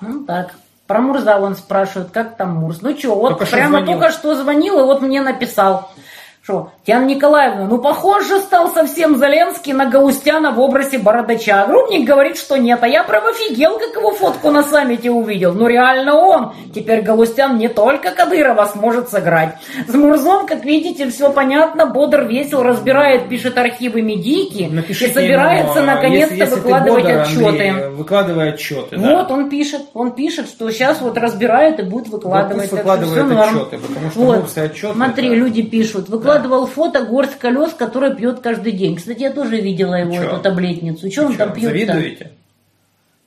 Ну 0.00 0.24
так. 0.24 0.54
Про 0.86 1.00
Мурза 1.00 1.38
он 1.38 1.56
спрашивает, 1.56 2.10
как 2.10 2.36
там 2.36 2.56
Мурз. 2.56 2.82
Ну 2.82 2.96
что, 2.98 3.14
вот 3.14 3.38
только 3.38 3.46
прямо 3.46 3.84
только 3.86 4.10
что 4.10 4.34
звонил 4.34 4.80
и 4.80 4.82
вот 4.82 5.00
мне 5.00 5.22
написал. 5.22 5.90
Что, 6.44 6.72
Татьяна 6.80 7.04
Николаевна, 7.04 7.68
ну 7.68 7.78
похоже 7.78 8.40
стал 8.40 8.68
совсем 8.72 9.16
Зеленский 9.16 9.72
на 9.72 9.86
Гаустяна 9.86 10.50
в 10.50 10.58
образе 10.58 10.98
бородача. 10.98 11.66
Грубник 11.68 12.04
говорит, 12.04 12.36
что 12.36 12.56
нет, 12.56 12.80
а 12.82 12.88
я 12.88 13.04
прям 13.04 13.24
офигел, 13.28 13.78
как 13.78 13.94
его 13.94 14.10
фотку 14.10 14.50
на 14.50 14.64
саммите 14.64 15.12
увидел. 15.12 15.52
Ну 15.52 15.68
реально 15.68 16.16
он. 16.16 16.52
Теперь 16.74 17.02
Галустян 17.02 17.58
не 17.58 17.68
только 17.68 18.10
Кадырова 18.10 18.64
сможет 18.64 19.08
сыграть. 19.08 19.54
С 19.86 19.94
Мурзом, 19.94 20.48
как 20.48 20.64
видите, 20.64 21.08
все 21.10 21.30
понятно, 21.32 21.86
бодр, 21.86 22.24
весел, 22.24 22.64
разбирает, 22.64 23.28
пишет 23.28 23.56
архивы 23.56 24.02
медийки 24.02 24.68
Напишите 24.68 25.12
и 25.12 25.14
собирается 25.14 25.78
ему, 25.78 25.86
наконец-то 25.86 26.56
выкладывать 26.56 27.04
бодр, 27.04 27.20
отчеты. 27.20 27.46
Андрей, 27.46 27.88
выкладывая 27.90 28.52
отчеты, 28.54 28.96
да. 28.96 29.14
Вот 29.14 29.30
он 29.30 29.48
пишет, 29.48 29.82
он 29.94 30.10
пишет, 30.10 30.48
что 30.48 30.68
сейчас 30.72 31.00
вот 31.02 31.16
разбирает 31.16 31.78
и 31.78 31.84
будет 31.84 32.08
выкладывать. 32.08 32.68
Вот 32.68 32.78
выкладывает 32.78 33.30
отчеты, 33.30 33.78
потому 33.78 34.10
что 34.10 34.20
вот, 34.20 34.58
отчеты. 34.58 34.94
Смотри, 34.94 35.28
это... 35.28 35.36
люди 35.36 35.62
пишут, 35.62 36.08
выкладывают 36.08 36.31
выкладывал 36.32 36.66
фото 36.66 37.04
горсть 37.04 37.38
колес, 37.38 37.72
который 37.72 38.14
пьет 38.14 38.40
каждый 38.40 38.72
день. 38.72 38.96
Кстати, 38.96 39.20
я 39.20 39.32
тоже 39.32 39.60
видела 39.60 39.94
его, 39.94 40.14
Чё? 40.14 40.22
эту 40.22 40.38
таблетницу. 40.40 41.10
Что 41.10 41.26
он 41.26 41.36
там 41.36 41.52
пьет? 41.52 41.70
Завидуете? 41.70 42.32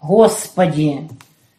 Господи. 0.02 1.08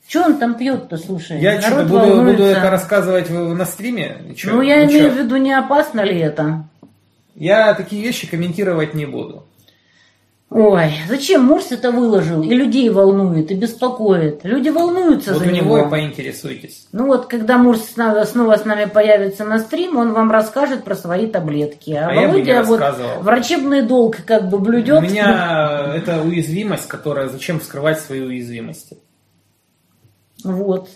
Что 0.09 0.23
он 0.23 0.39
там 0.39 0.55
пьет-то, 0.55 0.97
слушай? 0.99 1.41
Я 1.41 1.61
что 1.61 1.85
буду, 1.85 2.23
буду 2.23 2.45
это 2.45 2.71
рассказывать 2.71 3.29
на 3.31 3.65
стриме? 3.65 4.35
Чё? 4.37 4.53
Ну, 4.53 4.63
я 4.63 4.77
ну, 4.77 4.85
имею 4.85 5.11
в 5.11 5.17
виду, 5.17 5.37
не 5.37 5.53
опасно 5.53 6.03
ли 6.03 6.19
это? 6.19 6.65
Я 7.35 7.75
такие 7.75 8.03
вещи 8.03 8.27
комментировать 8.27 8.95
не 8.95 9.05
буду. 9.05 9.45
Ой, 10.49 10.93
зачем 11.09 11.45
Мурс 11.45 11.73
это 11.73 11.91
выложил? 11.91 12.41
И 12.41 12.55
людей 12.55 12.89
волнует, 12.89 13.51
и 13.51 13.55
беспокоит. 13.55 14.45
Люди 14.45 14.69
волнуются 14.69 15.33
вот 15.33 15.43
за 15.43 15.49
у 15.49 15.51
него. 15.51 15.77
него 15.77 15.87
и 15.89 15.91
поинтересуйтесь. 15.91 16.87
Ну 16.93 17.07
вот, 17.07 17.27
когда 17.27 17.59
Мурс 17.59 17.85
снова, 17.95 18.23
снова 18.25 18.57
с 18.57 18.65
нами 18.65 18.89
появится 18.89 19.45
на 19.45 19.59
стрим, 19.59 19.97
он 19.97 20.13
вам 20.13 20.31
расскажет 20.31 20.85
про 20.85 20.95
свои 20.95 21.27
таблетки. 21.27 21.91
А, 21.91 22.11
а 22.11 22.29
Володя 22.29 22.63
вот 22.63 22.81
врачебный 23.21 23.83
долг 23.83 24.19
как 24.25 24.49
бы 24.49 24.61
блюдет. 24.61 25.01
У 25.01 25.03
меня 25.03 25.93
это 25.97 26.23
уязвимость, 26.23 26.87
которая... 26.87 27.29
Зачем 27.29 27.61
скрывать 27.61 27.99
свои 27.99 28.21
уязвимости? 28.21 28.99
Вот. 30.45 30.89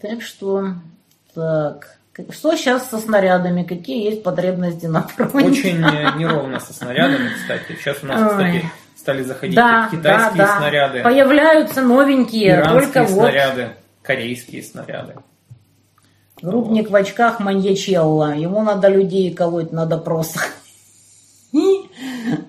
Так 0.00 0.22
что... 0.22 0.68
Так... 1.34 1.98
Что 2.30 2.54
сейчас 2.56 2.90
со 2.90 2.98
снарядами? 2.98 3.62
Какие 3.62 4.04
есть 4.04 4.22
потребности 4.22 4.84
на 4.84 5.02
фронте? 5.02 5.48
Очень 5.48 5.80
неровно 5.80 6.60
со 6.60 6.74
снарядами, 6.74 7.30
кстати. 7.34 7.78
Сейчас 7.78 8.02
у 8.02 8.06
нас, 8.06 8.32
кстати, 8.32 8.64
стали 8.96 9.22
заходить 9.22 9.56
да, 9.56 9.88
китайские 9.90 10.38
да, 10.38 10.46
да. 10.46 10.58
снаряды. 10.58 11.02
Появляются 11.02 11.80
новенькие, 11.80 12.64
только 12.64 13.04
вот. 13.04 13.30
снаряды, 13.30 13.70
корейские 14.02 14.62
снаряды. 14.62 15.14
Грубник 16.42 16.90
в 16.90 16.94
очках 16.94 17.40
маньячелла. 17.40 18.34
Ему 18.34 18.62
надо 18.62 18.88
людей 18.88 19.32
колоть 19.32 19.72
на 19.72 19.86
допросах. 19.86 20.48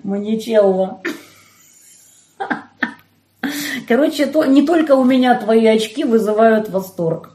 Маньячелла. 0.02 1.00
Короче, 3.88 4.26
то, 4.26 4.44
не 4.44 4.66
только 4.66 4.92
у 4.92 5.04
меня 5.04 5.38
твои 5.38 5.66
очки 5.66 6.04
вызывают 6.04 6.68
восторг 6.68 7.33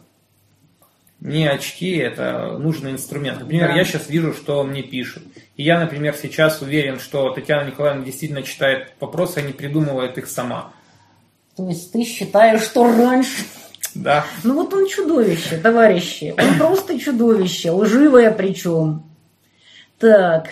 не 1.22 1.48
очки, 1.48 1.96
это 1.98 2.58
нужный 2.58 2.92
инструмент. 2.92 3.42
Например, 3.42 3.70
да. 3.70 3.76
я 3.76 3.84
сейчас 3.84 4.10
вижу, 4.10 4.34
что 4.34 4.64
мне 4.64 4.82
пишут. 4.84 5.24
И 5.58 5.64
я, 5.64 5.80
например, 5.80 6.16
сейчас 6.16 6.62
уверен, 6.62 7.00
что 7.00 7.32
Татьяна 7.32 7.68
Николаевна 7.68 8.06
действительно 8.06 8.44
читает 8.44 8.94
вопросы, 9.00 9.40
а 9.40 9.42
не 9.42 9.52
придумывает 9.52 10.18
их 10.18 10.28
сама. 10.28 10.72
То 11.56 11.68
есть 11.68 11.92
ты 11.92 12.04
считаешь, 12.04 12.62
что 12.62 12.86
раньше... 12.86 13.44
Да. 13.96 14.26
Ну 14.44 14.54
вот 14.54 14.74
он 14.74 14.88
чудовище, 14.88 15.58
товарищи. 15.58 16.34
Он 16.38 16.58
просто 16.58 17.00
чудовище, 17.00 17.72
лживое 17.72 18.32
причем. 18.32 19.04
Так, 19.98 20.48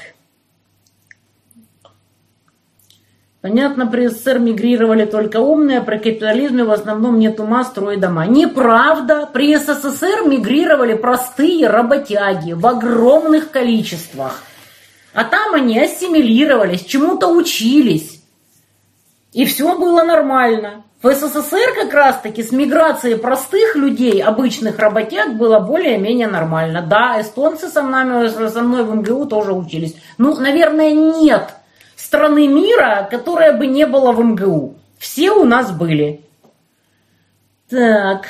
Понятно, 3.48 3.88
при 3.88 4.08
СССР 4.08 4.40
мигрировали 4.40 5.06
только 5.06 5.38
умные, 5.38 5.78
а 5.78 5.82
при 5.82 6.00
капитализме 6.00 6.66
в 6.66 6.72
основном 6.72 7.18
нет 7.18 7.40
ума, 7.40 7.64
строй 7.64 7.96
дома. 7.96 8.26
Неправда. 8.26 9.26
При 9.32 9.56
СССР 9.56 10.28
мигрировали 10.28 10.96
простые 10.96 11.70
работяги 11.70 12.52
в 12.52 12.68
огромных 12.68 13.50
количествах. 13.50 14.44
А 15.14 15.24
там 15.24 15.54
они 15.54 15.80
ассимилировались, 15.80 16.84
чему-то 16.84 17.28
учились. 17.28 18.22
И 19.32 19.46
все 19.46 19.80
было 19.80 20.04
нормально. 20.04 20.84
В 21.02 21.10
СССР 21.10 21.74
как 21.74 21.94
раз-таки 21.94 22.44
с 22.44 22.52
миграцией 22.52 23.18
простых 23.18 23.78
людей, 23.78 24.22
обычных 24.22 24.78
работяг, 24.78 25.36
было 25.36 25.60
более-менее 25.62 26.28
нормально. 26.28 26.82
Да, 26.82 27.22
эстонцы 27.22 27.70
со 27.70 27.82
мной, 27.82 28.30
со 28.30 28.62
мной 28.62 28.84
в 28.84 28.94
МГУ 28.94 29.26
тоже 29.28 29.54
учились. 29.54 29.96
Ну, 30.18 30.36
наверное, 30.36 30.92
нет 30.92 31.57
страны 32.08 32.48
мира, 32.48 33.08
которая 33.12 33.52
бы 33.58 33.68
не 33.68 33.86
была 33.86 34.14
в 34.14 34.24
МГУ. 34.24 34.76
Все 34.98 35.32
у 35.32 35.44
нас 35.44 35.72
были. 35.72 36.22
Так. 37.70 38.28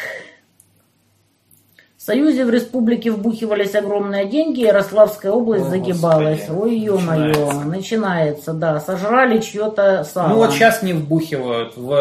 В 1.95 2.01
Союзе, 2.07 2.45
в 2.45 2.49
республике 2.49 3.11
вбухивались 3.11 3.75
огромные 3.75 4.25
деньги, 4.25 4.61
Ярославская 4.61 5.31
область 5.31 5.65
О, 5.65 5.69
загибалась. 5.69 6.39
Господи. 6.47 6.59
Ой, 6.59 6.79
ё-моё, 6.79 7.27
начинается. 7.27 7.67
начинается, 7.67 8.53
да. 8.53 8.79
Сожрали 8.79 9.39
чье-то 9.39 10.03
сало. 10.05 10.29
Ну 10.29 10.35
вот 10.37 10.53
сейчас 10.53 10.81
не 10.81 10.93
вбухивают 10.93 11.75
в 11.75 11.91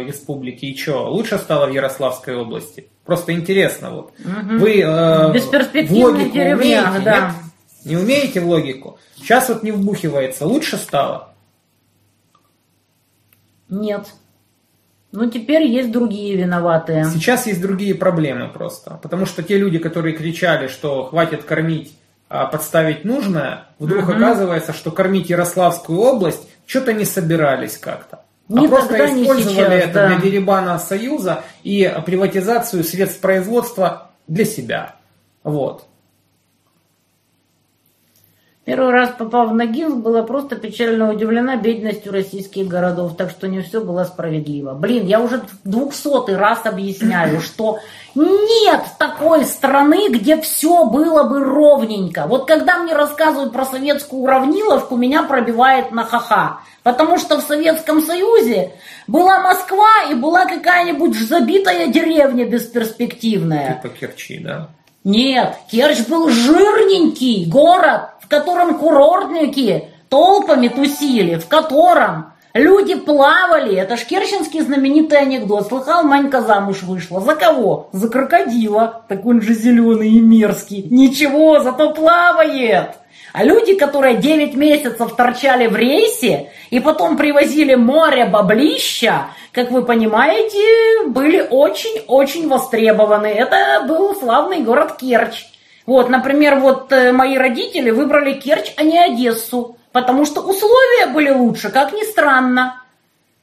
э, 0.00 0.04
республике, 0.04 0.66
и 0.66 0.76
что? 0.76 1.10
Лучше 1.10 1.38
стало 1.38 1.66
в 1.66 1.72
Ярославской 1.72 2.34
области? 2.36 2.88
Просто 3.04 3.32
интересно 3.32 3.90
вот. 3.90 4.12
Угу. 4.18 4.58
Вы 4.58 4.80
э, 4.80 5.32
Бесперспективных 5.32 6.32
деревнях, 6.32 7.04
да. 7.04 7.20
Нет? 7.20 7.49
Не 7.84 7.96
умеете 7.96 8.40
в 8.40 8.48
логику? 8.48 8.98
Сейчас 9.16 9.48
вот 9.48 9.62
не 9.62 9.72
вбухивается. 9.72 10.46
Лучше 10.46 10.76
стало? 10.76 11.32
Нет. 13.68 14.06
Ну, 15.12 15.28
теперь 15.28 15.66
есть 15.66 15.90
другие 15.90 16.36
виноватые. 16.36 17.04
Сейчас 17.04 17.46
есть 17.46 17.60
другие 17.60 17.94
проблемы 17.94 18.48
просто. 18.48 18.98
Потому 19.02 19.26
что 19.26 19.42
те 19.42 19.58
люди, 19.58 19.78
которые 19.78 20.16
кричали, 20.16 20.68
что 20.68 21.04
хватит 21.04 21.42
кормить, 21.44 21.94
а 22.28 22.46
подставить 22.46 23.04
нужное, 23.04 23.66
вдруг 23.78 24.04
Мгм. 24.04 24.16
оказывается, 24.16 24.72
что 24.72 24.92
кормить 24.92 25.28
Ярославскую 25.30 25.98
область 25.98 26.48
что-то 26.64 26.92
не 26.92 27.04
собирались 27.04 27.76
как-то. 27.76 28.20
А 28.52 28.68
просто 28.68 28.88
тогда, 28.88 29.10
ни 29.10 29.22
использовали 29.22 29.78
сейчас, 29.78 29.84
это 29.84 29.94
да. 29.94 30.06
для 30.08 30.16
деребана 30.18 30.78
Союза 30.78 31.44
и 31.62 31.92
приватизацию 32.04 32.84
средств 32.84 33.20
производства 33.20 34.10
для 34.28 34.44
себя. 34.44 34.96
Вот. 35.44 35.86
Первый 38.70 38.92
раз 38.92 39.10
попав 39.18 39.50
в 39.50 39.54
Ногинск, 39.54 39.96
была 39.96 40.22
просто 40.22 40.54
печально 40.54 41.12
удивлена 41.12 41.56
бедностью 41.56 42.12
российских 42.12 42.68
городов, 42.68 43.16
так 43.16 43.30
что 43.30 43.48
не 43.48 43.62
все 43.62 43.80
было 43.80 44.04
справедливо. 44.04 44.74
Блин, 44.74 45.08
я 45.08 45.18
уже 45.20 45.42
двухсотый 45.64 46.36
раз 46.36 46.60
объясняю, 46.64 47.40
что 47.44 47.80
нет 48.14 48.80
такой 48.96 49.44
страны, 49.44 50.08
где 50.10 50.40
все 50.40 50.84
было 50.84 51.24
бы 51.24 51.42
ровненько. 51.42 52.26
Вот 52.28 52.46
когда 52.46 52.78
мне 52.78 52.94
рассказывают 52.94 53.52
про 53.52 53.64
советскую 53.64 54.22
уравниловку, 54.22 54.94
меня 54.94 55.24
пробивает 55.24 55.90
на 55.90 56.04
ха-ха. 56.04 56.60
Потому 56.84 57.18
что 57.18 57.40
в 57.40 57.42
Советском 57.42 58.00
Союзе 58.00 58.70
была 59.08 59.40
Москва 59.40 60.04
и 60.12 60.14
была 60.14 60.46
какая-нибудь 60.46 61.18
забитая 61.18 61.88
деревня 61.88 62.44
бесперспективная. 62.44 63.80
Типа 63.82 63.92
Керчи, 63.92 64.38
да? 64.38 64.68
Нет, 65.02 65.56
Керчь 65.70 66.06
был 66.06 66.28
жирненький 66.28 67.46
город, 67.46 68.10
котором 68.30 68.78
курортники 68.78 69.88
толпами 70.08 70.68
тусили, 70.68 71.34
в 71.36 71.48
котором 71.48 72.32
люди 72.54 72.94
плавали. 72.94 73.76
Это 73.76 73.96
ж 73.96 74.04
керченский 74.04 74.60
знаменитый 74.60 75.18
анекдот. 75.18 75.68
Слыхал, 75.68 76.04
Манька 76.04 76.40
замуж 76.40 76.82
вышла. 76.82 77.20
За 77.20 77.34
кого? 77.34 77.90
За 77.92 78.08
крокодила. 78.08 79.02
Так 79.08 79.26
он 79.26 79.42
же 79.42 79.52
зеленый 79.52 80.10
и 80.12 80.20
мерзкий. 80.20 80.86
Ничего, 80.90 81.60
зато 81.60 81.90
плавает. 81.90 82.92
А 83.32 83.44
люди, 83.44 83.74
которые 83.74 84.16
9 84.16 84.56
месяцев 84.56 85.14
торчали 85.14 85.68
в 85.68 85.76
рейсе 85.76 86.50
и 86.70 86.80
потом 86.80 87.16
привозили 87.16 87.76
море 87.76 88.24
баблища, 88.24 89.26
как 89.52 89.70
вы 89.70 89.82
понимаете, 89.82 91.06
были 91.06 91.46
очень-очень 91.48 92.48
востребованы. 92.48 93.26
Это 93.26 93.84
был 93.86 94.16
славный 94.16 94.62
город 94.62 94.96
Керчь. 94.96 95.46
Вот, 95.90 96.08
например, 96.08 96.60
вот 96.60 96.92
э, 96.92 97.10
мои 97.10 97.36
родители 97.36 97.90
выбрали 97.90 98.34
Керчь, 98.34 98.72
а 98.76 98.84
не 98.84 98.96
Одессу, 98.96 99.76
потому 99.90 100.24
что 100.24 100.40
условия 100.40 101.08
были 101.12 101.30
лучше, 101.30 101.68
как 101.70 101.92
ни 101.92 102.04
странно. 102.04 102.80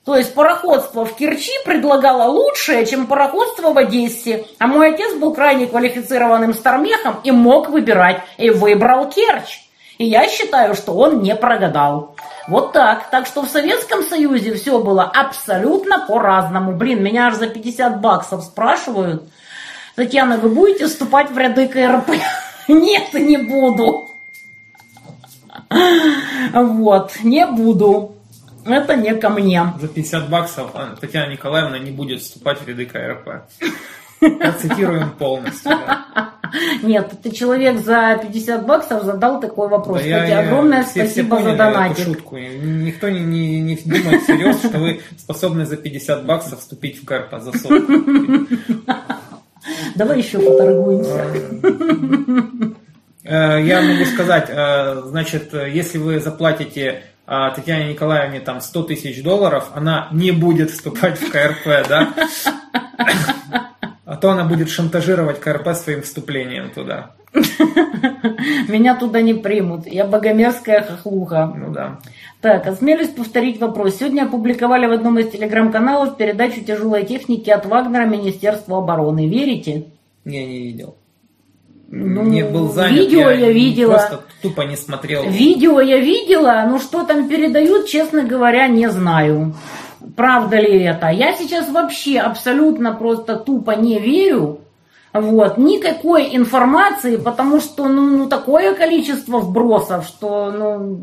То 0.05 0.15
есть 0.15 0.33
пароходство 0.33 1.03
в 1.03 1.13
Керчи 1.17 1.51
предлагало 1.65 2.31
лучшее, 2.31 2.85
чем 2.85 3.05
пароходство 3.05 3.73
в 3.73 3.77
Одессе. 3.77 4.45
А 4.59 4.67
мой 4.67 4.93
отец 4.93 5.13
был 5.15 5.33
крайне 5.33 5.67
квалифицированным 5.67 6.53
стармехом 6.53 7.19
и 7.25 7.31
мог 7.31 7.67
выбирать, 7.67 8.21
и 8.37 8.49
выбрал 8.49 9.09
Керчь. 9.09 9.63
И 9.97 10.05
я 10.05 10.29
считаю, 10.29 10.73
что 10.73 10.93
он 10.93 11.21
не 11.21 11.35
прогадал. 11.35 12.15
Вот 12.47 12.71
так. 12.71 13.09
Так 13.09 13.27
что 13.27 13.41
в 13.41 13.49
Советском 13.49 14.03
Союзе 14.03 14.53
все 14.53 14.79
было 14.79 15.03
абсолютно 15.03 16.05
по-разному. 16.07 16.71
Блин, 16.71 17.03
меня 17.03 17.27
аж 17.27 17.33
за 17.35 17.47
50 17.47 17.99
баксов 17.99 18.45
спрашивают. 18.45 19.23
Татьяна, 19.97 20.37
вы 20.37 20.49
будете 20.49 20.85
вступать 20.85 21.31
в 21.31 21.37
ряды 21.39 21.67
КРП? 21.67 22.11
Нет, 22.67 23.11
не 23.15 23.37
буду. 23.37 24.11
Вот, 26.53 27.13
не 27.23 27.47
буду. 27.47 28.15
Это 28.63 28.95
не 28.95 29.15
ко 29.15 29.29
мне. 29.29 29.73
За 29.81 29.87
50 29.87 30.29
баксов 30.29 30.69
а, 30.75 30.95
Татьяна 31.01 31.31
Николаевна 31.31 31.79
не 31.79 31.89
будет 31.89 32.21
вступать 32.21 32.61
в 32.61 32.67
ряды 32.67 32.85
КРП. 32.85 33.49
Процитируем 34.39 35.09
полностью. 35.17 35.71
да. 35.71 36.33
Нет, 36.83 37.11
ты 37.23 37.31
человек 37.31 37.79
за 37.83 38.19
50 38.21 38.67
баксов 38.67 39.03
задал 39.03 39.39
такой 39.39 39.67
вопрос. 39.67 39.97
Да 40.03 40.03
Кстати, 40.03 40.29
я- 40.29 40.39
огромное 40.41 40.83
все- 40.83 40.91
все 40.91 41.23
спасибо 41.23 41.37
поняли 41.37 41.51
за 41.51 41.57
донатик. 41.57 41.99
эту 41.99 42.13
шутку. 42.13 42.37
Никто 42.37 43.09
не, 43.09 43.19
не, 43.21 43.61
не 43.61 43.75
думает 43.77 44.21
всерьез, 44.21 44.59
что 44.59 44.77
вы 44.77 45.01
способны 45.17 45.65
за 45.65 45.75
50 45.75 46.23
баксов 46.25 46.59
вступить 46.59 47.01
в 47.01 47.05
КРП 47.05 47.41
за 47.41 47.51
сотку. 47.57 47.93
Давай 49.95 50.19
еще 50.19 50.39
поторгуемся. 50.39 51.25
Э, 53.23 53.61
Я 53.61 53.81
могу 53.81 54.05
сказать, 54.05 54.45
э, 54.49 55.01
значит, 55.05 55.53
если 55.53 55.97
вы 55.97 56.19
заплатите 56.21 57.03
э, 57.27 57.49
Татьяне 57.55 57.91
Николаевне 57.91 58.39
там 58.39 58.61
100 58.61 58.83
тысяч 58.83 59.21
долларов, 59.21 59.69
она 59.73 60.07
не 60.11 60.31
будет 60.31 60.71
вступать 60.71 61.19
в 61.19 61.29
КРП, 61.29 61.87
да? 61.89 62.13
А 64.07 64.15
то 64.15 64.31
она 64.31 64.45
будет 64.45 64.69
шантажировать 64.69 65.41
КРП 65.41 65.75
своим 65.75 66.01
вступлением 66.01 66.69
туда. 66.69 67.11
Меня 68.69 68.95
туда 68.95 69.21
не 69.21 69.33
примут. 69.33 69.85
Я 69.85 70.05
богомерзкая 70.05 70.81
хохлуха. 70.81 71.53
Ну 71.53 71.73
да. 71.73 71.99
Так, 72.39 72.65
осмелюсь 72.67 73.09
повторить 73.09 73.59
вопрос. 73.59 73.97
Сегодня 73.97 74.23
опубликовали 74.23 74.87
в 74.87 74.93
одном 74.93 75.19
из 75.19 75.29
телеграм-каналов 75.29 76.15
передачу 76.15 76.63
тяжелой 76.63 77.05
техники 77.05 77.49
от 77.49 77.65
Вагнера 77.65 78.05
Министерства 78.05 78.77
обороны. 78.77 79.27
Верите? 79.27 79.87
Не, 80.23 80.45
не 80.45 80.59
видел. 80.59 80.95
Ну, 81.89 82.23
не 82.23 82.45
был 82.45 82.71
занят. 82.71 82.97
видео 82.97 83.29
я 83.29 83.51
видела. 83.51 83.91
Просто 83.91 84.21
тупо 84.41 84.61
не 84.61 84.77
смотрел. 84.77 85.29
Видео 85.29 85.81
я 85.81 85.99
видела, 85.99 86.65
но 86.69 86.79
что 86.79 87.03
там 87.03 87.27
передают, 87.27 87.87
честно 87.87 88.23
говоря, 88.23 88.69
не 88.69 88.89
знаю. 88.89 89.53
Правда 90.15 90.57
ли 90.57 90.83
это? 90.83 91.07
Я 91.07 91.33
сейчас 91.33 91.69
вообще 91.69 92.19
абсолютно 92.19 92.93
просто 92.93 93.35
тупо 93.35 93.71
не 93.71 93.99
верю. 93.99 94.61
Вот, 95.13 95.57
никакой 95.57 96.35
информации, 96.35 97.17
потому 97.17 97.59
что 97.59 97.87
ну, 97.87 98.17
ну, 98.17 98.29
такое 98.29 98.75
количество 98.75 99.39
вбросов, 99.39 100.05
что 100.05 100.51
ну, 100.51 100.99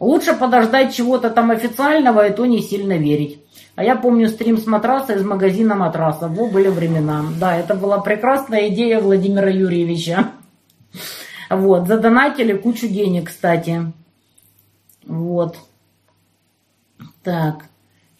лучше 0.00 0.34
подождать 0.34 0.94
чего-то 0.94 1.30
там 1.30 1.50
официального 1.50 2.26
и 2.26 2.32
то 2.32 2.46
не 2.46 2.60
сильно 2.62 2.94
верить. 2.94 3.40
А 3.76 3.84
я 3.84 3.96
помню 3.96 4.28
стрим 4.28 4.58
с 4.58 4.66
матраса 4.66 5.14
из 5.14 5.24
магазина 5.24 5.74
матраса. 5.74 6.28
Во 6.28 6.46
были 6.46 6.68
времена. 6.68 7.24
Да, 7.38 7.56
это 7.56 7.74
была 7.74 7.98
прекрасная 7.98 8.68
идея 8.68 9.00
Владимира 9.00 9.50
Юрьевича. 9.50 10.30
Вот, 11.50 11.88
задонатили 11.88 12.54
кучу 12.56 12.88
денег, 12.88 13.28
кстати. 13.28 13.92
Вот. 15.06 15.56
Так. 17.22 17.66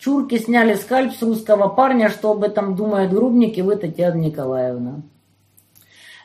Чурки 0.04 0.38
сняли 0.38 0.74
скальп 0.74 1.14
с 1.14 1.22
русского 1.22 1.68
парня, 1.68 2.10
что 2.10 2.32
об 2.32 2.44
этом 2.44 2.76
думает 2.76 3.10
Грубник 3.10 3.56
и 3.56 3.62
вы, 3.62 3.76
Татьяна 3.76 4.16
Николаевна. 4.16 4.96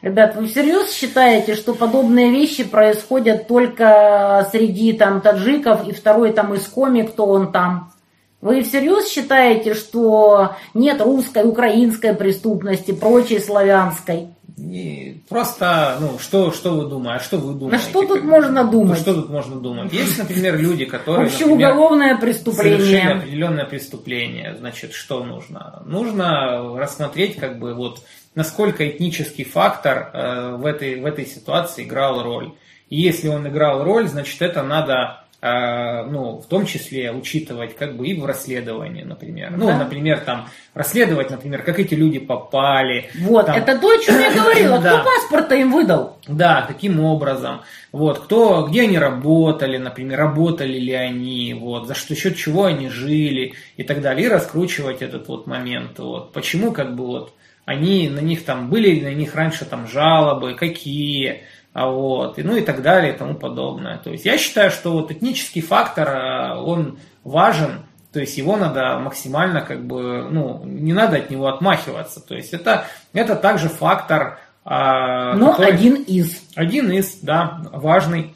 Ребят, 0.02 0.36
вы 0.36 0.48
всерьез 0.48 0.92
считаете, 0.92 1.56
что 1.56 1.74
подобные 1.74 2.30
вещи 2.30 2.66
происходят 2.66 3.48
только 3.48 4.46
среди 4.52 4.92
там 4.92 5.22
таджиков 5.22 5.88
и 5.88 5.94
второй 5.94 6.34
там 6.34 6.54
из 6.54 6.68
коми, 6.68 7.04
кто 7.04 7.26
он 7.26 7.54
там? 7.54 7.94
Вы 8.42 8.64
всерьез 8.64 9.08
считаете, 9.08 9.74
что 9.76 10.56
нет 10.74 11.00
русской, 11.00 11.48
украинской 11.48 12.14
преступности, 12.14 12.92
прочей 12.92 13.40
славянской? 13.40 14.28
И 14.60 15.22
просто, 15.30 15.98
ну, 16.02 16.20
что, 16.20 16.52
что 16.52 16.72
вы 16.76 16.90
думаете? 16.90 17.22
А 17.22 17.24
что 17.24 17.38
вы 17.38 17.54
думаете? 17.54 17.84
что 17.84 18.02
тут 18.02 18.20
Как 18.20 18.24
можно 18.24 18.64
Ну, 18.64 18.72
думать? 18.72 19.00
что 19.00 19.14
тут 19.14 19.30
можно 19.30 19.56
думать? 19.56 19.94
Есть, 19.94 20.18
например, 20.18 20.58
люди, 20.60 20.86
которые, 20.86 21.30
например, 21.30 21.54
Общеуголовное 21.56 22.20
совершили 22.20 22.44
преступление. 22.44 23.12
определенное 23.14 23.66
преступление. 23.66 24.56
Значит, 24.58 24.94
что 24.94 25.24
нужно? 25.24 25.82
Нужно 25.86 26.78
рассмотреть, 26.78 27.38
как 27.38 27.60
бы, 27.60 27.74
вот, 27.74 28.02
насколько 28.36 28.88
этнический 28.88 29.46
фактор 29.46 30.10
э, 30.14 30.56
в, 30.58 30.66
этой, 30.66 31.00
в 31.00 31.06
этой 31.06 31.26
ситуации 31.26 31.84
играл 31.86 32.22
роль. 32.22 32.52
И 32.90 33.00
если 33.00 33.28
он 33.30 33.48
играл 33.48 33.84
роль, 33.84 34.08
значит, 34.08 34.42
это 34.42 34.62
надо, 34.64 35.24
ну, 35.42 36.42
в 36.42 36.48
том 36.48 36.66
числе 36.66 37.12
учитывать, 37.12 37.76
как 37.76 37.96
бы, 37.96 38.08
и 38.08 38.20
в 38.20 38.26
расследовании, 38.26 39.04
например. 39.04 39.52
Ну, 39.56 39.68
Да. 39.68 39.78
например, 39.78 40.20
там, 40.20 40.50
расследовать, 40.74 41.30
например, 41.30 41.64
как 41.64 41.80
эти 41.80 41.94
люди 41.94 42.20
попали. 42.20 43.10
Вот, 43.22 43.46
там, 43.46 43.56
это 43.56 43.78
то, 43.80 43.90
о 43.90 43.98
чем 44.00 44.20
я 44.20 44.32
говорила. 44.34 44.80
Да. 44.80 45.00
Кто 45.00 45.04
паспорт-то 45.06 45.56
им 45.56 45.72
выдал? 45.72 46.18
да, 46.28 46.64
каким 46.68 47.00
образом, 47.00 47.62
вот, 47.92 48.20
кто, 48.20 48.68
где 48.68 48.84
они 48.84 48.98
работали, 49.00 49.78
например, 49.78 50.20
работали 50.20 50.78
ли 50.78 50.94
они, 50.94 51.54
вот, 51.60 51.88
за 51.88 51.96
что, 51.96 52.16
счет 52.16 52.36
чего 52.36 52.66
они 52.66 52.90
жили 52.90 53.54
и 53.78 53.84
так 53.84 54.02
далее, 54.02 54.28
и 54.28 54.30
раскручивать 54.30 55.02
этот 55.02 55.28
вот 55.28 55.48
момент, 55.48 55.98
вот, 56.00 56.32
почему, 56.34 56.72
как 56.72 56.96
бы, 56.96 57.06
вот, 57.06 57.34
они, 57.66 58.10
на 58.10 58.20
них 58.20 58.46
там, 58.46 58.70
были 58.70 58.90
ли 58.90 59.02
на 59.02 59.14
них 59.14 59.36
раньше 59.36 59.66
там 59.66 59.88
жалобы, 59.88 60.56
какие, 60.56 61.44
а 61.74 61.88
вот, 61.90 62.40
и, 62.40 62.44
ну 62.44 62.56
и 62.56 62.62
так 62.62 62.82
далее 62.82 63.14
и 63.14 63.18
тому 63.18 63.36
подобное. 63.36 63.98
То 63.98 64.10
есть 64.10 64.26
я 64.26 64.38
считаю, 64.38 64.72
что 64.72 64.94
вот 64.94 65.12
этнический 65.12 65.62
фактор, 65.62 66.10
э, 66.10 66.56
он 66.56 67.00
важен, 67.24 67.86
то 68.12 68.20
есть 68.20 68.38
его 68.38 68.58
надо 68.58 69.00
максимально 69.00 69.62
как 69.62 69.86
бы, 69.86 70.28
ну, 70.30 70.64
не 70.66 70.94
надо 70.94 71.18
от 71.18 71.30
него 71.30 71.48
отмахиваться. 71.48 72.26
То 72.26 72.36
есть 72.36 72.54
это, 72.54 72.86
это 73.14 73.36
также 73.36 73.70
фактор, 73.70 74.40
а, 74.66 75.36
Но 75.36 75.52
который- 75.52 75.74
один 75.74 75.96
из. 75.96 76.42
один 76.56 76.92
из, 76.92 77.20
да, 77.22 77.62
важный 77.72 78.36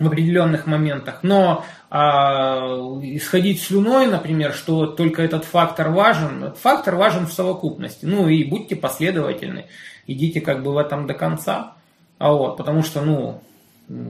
в 0.00 0.06
определенных 0.08 0.66
моментах. 0.66 1.20
Но 1.22 1.64
а, 1.90 2.66
исходить 3.02 3.62
слюной, 3.62 4.08
например, 4.08 4.52
что 4.52 4.86
только 4.86 5.22
этот 5.22 5.44
фактор 5.44 5.90
важен. 5.90 6.42
Этот 6.42 6.58
фактор 6.58 6.96
важен 6.96 7.28
в 7.28 7.32
совокупности. 7.32 8.04
Ну 8.04 8.26
и 8.26 8.42
будьте 8.42 8.74
последовательны, 8.74 9.66
идите 10.08 10.40
как 10.40 10.64
бы 10.64 10.72
в 10.72 10.78
этом 10.78 11.06
до 11.06 11.14
конца. 11.14 11.74
А 12.18 12.32
вот, 12.32 12.56
потому 12.56 12.82
что, 12.82 13.00
ну, 13.02 13.42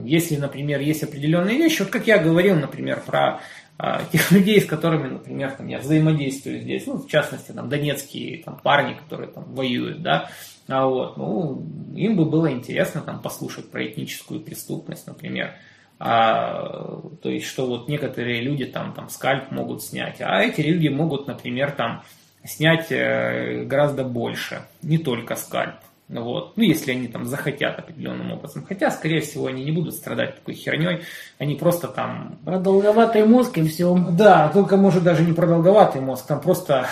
если, 0.03 0.37
например, 0.37 0.79
есть 0.79 1.03
определенные 1.03 1.57
вещи, 1.57 1.81
вот 1.81 1.91
как 1.91 2.07
я 2.07 2.17
говорил, 2.17 2.55
например, 2.55 3.01
про 3.05 3.41
а, 3.77 4.03
тех 4.11 4.31
людей, 4.31 4.61
с 4.61 4.65
которыми, 4.65 5.07
например, 5.07 5.51
там, 5.51 5.67
я 5.67 5.79
взаимодействую 5.79 6.61
здесь, 6.61 6.85
ну, 6.87 6.97
в 6.97 7.07
частности, 7.07 7.51
там, 7.51 7.69
донецкие 7.69 8.43
там, 8.43 8.59
парни, 8.61 8.93
которые 8.93 9.29
там 9.29 9.43
воюют, 9.53 10.01
да, 10.01 10.29
а 10.67 10.87
вот, 10.87 11.17
ну, 11.17 11.63
им 11.95 12.15
бы 12.15 12.25
было 12.25 12.51
интересно 12.51 13.01
там 13.01 13.21
послушать 13.21 13.69
про 13.69 13.85
этническую 13.85 14.39
преступность, 14.39 15.07
например, 15.07 15.53
а, 15.99 17.01
то 17.21 17.29
есть, 17.29 17.45
что 17.45 17.67
вот 17.67 17.87
некоторые 17.87 18.41
люди 18.41 18.65
там, 18.65 18.93
там 18.93 19.09
скальп 19.09 19.51
могут 19.51 19.83
снять, 19.83 20.19
а 20.19 20.41
эти 20.41 20.61
люди 20.61 20.87
могут, 20.87 21.27
например, 21.27 21.71
там 21.71 22.03
снять 22.43 22.91
э, 22.91 23.63
гораздо 23.63 24.03
больше, 24.03 24.61
не 24.81 24.97
только 24.97 25.35
скальп. 25.35 25.75
Вот. 26.07 26.55
Ну, 26.55 26.63
если 26.63 26.91
они 26.91 27.07
там 27.07 27.25
захотят 27.25 27.79
определенным 27.79 28.31
образом. 28.31 28.63
Хотя, 28.67 28.91
скорее 28.91 29.21
всего, 29.21 29.47
они 29.47 29.63
не 29.63 29.71
будут 29.71 29.95
страдать 29.95 30.35
такой 30.35 30.53
херней. 30.53 31.01
Они 31.39 31.55
просто 31.55 31.87
там... 31.87 32.37
Продолговатый 32.45 33.25
мозг 33.25 33.57
и 33.57 33.67
все. 33.67 33.97
Да, 34.11 34.49
только 34.49 34.77
может 34.77 35.03
даже 35.03 35.23
не 35.23 35.33
продолговатый 35.33 36.01
мозг. 36.01 36.27
Там 36.27 36.41
просто 36.41 36.87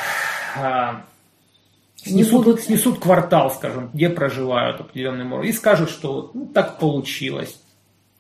а, 0.57 1.03
снесут, 1.95 2.45
будут... 2.45 2.61
снесут 2.61 2.99
квартал, 2.99 3.52
скажем, 3.52 3.91
где 3.94 4.10
проживают 4.10 4.81
определенным 4.81 5.34
образом. 5.34 5.49
И 5.49 5.53
скажут, 5.53 5.90
что 5.91 6.31
ну, 6.34 6.48
так 6.48 6.80
получилось. 6.80 7.61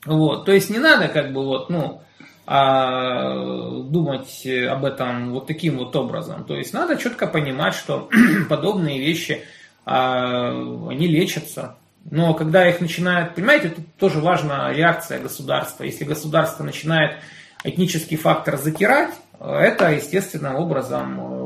Вот. 0.05 0.45
То 0.45 0.51
есть 0.51 0.69
не 0.69 0.77
надо 0.77 1.07
как 1.07 1.33
бы 1.33 1.43
вот, 1.43 1.71
ну, 1.71 2.01
а, 2.45 3.81
думать 3.81 4.45
об 4.69 4.85
этом 4.85 5.31
вот 5.31 5.47
таким 5.47 5.79
вот 5.79 5.95
образом. 5.95 6.43
То 6.43 6.55
есть 6.55 6.71
надо 6.71 6.97
четко 6.97 7.25
понимать, 7.25 7.73
что 7.73 8.09
подобные 8.49 8.99
вещи 8.99 9.43
они 9.85 11.07
лечатся. 11.07 11.75
Но 12.09 12.33
когда 12.33 12.67
их 12.67 12.81
начинают, 12.81 13.35
понимаете, 13.35 13.69
тут 13.69 13.85
тоже 13.97 14.19
важна 14.19 14.71
реакция 14.73 15.19
государства. 15.19 15.83
Если 15.83 16.03
государство 16.03 16.63
начинает 16.63 17.17
этнический 17.63 18.17
фактор 18.17 18.57
затирать, 18.57 19.13
это 19.39 19.91
естественным 19.91 20.55
образом 20.55 21.19
э, 21.19 21.43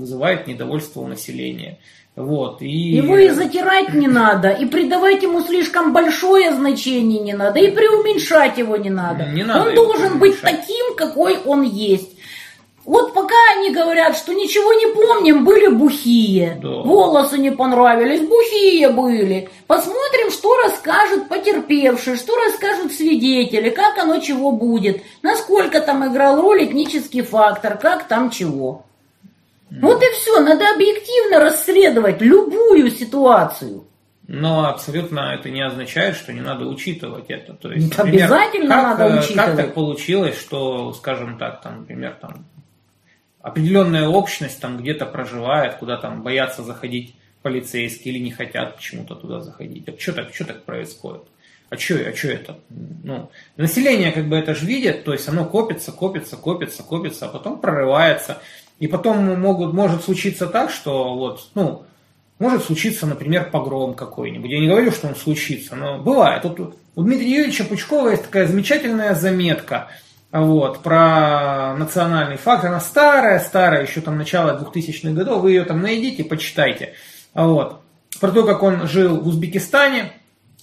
вызывает 0.00 0.46
недовольство 0.46 1.00
у 1.00 1.06
населения. 1.06 1.78
Вот, 2.16 2.60
и... 2.60 2.68
Его 2.68 3.16
и 3.16 3.28
затирать 3.30 3.94
не 3.94 4.08
надо, 4.08 4.50
и 4.50 4.66
придавать 4.66 5.22
ему 5.22 5.40
слишком 5.42 5.92
большое 5.92 6.52
значение 6.52 7.20
не 7.20 7.32
надо, 7.34 7.60
и 7.60 7.70
преуменьшать 7.70 8.58
его 8.58 8.76
не 8.76 8.90
надо. 8.90 9.26
Не 9.26 9.44
надо 9.44 9.68
он 9.68 9.74
должен 9.74 10.18
быть 10.18 10.40
таким, 10.40 10.96
какой 10.96 11.38
он 11.38 11.62
есть. 11.62 12.19
Вот 12.84 13.12
пока 13.12 13.34
они 13.56 13.70
говорят, 13.70 14.16
что 14.16 14.32
ничего 14.32 14.72
не 14.72 14.92
помним, 14.94 15.44
были 15.44 15.66
бухие. 15.68 16.58
Да. 16.62 16.80
Волосы 16.82 17.38
не 17.38 17.50
понравились, 17.50 18.26
бухие 18.26 18.88
были. 18.88 19.50
Посмотрим, 19.66 20.30
что 20.30 20.56
расскажут 20.56 21.28
потерпевшие, 21.28 22.16
что 22.16 22.34
расскажут 22.36 22.92
свидетели, 22.92 23.70
как 23.70 23.98
оно 23.98 24.18
чего 24.18 24.52
будет, 24.52 25.02
насколько 25.22 25.80
там 25.80 26.10
играл 26.10 26.40
роль 26.40 26.64
этнический 26.64 27.22
фактор, 27.22 27.76
как 27.76 28.08
там 28.08 28.30
чего. 28.30 28.86
Mm. 29.70 29.80
Вот 29.82 30.02
и 30.02 30.06
все, 30.14 30.40
надо 30.40 30.64
объективно 30.74 31.38
расследовать 31.38 32.20
любую 32.22 32.90
ситуацию. 32.90 33.84
Но 34.26 34.68
абсолютно 34.68 35.34
это 35.34 35.50
не 35.50 35.60
означает, 35.60 36.14
что 36.14 36.32
не 36.32 36.40
надо 36.40 36.64
учитывать 36.66 37.26
это. 37.28 37.52
То 37.54 37.72
есть, 37.72 37.96
например, 37.98 38.24
Обязательно 38.26 38.74
как, 38.74 38.98
надо 38.98 39.18
учитывать. 39.18 39.46
Как 39.46 39.56
так 39.56 39.74
получилось, 39.74 40.38
что, 40.38 40.92
скажем 40.92 41.36
так, 41.36 41.60
там, 41.62 41.80
например, 41.80 42.16
там, 42.20 42.46
определенная 43.42 44.08
общность 44.08 44.60
там 44.60 44.78
где-то 44.78 45.06
проживает, 45.06 45.74
куда 45.74 45.96
там 45.96 46.22
боятся 46.22 46.62
заходить 46.62 47.14
полицейские 47.42 48.14
или 48.14 48.22
не 48.22 48.30
хотят 48.30 48.76
почему-то 48.76 49.14
туда 49.14 49.40
заходить. 49.40 49.88
А 49.88 49.98
что 49.98 50.12
так, 50.12 50.34
что 50.34 50.44
так 50.44 50.64
происходит? 50.64 51.22
А 51.70 51.76
что, 51.78 51.94
а 51.94 52.14
что 52.14 52.28
это? 52.28 52.58
Ну, 52.68 53.30
население 53.56 54.12
как 54.12 54.28
бы 54.28 54.36
это 54.36 54.54
же 54.54 54.66
видит, 54.66 55.04
то 55.04 55.12
есть 55.12 55.28
оно 55.28 55.44
копится, 55.44 55.92
копится, 55.92 56.36
копится, 56.36 56.82
копится, 56.82 57.26
а 57.26 57.28
потом 57.28 57.60
прорывается. 57.60 58.38
И 58.78 58.88
потом 58.88 59.40
могут, 59.40 59.72
может 59.72 60.04
случиться 60.04 60.46
так, 60.46 60.70
что 60.70 61.14
вот, 61.14 61.48
ну, 61.54 61.84
может 62.38 62.64
случиться, 62.64 63.06
например, 63.06 63.50
погром 63.50 63.94
какой-нибудь. 63.94 64.50
Я 64.50 64.58
не 64.58 64.68
говорю, 64.68 64.90
что 64.90 65.06
он 65.06 65.14
случится, 65.14 65.76
но 65.76 65.98
бывает. 65.98 66.44
Вот 66.44 66.74
у 66.94 67.02
Дмитрия 67.02 67.30
Юрьевича 67.30 67.64
Пучкова 67.64 68.10
есть 68.10 68.24
такая 68.24 68.46
замечательная 68.46 69.14
заметка– 69.14 69.88
вот, 70.32 70.82
про 70.82 71.74
национальный 71.76 72.36
факт. 72.36 72.64
Она 72.64 72.80
старая, 72.80 73.40
старая, 73.40 73.82
еще 73.82 74.00
там 74.00 74.16
начало 74.16 74.58
2000-х 74.58 75.12
годов. 75.12 75.42
Вы 75.42 75.52
ее 75.52 75.64
там 75.64 75.82
найдите, 75.82 76.24
почитайте. 76.24 76.94
Вот. 77.34 77.80
Про 78.20 78.30
то, 78.30 78.44
как 78.44 78.62
он 78.62 78.86
жил 78.86 79.20
в 79.20 79.26
Узбекистане, 79.26 80.12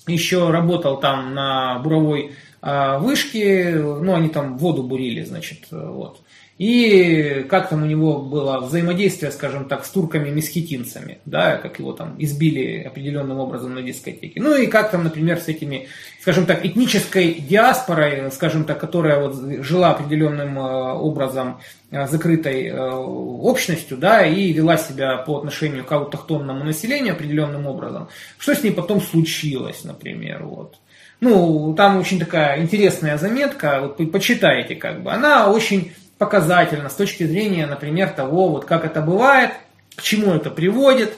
еще 0.07 0.49
работал 0.51 0.99
там 0.99 1.33
на 1.33 1.79
буровой 1.79 2.33
э, 2.61 2.97
вышке, 2.99 3.71
ну, 3.75 4.15
они 4.15 4.29
там 4.29 4.57
воду 4.57 4.83
бурили, 4.83 5.23
значит, 5.23 5.67
вот 5.71 6.21
и 6.57 7.45
как 7.49 7.69
там 7.69 7.83
у 7.83 7.85
него 7.85 8.19
было 8.19 8.59
взаимодействие, 8.59 9.31
скажем 9.31 9.65
так, 9.65 9.85
с 9.85 9.89
турками-месхетинцами, 9.89 11.19
да, 11.25 11.57
как 11.57 11.77
его 11.77 11.93
там 11.93 12.15
избили 12.17 12.81
определенным 12.81 13.37
образом 13.39 13.75
на 13.75 13.83
дискотеке. 13.83 14.41
Ну 14.41 14.55
и 14.55 14.65
как 14.65 14.89
там, 14.89 15.03
например, 15.03 15.39
с 15.39 15.47
этими, 15.47 15.87
скажем 16.19 16.47
так, 16.47 16.65
этнической 16.65 17.35
диаспорой, 17.35 18.31
скажем 18.31 18.63
так, 18.63 18.79
которая 18.79 19.19
вот 19.19 19.63
жила 19.63 19.91
определенным 19.91 20.57
э, 20.57 20.93
образом 20.93 21.61
э, 21.91 22.07
закрытой 22.07 22.69
э, 22.69 22.89
общностью, 22.89 23.95
да, 23.97 24.25
и 24.25 24.51
вела 24.51 24.77
себя 24.77 25.17
по 25.17 25.37
отношению 25.37 25.85
к 25.85 25.91
аутохтонному 25.91 26.63
населению 26.63 27.13
определенным 27.13 27.67
образом. 27.67 28.09
Что 28.39 28.55
с 28.55 28.63
ней 28.63 28.71
потом 28.71 28.99
случилось, 28.99 29.83
например, 29.83 30.43
вот. 30.43 30.79
Ну, 31.19 31.73
там 31.75 31.97
очень 31.97 32.19
такая 32.19 32.61
интересная 32.61 33.17
заметка, 33.17 33.79
вот 33.81 34.11
почитайте 34.11 34.75
как 34.75 35.03
бы. 35.03 35.11
Она 35.11 35.51
очень 35.51 35.91
показательно 36.17 36.89
с 36.89 36.95
точки 36.95 37.23
зрения, 37.25 37.65
например, 37.65 38.09
того, 38.09 38.49
вот 38.49 38.65
как 38.65 38.85
это 38.85 39.01
бывает, 39.01 39.51
к 39.95 40.01
чему 40.01 40.33
это 40.33 40.49
приводит, 40.49 41.13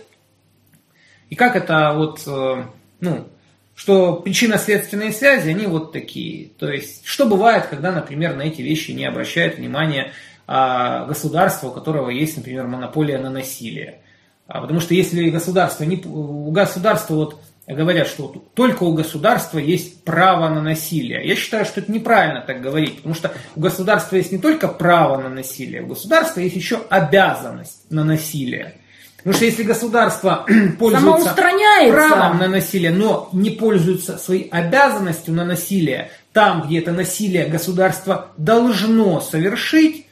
и 1.30 1.35
как 1.35 1.55
это 1.55 1.93
вот, 1.95 2.23
э, 2.27 2.63
ну, 2.99 3.27
что 3.76 4.15
причинно-следственные 4.15 5.13
связи, 5.13 5.49
они 5.49 5.65
вот 5.65 5.93
такие. 5.93 6.49
То 6.57 6.69
есть, 6.69 7.05
что 7.05 7.26
бывает, 7.26 7.67
когда, 7.67 7.91
например, 7.91 8.35
на 8.35 8.41
эти 8.41 8.61
вещи 8.61 8.91
не 8.91 9.05
обращает 9.05 9.57
внимания 9.57 10.11
а, 10.47 11.05
государство, 11.05 11.67
у 11.67 11.71
которого 11.71 12.09
есть, 12.09 12.35
например, 12.35 12.67
монополия 12.67 13.19
на 13.19 13.30
насилие. 13.30 13.99
А, 14.47 14.59
потому 14.59 14.81
что 14.81 14.93
если 14.93 15.30
государство, 15.30 15.85
не, 15.85 15.95
государства 15.95 17.13
вот 17.13 17.39
говорят, 17.75 18.07
что 18.07 18.33
только 18.55 18.83
у 18.83 18.93
государства 18.93 19.59
есть 19.59 20.03
право 20.03 20.49
на 20.49 20.61
насилие. 20.61 21.27
Я 21.27 21.35
считаю, 21.35 21.65
что 21.65 21.81
это 21.81 21.91
неправильно 21.91 22.41
так 22.41 22.61
говорить, 22.61 22.97
потому 22.97 23.13
что 23.13 23.31
у 23.55 23.59
государства 23.59 24.15
есть 24.15 24.31
не 24.31 24.39
только 24.39 24.67
право 24.67 25.21
на 25.21 25.29
насилие, 25.29 25.83
у 25.83 25.87
государства 25.87 26.39
есть 26.39 26.55
еще 26.55 26.81
обязанность 26.89 27.89
на 27.91 28.03
насилие. 28.03 28.75
Потому 29.17 29.35
что 29.35 29.45
если 29.45 29.63
государство 29.63 30.45
пользуется 30.79 31.35
правом 31.35 32.39
на 32.39 32.47
насилие, 32.47 32.91
но 32.91 33.29
не 33.33 33.51
пользуется 33.51 34.17
своей 34.17 34.49
обязанностью 34.49 35.33
на 35.33 35.45
насилие, 35.45 36.09
там, 36.33 36.63
где 36.63 36.79
это 36.79 36.91
насилие 36.91 37.45
государство 37.45 38.31
должно 38.37 39.19
совершить, 39.19 40.07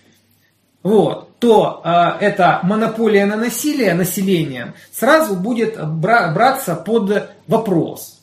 вот, 0.84 1.27
то 1.40 1.82
э, 1.84 2.26
эта 2.26 2.60
монополия 2.64 3.26
на 3.26 3.36
насилие 3.36 3.94
населением 3.94 4.74
сразу 4.92 5.36
будет 5.36 5.78
бра- 5.88 6.32
браться 6.34 6.76
под 6.76 7.30
вопрос. 7.48 8.20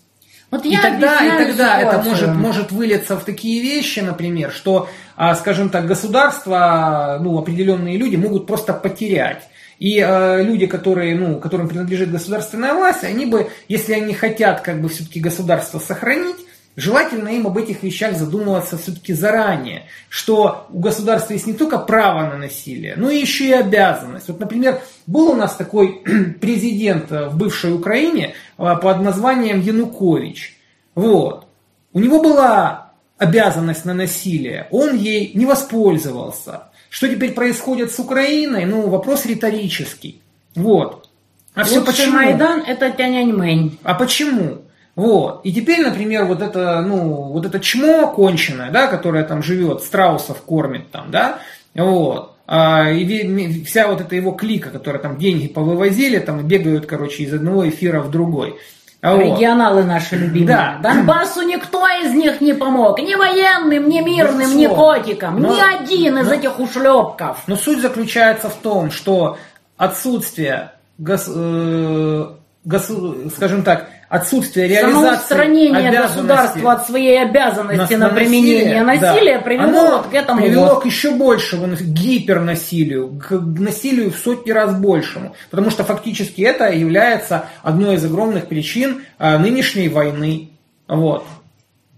Вот 0.51 0.65
и 0.67 0.77
тогда, 0.77 1.25
и 1.25 1.47
тогда 1.47 1.81
это 1.81 2.03
может, 2.03 2.35
может 2.35 2.73
вылиться 2.73 3.17
в 3.17 3.25
такие 3.25 3.61
вещи, 3.61 4.01
например, 4.01 4.53
что, 4.53 4.89
э, 5.17 5.35
скажем 5.35 5.69
так, 5.69 5.87
государство, 5.87 7.19
ну, 7.21 7.39
определенные 7.39 7.97
люди 7.97 8.17
могут 8.17 8.47
просто 8.47 8.73
потерять. 8.73 9.43
И 9.79 9.99
э, 9.99 10.43
люди, 10.43 10.67
которые, 10.67 11.17
ну, 11.17 11.41
которым 11.41 11.69
принадлежит 11.69 12.11
государственная 12.11 12.75
власть, 12.75 13.03
они 13.03 13.27
бы, 13.27 13.51
если 13.69 13.95
они 13.95 14.15
хотят 14.15 14.61
как 14.61 14.81
бы 14.81 14.89
все-таки 14.89 15.19
государство 15.21 15.79
сохранить, 15.79 16.37
Желательно 16.77 17.29
им 17.29 17.47
об 17.47 17.57
этих 17.57 17.85
вещах 17.85 18.17
задумываться 18.17 18.77
все-таки 18.77 19.13
заранее, 19.13 19.87
что 20.09 20.67
у 20.71 20.81
государства 20.81 21.33
есть 21.33 21.47
не 21.47 21.53
только 21.53 21.79
право 21.79 22.29
на 22.29 22.37
насилие, 22.37 22.95
но 22.97 23.11
еще 23.11 23.49
и 23.49 23.53
обязанность. 23.53 24.27
Вот, 24.29 24.41
например, 24.41 24.81
был 25.07 25.31
у 25.31 25.35
нас 25.35 25.55
такой 25.55 26.03
президент 26.41 27.13
э, 27.13 27.29
в 27.29 27.37
бывшей 27.37 27.73
Украине 27.73 28.35
э, 28.59 28.77
под 28.83 29.01
названием 29.03 29.61
Янукович. 29.61 30.59
Вот. 30.97 31.47
У 31.93 32.01
него 32.01 32.21
была 32.21 32.91
обязанность 33.19 33.85
на 33.85 33.95
насилие, 33.95 34.67
он 34.73 34.97
ей 34.97 35.31
не 35.35 35.47
воспользовался. 35.47 36.65
Что 36.91 37.09
теперь 37.09 37.33
происходит 37.33 37.93
с 37.93 38.01
Украиной? 38.01 38.65
Ну, 38.65 38.89
вопрос 38.89 39.27
риторический. 39.27 40.23
Вот. 40.57 41.09
А 41.55 41.63
все 41.63 41.85
почему? 41.85 42.15
Майдан 42.15 42.63
это 42.67 42.91
тянянь-мэнь. 42.91 43.79
А 43.85 43.95
почему? 43.95 44.64
Вот. 44.97 45.41
И 45.45 45.53
теперь, 45.53 45.83
например, 45.83 46.25
вот 46.25 46.41
это, 46.41 46.81
ну, 46.83 47.25
вот 47.33 47.47
это 47.47 47.59
чмо 47.61 48.13
конченое, 48.13 48.71
да, 48.71 48.87
которое 48.87 49.25
там 49.25 49.43
живет, 49.43 49.83
страусов 49.83 50.43
кормит 50.43 50.91
там, 50.91 51.11
да, 51.11 51.39
вот. 51.75 52.35
А, 52.47 52.91
и 52.91 53.65
вся 53.65 53.89
вот 53.89 54.01
эта 54.01 54.15
его 54.15 54.33
клика, 54.33 54.71
которая 54.71 55.03
там 55.03 55.17
деньги 55.17 55.49
повывозили, 55.49 56.19
там 56.19 56.47
бегают, 56.47 56.87
короче, 56.87 57.25
из 57.25 57.33
одного 57.33 57.69
эфира 57.69 58.01
в 58.01 58.11
другой. 58.11 58.57
А 59.01 59.19
Регионалы 59.19 59.85
наши 59.85 60.17
любимые. 60.17 60.47
Да. 60.47 60.79
Донбассу 60.83 61.43
никто 61.43 61.87
из 62.03 62.15
них 62.15 62.41
не 62.41 62.55
помог. 62.55 62.99
Ни 62.99 63.15
военным, 63.15 63.87
ни 63.87 64.01
мирным, 64.01 64.41
Безусловно. 64.41 64.59
ни 64.59 64.67
котикам. 64.67 65.41
Но, 65.41 65.55
ни 65.55 65.61
один 65.61 66.19
из 66.19 66.27
но, 66.27 66.35
этих 66.35 66.59
ушлепков. 66.59 67.43
Но 67.47 67.57
суть 67.57 67.83
заключается 67.83 68.49
в 68.49 68.55
том, 68.55 68.91
что 68.91 69.37
отсутствие, 69.77 70.73
гос, 70.97 71.27
э, 71.29 72.27
гос, 72.65 72.91
скажем 73.37 73.63
так, 73.63 73.91
отсутствие 74.15 74.69
реализации 74.69 75.91
государства 75.91 76.73
от 76.73 76.87
своей 76.87 77.21
обязанности 77.21 77.95
на, 77.95 78.09
на 78.09 78.15
применение 78.15 78.83
насилия, 78.85 79.39
да. 79.39 79.45
привело 79.45 79.65
Оно 79.65 79.97
вот 79.97 80.07
к 80.07 80.15
этому 80.15 80.41
привело 80.41 80.75
вот. 80.75 80.83
к 80.83 80.87
еще 80.87 81.11
большему 81.17 81.75
гипернасилию, 81.75 83.21
к 83.21 83.33
насилию 83.33 84.13
в 84.13 84.17
сотни 84.17 84.53
раз 84.53 84.77
большему. 84.77 85.35
Потому 85.51 85.71
что 85.71 85.83
фактически 85.83 86.43
это 86.43 86.71
является 86.71 87.47
одной 87.63 87.97
из 87.97 88.05
огромных 88.05 88.47
причин 88.47 89.03
а, 89.19 89.37
нынешней 89.39 89.89
войны. 89.89 90.51
Вот. 90.87 91.27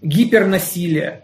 Гипернасилие. 0.01 1.23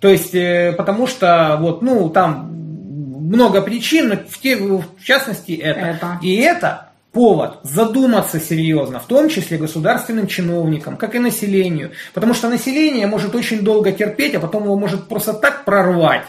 То 0.00 0.08
есть, 0.08 0.34
э, 0.34 0.74
потому 0.76 1.06
что 1.06 1.56
вот, 1.60 1.80
ну, 1.80 2.10
там 2.10 2.50
много 2.52 3.62
причин, 3.62 4.08
но 4.08 4.16
в, 4.16 4.38
те, 4.38 4.56
в 4.56 5.02
частности 5.02 5.52
это. 5.52 5.80
это. 5.80 6.18
И 6.22 6.36
это 6.36 6.85
повод 7.16 7.60
задуматься 7.62 8.38
серьезно, 8.38 9.00
в 9.00 9.06
том 9.06 9.30
числе 9.30 9.56
государственным 9.56 10.26
чиновникам, 10.26 10.98
как 10.98 11.14
и 11.14 11.18
населению. 11.18 11.92
Потому 12.12 12.34
что 12.34 12.50
население 12.50 13.06
может 13.06 13.34
очень 13.34 13.62
долго 13.62 13.90
терпеть, 13.90 14.34
а 14.34 14.38
потом 14.38 14.64
его 14.64 14.76
может 14.76 15.08
просто 15.08 15.32
так 15.32 15.64
прорвать. 15.64 16.26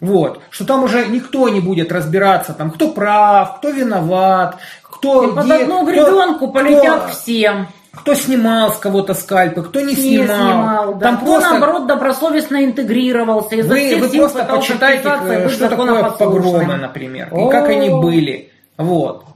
Вот, 0.00 0.40
что 0.48 0.64
там 0.64 0.82
уже 0.82 1.08
никто 1.08 1.50
не 1.50 1.60
будет 1.60 1.92
разбираться, 1.92 2.54
там, 2.54 2.70
кто 2.70 2.88
прав, 2.88 3.58
кто 3.58 3.68
виноват, 3.68 4.56
кто... 4.82 5.24
И 5.24 5.26
где, 5.26 5.36
под 5.36 5.50
одну 5.50 5.84
гребенку 5.84 6.48
полетят 6.48 7.02
кто, 7.02 7.12
всем. 7.12 7.68
Кто 7.92 8.14
снимал 8.14 8.72
с 8.72 8.78
кого-то 8.78 9.12
скальпы, 9.12 9.62
кто 9.62 9.80
не, 9.80 9.88
не 9.88 9.94
снимал. 9.94 10.38
снимал 10.38 10.94
да. 10.94 11.00
Там 11.00 11.16
кто, 11.18 11.26
просто... 11.34 11.50
наоборот, 11.50 11.86
добросовестно 11.86 12.64
интегрировался. 12.64 13.56
Изо 13.56 13.68
вы, 13.68 13.96
вы 14.00 14.08
просто 14.08 14.44
почитайте, 14.44 15.48
что 15.50 15.68
такое 15.68 16.02
погромы, 16.12 16.76
например, 16.76 17.28
и 17.28 17.50
как 17.50 17.68
они 17.68 17.90
были. 17.90 18.50
Вот. 18.78 19.26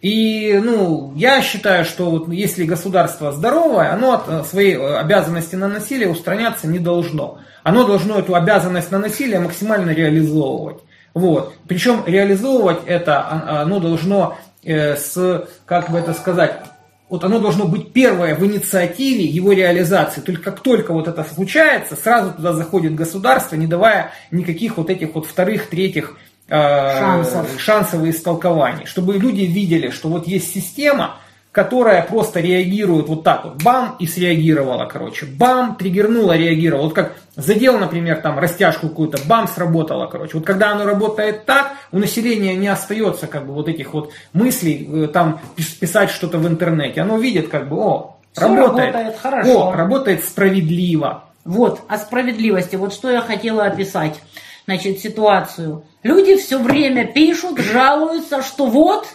И, 0.00 0.60
ну, 0.62 1.12
я 1.16 1.42
считаю, 1.42 1.84
что 1.84 2.10
вот 2.10 2.28
если 2.28 2.64
государство 2.64 3.32
здоровое, 3.32 3.92
оно 3.92 4.12
от 4.12 4.28
э, 4.28 4.44
своей 4.44 4.76
э, 4.76 4.96
обязанности 4.96 5.56
на 5.56 5.66
насилие 5.66 6.08
устраняться 6.08 6.68
не 6.68 6.78
должно. 6.78 7.38
Оно 7.64 7.84
должно 7.84 8.18
эту 8.18 8.36
обязанность 8.36 8.92
на 8.92 8.98
насилие 8.98 9.40
максимально 9.40 9.90
реализовывать. 9.90 10.78
Вот. 11.14 11.54
Причем 11.66 12.04
реализовывать 12.06 12.78
это 12.86 13.20
а, 13.20 13.62
оно 13.62 13.80
должно 13.80 14.38
э, 14.62 14.94
с, 14.94 15.48
как 15.66 15.90
бы 15.90 15.98
это 15.98 16.14
сказать, 16.14 16.60
вот 17.08 17.24
оно 17.24 17.40
должно 17.40 17.66
быть 17.66 17.92
первое 17.92 18.36
в 18.36 18.46
инициативе 18.46 19.24
его 19.24 19.52
реализации. 19.52 20.20
Только 20.20 20.52
как 20.52 20.60
только 20.60 20.92
вот 20.92 21.08
это 21.08 21.24
случается, 21.24 21.96
сразу 21.96 22.32
туда 22.32 22.52
заходит 22.52 22.94
государство, 22.94 23.56
не 23.56 23.66
давая 23.66 24.12
никаких 24.30 24.76
вот 24.76 24.90
этих 24.90 25.14
вот 25.14 25.26
вторых, 25.26 25.68
третьих 25.68 26.16
шансов. 26.48 27.60
шансовые 27.60 28.12
истолкования, 28.12 28.86
чтобы 28.86 29.14
люди 29.14 29.42
видели, 29.42 29.90
что 29.90 30.08
вот 30.08 30.26
есть 30.26 30.52
система, 30.52 31.16
которая 31.52 32.02
просто 32.02 32.40
реагирует 32.40 33.08
вот 33.08 33.24
так 33.24 33.44
вот, 33.44 33.62
бам, 33.62 33.96
и 33.98 34.06
среагировала, 34.06 34.86
короче, 34.86 35.26
бам, 35.26 35.76
триггернула, 35.76 36.36
реагировала. 36.36 36.84
Вот 36.84 36.94
как 36.94 37.14
задел, 37.36 37.78
например, 37.78 38.20
там 38.20 38.38
растяжку 38.38 38.88
какую-то, 38.88 39.18
бам, 39.26 39.48
сработала, 39.48 40.06
короче. 40.06 40.36
Вот 40.38 40.46
когда 40.46 40.70
оно 40.70 40.84
работает 40.84 41.46
так, 41.46 41.72
у 41.90 41.98
населения 41.98 42.54
не 42.54 42.68
остается 42.68 43.26
как 43.26 43.46
бы 43.46 43.54
вот 43.54 43.68
этих 43.68 43.92
вот 43.92 44.12
мыслей, 44.32 44.88
э, 45.04 45.08
там 45.08 45.40
писать 45.80 46.10
что-то 46.10 46.38
в 46.38 46.46
интернете. 46.46 47.00
Оно 47.00 47.18
видит 47.18 47.48
как 47.48 47.68
бы, 47.68 47.76
о, 47.76 48.18
Все 48.32 48.42
работает, 48.42 48.94
работает 48.94 49.18
хорошо. 49.18 49.68
о, 49.68 49.72
работает 49.72 50.24
справедливо. 50.24 51.24
Вот, 51.44 51.80
о 51.88 51.96
справедливости, 51.96 52.76
вот 52.76 52.92
что 52.92 53.10
я 53.10 53.22
хотела 53.22 53.64
описать 53.64 54.20
значит, 54.66 55.00
ситуацию. 55.00 55.82
Люди 56.02 56.36
все 56.36 56.58
время 56.58 57.06
пишут, 57.06 57.58
жалуются, 57.58 58.42
что 58.42 58.66
вот 58.66 59.08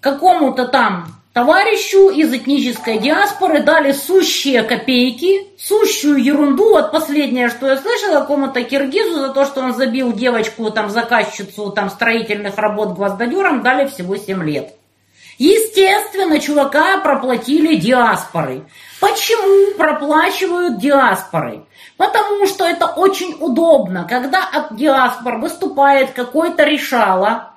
какому-то 0.00 0.66
там 0.66 1.06
товарищу 1.32 2.10
из 2.10 2.32
этнической 2.32 2.98
диаспоры 2.98 3.62
дали 3.62 3.92
сущие 3.92 4.62
копейки, 4.62 5.46
сущую 5.58 6.22
ерунду. 6.22 6.70
Вот 6.70 6.90
последнее, 6.90 7.48
что 7.48 7.68
я 7.68 7.76
слышала, 7.76 8.20
какому-то 8.20 8.62
киргизу 8.64 9.14
за 9.14 9.28
то, 9.28 9.44
что 9.44 9.60
он 9.60 9.74
забил 9.74 10.12
девочку, 10.12 10.70
там, 10.70 10.90
заказчицу 10.90 11.70
там, 11.70 11.90
строительных 11.90 12.56
работ 12.58 12.94
гвоздодером, 12.94 13.62
дали 13.62 13.86
всего 13.86 14.16
7 14.16 14.42
лет. 14.44 14.74
Естественно, 15.38 16.38
чувака 16.38 16.98
проплатили 16.98 17.76
диаспорой. 17.76 18.64
Почему 19.00 19.76
проплачивают 19.76 20.78
диаспорой? 20.78 21.64
Потому 21.96 22.46
что 22.46 22.64
это 22.64 22.86
очень 22.86 23.36
удобно, 23.40 24.06
когда 24.08 24.42
от 24.44 24.76
диаспор 24.76 25.38
выступает 25.38 26.12
какой-то 26.12 26.64
решала. 26.64 27.50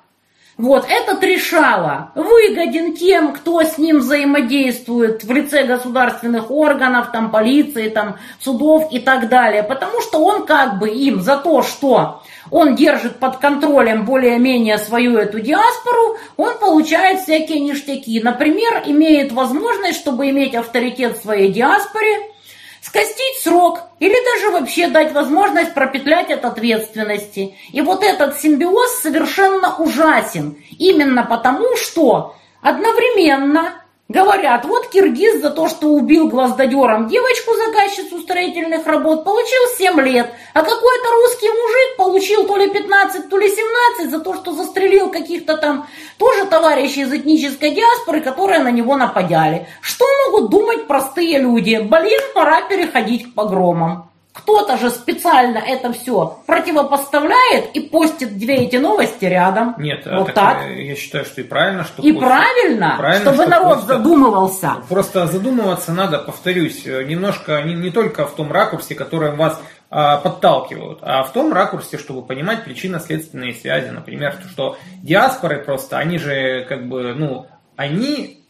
Вот, 0.56 0.86
этот 0.88 1.22
решала 1.22 2.10
выгоден 2.16 2.96
тем, 2.96 3.32
кто 3.32 3.62
с 3.62 3.78
ним 3.78 3.98
взаимодействует 3.98 5.22
в 5.22 5.30
лице 5.30 5.62
государственных 5.62 6.50
органов, 6.50 7.12
там, 7.12 7.30
полиции, 7.30 7.88
там, 7.88 8.16
судов 8.40 8.88
и 8.90 8.98
так 8.98 9.28
далее. 9.28 9.62
Потому 9.62 10.00
что 10.00 10.18
он 10.18 10.46
как 10.46 10.80
бы 10.80 10.88
им 10.88 11.20
за 11.20 11.36
то, 11.36 11.62
что 11.62 12.17
он 12.50 12.74
держит 12.74 13.18
под 13.18 13.38
контролем 13.38 14.04
более-менее 14.04 14.78
свою 14.78 15.16
эту 15.18 15.40
диаспору, 15.40 16.16
он 16.36 16.58
получает 16.58 17.20
всякие 17.20 17.60
ништяки. 17.60 18.20
Например, 18.20 18.82
имеет 18.86 19.32
возможность, 19.32 19.98
чтобы 19.98 20.30
иметь 20.30 20.54
авторитет 20.54 21.16
в 21.16 21.22
своей 21.22 21.52
диаспоре, 21.52 22.32
скостить 22.80 23.42
срок 23.42 23.82
или 23.98 24.16
даже 24.24 24.50
вообще 24.50 24.88
дать 24.88 25.12
возможность 25.12 25.74
пропетлять 25.74 26.30
от 26.30 26.44
ответственности. 26.44 27.54
И 27.72 27.80
вот 27.80 28.02
этот 28.02 28.40
симбиоз 28.40 29.00
совершенно 29.00 29.76
ужасен. 29.76 30.56
Именно 30.78 31.24
потому, 31.24 31.76
что 31.76 32.34
одновременно 32.62 33.77
Говорят, 34.10 34.64
вот 34.64 34.88
киргиз 34.88 35.42
за 35.42 35.50
то, 35.50 35.68
что 35.68 35.88
убил 35.88 36.28
гвоздодером 36.28 37.08
девочку-заказчицу 37.08 38.20
строительных 38.20 38.86
работ, 38.86 39.22
получил 39.22 39.60
7 39.76 40.00
лет, 40.00 40.32
а 40.54 40.62
какой-то 40.62 41.10
русский 41.10 41.50
мужик 41.50 41.96
получил 41.98 42.46
то 42.46 42.56
ли 42.56 42.70
15, 42.70 43.28
то 43.28 43.36
ли 43.36 43.50
17 43.50 44.10
за 44.10 44.20
то, 44.20 44.32
что 44.32 44.52
застрелил 44.54 45.10
каких-то 45.10 45.58
там 45.58 45.86
тоже 46.16 46.46
товарищей 46.46 47.02
из 47.02 47.12
этнической 47.12 47.74
диаспоры, 47.74 48.22
которые 48.22 48.60
на 48.60 48.70
него 48.70 48.96
нападали. 48.96 49.66
Что 49.82 50.06
могут 50.24 50.50
думать 50.50 50.86
простые 50.86 51.38
люди? 51.38 51.76
Блин, 51.76 52.20
пора 52.34 52.62
переходить 52.62 53.30
к 53.30 53.34
погромам. 53.34 54.07
Кто-то 54.38 54.76
же 54.76 54.90
специально 54.90 55.58
это 55.58 55.92
все 55.92 56.38
противопоставляет 56.46 57.74
и 57.74 57.80
постит 57.80 58.38
две 58.38 58.56
эти 58.58 58.76
новости 58.76 59.24
рядом. 59.24 59.74
Нет, 59.78 60.06
вот 60.06 60.32
так, 60.34 60.60
так. 60.60 60.70
Я 60.70 60.94
считаю, 60.94 61.24
что 61.24 61.40
и 61.40 61.44
правильно, 61.44 61.84
что 61.84 62.02
и 62.02 62.12
правильно, 62.12 62.94
правильно, 62.98 63.20
чтобы 63.20 63.42
что 63.42 63.50
народ 63.50 63.72
просто, 63.74 63.96
задумывался. 63.96 64.72
Просто 64.88 65.26
задумываться 65.26 65.92
надо, 65.92 66.18
повторюсь, 66.18 66.84
немножко 66.86 67.62
не, 67.62 67.74
не 67.74 67.90
только 67.90 68.26
в 68.26 68.34
том 68.34 68.52
ракурсе, 68.52 68.94
который 68.94 69.34
вас 69.34 69.60
а, 69.90 70.18
подталкивают, 70.18 70.98
а 71.02 71.22
в 71.24 71.32
том 71.32 71.52
ракурсе, 71.52 71.98
чтобы 71.98 72.22
понимать 72.22 72.64
причинно-следственные 72.64 73.54
связи, 73.54 73.88
например, 73.88 74.36
что 74.50 74.76
диаспоры 75.02 75.64
просто, 75.64 75.98
они 75.98 76.18
же 76.18 76.64
как 76.68 76.88
бы, 76.88 77.14
ну, 77.14 77.46
они, 77.76 78.46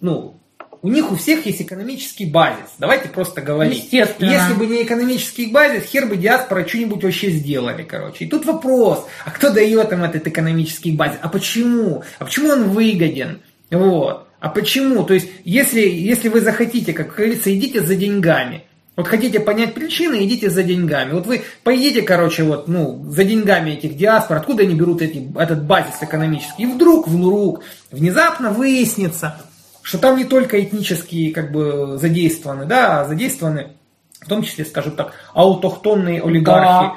ну, 0.00 0.40
у 0.84 0.88
них 0.88 1.10
у 1.10 1.16
всех 1.16 1.46
есть 1.46 1.62
экономический 1.62 2.26
базис. 2.26 2.74
Давайте 2.78 3.08
просто 3.08 3.40
говорить. 3.40 3.84
Естественно. 3.84 4.30
Если 4.30 4.52
бы 4.52 4.66
не 4.66 4.82
экономический 4.82 5.46
базис, 5.46 5.84
хер 5.84 6.04
бы 6.04 6.18
диаспора 6.18 6.68
что-нибудь 6.68 7.02
вообще 7.02 7.30
сделали, 7.30 7.84
короче. 7.84 8.26
И 8.26 8.28
тут 8.28 8.44
вопрос, 8.44 9.06
а 9.24 9.30
кто 9.30 9.48
дает 9.48 9.90
им 9.92 10.04
этот 10.04 10.26
экономический 10.26 10.92
базис? 10.92 11.16
А 11.22 11.30
почему? 11.30 12.04
А 12.18 12.26
почему 12.26 12.50
он 12.50 12.64
выгоден? 12.68 13.40
Вот. 13.70 14.28
А 14.40 14.50
почему? 14.50 15.04
То 15.04 15.14
есть, 15.14 15.30
если, 15.44 15.80
если 15.80 16.28
вы 16.28 16.42
захотите, 16.42 16.92
как 16.92 17.14
говорится, 17.14 17.56
идите 17.56 17.80
за 17.80 17.94
деньгами. 17.94 18.64
Вот 18.94 19.08
хотите 19.08 19.40
понять 19.40 19.72
причины, 19.72 20.26
идите 20.26 20.50
за 20.50 20.62
деньгами. 20.62 21.12
Вот 21.12 21.26
вы 21.26 21.44
поедете, 21.62 22.02
короче, 22.02 22.42
вот, 22.42 22.68
ну, 22.68 23.06
за 23.08 23.24
деньгами 23.24 23.70
этих 23.70 23.96
диаспор, 23.96 24.36
откуда 24.36 24.64
они 24.64 24.74
берут 24.74 25.00
эти, 25.00 25.26
этот 25.38 25.64
базис 25.64 25.94
экономический. 26.02 26.64
И 26.64 26.66
вдруг, 26.66 27.08
вдруг, 27.08 27.62
внезапно 27.90 28.50
выяснится, 28.50 29.40
что 29.84 29.98
там 29.98 30.16
не 30.16 30.24
только 30.24 30.60
этнические 30.62 31.32
как 31.32 31.52
бы 31.52 31.98
задействованы, 31.98 32.64
да, 32.64 33.00
а 33.00 33.04
задействованы 33.04 33.76
в 34.20 34.28
том 34.28 34.42
числе, 34.42 34.64
скажем 34.64 34.96
так, 34.96 35.12
аутохтонные 35.34 36.22
олигархи. 36.22 36.90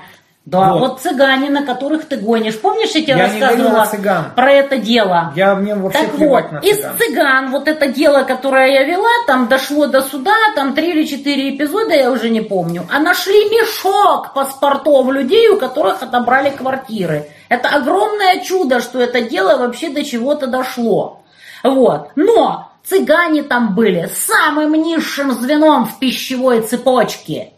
Да, 0.45 0.71
Вот. 0.71 0.79
вот. 0.79 1.01
цыгане, 1.01 1.49
на 1.49 1.65
которых 1.65 2.05
ты 2.05 2.15
гонишь. 2.15 2.57
Помнишь, 2.61 2.91
я 2.91 3.01
тебе 3.01 3.17
Я 3.17 3.23
рассказывала 3.23 3.85
цыган. 3.85 4.31
про 4.33 4.49
это 4.53 4.77
дело? 4.77 5.33
Я 5.35 5.55
мне 5.55 5.75
вообще 5.75 5.99
Так 5.99 6.13
вот, 6.13 6.51
на 6.53 6.57
из 6.59 6.77
цыган. 6.77 6.97
цыган, 6.97 7.51
вот 7.51 7.67
это 7.67 7.87
дело, 7.87 8.23
которое 8.23 8.71
я 8.71 8.83
вела, 8.85 9.09
там 9.27 9.49
дошло 9.49 9.87
до 9.87 10.01
суда, 10.01 10.33
там 10.55 10.73
три 10.73 10.91
или 10.91 11.03
четыре 11.05 11.53
эпизода, 11.53 11.93
я 11.93 12.09
уже 12.09 12.29
не 12.29 12.39
помню. 12.39 12.87
А 12.89 12.99
нашли 12.99 13.35
мешок 13.49 14.33
паспортов 14.33 15.11
людей, 15.11 15.49
у 15.49 15.57
которых 15.57 16.01
отобрали 16.01 16.49
квартиры. 16.51 17.27
Это 17.49 17.67
огромное 17.67 18.39
чудо, 18.39 18.79
что 18.79 19.01
это 19.01 19.19
дело 19.23 19.57
вообще 19.57 19.89
до 19.89 20.05
чего-то 20.05 20.47
дошло. 20.47 21.23
Вот. 21.61 22.11
Но 22.15 22.71
цыгане 22.87 23.43
там 23.43 23.75
были 23.75 24.09
самым 24.13 24.73
низшим 24.73 25.31
звеном 25.31 25.85
в 25.85 25.99
пищевой 25.99 26.61
цепочке. 26.61 27.51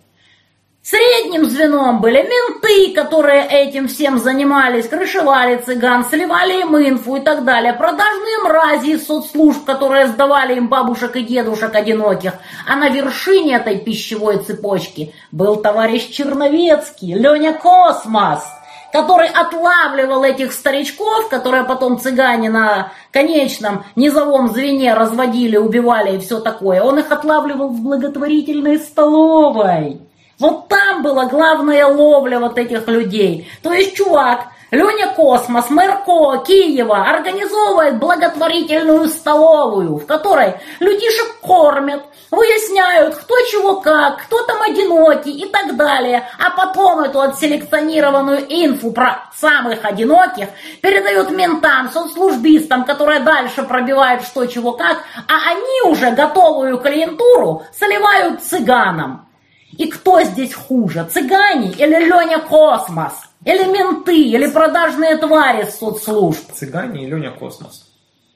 Средним 0.81 1.45
звеном 1.45 2.01
были 2.01 2.23
менты, 2.23 2.95
которые 2.95 3.45
этим 3.45 3.87
всем 3.87 4.17
занимались, 4.17 4.87
крышевали 4.87 5.57
цыган, 5.57 6.03
сливали 6.05 6.61
им 6.61 6.75
инфу 6.77 7.17
и 7.17 7.19
так 7.19 7.43
далее. 7.43 7.73
Продажные 7.73 8.39
мрази 8.43 8.91
из 8.91 9.05
соцслужб, 9.05 9.65
которые 9.65 10.07
сдавали 10.07 10.55
им 10.55 10.67
бабушек 10.67 11.15
и 11.17 11.21
дедушек 11.21 11.75
одиноких. 11.75 12.33
А 12.65 12.75
на 12.75 12.89
вершине 12.89 13.57
этой 13.57 13.77
пищевой 13.77 14.37
цепочки 14.37 15.13
был 15.31 15.57
товарищ 15.57 16.09
Черновецкий, 16.09 17.13
Леня 17.13 17.53
Космос, 17.53 18.43
который 18.91 19.27
отлавливал 19.27 20.23
этих 20.23 20.53
старичков, 20.53 21.29
которые 21.29 21.63
потом 21.63 21.99
цыгане 21.99 22.49
на 22.49 22.91
конечном 23.11 23.83
низовом 23.95 24.49
звене 24.49 24.93
разводили, 24.93 25.57
убивали 25.57 26.15
и 26.15 26.19
все 26.19 26.39
такое. 26.39 26.81
Он 26.81 26.99
их 26.99 27.11
отлавливал 27.11 27.69
в 27.69 27.81
благотворительной 27.81 28.79
столовой. 28.79 30.01
Вот 30.39 30.69
там 30.69 31.03
была 31.03 31.25
главная 31.25 31.85
ловля 31.85 32.39
вот 32.39 32.57
этих 32.57 32.87
людей. 32.87 33.49
То 33.61 33.73
есть 33.73 33.95
чувак, 33.95 34.47
Леня 34.71 35.13
Космос, 35.15 35.69
мэр 35.71 36.03
Ко, 36.05 36.43
Киева, 36.45 37.09
организовывает 37.09 37.97
благотворительную 37.97 39.07
столовую, 39.07 39.97
в 39.97 40.05
которой 40.05 40.59
людишек 40.79 41.39
кормят, 41.41 42.03
выясняют, 42.29 43.15
кто 43.15 43.35
чего 43.49 43.81
как, 43.81 44.21
кто 44.23 44.43
там 44.43 44.61
одинокий 44.61 45.31
и 45.31 45.49
так 45.49 45.75
далее. 45.75 46.27
А 46.37 46.51
потом 46.51 46.99
эту 46.99 47.19
отселекционированную 47.21 48.45
инфу 48.47 48.91
про 48.91 49.31
самых 49.35 49.85
одиноких 49.85 50.49
передают 50.81 51.31
ментам, 51.31 51.89
соцслужбистам, 51.89 52.83
которые 52.85 53.21
дальше 53.21 53.63
пробивают 53.63 54.23
что 54.23 54.45
чего 54.45 54.73
как, 54.73 54.99
а 55.27 55.49
они 55.49 55.91
уже 55.91 56.11
готовую 56.11 56.77
клиентуру 56.77 57.63
соливают 57.73 58.43
цыганам. 58.43 59.27
И 59.71 59.89
кто 59.89 60.21
здесь 60.21 60.53
хуже, 60.53 61.07
цыгане 61.11 61.71
или 61.71 62.05
Леня 62.05 62.39
Космос? 62.39 63.28
Или 63.49 63.65
менты, 63.71 64.21
или 64.21 64.47
продажные 64.47 65.17
твари 65.17 65.63
с 65.63 65.79
соцслужб? 65.79 66.51
Цыгане 66.53 67.03
и 67.03 67.07
Леня 67.07 67.31
Космос. 67.31 67.87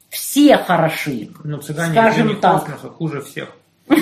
Все 0.09 0.57
хороши. 0.57 1.29
Ну, 1.43 1.57
цыгане 1.57 1.91
Скажем 1.93 2.25
и 2.27 2.29
Леня 2.29 2.41
так. 2.41 2.61
Космоса 2.65 2.89
хуже 2.89 3.21
всех. 3.21 3.49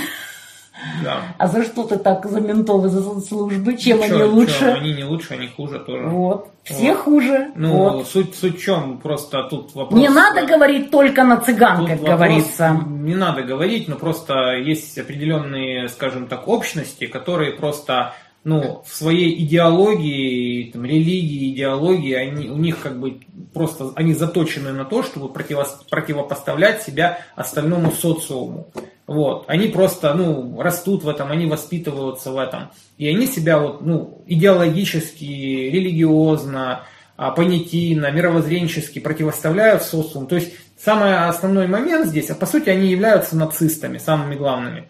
Да. 1.04 1.22
А 1.38 1.48
за 1.48 1.64
что 1.64 1.84
ты 1.84 1.98
так 1.98 2.26
за 2.26 2.42
ментов 2.42 2.84
и 2.86 2.90
за 2.90 3.04
соцслужбы? 3.04 3.78
Чем 3.78 3.98
Ну, 4.00 4.04
они 4.04 4.18
чё, 4.18 4.32
лучше? 4.32 4.60
чё, 4.60 4.74
они 4.74 4.94
не 4.96 5.04
лучше, 5.04 5.34
они 5.36 5.48
хуже 5.48 5.80
тоже. 5.80 6.08
Вот. 6.08 6.50
Все 6.64 6.94
Вот. 6.94 7.04
хуже. 7.04 7.52
Ну, 7.56 7.70
Вот. 7.78 8.08
суть, 8.08 8.34
суть 8.36 8.58
в 8.60 8.64
чем? 8.64 8.98
Просто 8.98 9.44
тут 9.44 9.76
вопрос... 9.76 10.00
Не 10.00 10.10
надо 10.10 10.44
говорить 10.48 10.90
только 10.90 11.24
на 11.24 11.38
цыган, 11.38 11.82
Тут 11.82 11.88
как 11.88 12.00
вопрос 12.00 12.16
говорится. 12.18 12.80
Не 12.88 13.14
надо 13.14 13.44
говорить, 13.44 13.88
но 13.90 13.96
просто 13.96 14.54
есть 14.58 14.98
определенные, 14.98 15.88
скажем 15.88 16.26
так, 16.28 16.48
общности, 16.48 17.06
которые 17.06 17.52
просто 17.52 18.16
ну, 18.44 18.84
в 18.86 18.94
своей 18.96 19.44
идеологии, 19.44 20.72
там, 20.72 20.84
религии, 20.84 21.54
идеологии, 21.54 22.14
они, 22.14 22.50
у 22.50 22.58
них 22.58 22.80
как 22.80 23.00
бы 23.00 23.20
просто, 23.54 23.92
они 23.96 24.14
заточены 24.14 24.72
на 24.72 24.84
то, 24.84 25.04
чтобы 25.04 25.30
противопоставлять 25.30 26.82
себя 26.82 27.20
остальному 27.36 27.92
социуму. 27.92 28.68
Вот. 29.06 29.46
Они 29.48 29.68
просто, 29.68 30.14
ну, 30.16 30.60
растут 30.60 31.04
в 31.04 31.10
этом, 31.10 31.32
они 31.32 31.46
воспитываются 31.46 32.32
в 32.32 32.40
этом. 32.40 32.72
И 32.98 33.08
они 33.08 33.28
себя 33.28 33.60
вот, 33.60 33.82
ну, 33.82 34.24
идеологически, 34.26 35.24
религиозно, 35.24 36.86
а, 37.18 37.32
понятийно, 37.32 38.10
мировоззренчески 38.10 39.00
противоставляют 39.00 39.84
социуму. 39.84 40.26
То 40.26 40.36
есть 40.36 40.54
самый 40.84 41.28
основной 41.28 41.68
момент 41.68 42.08
здесь, 42.08 42.32
а 42.32 42.36
по 42.36 42.48
сути 42.48 42.70
они 42.70 42.88
являются 42.88 43.36
нацистами, 43.36 44.00
самыми 44.00 44.36
главными. 44.36 44.88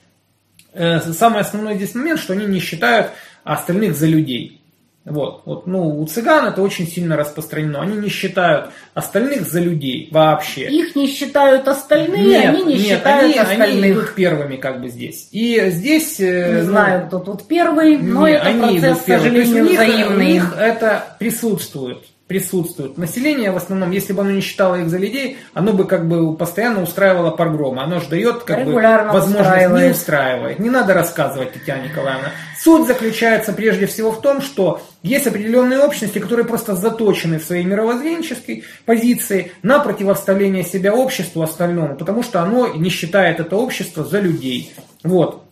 Э, 0.73 0.99
Самый 0.99 1.41
основной 1.41 1.75
здесь 1.75 1.95
момент, 1.95 2.19
что 2.19 2.33
они 2.33 2.45
не 2.45 2.59
считают 2.59 3.11
остальных 3.43 3.95
за 3.95 4.07
людей. 4.07 4.57
Вот, 5.03 5.41
вот, 5.45 5.65
ну, 5.65 5.99
у 5.99 6.05
цыган 6.05 6.45
это 6.45 6.61
очень 6.61 6.85
сильно 6.85 7.17
распространено. 7.17 7.81
Они 7.81 7.97
не 7.97 8.07
считают 8.07 8.69
остальных 8.93 9.47
за 9.49 9.59
людей 9.59 10.09
вообще. 10.11 10.69
Их 10.69 10.95
не 10.95 11.07
считают 11.07 11.67
остальные, 11.67 12.49
они 12.49 12.63
не 12.65 12.73
нет, 12.75 12.99
считают 12.99 13.23
они, 13.23 13.33
они 13.33 13.39
остальных. 13.39 13.91
идут 13.97 14.13
первыми 14.13 14.55
как 14.57 14.79
бы 14.79 14.89
здесь. 14.89 15.27
И 15.31 15.59
здесь... 15.71 16.19
э, 16.19 16.53
Не 16.53 16.61
ну, 16.61 16.65
знаю, 16.65 17.07
кто 17.07 17.17
тут 17.17 17.47
первый, 17.47 17.97
но 17.97 18.27
это 18.27 18.45
они 18.45 18.59
процесс, 18.79 18.83
идут 18.83 18.99
к 18.99 19.05
первыми. 19.05 19.29
То 19.31 19.39
есть 19.39 19.51
сожалению, 19.51 19.65
у 19.65 19.69
них, 19.71 19.79
у 19.79 19.83
взаимный. 19.83 20.25
них 20.33 20.55
это 20.59 21.15
присутствует. 21.17 21.97
Присутствует. 22.31 22.97
Население 22.97 23.51
в 23.51 23.57
основном, 23.57 23.91
если 23.91 24.13
бы 24.13 24.21
оно 24.21 24.31
не 24.31 24.39
считало 24.39 24.75
их 24.75 24.87
за 24.89 24.97
людей, 24.97 25.37
оно 25.53 25.73
бы 25.73 25.85
как 25.85 26.07
бы 26.07 26.33
постоянно 26.37 26.81
устраивало 26.81 27.31
погромы. 27.31 27.81
Оно 27.83 27.99
же 27.99 28.07
дает 28.07 28.43
как 28.43 28.59
Регулярно 28.59 29.11
бы 29.11 29.19
возможность 29.19 29.49
устраивает. 29.49 29.85
не 29.85 29.91
устраивает. 29.91 30.59
Не 30.59 30.69
надо 30.69 30.93
рассказывать, 30.93 31.51
Татьяна 31.51 31.83
Николаевна. 31.83 32.31
Суть 32.57 32.87
заключается 32.87 33.51
прежде 33.51 33.85
всего 33.85 34.11
в 34.13 34.21
том, 34.21 34.41
что 34.41 34.81
есть 35.03 35.27
определенные 35.27 35.79
общности, 35.79 36.19
которые 36.19 36.45
просто 36.45 36.75
заточены 36.75 37.37
в 37.39 37.43
своей 37.43 37.65
мировоззренческой 37.65 38.63
позиции 38.85 39.51
на 39.61 39.79
противоставление 39.79 40.63
себя 40.63 40.93
обществу 40.93 41.41
остальному, 41.41 41.97
потому 41.97 42.23
что 42.23 42.41
оно 42.41 42.67
не 42.75 42.89
считает 42.89 43.41
это 43.41 43.57
общество 43.57 44.05
за 44.05 44.19
людей. 44.21 44.73
Вот. 45.03 45.43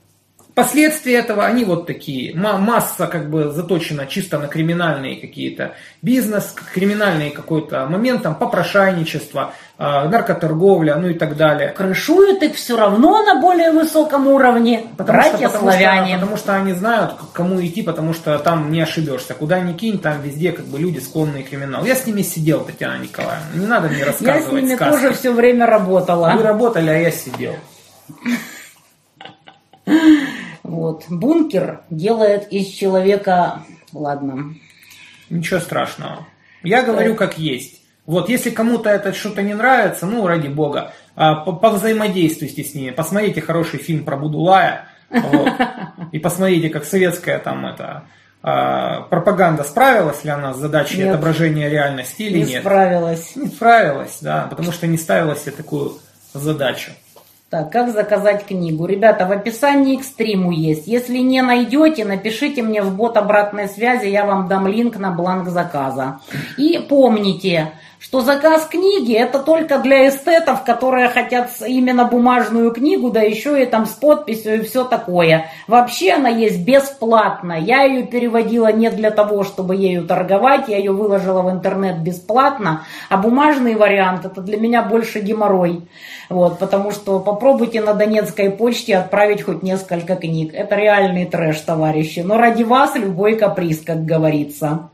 Последствия 0.64 1.16
этого, 1.16 1.46
они 1.46 1.64
вот 1.66 1.88
такие. 1.88 2.36
Ма- 2.36 2.58
Масса 2.58 3.08
как 3.08 3.30
бы 3.30 3.52
заточена 3.52 4.06
чисто 4.08 4.38
на 4.40 4.48
криминальные 4.48 5.20
какие-то 5.22 5.76
бизнес, 6.02 6.54
криминальный 6.74 7.30
какой-то 7.30 7.86
момент, 7.88 8.24
там, 8.24 8.36
попрошайничество, 8.36 9.54
а, 9.78 10.10
наркоторговля, 10.10 10.96
ну 10.98 11.08
и 11.08 11.14
так 11.14 11.38
далее. 11.38 11.70
Крышуют 11.70 12.44
их 12.44 12.56
все 12.56 12.76
равно 12.76 13.24
на 13.24 13.40
более 13.40 13.72
высоком 13.72 14.28
уровне. 14.28 14.88
Потому 14.98 15.22
что, 15.22 15.30
Братья 15.32 15.48
потому, 15.48 15.72
славяне. 15.72 16.08
что, 16.10 16.20
потому 16.20 16.38
что 16.38 16.56
они 16.56 16.74
знают, 16.74 17.14
к 17.14 17.32
кому 17.32 17.62
идти, 17.66 17.82
потому 17.82 18.14
что 18.14 18.38
там 18.40 18.72
не 18.72 18.82
ошибешься. 18.82 19.34
Куда 19.34 19.60
ни 19.62 19.74
кинь, 19.74 20.00
там 20.00 20.22
везде 20.22 20.52
как 20.52 20.66
бы 20.66 20.78
люди 20.80 21.00
склонные 21.00 21.44
к 21.44 21.50
криминалу. 21.50 21.86
Я 21.86 21.96
с 21.96 22.06
ними 22.06 22.22
сидел, 22.22 22.66
Татьяна 22.66 23.02
Николаевна. 23.02 23.46
Не 23.56 23.66
надо 23.66 23.88
мне 23.88 24.00
Я 24.00 24.06
рассказывать 24.08 24.50
с 24.50 24.52
ними 24.52 24.76
сказки. 24.76 24.92
тоже 25.02 25.14
все 25.14 25.32
время 25.32 25.66
работала. 25.66 26.34
Вы 26.36 26.44
работали, 26.44 26.90
а 26.90 26.98
я 26.98 27.12
сидел. 27.12 27.56
Вот. 30.70 31.06
Бункер 31.10 31.82
делает 31.90 32.52
из 32.52 32.68
человека... 32.68 33.64
Ладно. 33.92 34.54
Ничего 35.30 35.60
страшного. 35.60 36.28
Я 36.64 36.84
говорю 36.84 37.16
как 37.16 37.38
есть. 37.40 37.82
Вот, 38.06 38.30
если 38.30 38.50
кому-то 38.50 38.90
это 38.90 39.14
что-то 39.14 39.42
не 39.44 39.54
нравится, 39.54 40.06
ну, 40.06 40.26
ради 40.26 40.48
бога, 40.48 40.94
а, 41.16 41.36
по- 41.36 41.54
повзаимодействуйте 41.54 42.64
с 42.64 42.74
ними. 42.74 42.92
Посмотрите 42.92 43.42
хороший 43.42 43.80
фильм 43.80 44.04
про 44.04 44.18
Будулая. 44.18 44.86
вот, 45.10 45.50
и 46.12 46.20
посмотрите, 46.20 46.70
как 46.70 46.86
советская 46.86 47.40
там 47.40 47.66
это 47.66 48.04
а, 48.42 49.02
пропаганда 49.10 49.64
справилась 49.64 50.24
ли 50.24 50.30
она 50.30 50.54
с 50.54 50.58
задачей 50.58 50.98
Нет. 50.98 51.10
отображения 51.10 51.70
реальности 51.70 52.24
или 52.24 52.40
Не 52.40 52.46
нет. 52.46 52.62
справилась. 52.62 53.36
Не 53.36 53.48
справилась, 53.48 54.18
да, 54.22 54.48
потому 54.50 54.72
что 54.72 54.88
не 54.88 54.98
ставила 54.98 55.36
себе 55.36 55.52
такую 55.52 55.98
задачу. 56.34 56.92
Так, 57.50 57.72
как 57.72 57.92
заказать 57.92 58.46
книгу? 58.46 58.86
Ребята, 58.86 59.26
в 59.26 59.32
описании 59.32 59.98
к 59.98 60.04
стриму 60.04 60.52
есть. 60.52 60.86
Если 60.86 61.18
не 61.18 61.42
найдете, 61.42 62.06
напишите 62.06 62.62
мне 62.62 62.84
в 62.84 62.96
бот 62.96 63.18
обратной 63.18 63.68
связи, 63.68 64.06
я 64.06 64.24
вам 64.24 64.48
дам 64.48 64.68
линк 64.68 64.98
на 64.98 65.10
бланк 65.10 65.50
заказа. 65.50 66.20
И 66.58 66.78
помните, 66.88 67.72
что 68.00 68.22
заказ 68.22 68.66
книги 68.66 69.14
это 69.14 69.40
только 69.40 69.78
для 69.78 70.08
эстетов, 70.08 70.64
которые 70.64 71.10
хотят 71.10 71.52
именно 71.68 72.06
бумажную 72.06 72.72
книгу, 72.72 73.10
да 73.12 73.22
еще 73.22 73.62
и 73.62 73.66
там 73.66 73.86
с 73.86 73.92
подписью 73.92 74.60
и 74.60 74.64
все 74.64 74.86
такое. 74.86 75.48
Вообще 75.68 76.14
она 76.14 76.30
есть 76.30 76.66
бесплатно. 76.66 77.60
Я 77.60 77.84
ее 77.84 78.04
переводила 78.04 78.72
не 78.72 78.90
для 78.90 79.12
того, 79.12 79.44
чтобы 79.44 79.76
ею 79.76 80.08
торговать, 80.08 80.70
я 80.70 80.78
ее 80.78 80.94
выложила 80.94 81.42
в 81.42 81.52
интернет 81.52 82.00
бесплатно, 82.00 82.86
а 83.10 83.18
бумажный 83.18 83.76
вариант 83.76 84.26
это 84.26 84.42
для 84.42 84.58
меня 84.58 84.82
больше 84.82 85.20
геморрой. 85.20 85.82
Вот, 86.30 86.58
потому 86.58 86.92
что 86.92 87.20
попробуйте 87.20 87.82
на 87.82 87.94
Донецкой 87.94 88.50
почте 88.50 88.98
отправить 88.98 89.42
хоть 89.42 89.62
несколько 89.62 90.16
книг. 90.16 90.54
Это 90.54 90.76
реальный 90.76 91.26
трэш, 91.26 91.60
товарищи. 91.60 92.22
Но 92.22 92.38
ради 92.38 92.64
вас 92.64 92.96
любой 92.96 93.36
каприз, 93.36 93.82
как 93.82 94.06
говорится. 94.06 94.90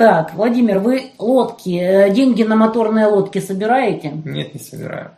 Так, 0.00 0.32
Владимир, 0.32 0.78
вы 0.78 1.10
лодки, 1.18 1.78
э, 1.78 2.08
деньги 2.10 2.42
на 2.42 2.56
моторные 2.56 3.04
лодки 3.04 3.38
собираете? 3.38 4.12
Нет, 4.24 4.54
не 4.54 4.58
собираю. 4.58 5.10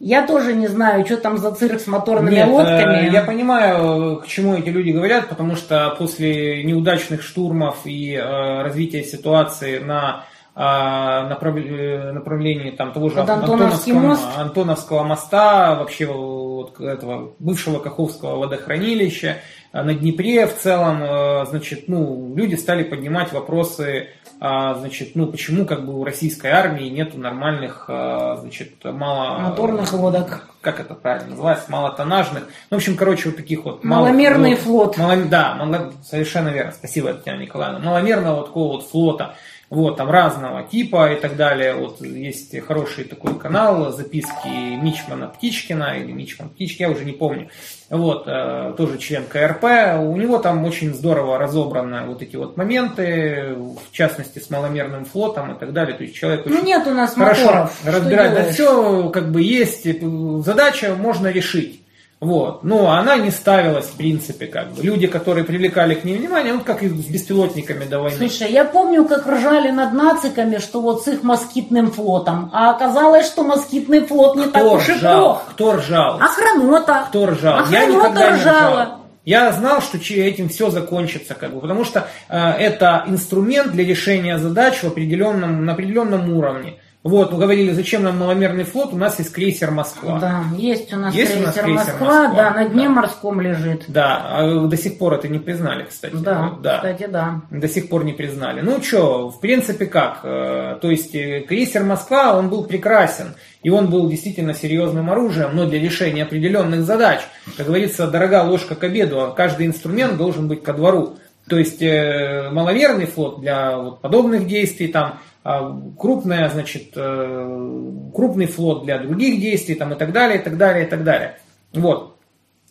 Я 0.00 0.26
тоже 0.26 0.54
не 0.54 0.68
знаю, 0.68 1.04
что 1.04 1.18
там 1.18 1.36
за 1.36 1.52
цирк 1.52 1.78
с 1.78 1.86
моторными 1.86 2.36
Нет, 2.36 2.48
э, 2.48 2.50
лодками. 2.50 3.12
я 3.12 3.24
понимаю, 3.24 4.22
к 4.22 4.26
чему 4.26 4.54
эти 4.54 4.70
люди 4.70 4.90
говорят, 4.90 5.28
потому 5.28 5.54
что 5.54 5.94
после 5.98 6.64
неудачных 6.64 7.20
штурмов 7.20 7.80
и 7.84 8.14
э, 8.14 8.62
развития 8.62 9.02
ситуации 9.04 9.80
на 9.80 10.24
э, 10.56 10.60
направ- 10.60 11.68
э, 11.68 12.12
направлении 12.12 12.70
там, 12.70 12.94
того 12.94 13.10
же 13.10 13.20
Антоновского, 13.20 13.98
мост. 13.98 14.28
Антоновского 14.38 15.02
моста, 15.02 15.74
вообще 15.74 16.06
вот 16.06 16.80
этого 16.80 17.32
бывшего 17.38 17.80
Каховского 17.80 18.36
водохранилища, 18.36 19.28
э, 19.28 19.40
на 19.72 19.94
Днепре 19.94 20.46
в 20.46 20.56
целом, 20.56 21.02
э, 21.02 21.46
значит, 21.46 21.88
ну, 21.88 22.34
люди 22.36 22.56
стали 22.56 22.82
поднимать 22.82 23.32
вопросы, 23.32 24.08
а, 24.44 24.74
значит, 24.74 25.12
ну, 25.14 25.28
почему 25.28 25.64
как 25.64 25.86
бы 25.86 25.94
у 25.94 26.02
российской 26.02 26.48
армии 26.48 26.88
нету 26.88 27.16
нормальных, 27.16 27.84
а, 27.88 28.38
значит, 28.40 28.72
мало... 28.82 29.38
Моторных 29.38 29.92
лодок. 29.92 30.48
Как 30.60 30.80
это 30.80 30.94
правильно 30.94 31.30
называется? 31.30 31.70
Малотоннажных. 31.70 32.48
Ну, 32.70 32.76
в 32.76 32.78
общем, 32.78 32.96
короче, 32.96 33.28
вот 33.28 33.36
таких 33.36 33.64
вот... 33.64 33.84
Маломерный 33.84 34.56
флот. 34.56 34.98
Мало- 34.98 35.24
да, 35.26 35.54
мало- 35.54 35.92
совершенно 36.04 36.48
верно. 36.48 36.72
Спасибо, 36.72 37.14
Татьяна 37.14 37.40
Николаевна. 37.42 37.78
Маломерного 37.78 38.44
такого 38.44 38.72
вот 38.72 38.88
флота. 38.88 39.36
Вот, 39.70 39.96
там 39.96 40.10
разного 40.10 40.64
типа 40.64 41.14
и 41.14 41.20
так 41.20 41.34
далее. 41.36 41.74
Вот 41.74 42.02
есть 42.02 42.54
хороший 42.66 43.04
такой 43.04 43.38
канал, 43.38 43.90
записки 43.90 44.76
Мичмана 44.76 45.28
Птичкина 45.28 45.96
или 45.98 46.12
Мичман 46.12 46.50
Птички, 46.50 46.82
я 46.82 46.90
уже 46.90 47.06
не 47.06 47.12
помню. 47.12 47.48
Вот, 47.92 48.24
э, 48.26 48.72
тоже 48.78 48.96
член 48.96 49.24
КРП. 49.26 49.64
У 50.00 50.16
него 50.16 50.38
там 50.38 50.64
очень 50.64 50.94
здорово 50.94 51.36
разобраны 51.36 52.06
вот 52.06 52.22
эти 52.22 52.36
вот 52.36 52.56
моменты, 52.56 53.54
в 53.54 53.92
частности, 53.92 54.38
с 54.38 54.48
маломерным 54.48 55.04
флотом 55.04 55.54
и 55.54 55.58
так 55.58 55.74
далее. 55.74 55.94
То 55.94 56.04
есть 56.04 56.16
человек 56.16 56.46
Ну 56.46 56.64
нет 56.64 56.86
у 56.86 56.94
нас 56.94 57.12
хорошо 57.12 57.44
моторов. 57.44 57.78
Что 57.82 57.92
разбирать. 57.92 58.34
Да 58.34 58.44
все 58.50 59.10
как 59.10 59.30
бы 59.30 59.42
есть, 59.42 59.84
э, 59.84 60.00
задача 60.42 60.94
можно 60.94 61.26
решить. 61.28 61.81
Вот. 62.22 62.62
Но 62.62 62.92
она 62.92 63.16
не 63.16 63.32
ставилась, 63.32 63.86
в 63.86 63.96
принципе, 63.96 64.46
как 64.46 64.70
бы. 64.74 64.82
Люди, 64.84 65.08
которые 65.08 65.42
привлекали 65.42 65.96
к 65.96 66.04
ней 66.04 66.16
внимание, 66.16 66.52
вот 66.54 66.62
как 66.62 66.84
и 66.84 66.88
с 66.88 66.92
беспилотниками 66.92 67.84
до 67.84 67.98
войны. 67.98 68.16
Слушай, 68.16 68.52
я 68.52 68.64
помню, 68.64 69.04
как 69.06 69.26
ржали 69.26 69.72
над 69.72 69.92
нациками, 69.92 70.58
что 70.58 70.80
вот 70.80 71.02
с 71.02 71.08
их 71.08 71.24
москитным 71.24 71.90
флотом. 71.90 72.48
А 72.52 72.70
оказалось, 72.70 73.26
что 73.26 73.42
москитный 73.42 74.06
флот 74.06 74.36
не 74.36 74.44
так 74.44 74.62
кто 74.62 74.74
уж 74.74 74.88
и 74.88 74.92
плох. 75.00 75.42
Кто 75.50 75.72
ржал? 75.72 76.20
Охранота. 76.20 77.06
Кто 77.08 77.26
ржал? 77.26 77.58
Охранота 77.58 77.74
я 77.74 77.86
никогда 77.86 78.30
не 78.30 78.36
ржала. 78.36 78.82
ржал. 78.82 78.98
Я 79.24 79.50
знал, 79.50 79.82
что 79.82 79.98
этим 79.98 80.48
все 80.48 80.70
закончится, 80.70 81.34
как 81.34 81.52
бы, 81.52 81.60
потому 81.60 81.84
что 81.84 82.06
э, 82.28 82.36
это 82.38 83.04
инструмент 83.08 83.72
для 83.72 83.84
решения 83.84 84.38
задач 84.38 84.80
в 84.82 84.84
определенном, 84.84 85.64
на 85.64 85.72
определенном 85.72 86.32
уровне. 86.32 86.78
Вот, 87.04 87.32
мы 87.32 87.38
говорили, 87.38 87.72
зачем 87.72 88.04
нам 88.04 88.18
маломерный 88.18 88.62
флот, 88.62 88.92
у 88.92 88.96
нас 88.96 89.18
есть 89.18 89.32
крейсер 89.32 89.72
Москва. 89.72 90.20
Да, 90.20 90.44
есть 90.56 90.92
у 90.92 90.96
нас 90.98 91.12
Есть 91.12 91.36
у 91.36 91.40
нас 91.40 91.54
крейсер 91.54 91.64
крейсер 91.64 91.94
Москва, 91.94 92.22
Москва, 92.28 92.36
да, 92.36 92.50
на 92.50 92.68
дне 92.68 92.84
да. 92.84 92.90
морском 92.90 93.40
лежит. 93.40 93.84
Да, 93.88 94.22
а 94.24 94.66
до 94.68 94.76
сих 94.76 94.98
пор 94.98 95.14
это 95.14 95.26
не 95.26 95.40
признали, 95.40 95.84
кстати. 95.84 96.14
Да, 96.14 96.54
да. 96.62 96.76
кстати, 96.76 97.06
да. 97.06 97.40
До 97.50 97.66
сих 97.66 97.88
пор 97.88 98.04
не 98.04 98.12
признали. 98.12 98.60
Ну 98.60 98.80
что, 98.80 99.30
в 99.30 99.40
принципе 99.40 99.86
как? 99.86 100.20
Э, 100.22 100.78
То 100.80 100.90
есть 100.90 101.12
э, 101.16 101.40
крейсер 101.40 101.82
Москва, 101.82 102.38
он 102.38 102.48
был 102.48 102.64
прекрасен. 102.64 103.34
И 103.64 103.70
он 103.70 103.90
был 103.90 104.08
действительно 104.08 104.54
серьезным 104.54 105.10
оружием, 105.10 105.50
но 105.54 105.66
для 105.66 105.80
решения 105.80 106.22
определенных 106.22 106.82
задач. 106.82 107.20
Как 107.56 107.66
говорится, 107.66 108.06
дорога 108.06 108.44
ложка 108.44 108.76
к 108.76 108.84
обеду, 108.84 109.20
а 109.20 109.32
каждый 109.32 109.66
инструмент 109.66 110.16
должен 110.16 110.46
быть 110.46 110.62
ко 110.62 110.72
двору. 110.72 111.16
То 111.48 111.58
есть 111.58 111.82
э, 111.82 112.50
маловерный 112.52 113.06
флот 113.06 113.40
для 113.40 113.76
вот 113.76 114.00
подобных 114.00 114.46
действий, 114.46 114.86
там 114.86 115.18
крупная, 115.42 116.48
значит, 116.48 116.92
э, 116.94 117.90
крупный 118.14 118.46
флот 118.46 118.84
для 118.84 118.98
других 118.98 119.40
действий, 119.40 119.74
там 119.74 119.92
и 119.92 119.96
так 119.96 120.12
далее, 120.12 120.40
и 120.40 120.42
так 120.42 120.56
далее, 120.56 120.86
и 120.86 120.88
так 120.88 121.04
далее. 121.04 121.38
Вот. 121.72 122.16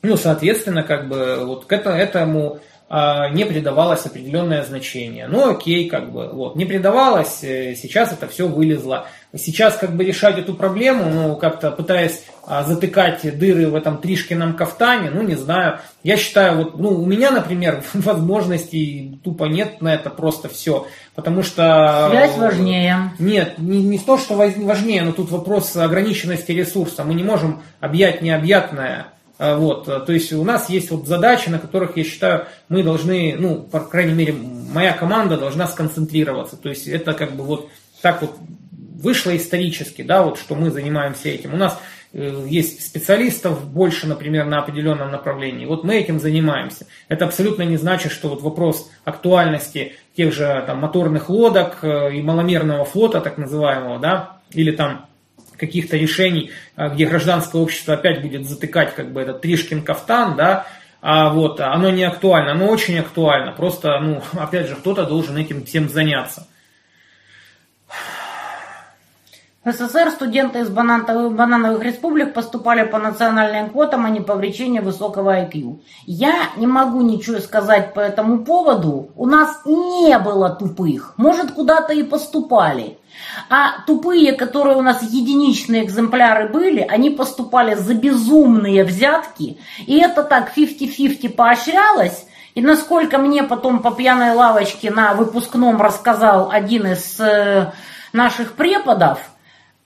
Ну, 0.04 0.18
соответственно, 0.18 0.84
как 0.84 1.08
бы 1.08 1.44
вот 1.46 1.66
к 1.66 1.74
это- 1.74 1.92
этому 1.92 2.60
а, 2.94 3.30
не 3.30 3.46
придавалось 3.46 4.06
определенное 4.06 4.64
значение. 4.64 5.26
Ну, 5.30 5.50
окей, 5.50 5.88
как 5.88 6.12
бы, 6.12 6.28
вот, 6.28 6.58
не 6.58 6.66
придавалось, 6.66 7.42
э, 7.42 7.74
сейчас 7.74 8.12
это 8.12 8.28
все 8.28 8.50
вылезло. 8.50 9.08
Сейчас 9.34 9.78
как 9.78 9.96
бы 9.96 10.04
решать 10.04 10.38
эту 10.38 10.54
проблему, 10.54 11.10
ну, 11.10 11.36
как-то 11.38 11.72
пытаясь 11.72 12.26
а, 12.46 12.64
затыкать 12.64 13.22
дыры 13.40 13.70
в 13.70 13.76
этом 13.76 13.98
Тришкином 13.98 14.58
кафтане, 14.58 15.10
ну, 15.10 15.22
не 15.22 15.36
знаю. 15.36 15.80
Я 16.04 16.18
считаю, 16.18 16.58
вот, 16.58 16.78
ну, 16.78 16.90
у 16.90 17.06
меня, 17.06 17.32
например, 17.32 17.82
возможностей 17.94 19.20
тупо 19.24 19.46
нет 19.46 19.82
на 19.82 19.94
это 19.94 20.10
просто 20.10 20.50
все. 20.50 20.86
Потому 21.16 21.44
что... 21.44 22.08
Связь 22.10 22.38
важнее. 22.38 23.14
Нет, 23.20 23.58
не, 23.58 23.82
не 23.82 24.00
то, 24.00 24.18
что 24.18 24.36
важнее, 24.36 25.04
но 25.04 25.14
тут 25.14 25.32
вопрос 25.32 25.78
ограниченности 25.78 26.52
ресурса. 26.52 27.06
Мы 27.06 27.14
не 27.14 27.24
можем 27.24 27.62
объять 27.80 28.22
необъятное. 28.22 29.08
А, 29.40 29.56
Вот, 29.56 29.86
то 29.86 30.12
есть 30.12 30.34
у 30.34 30.44
нас 30.44 30.70
есть 30.70 30.92
вот 30.92 31.08
задачи, 31.08 31.48
на 31.48 31.58
которых, 31.58 31.96
я 31.96 32.04
считаю, 32.04 32.48
мы 32.68 32.84
должны, 32.84 33.38
ну, 33.40 33.62
по 33.62 33.80
крайней 33.80 34.14
мере, 34.14 34.34
моя 34.34 34.92
команда 34.92 35.38
должна 35.38 35.68
сконцентрироваться. 35.68 36.58
То 36.58 36.68
есть 36.68 36.86
это 36.86 37.14
как 37.14 37.38
бы 37.38 37.46
вот 37.46 37.70
так 38.02 38.22
вот 38.22 38.36
вышло 39.02 39.36
исторически, 39.36 40.02
да, 40.02 40.24
вот 40.24 40.40
что 40.40 40.56
мы 40.56 40.72
занимаемся 40.72 41.30
этим. 41.30 41.54
У 41.54 41.58
нас 41.58 41.80
э, 42.14 42.46
есть 42.48 42.86
специалистов 42.86 43.66
больше, 43.66 44.08
например, 44.08 44.46
на 44.46 44.60
определенном 44.60 45.12
направлении. 45.12 45.66
Вот 45.66 45.84
мы 45.84 45.96
этим 45.96 46.20
занимаемся. 46.20 46.88
Это 47.08 47.26
абсолютно 47.26 47.64
не 47.64 47.78
значит, 47.78 48.12
что 48.12 48.30
вот 48.30 48.42
вопрос 48.42 48.90
актуальности 49.04 49.94
тех 50.16 50.34
же 50.34 50.64
там, 50.68 50.80
моторных 50.80 51.30
лодок 51.30 51.80
э, 51.84 52.16
и 52.16 52.22
маломерного 52.22 52.86
флота, 52.86 53.22
так 53.22 53.38
называемого, 53.38 54.00
да, 54.00 54.38
или 54.52 54.72
там 54.72 55.08
каких-то 55.62 55.96
решений, 55.96 56.52
а, 56.76 56.90
где 56.90 57.06
гражданское 57.06 57.62
общество 57.62 57.94
опять 57.94 58.22
будет 58.22 58.50
затыкать 58.50 58.96
как 58.96 59.14
бы 59.14 59.22
этот 59.22 59.42
Тришкин 59.42 59.84
кафтан, 59.84 60.36
да, 60.36 60.66
а 61.02 61.30
вот 61.30 61.60
оно 61.60 61.92
не 61.92 62.04
актуально, 62.04 62.52
оно 62.52 62.68
очень 62.68 62.98
актуально. 63.00 63.52
Просто, 63.52 64.00
ну, 64.00 64.24
опять 64.34 64.68
же, 64.68 64.76
кто-то 64.76 65.06
должен 65.06 65.38
этим 65.38 65.64
всем 65.64 65.88
заняться. 65.88 66.48
В 69.64 69.72
СССР 69.72 70.10
студенты 70.10 70.62
из 70.62 70.70
банановых, 70.70 71.84
республик 71.84 72.34
поступали 72.34 72.84
по 72.84 72.98
национальным 72.98 73.70
квотам, 73.70 74.08
а 74.08 74.10
не 74.10 74.20
по 74.20 74.36
причине 74.36 74.82
высокого 74.82 75.40
IQ. 75.40 75.82
Я 76.08 76.50
не 76.58 76.66
могу 76.66 77.02
ничего 77.02 77.38
сказать 77.38 77.94
по 77.94 78.00
этому 78.00 78.44
поводу. 78.44 79.12
У 79.16 79.28
нас 79.28 79.62
не 79.66 80.18
было 80.18 80.50
тупых. 80.50 81.14
Может, 81.18 81.52
куда-то 81.52 81.94
и 81.94 82.02
поступали. 82.02 82.98
А 83.52 83.84
тупые, 83.86 84.34
которые 84.34 84.78
у 84.78 84.82
нас 84.82 85.04
единичные 85.04 85.86
экземпляры 85.86 86.50
были, 86.50 86.80
они 86.80 87.12
поступали 87.12 87.76
за 87.76 87.94
безумные 87.94 88.84
взятки. 88.84 89.60
И 89.86 90.00
это 90.00 90.24
так 90.24 90.58
50-50 90.58 91.30
поощрялось. 91.30 92.26
И 92.56 92.64
насколько 92.64 93.20
мне 93.20 93.44
потом 93.44 93.84
по 93.84 93.92
пьяной 93.92 94.34
лавочке 94.34 94.90
на 94.90 95.14
выпускном 95.14 95.80
рассказал 95.80 96.50
один 96.50 96.88
из 96.88 97.20
э, 97.20 97.72
наших 98.12 98.54
преподов, 98.54 99.20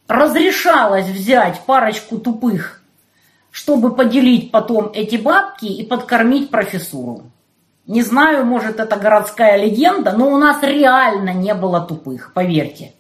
разрешалось 0.08 1.08
взять 1.08 1.62
парочку 1.66 2.18
тупых, 2.18 2.82
чтобы 3.52 3.96
поделить 3.96 4.52
потом 4.52 4.92
эти 4.94 5.16
бабки 5.16 5.66
и 5.66 5.86
подкормить 5.86 6.50
профессуру. 6.50 7.24
Не 7.88 8.02
знаю, 8.02 8.46
может 8.46 8.80
это 8.80 8.96
городская 8.96 9.58
легенда, 9.58 10.12
но 10.12 10.30
у 10.30 10.38
нас 10.38 10.62
реально 10.64 11.34
не 11.34 11.54
было 11.54 11.82
тупых, 11.82 12.34
поверьте. 12.34 12.94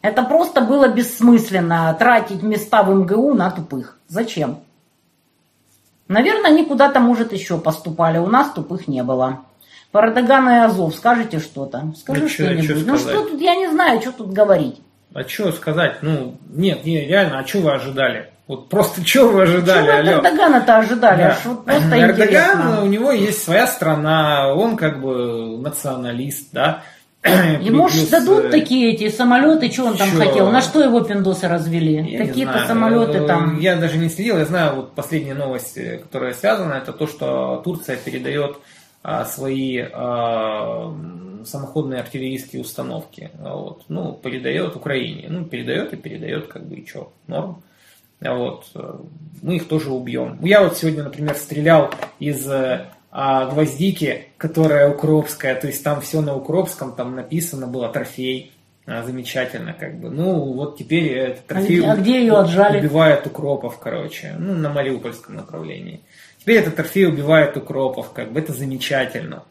Это 0.00 0.22
просто 0.22 0.60
было 0.60 0.86
бессмысленно 0.88 1.92
тратить 1.98 2.42
места 2.42 2.84
в 2.84 2.94
МГУ 2.94 3.34
на 3.34 3.50
тупых. 3.50 3.98
Зачем? 4.06 4.60
Наверное, 6.06 6.52
они 6.52 6.64
куда-то, 6.64 7.00
может, 7.00 7.32
еще 7.32 7.58
поступали. 7.58 8.18
У 8.18 8.28
нас 8.28 8.52
тупых 8.52 8.86
не 8.86 9.02
было. 9.02 9.40
Про 9.90 10.10
Эрдогана 10.10 10.50
и 10.50 10.58
Азов 10.60 10.94
скажите 10.94 11.40
что-то. 11.40 11.92
Скажи 11.96 12.22
Ну, 12.22 12.28
что-нибудь. 12.28 12.66
чё 12.66 12.76
ну 12.86 12.98
что 12.98 13.22
тут, 13.24 13.40
я 13.40 13.56
не 13.56 13.68
знаю, 13.68 14.00
что 14.00 14.12
тут 14.12 14.32
говорить. 14.32 14.80
А 15.16 15.26
что 15.26 15.50
сказать? 15.50 16.02
Ну, 16.02 16.36
нет, 16.50 16.84
не, 16.84 17.06
реально, 17.06 17.38
а 17.38 17.46
что 17.46 17.60
вы 17.60 17.72
ожидали? 17.72 18.28
Вот 18.46 18.68
просто 18.68 19.04
что 19.04 19.28
вы 19.28 19.44
ожидали, 19.44 19.86
Чего 19.86 19.96
алло? 19.96 20.12
Эрдогана-то 20.12 20.76
ожидали? 20.76 21.18
Да. 21.22 21.28
Аж 21.28 21.44
вот 21.46 21.64
просто 21.64 21.98
Эрдоган, 21.98 22.28
интересно. 22.28 22.82
у 22.82 22.86
него 22.86 23.12
есть 23.12 23.42
своя 23.42 23.66
страна, 23.66 24.52
он 24.52 24.76
как 24.76 25.00
бы 25.00 25.56
националист, 25.58 26.48
да. 26.52 26.82
Ему 27.60 27.88
ж 27.88 27.92
Плюс, 27.92 28.08
дадут 28.08 28.44
э, 28.44 28.48
такие 28.50 28.92
эти 28.92 29.08
самолеты, 29.08 29.72
что 29.72 29.86
он 29.86 29.96
там 29.96 30.10
чё? 30.10 30.18
хотел? 30.18 30.50
На 30.50 30.60
что 30.60 30.82
его 30.82 31.00
пиндосы 31.00 31.48
развели? 31.48 32.18
Какие-то 32.18 32.66
самолеты 32.66 33.18
Э, 33.18 33.26
там. 33.26 33.58
Я 33.58 33.76
даже 33.76 33.96
не 33.96 34.10
следил, 34.10 34.36
я 34.36 34.44
знаю, 34.44 34.76
вот 34.76 34.94
последняя 34.94 35.34
новость, 35.34 35.78
э, 35.78 35.96
которая 35.96 36.34
связана, 36.34 36.74
это 36.74 36.92
то, 36.92 37.06
что 37.06 37.62
Турция 37.64 37.96
передает 37.96 38.58
свои 39.24 39.78
а, 39.92 40.92
самоходные 41.44 42.00
артиллерийские 42.00 42.62
установки. 42.62 43.30
Вот. 43.38 43.84
Ну, 43.88 44.12
передает 44.12 44.76
Украине. 44.76 45.26
Ну, 45.28 45.44
передает 45.44 45.92
и 45.92 45.96
передает, 45.96 46.48
как 46.48 46.66
бы, 46.66 46.76
и 46.76 46.86
что, 46.86 47.12
норм. 47.26 47.62
А 48.20 48.34
Вот. 48.34 48.66
Мы 49.42 49.56
их 49.56 49.68
тоже 49.68 49.90
убьем. 49.90 50.38
Я 50.42 50.62
вот 50.62 50.76
сегодня, 50.76 51.04
например, 51.04 51.34
стрелял 51.34 51.90
из 52.18 52.48
э, 52.48 52.86
а, 53.10 53.46
гвоздики, 53.46 54.28
которая 54.38 54.90
укропская, 54.90 55.54
то 55.54 55.66
есть 55.66 55.84
там 55.84 56.00
все 56.00 56.20
на 56.20 56.34
укропском, 56.34 56.94
там 56.94 57.14
написано 57.14 57.66
было 57.66 57.88
трофей. 57.88 58.52
А, 58.86 59.02
замечательно, 59.02 59.72
как 59.72 59.98
бы. 59.98 60.10
Ну, 60.10 60.52
вот 60.52 60.78
теперь 60.78 61.12
этот 61.12 61.46
трофей 61.46 61.84
а 61.84 61.96
где 61.96 62.20
ее 62.20 62.38
отжали? 62.38 62.78
убивает 62.78 63.26
укропов, 63.26 63.78
короче. 63.78 64.34
Ну, 64.38 64.54
на 64.54 64.70
Мариупольском 64.70 65.34
направлении. 65.34 66.02
Этот 66.46 66.76
трофей 66.76 67.06
убивает 67.06 67.56
укропов, 67.56 68.12
как 68.12 68.32
бы. 68.32 68.40
Это 68.40 68.52
замечательно 68.52 69.42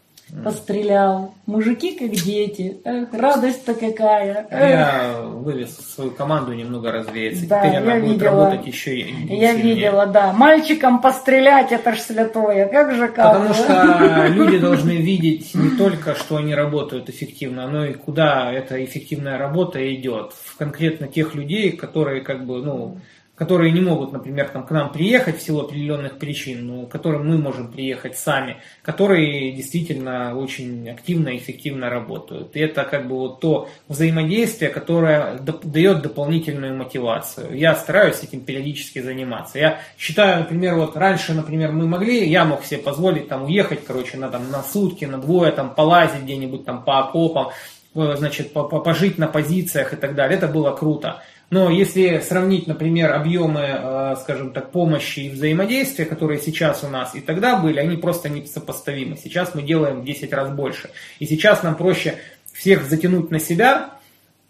пострелял. 0.43 1.33
Мужики 1.45 1.97
как 1.97 2.09
дети. 2.11 2.77
Эх, 2.83 3.13
радость-то 3.13 3.73
какая. 3.75 4.47
Эх. 4.49 4.69
Я 4.69 5.21
вывез 5.21 5.75
свою 5.77 6.11
команду 6.11 6.53
немного 6.53 6.91
развеяться. 6.91 7.47
Да, 7.47 7.61
Теперь 7.61 7.77
она 7.77 7.95
будет 7.99 8.13
видела. 8.13 8.31
работать 8.31 8.67
еще 8.67 8.95
и 8.97 9.35
Я 9.35 9.53
видела, 9.53 10.07
да. 10.07 10.33
Мальчикам 10.33 11.01
пострелять, 11.01 11.71
это 11.71 11.93
ж 11.93 11.99
святое. 11.99 12.67
Как 12.67 12.93
же 12.95 13.07
как. 13.07 13.33
Потому 13.33 13.53
что 13.53 14.27
люди 14.27 14.57
должны 14.57 14.97
видеть 14.97 15.53
не 15.53 15.77
только, 15.77 16.15
что 16.15 16.37
они 16.37 16.55
работают 16.55 17.09
эффективно, 17.09 17.67
но 17.67 17.85
и 17.85 17.93
куда 17.93 18.51
эта 18.51 18.83
эффективная 18.83 19.37
работа 19.37 19.93
идет. 19.93 20.33
В 20.33 20.57
конкретно 20.57 21.07
тех 21.07 21.35
людей, 21.35 21.71
которые 21.71 22.21
как 22.21 22.45
бы, 22.45 22.63
ну, 22.63 22.97
которые 23.35 23.71
не 23.71 23.81
могут, 23.81 24.13
например, 24.13 24.49
там, 24.49 24.65
к 24.65 24.71
нам 24.71 24.91
приехать 24.91 25.39
в 25.39 25.41
силу 25.41 25.61
определенных 25.61 26.17
причин, 26.17 26.65
но 26.65 26.85
которым 26.85 27.27
мы 27.27 27.37
можем 27.37 27.71
приехать 27.71 28.17
сами, 28.17 28.57
которые 28.81 29.51
действительно 29.51 30.37
очень 30.37 30.89
активно 30.89 31.29
и 31.29 31.37
эффективно 31.37 31.89
работают. 31.89 32.55
И 32.55 32.59
это 32.59 32.83
как 32.83 33.07
бы 33.07 33.15
вот 33.17 33.41
то 33.41 33.69
взаимодействие, 33.89 34.71
которое 34.71 35.37
дает 35.63 36.01
дополнительную 36.01 36.75
мотивацию. 36.75 37.57
Я 37.57 37.75
стараюсь 37.75 38.23
этим 38.23 38.41
периодически 38.41 39.01
заниматься. 39.01 39.59
Я 39.59 39.79
считаю, 39.97 40.39
например, 40.39 40.75
вот 40.75 40.95
раньше, 40.95 41.33
например, 41.33 41.73
мы 41.73 41.87
могли, 41.87 42.27
я 42.29 42.45
мог 42.45 42.63
себе 42.63 42.79
позволить 42.79 43.27
там 43.27 43.43
уехать, 43.43 43.85
короче, 43.85 44.17
на, 44.17 44.29
там, 44.29 44.49
на 44.49 44.63
сутки, 44.63 45.03
на 45.03 45.17
двое, 45.17 45.51
там, 45.51 45.75
полазить 45.75 46.23
где-нибудь 46.23 46.63
там 46.63 46.83
по 46.83 46.99
окопам, 46.99 47.49
э, 47.95 48.15
значит, 48.17 48.53
пожить 48.53 49.17
на 49.17 49.27
позициях 49.27 49.91
и 49.91 49.97
так 49.97 50.15
далее. 50.15 50.37
Это 50.37 50.47
было 50.47 50.71
круто. 50.71 51.21
Но 51.49 51.69
если 51.69 52.19
сравнить, 52.19 52.67
например, 52.67 53.13
объемы, 53.13 53.61
э, 53.61 54.15
скажем 54.21 54.51
так, 54.51 54.71
помощи 54.71 55.21
и 55.21 55.29
взаимодействия, 55.29 56.05
которые 56.05 56.39
сейчас 56.39 56.83
у 56.83 56.87
нас 56.87 57.15
и 57.15 57.21
тогда 57.21 57.57
были, 57.57 57.79
они 57.79 57.97
просто 57.97 58.29
несопоставимы. 58.29 59.17
Сейчас 59.17 59.53
мы 59.53 59.61
делаем 59.61 60.01
в 60.01 60.05
10 60.05 60.33
раз 60.33 60.49
больше. 60.49 60.89
И 61.19 61.25
сейчас 61.25 61.61
нам 61.63 61.75
проще 61.75 62.15
всех 62.53 62.83
затянуть 62.83 63.31
на 63.31 63.39
себя 63.39 63.91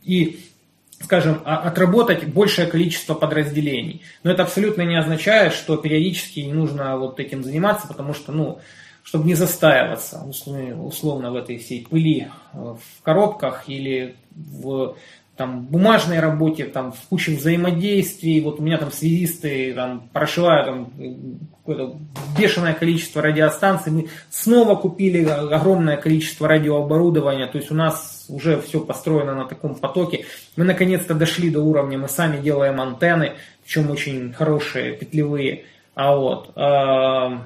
и 0.03 0.39
скажем, 1.01 1.41
отработать 1.43 2.25
большее 2.25 2.67
количество 2.67 3.13
подразделений. 3.13 4.01
Но 4.23 4.31
это 4.31 4.43
абсолютно 4.43 4.81
не 4.83 4.97
означает, 4.97 5.53
что 5.53 5.75
периодически 5.75 6.39
не 6.39 6.53
нужно 6.53 6.97
вот 6.97 7.19
этим 7.19 7.43
заниматься, 7.43 7.87
потому 7.87 8.13
что, 8.13 8.31
ну, 8.31 8.59
чтобы 9.03 9.25
не 9.25 9.35
застаиваться 9.35 10.23
условно 10.23 11.31
в 11.31 11.35
этой 11.35 11.57
всей 11.59 11.85
пыли 11.85 12.27
э, 12.53 12.57
в 12.57 13.03
коробках 13.03 13.65
или 13.67 14.15
в 14.31 14.95
там, 15.35 15.65
бумажной 15.65 16.19
работе, 16.19 16.65
там, 16.65 16.93
в 16.93 16.99
куче 17.09 17.35
взаимодействий, 17.35 18.41
вот 18.41 18.59
у 18.59 18.63
меня 18.63 18.77
там 18.77 18.91
связисты 18.91 19.73
там, 19.73 20.07
прошивают 20.13 20.65
там, 20.65 20.91
какое-то 21.57 21.97
бешеное 22.37 22.73
количество 22.73 23.21
радиостанций, 23.21 23.91
мы 23.91 24.07
снова 24.29 24.75
купили 24.75 25.25
огромное 25.25 25.97
количество 25.97 26.47
радиооборудования, 26.47 27.47
то 27.47 27.57
есть 27.57 27.69
у 27.69 27.75
нас 27.75 28.25
уже 28.29 28.61
все 28.61 28.79
построено 28.79 29.35
на 29.35 29.45
таком 29.45 29.75
потоке, 29.75 30.25
мы 30.55 30.63
наконец-то 30.63 31.13
дошли 31.13 31.49
до 31.49 31.61
уровня, 31.61 31.97
мы 31.97 32.07
сами 32.07 32.41
делаем 32.41 32.79
антенны, 32.79 33.33
причем 33.63 33.91
очень 33.91 34.31
хорошие, 34.31 34.93
петлевые, 34.93 35.65
а 35.95 36.15
вот, 36.15 36.51
э, 36.55 37.39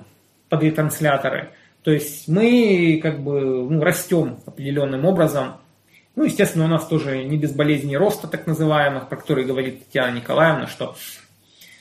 под 0.50 0.64
ретрансляторы, 0.64 1.50
то 1.84 1.92
есть 1.92 2.28
мы 2.28 3.00
как 3.02 3.24
бы 3.24 3.68
ну, 3.68 3.82
растем 3.82 4.38
определенным 4.46 5.06
образом, 5.06 5.54
ну, 6.16 6.26
естественно, 6.26 6.66
у 6.66 6.68
нас 6.70 6.86
тоже 6.86 7.24
не 7.24 7.38
без 7.38 7.52
болезней 7.54 7.98
роста, 7.98 8.28
так 8.28 8.48
называемых, 8.48 9.08
про 9.10 9.18
которые 9.18 9.48
говорит 9.48 9.86
Татьяна 9.86 10.16
Николаевна, 10.16 10.68
что 10.68 10.96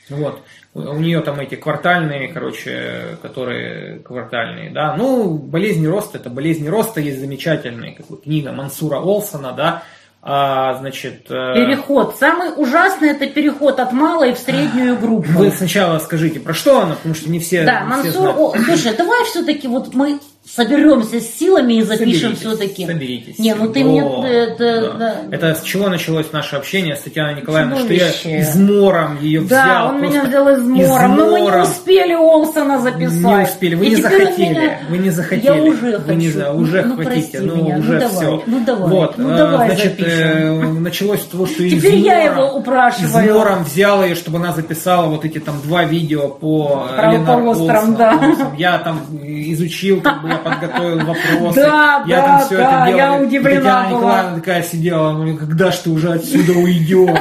вот, 0.09 0.41
у 0.73 0.99
нее 0.99 1.21
там 1.21 1.39
эти 1.39 1.55
квартальные, 1.55 2.29
короче, 2.29 3.17
которые 3.21 3.99
квартальные, 3.99 4.71
да. 4.71 4.95
Ну, 4.95 5.33
болезни 5.37 5.87
роста, 5.87 6.17
это 6.17 6.29
болезни 6.29 6.67
роста, 6.67 7.01
есть 7.01 7.19
замечательная 7.19 7.93
как 7.93 8.07
бы, 8.07 8.17
книга 8.17 8.51
Мансура 8.51 8.97
Олсона, 8.97 9.51
да, 9.51 9.83
а, 10.21 10.73
значит... 10.75 11.27
Э, 11.29 11.53
переход. 11.53 12.17
Самый 12.17 12.51
ужасный 12.55 13.11
это 13.11 13.27
переход 13.27 13.79
от 13.79 13.93
малой 13.93 14.33
в 14.33 14.37
среднюю 14.37 14.97
группу. 14.97 15.29
Вы 15.29 15.49
сначала 15.51 15.97
скажите, 15.99 16.41
про 16.41 16.53
что 16.53 16.81
она, 16.81 16.95
потому 16.95 17.15
что 17.15 17.29
не 17.29 17.39
все... 17.39 17.63
Да, 17.63 17.81
не 17.81 17.87
Мансур... 17.87 18.09
все 18.09 18.19
знают. 18.19 18.37
О, 18.37 18.53
слушай, 18.57 18.97
давай 18.97 19.23
все-таки 19.25 19.67
вот 19.69 19.93
мы 19.93 20.19
соберемся 20.55 21.19
с 21.19 21.37
силами 21.37 21.73
и 21.75 21.81
запишем 21.83 22.35
Соберитесь, 22.35 22.39
все-таки. 22.39 22.85
Соберитесь. 22.85 23.39
Не, 23.39 23.53
ну 23.55 23.71
ты 23.71 23.83
О, 23.83 23.85
мне... 23.85 24.29
Это, 24.29 24.93
да. 24.97 24.97
да. 24.97 25.35
это 25.35 25.55
с 25.55 25.61
чего 25.63 25.89
началось 25.89 26.31
наше 26.31 26.55
общение 26.55 26.95
с 26.95 27.01
Татьяной 27.01 27.35
Николаевной? 27.35 27.79
Что 27.79 27.93
я 27.93 28.09
измором 28.41 29.19
ее 29.21 29.41
взял. 29.41 29.63
Да, 29.65 29.85
он 29.89 30.01
меня 30.01 30.23
взял 30.23 30.49
измором, 30.53 31.15
но 31.15 31.25
мы 31.27 31.39
не 31.39 31.47
измором. 31.47 31.61
успели 31.63 32.13
Олсона 32.13 32.81
записать. 32.81 33.21
Не 33.21 33.43
успели, 33.43 33.75
вы 33.75 33.85
И 33.85 33.89
не 33.89 33.95
захотели, 33.97 34.49
меня- 34.49 34.79
вы 34.89 34.97
не 34.97 35.09
захотели. 35.09 35.45
Я 35.45 35.55
уже 35.63 35.97
вы 35.97 36.15
не 36.15 36.27
хочу. 36.27 36.39
за- 36.39 36.51
уже 36.51 36.81
ну, 36.83 36.95
хотите, 36.97 37.11
прости 37.11 37.37
ну 37.39 37.55
меня. 37.55 37.77
уже 37.77 37.93
ну, 37.93 37.99
давай, 37.99 38.15
все. 38.17 38.43
Ну 38.45 38.63
давай, 38.65 38.89
Вот, 38.89 39.17
ну 39.17 39.29
э, 39.33 39.37
давай 39.37 39.67
значит, 39.69 39.99
запишем. 39.99 40.77
э, 40.77 40.79
началось 40.79 41.21
с 41.21 41.25
того, 41.25 41.45
что 41.45 41.55
Теперь 41.57 41.75
измором, 41.95 42.03
я 42.03 42.23
его 42.23 42.51
упрашиваю. 42.57 43.25
измором 43.27 43.63
взял 43.63 44.03
ее, 44.03 44.15
чтобы 44.15 44.37
она 44.39 44.51
записала 44.53 45.05
вот 45.07 45.25
эти 45.25 45.39
там 45.39 45.61
два 45.61 45.83
видео 45.83 46.27
по 46.29 46.87
э, 46.91 46.95
Про 46.95 47.11
Ленар 47.13 47.41
да. 47.43 47.49
Олсен. 47.49 48.55
Я 48.57 48.77
там 48.79 49.01
изучил, 49.23 50.01
как 50.01 50.21
бы 50.21 50.29
подготовил 50.39 50.97
вопросы. 51.05 51.55
Да, 51.61 52.03
я 52.07 52.17
да, 52.17 52.25
там 52.25 52.39
все 52.45 52.57
да, 52.57 52.87
это 52.87 52.97
делал. 52.97 52.97
я 52.97 53.21
удивлена 53.21 53.55
Татьяна 53.59 53.89
была. 53.89 53.99
Николаевна 53.99 54.35
такая 54.35 54.63
сидела, 54.63 55.11
ну 55.11 55.37
когда 55.37 55.71
ж 55.71 55.77
ты 55.77 55.89
уже 55.89 56.11
отсюда 56.13 56.53
уйдешь? 56.53 57.19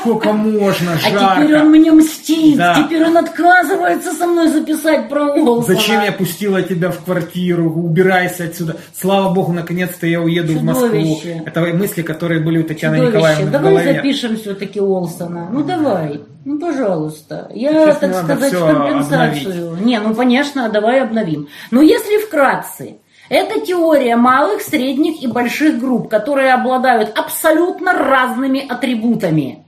Сколько 0.00 0.32
можно, 0.32 0.92
А 0.94 1.10
жарко. 1.10 1.42
теперь 1.42 1.56
он 1.60 1.70
мне 1.70 1.92
мстит, 1.92 2.56
Да. 2.56 2.74
теперь 2.82 3.04
он 3.04 3.16
отказывается 3.16 4.12
со 4.12 4.26
мной 4.26 4.48
записать 4.48 5.08
про 5.08 5.32
Олсона. 5.34 5.62
Зачем 5.74 6.02
я 6.02 6.12
пустила 6.12 6.62
тебя 6.62 6.90
в 6.90 7.04
квартиру? 7.04 7.70
Убирайся 7.70 8.44
отсюда. 8.44 8.76
Слава 8.98 9.32
богу, 9.32 9.52
наконец-то 9.52 10.06
я 10.06 10.20
уеду 10.20 10.58
в 10.58 10.62
Москву. 10.62 10.86
Чудовище. 10.88 11.42
Это 11.46 11.60
мысли, 11.74 12.02
которые 12.02 12.40
были 12.40 12.58
у 12.58 12.64
Татьяны 12.64 12.96
Чудовище. 12.96 13.16
Николаевны 13.18 13.46
в 13.46 13.50
Давай 13.52 13.72
голове. 13.74 13.94
запишем 13.94 14.36
все-таки 14.36 14.80
Олсона. 14.80 15.48
Ну 15.52 15.62
давай, 15.62 16.20
ну 16.44 16.58
пожалуйста. 16.58 17.50
Я, 17.54 17.70
Сейчас 17.72 17.98
так 17.98 18.14
сказать, 18.14 18.52
компенсацию. 18.52 19.76
Не, 19.82 20.00
ну 20.00 20.14
конечно, 20.14 20.68
давай 20.68 21.02
обновим. 21.02 21.48
Но 21.70 21.82
если 21.82 22.18
вкратце, 22.18 22.96
это 23.28 23.60
теория 23.60 24.16
малых, 24.16 24.60
средних 24.62 25.22
и 25.22 25.26
больших 25.26 25.78
групп, 25.78 26.08
которые 26.08 26.52
обладают 26.52 27.16
абсолютно 27.16 27.92
разными 27.92 28.66
атрибутами. 28.66 29.64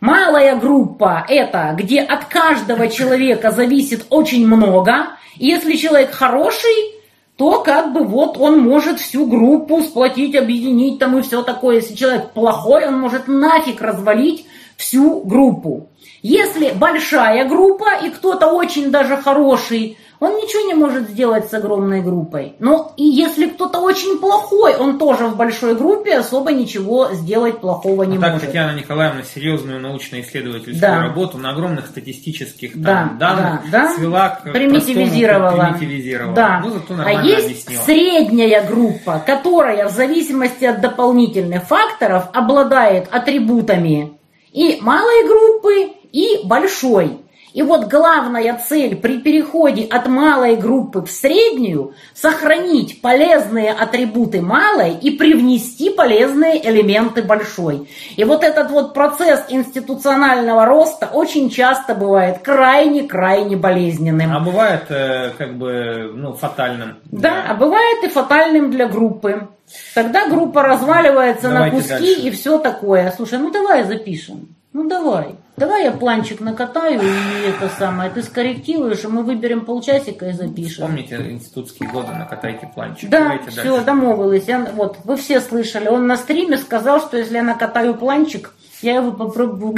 Малая 0.00 0.56
группа– 0.56 1.26
это 1.28 1.74
где 1.76 2.00
от 2.00 2.24
каждого 2.24 2.88
человека 2.88 3.50
зависит 3.50 4.06
очень 4.08 4.46
много. 4.46 5.08
И 5.36 5.46
если 5.46 5.76
человек 5.76 6.12
хороший, 6.12 6.94
то 7.36 7.62
как 7.62 7.92
бы 7.92 8.04
вот 8.04 8.38
он 8.38 8.60
может 8.60 8.98
всю 8.98 9.26
группу 9.26 9.82
сплотить, 9.82 10.34
объединить 10.34 10.98
там 10.98 11.18
и 11.18 11.22
все 11.22 11.42
такое. 11.42 11.76
Если 11.76 11.94
человек 11.94 12.30
плохой, 12.30 12.86
он 12.86 12.98
может 12.98 13.28
нафиг 13.28 13.82
развалить 13.82 14.46
всю 14.78 15.20
группу. 15.20 15.90
Если 16.22 16.70
большая 16.70 17.46
группа 17.46 17.90
и 18.02 18.08
кто-то 18.08 18.52
очень 18.52 18.90
даже 18.90 19.18
хороший, 19.18 19.98
он 20.20 20.36
ничего 20.36 20.66
не 20.66 20.74
может 20.74 21.08
сделать 21.08 21.48
с 21.50 21.54
огромной 21.54 22.02
группой. 22.02 22.54
Но 22.58 22.92
и 22.96 23.04
если 23.04 23.46
кто-то 23.48 23.80
очень 23.80 24.18
плохой, 24.18 24.76
он 24.76 24.98
тоже 24.98 25.26
в 25.26 25.36
большой 25.36 25.74
группе 25.74 26.18
особо 26.18 26.52
ничего 26.52 27.08
сделать 27.12 27.60
плохого 27.60 28.02
не 28.04 28.18
А 28.18 28.20
так 28.20 28.32
может. 28.34 28.46
Татьяна 28.46 28.76
Николаевна 28.76 29.22
серьезную 29.22 29.80
научно-исследовательскую 29.80 30.78
Да. 30.80 31.02
работу 31.02 31.38
на 31.38 31.50
огромных 31.50 31.86
статистических 31.86 32.74
там, 32.74 32.82
Да, 32.82 33.16
данных 33.18 33.70
да, 33.70 33.84
да. 33.86 33.94
свела 33.94 34.28
к 34.28 34.52
примитивизировала. 34.52 35.74
примитивизировала. 35.78 36.34
Да. 36.34 36.62
Ну, 36.64 36.70
зато 36.70 36.94
а 37.02 37.22
есть 37.24 37.44
объяснила. 37.46 37.80
средняя 37.82 38.66
группа, 38.66 39.22
которая 39.24 39.88
в 39.88 39.92
зависимости 39.92 40.64
от 40.64 40.80
дополнительных 40.80 41.64
факторов 41.64 42.24
обладает 42.34 43.08
атрибутами 43.10 44.12
и 44.52 44.78
малой 44.82 45.26
группы, 45.26 45.92
и 46.12 46.40
большой. 46.44 47.20
И 47.52 47.62
вот 47.62 47.88
главная 47.88 48.58
цель 48.68 48.96
при 48.96 49.18
переходе 49.18 49.84
от 49.84 50.06
малой 50.06 50.56
группы 50.56 51.02
в 51.02 51.10
среднюю– 51.10 51.94
сохранить 52.14 53.00
полезные 53.00 53.72
атрибуты 53.72 54.40
малой 54.40 54.94
и 54.94 55.10
привнести 55.10 55.90
полезные 55.90 56.68
элементы 56.68 57.22
большой. 57.22 57.88
И 58.16 58.24
вот 58.24 58.44
этот 58.44 58.70
вот 58.70 58.94
процесс 58.94 59.44
институционального 59.48 60.66
роста 60.66 61.08
очень 61.12 61.50
часто 61.50 61.94
бывает 61.94 62.38
крайне-крайне 62.38 63.56
болезненным. 63.56 64.32
А 64.34 64.40
бывает 64.40 64.84
э, 64.90 65.30
как 65.36 65.56
бы 65.56 66.12
ну, 66.14 66.34
фатальным. 66.34 66.98
Да, 67.04 67.46
а 67.48 67.54
бывает 67.54 68.04
и 68.04 68.08
фатальным 68.08 68.70
для 68.70 68.86
группы. 68.86 69.48
Тогда 69.94 70.28
группа 70.28 70.62
разваливается 70.62 71.48
Давайте 71.48 71.76
на 71.76 71.82
куски 71.82 72.14
дальше. 72.14 72.20
и 72.22 72.30
все 72.30 72.58
такое. 72.58 73.12
Слушай, 73.16 73.38
ну 73.38 73.50
давай 73.50 73.84
запишем. 73.84 74.48
Ну 74.72 74.88
давай. 74.88 75.34
Давай 75.56 75.84
я 75.84 75.90
планчик 75.92 76.40
накатаю 76.40 77.00
и 77.02 77.48
это 77.48 77.68
самое, 77.78 78.08
ты 78.10 78.22
скорректируешь, 78.22 79.04
и 79.04 79.08
мы 79.08 79.24
выберем 79.24 79.64
полчасика 79.64 80.28
и 80.28 80.32
запишем. 80.32 80.86
Помните 80.86 81.16
институтские 81.30 81.90
годы, 81.90 82.12
накатайте 82.12 82.70
планчик. 82.72 83.10
Да, 83.10 83.20
Давайте 83.20 83.50
все, 83.50 83.62
дальше. 83.84 84.44
Я- 84.46 84.70
вот, 84.74 84.98
вы 85.04 85.16
все 85.16 85.40
слышали. 85.40 85.88
Он 85.88 86.06
на 86.06 86.16
стриме 86.16 86.56
сказал, 86.56 87.00
что 87.00 87.16
если 87.18 87.34
я 87.34 87.42
накатаю 87.42 87.94
планчик, 87.94 88.54
я 88.80 88.94
его 88.96 89.12
попробую. 89.12 89.76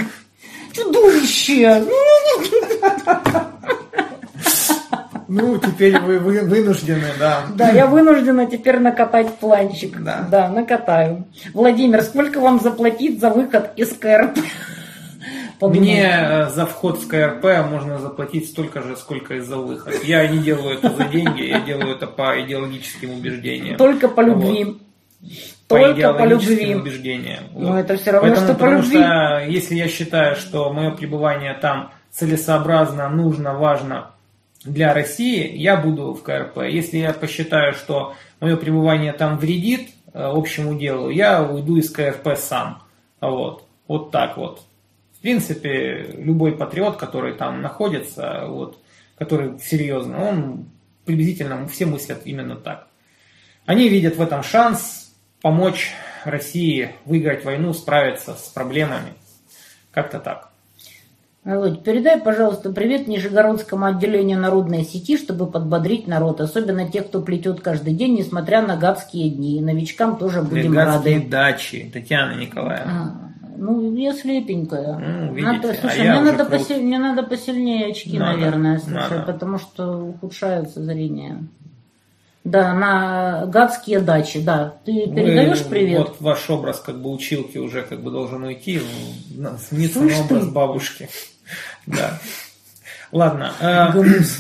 Чудовище! 0.72 1.84
Ну, 5.28 5.56
теперь 5.56 5.98
вы, 5.98 6.18
вы 6.18 6.40
вынуждены, 6.42 7.06
да. 7.18 7.44
Да, 7.54 7.70
я 7.70 7.86
вынуждена 7.86 8.44
теперь 8.46 8.78
накатать 8.78 9.34
планчик. 9.38 9.98
Да. 10.02 10.26
Да, 10.30 10.48
накатаю. 10.50 11.24
Владимир, 11.54 12.02
сколько 12.02 12.38
вам 12.38 12.60
заплатить 12.60 13.18
за 13.18 13.30
выход 13.30 13.70
из 13.76 13.88
КРП? 13.96 14.38
Подумай. 15.62 15.78
Мне 15.80 16.10
э, 16.10 16.48
за 16.50 16.66
вход 16.66 16.98
в 16.98 17.06
КРП 17.06 17.44
можно 17.70 17.98
заплатить 17.98 18.48
столько 18.48 18.82
же, 18.82 18.96
сколько 18.96 19.34
и 19.36 19.40
за 19.40 19.56
выход. 19.58 19.94
Я 20.02 20.26
не 20.26 20.38
делаю 20.38 20.74
это 20.78 20.90
за 20.90 21.04
деньги, 21.04 21.44
я 21.44 21.60
делаю 21.60 21.94
это 21.94 22.08
по 22.08 22.40
идеологическим 22.42 23.12
убеждениям. 23.12 23.76
Только 23.76 24.08
по 24.08 24.22
любви. 24.22 24.78
по 25.68 25.78
Только 25.78 25.94
по 25.94 25.96
идеологическим 26.26 26.56
любви. 26.58 26.74
убеждениям. 26.74 27.44
Но 27.54 27.68
Вот. 27.72 27.76
это 27.78 27.96
все 27.96 28.10
равно, 28.10 28.28
Поэтому, 28.28 28.46
что 28.46 28.54
по 28.54 28.60
потому 28.60 28.82
любви. 28.82 28.98
что 28.98 29.44
если 29.48 29.74
я 29.76 29.86
считаю, 29.88 30.34
что 30.34 30.72
мое 30.72 30.90
пребывание 30.90 31.54
там 31.54 31.92
целесообразно, 32.10 33.08
нужно, 33.08 33.54
важно 33.54 34.10
для 34.64 34.92
России, 34.92 35.56
я 35.56 35.76
буду 35.76 36.12
в 36.12 36.24
КРП. 36.24 36.58
Если 36.68 36.98
я 36.98 37.12
посчитаю, 37.12 37.74
что 37.74 38.14
мое 38.40 38.56
пребывание 38.56 39.12
там 39.12 39.38
вредит 39.38 39.90
э, 40.12 40.22
общему 40.24 40.76
делу, 40.76 41.08
я 41.08 41.40
уйду 41.42 41.76
из 41.76 41.88
КРП 41.88 42.36
сам. 42.36 42.82
Вот, 43.20 43.64
вот 43.86 44.10
так 44.10 44.36
вот. 44.36 44.62
В 45.22 45.24
принципе, 45.24 46.16
любой 46.18 46.50
патриот, 46.56 46.96
который 46.96 47.34
там 47.34 47.62
находится, 47.62 48.46
вот, 48.48 48.82
который 49.16 49.56
серьезно, 49.60 50.20
он 50.20 50.64
приблизительно 51.04 51.64
все 51.68 51.86
мыслят 51.86 52.22
именно 52.24 52.56
так. 52.56 52.88
Они 53.64 53.88
видят 53.88 54.16
в 54.16 54.20
этом 54.20 54.42
шанс 54.42 55.14
помочь 55.40 55.92
России 56.24 56.90
выиграть 57.04 57.44
войну, 57.44 57.72
справиться 57.72 58.34
с 58.34 58.48
проблемами. 58.48 59.12
Как-то 59.92 60.18
так. 60.18 60.50
Володь, 61.44 61.84
передай, 61.84 62.20
пожалуйста, 62.20 62.72
привет 62.72 63.06
Нижегородскому 63.06 63.86
отделению 63.86 64.40
народной 64.40 64.82
сети, 64.82 65.16
чтобы 65.16 65.48
подбодрить 65.48 66.08
народ, 66.08 66.40
особенно 66.40 66.90
тех, 66.90 67.06
кто 67.06 67.22
плетет 67.22 67.60
каждый 67.60 67.94
день, 67.94 68.16
несмотря 68.16 68.60
на 68.60 68.76
гадские 68.76 69.30
дни. 69.30 69.60
Новичкам 69.60 70.18
тоже 70.18 70.42
будем 70.42 70.72
Гадские 70.72 71.18
рады. 71.18 71.28
дачи, 71.28 71.90
Татьяна 71.92 72.40
Николаевна. 72.40 73.16
А, 73.28 73.31
ну, 73.62 73.94
я 73.96 74.12
слепенькая. 74.14 74.98
Ну, 74.98 75.40
Надо- 75.40 75.68
видите, 75.68 75.80
слушай, 75.80 76.08
а 76.08 76.20
мне, 76.20 76.30
надо 76.32 76.44
крут. 76.44 76.60
поси- 76.60 76.80
мне 76.80 76.98
надо 76.98 77.22
посильнее 77.22 77.86
очки, 77.90 78.18
Надо, 78.18 78.38
наверное, 78.38 78.78
слушай, 78.78 78.94
надо. 79.18 79.32
потому 79.32 79.58
что 79.58 79.96
ухудшается 79.98 80.82
зрение. 80.82 81.38
Да, 82.44 82.74
на 82.74 83.46
гадские 83.46 84.00
дачи, 84.00 84.40
да. 84.42 84.74
Ты 84.84 85.06
передаешь 85.06 85.62
Вы- 85.62 85.70
привет? 85.70 85.98
Вот 86.00 86.16
ваш 86.20 86.50
образ 86.50 86.80
как 86.80 87.00
бы 87.00 87.10
училки 87.12 87.56
уже 87.58 87.82
как 87.82 88.02
бы 88.02 88.10
должен 88.10 88.42
уйти. 88.42 88.80
Снится 89.68 90.00
на 90.00 90.20
образ 90.20 90.44
ты. 90.44 90.50
бабушки. 90.50 91.08
Да. 91.86 92.18
Ладно, 93.12 93.52
э, 93.60 93.88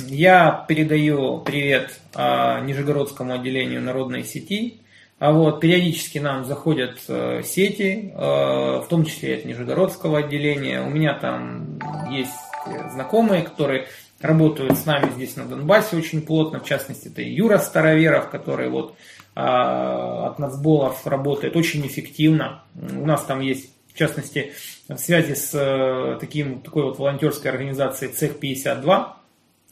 я 0.08 0.64
передаю 0.66 1.40
привет 1.40 1.90
э, 2.14 2.64
Нижегородскому 2.64 3.34
отделению 3.34 3.82
народной 3.82 4.24
сети. 4.24 4.80
А 5.22 5.30
вот 5.30 5.60
периодически 5.60 6.18
нам 6.18 6.44
заходят 6.44 6.98
э, 7.06 7.42
сети, 7.44 8.12
э, 8.12 8.18
в 8.18 8.86
том 8.88 9.04
числе 9.04 9.36
от 9.36 9.44
Нижегородского 9.44 10.18
отделения. 10.18 10.82
У 10.82 10.90
меня 10.90 11.14
там 11.14 11.78
есть 12.10 12.32
э, 12.66 12.90
знакомые, 12.90 13.42
которые 13.42 13.86
работают 14.20 14.76
с 14.76 14.84
нами 14.84 15.12
здесь 15.12 15.36
на 15.36 15.44
Донбассе 15.44 15.96
очень 15.96 16.22
плотно. 16.22 16.58
В 16.58 16.64
частности, 16.64 17.06
это 17.06 17.22
Юра 17.22 17.58
Староверов, 17.58 18.30
который 18.30 18.68
вот 18.68 18.96
а, 19.36 20.26
от 20.26 20.40
нацболов 20.40 21.06
работает 21.06 21.54
очень 21.54 21.86
эффективно. 21.86 22.64
У 22.74 23.06
нас 23.06 23.22
там 23.22 23.42
есть, 23.42 23.70
в 23.94 23.96
частности, 23.96 24.54
в 24.88 24.96
связи 24.96 25.36
с 25.36 25.52
э, 25.54 26.18
таким, 26.18 26.62
такой 26.62 26.82
вот 26.82 26.98
волонтерской 26.98 27.48
организацией 27.48 28.10
Цех 28.10 28.40
52, 28.40 29.16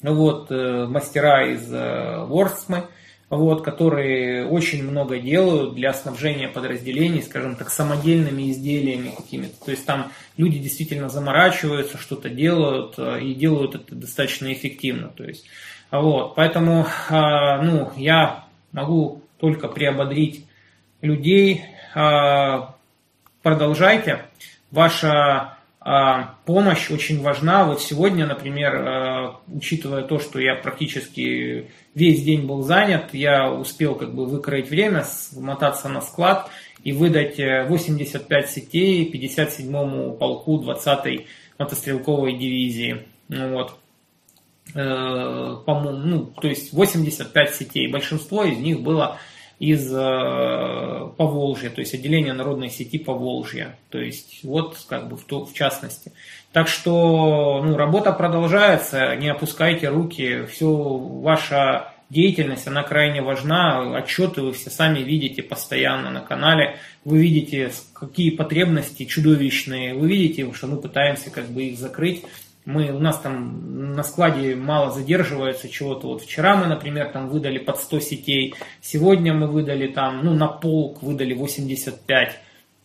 вот, 0.03 0.47
э, 0.53 0.87
мастера 0.87 1.45
из 1.45 1.73
э, 1.73 2.25
Ворсмы, 2.25 2.85
вот, 3.31 3.63
которые 3.63 4.45
очень 4.45 4.83
много 4.83 5.19
делают 5.19 5.75
для 5.75 5.95
снабжения 5.95 6.49
подразделений, 6.49 7.23
скажем 7.23 7.55
так, 7.55 7.71
самодельными 7.71 8.51
изделиями 8.51 9.15
какими-то. 9.17 9.65
То 9.65 9.71
есть 9.71 9.87
там 9.87 10.11
люди 10.37 10.59
действительно 10.59 11.09
заморачиваются, 11.09 11.97
что-то 11.97 12.29
делают 12.29 12.95
э, 12.99 13.21
и 13.23 13.35
делают 13.35 13.77
это 13.77 13.95
достаточно 13.95 14.53
эффективно. 14.53 15.09
То 15.09 15.23
есть, 15.25 15.47
вот, 15.93 16.35
поэтому 16.35 16.87
а, 17.09 17.63
ну, 17.63 17.93
я 17.97 18.47
могу 18.73 19.23
только 19.39 19.69
приободрить 19.69 20.45
людей. 21.01 21.63
А, 21.95 22.75
Продолжайте. 23.43 24.27
Ваша 24.71 25.57
а, 25.81 26.35
помощь 26.45 26.91
очень 26.91 27.23
важна. 27.23 27.65
Вот 27.65 27.81
сегодня, 27.81 28.27
например, 28.27 29.39
учитывая 29.49 30.03
то, 30.03 30.19
что 30.19 30.39
я 30.41 30.57
практически 30.57 31.71
весь 31.95 32.23
день 32.23 32.47
был 32.47 32.63
занят, 32.63 33.13
я 33.13 33.53
успел 33.53 33.95
как 33.95 34.15
бы 34.15 34.27
выкроить 34.27 34.71
время, 34.71 35.05
мотаться 35.37 35.89
на 35.89 36.01
склад 36.01 36.51
и 36.85 36.93
выдать 36.93 37.39
э, 37.39 37.67
85 37.69 38.51
сетей 38.51 39.11
57-му 39.11 40.15
полку 40.15 40.63
20-й 40.63 41.27
мотострелковой 41.59 42.39
дивизии. 42.39 43.07
Ну 43.29 43.55
Вот. 43.55 43.75
Э, 44.75 45.57
по-моему, 45.67 45.99
ну, 45.99 46.27
то 46.27 46.49
есть 46.49 46.73
85 46.73 47.55
сетей. 47.55 47.89
Большинство 47.89 48.45
из 48.45 48.59
них 48.59 48.81
было 48.81 49.19
из 49.59 49.93
э, 49.93 51.11
Поволжья, 51.17 51.69
то 51.69 51.81
есть 51.81 51.93
отделение 51.93 52.33
народной 52.33 52.71
сети 52.71 52.99
Поволжья. 52.99 53.79
То 53.91 53.99
есть 53.99 54.41
вот 54.43 54.79
как 54.89 55.09
бы 55.09 55.17
в, 55.17 55.25
то, 55.25 55.45
в 55.45 55.53
частности. 55.53 56.13
Так 56.53 56.67
что 56.67 57.63
ну, 57.65 57.77
работа 57.77 58.13
продолжается, 58.13 59.15
не 59.17 59.29
опускайте 59.29 59.89
руки, 59.89 60.47
все 60.47 60.67
ваша 60.67 61.93
деятельность, 62.11 62.67
она 62.67 62.83
крайне 62.83 63.23
важна, 63.23 63.97
отчеты 63.97 64.43
вы 64.43 64.53
все 64.53 64.69
сами 64.69 64.99
видите 64.99 65.45
постоянно 65.45 66.11
на 66.11 66.21
канале, 66.21 66.77
вы 67.05 67.19
видите, 67.19 67.71
какие 67.95 68.31
потребности 68.31 69.05
чудовищные, 69.05 69.95
вы 69.95 70.09
видите, 70.09 70.53
что 70.53 70.67
мы 70.67 70.79
пытаемся 70.79 71.31
как 71.31 71.47
бы 71.47 71.63
их 71.65 71.79
закрыть, 71.79 72.25
мы, 72.65 72.91
у 72.93 72.99
нас 72.99 73.19
там 73.19 73.95
на 73.95 74.03
складе 74.03 74.55
мало 74.55 74.91
задерживается 74.91 75.69
чего-то. 75.69 76.09
Вот 76.09 76.23
вчера 76.23 76.57
мы, 76.57 76.67
например, 76.67 77.11
там 77.11 77.29
выдали 77.29 77.59
под 77.59 77.79
100 77.79 78.01
сетей, 78.01 78.55
сегодня 78.81 79.33
мы 79.33 79.47
выдали 79.47 79.87
там, 79.87 80.25
ну, 80.25 80.35
на 80.35 80.49
полк 80.49 81.03
выдали 81.03 81.33
85, 81.33 82.39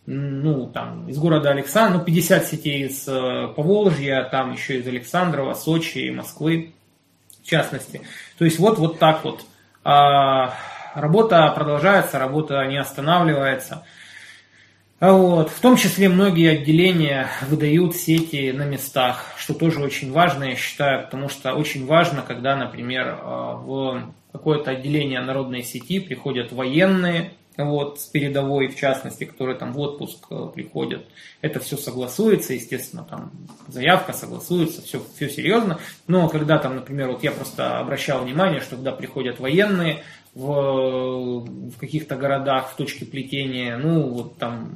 ну, 0.05 0.67
там, 0.67 1.07
из 1.09 1.17
города 1.17 1.49
Александра, 1.49 1.97
ну, 1.97 2.03
50 2.03 2.45
сетей 2.45 2.85
из 2.85 3.07
э, 3.07 3.47
Поволжья, 3.55 4.27
там 4.31 4.53
еще 4.53 4.79
из 4.79 4.87
Александрова, 4.87 5.53
Сочи 5.53 5.99
и 5.99 6.11
Москвы, 6.11 6.73
в 7.43 7.47
частности. 7.47 8.01
То 8.37 8.45
есть 8.45 8.59
вот, 8.59 8.77
вот 8.77 8.99
так 8.99 9.23
вот. 9.23 9.45
А, 9.83 10.53
работа 10.93 11.51
продолжается, 11.55 12.19
работа 12.19 12.63
не 12.65 12.77
останавливается. 12.77 13.83
А 14.99 15.11
Вот. 15.11 15.49
В 15.49 15.59
том 15.59 15.75
числе 15.75 16.07
многие 16.07 16.51
отделения 16.51 17.27
выдают 17.47 17.95
сети 17.95 18.51
на 18.51 18.63
местах, 18.63 19.33
что 19.37 19.53
тоже 19.53 19.81
очень 19.81 20.11
важно, 20.11 20.45
я 20.45 20.55
считаю, 20.55 21.05
потому 21.05 21.29
что 21.29 21.53
очень 21.53 21.85
важно, 21.85 22.21
когда, 22.21 22.55
например, 22.55 23.17
в 23.23 24.13
какое-то 24.31 24.71
отделение 24.71 25.21
народной 25.21 25.63
сети 25.63 25.99
приходят 25.99 26.51
военные, 26.51 27.31
вот, 27.57 27.99
с 27.99 28.05
передовой, 28.05 28.67
в 28.67 28.75
частности, 28.75 29.23
которые 29.23 29.57
там 29.57 29.73
в 29.73 29.79
отпуск 29.79 30.27
приходят. 30.53 31.05
Это 31.41 31.59
все 31.59 31.77
согласуется, 31.77 32.53
естественно, 32.53 33.05
там 33.09 33.31
заявка 33.67 34.13
согласуется, 34.13 34.81
все, 34.81 35.01
все 35.15 35.29
серьезно. 35.29 35.79
Но 36.07 36.27
когда 36.29 36.57
там, 36.57 36.75
например, 36.75 37.09
вот 37.09 37.23
я 37.23 37.31
просто 37.31 37.79
обращал 37.79 38.23
внимание, 38.23 38.59
что 38.59 38.75
когда 38.75 38.91
приходят 38.91 39.39
военные, 39.39 40.03
в, 40.35 41.45
в 41.45 41.77
каких-то 41.77 42.17
городах, 42.17 42.71
в 42.71 42.75
точке 42.75 43.05
плетения, 43.05 43.77
ну, 43.77 44.09
вот 44.09 44.37
там 44.37 44.69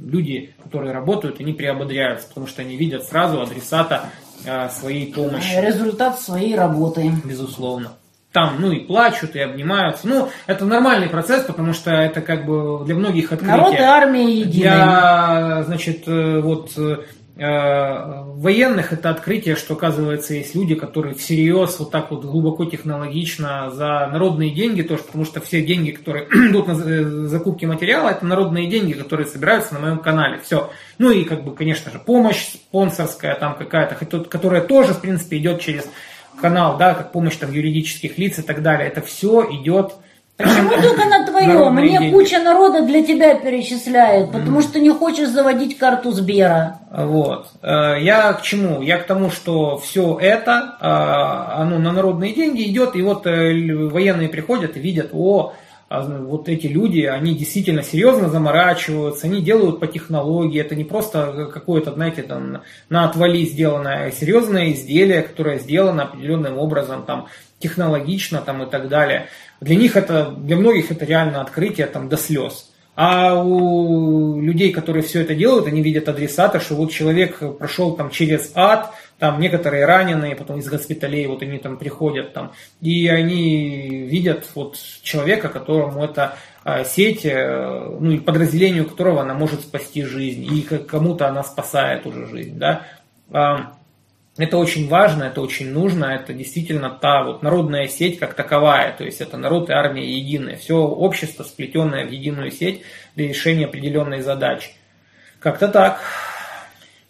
люди, 0.00 0.54
которые 0.62 0.92
работают, 0.92 1.40
они 1.40 1.52
приободряются, 1.52 2.28
потому 2.28 2.46
что 2.46 2.62
они 2.62 2.76
видят 2.76 3.04
сразу 3.04 3.40
адресата 3.40 4.10
э, 4.44 4.68
своей 4.70 5.12
помощи. 5.12 5.54
Результат 5.60 6.20
своей 6.20 6.56
работы. 6.56 7.12
Безусловно. 7.24 7.92
Там, 8.34 8.56
ну, 8.58 8.72
и 8.72 8.80
плачут, 8.80 9.36
и 9.36 9.38
обнимаются. 9.38 10.08
Ну, 10.08 10.28
это 10.48 10.64
нормальный 10.64 11.08
процесс, 11.08 11.44
потому 11.44 11.72
что 11.72 11.92
это 11.92 12.20
как 12.20 12.46
бы 12.46 12.84
для 12.84 12.96
многих 12.96 13.30
открытие. 13.30 13.56
Народ 13.56 13.74
и 13.74 13.78
армия 13.78 14.28
единые. 14.28 14.64
Я, 14.64 15.62
значит, 15.64 16.08
э, 16.08 16.40
вот 16.40 16.72
э, 16.76 16.96
военных 17.36 18.92
это 18.92 19.10
открытие, 19.10 19.54
что 19.54 19.74
оказывается 19.74 20.34
есть 20.34 20.56
люди, 20.56 20.74
которые 20.74 21.14
всерьез 21.14 21.78
вот 21.78 21.92
так 21.92 22.10
вот 22.10 22.24
глубоко 22.24 22.64
технологично 22.64 23.70
за 23.70 24.08
народные 24.12 24.50
деньги 24.50 24.82
тоже, 24.82 25.04
потому 25.04 25.24
что 25.24 25.40
все 25.40 25.62
деньги, 25.62 25.92
которые 25.92 26.24
идут 26.50 26.66
на 26.66 27.28
закупки 27.28 27.66
материала, 27.66 28.08
это 28.08 28.26
народные 28.26 28.68
деньги, 28.68 28.94
которые 28.94 29.28
собираются 29.28 29.74
на 29.74 29.80
моем 29.80 29.98
канале. 29.98 30.40
Все. 30.44 30.70
Ну 30.98 31.12
и 31.12 31.22
как 31.22 31.44
бы, 31.44 31.54
конечно 31.54 31.92
же, 31.92 32.00
помощь 32.00 32.46
спонсорская 32.52 33.36
там 33.36 33.56
какая-то, 33.56 33.94
которая 34.28 34.62
тоже, 34.62 34.92
в 34.92 35.00
принципе, 35.00 35.38
идет 35.38 35.60
через 35.60 35.88
канал, 36.40 36.76
да, 36.76 36.94
как 36.94 37.12
помощь 37.12 37.36
там 37.36 37.52
юридических 37.52 38.18
лиц 38.18 38.38
и 38.38 38.42
так 38.42 38.62
далее. 38.62 38.88
Это 38.88 39.00
все 39.00 39.46
идет 39.50 39.94
Почему 40.36 40.70
только 40.82 41.04
на 41.04 41.24
твоем? 41.26 41.74
Мне 41.74 41.98
деньги. 41.98 42.12
куча 42.12 42.40
народа 42.40 42.84
для 42.84 43.04
тебя 43.04 43.34
перечисляет, 43.36 44.32
потому 44.32 44.62
что 44.62 44.80
не 44.80 44.90
хочешь 44.90 45.28
заводить 45.28 45.78
карту 45.78 46.10
Сбера. 46.10 46.78
Вот. 46.90 47.48
Э, 47.62 47.96
я 48.00 48.32
к 48.32 48.42
чему? 48.42 48.82
Я 48.82 48.98
к 48.98 49.06
тому, 49.06 49.30
что 49.30 49.78
все 49.78 50.18
это, 50.20 50.76
э, 50.80 51.60
оно 51.60 51.78
на 51.78 51.92
народные 51.92 52.34
деньги 52.34 52.62
идет, 52.62 52.96
и 52.96 53.02
вот 53.02 53.26
э, 53.26 53.88
военные 53.88 54.28
приходят 54.28 54.76
и 54.76 54.80
видят, 54.80 55.10
о, 55.12 55.54
вот 56.02 56.48
эти 56.48 56.66
люди, 56.66 57.00
они 57.00 57.34
действительно 57.34 57.82
серьезно 57.82 58.28
заморачиваются, 58.28 59.26
они 59.26 59.42
делают 59.42 59.80
по 59.80 59.86
технологии, 59.86 60.60
это 60.60 60.74
не 60.74 60.84
просто 60.84 61.50
какое-то, 61.52 61.92
знаете, 61.92 62.22
там 62.22 62.62
на 62.88 63.04
отвали 63.04 63.44
сделанное, 63.44 64.06
а 64.06 64.10
серьезное 64.10 64.72
изделие, 64.72 65.22
которое 65.22 65.58
сделано 65.58 66.04
определенным 66.04 66.58
образом, 66.58 67.04
там, 67.04 67.26
технологично 67.58 68.40
там, 68.40 68.62
и 68.62 68.70
так 68.70 68.88
далее. 68.88 69.28
Для 69.60 69.76
них 69.76 69.96
это, 69.96 70.34
для 70.36 70.56
многих 70.56 70.90
это 70.90 71.04
реально 71.04 71.40
открытие 71.40 71.86
там, 71.86 72.08
до 72.08 72.16
слез. 72.16 72.70
А 72.96 73.42
у 73.42 74.40
людей, 74.40 74.72
которые 74.72 75.02
все 75.02 75.22
это 75.22 75.34
делают, 75.34 75.66
они 75.66 75.82
видят 75.82 76.08
адресата, 76.08 76.60
что 76.60 76.76
вот 76.76 76.92
человек 76.92 77.38
прошел 77.58 77.96
там 77.96 78.10
через 78.10 78.52
ад, 78.54 78.92
там 79.24 79.40
некоторые 79.40 79.86
раненые, 79.86 80.36
потом 80.36 80.58
из 80.58 80.68
госпиталей, 80.68 81.26
вот 81.26 81.40
они 81.40 81.56
там 81.56 81.78
приходят 81.78 82.34
там, 82.34 82.52
и 82.82 83.08
они 83.08 84.06
видят 84.06 84.44
вот 84.54 84.76
человека, 85.02 85.48
которому 85.48 86.04
эта 86.04 86.36
сеть, 86.84 87.24
э, 87.24 87.96
ну 87.98 88.10
и 88.10 88.18
подразделению 88.18 88.84
которого 88.84 89.22
она 89.22 89.32
может 89.32 89.62
спасти 89.62 90.02
жизнь, 90.02 90.46
и 90.54 90.60
кому-то 90.60 91.26
она 91.26 91.42
спасает 91.42 92.04
уже 92.04 92.26
жизнь, 92.26 92.58
да. 92.58 92.82
Это 94.36 94.58
очень 94.58 94.88
важно, 94.88 95.24
это 95.24 95.40
очень 95.40 95.70
нужно, 95.70 96.04
это 96.04 96.34
действительно 96.34 96.90
та 96.90 97.24
вот 97.24 97.42
народная 97.42 97.88
сеть 97.88 98.18
как 98.18 98.34
таковая, 98.34 98.92
то 98.92 99.04
есть 99.04 99.22
это 99.22 99.38
народ 99.38 99.70
и 99.70 99.72
армия 99.72 100.04
единая, 100.04 100.56
все 100.56 100.76
общество 100.76 101.44
сплетенное 101.44 102.04
в 102.04 102.10
единую 102.10 102.50
сеть 102.50 102.82
для 103.16 103.28
решения 103.28 103.64
определенной 103.64 104.20
задачи. 104.20 104.72
Как-то 105.40 105.68
так. 105.68 106.02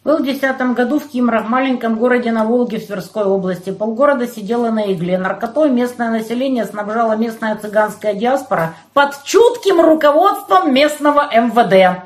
Был 0.05 0.18
в 0.18 0.22
2010 0.22 0.74
году 0.74 0.98
в 0.98 1.09
Кимрах, 1.09 1.48
маленьком 1.48 1.97
городе 1.97 2.31
на 2.31 2.44
Волге 2.44 2.78
в 2.78 2.86
Тверской 2.86 3.24
области. 3.24 3.70
Полгорода 3.70 4.26
сидело 4.26 4.68
на 4.68 4.93
игле. 4.93 5.16
Наркотой 5.16 5.70
местное 5.70 6.10
население 6.10 6.66
снабжала 6.66 7.16
местная 7.16 7.56
цыганская 7.56 8.12
диаспора 8.12 8.74
под 8.93 9.22
чутким 9.24 9.81
руководством 9.81 10.74
местного 10.74 11.31
МВД. 11.35 12.02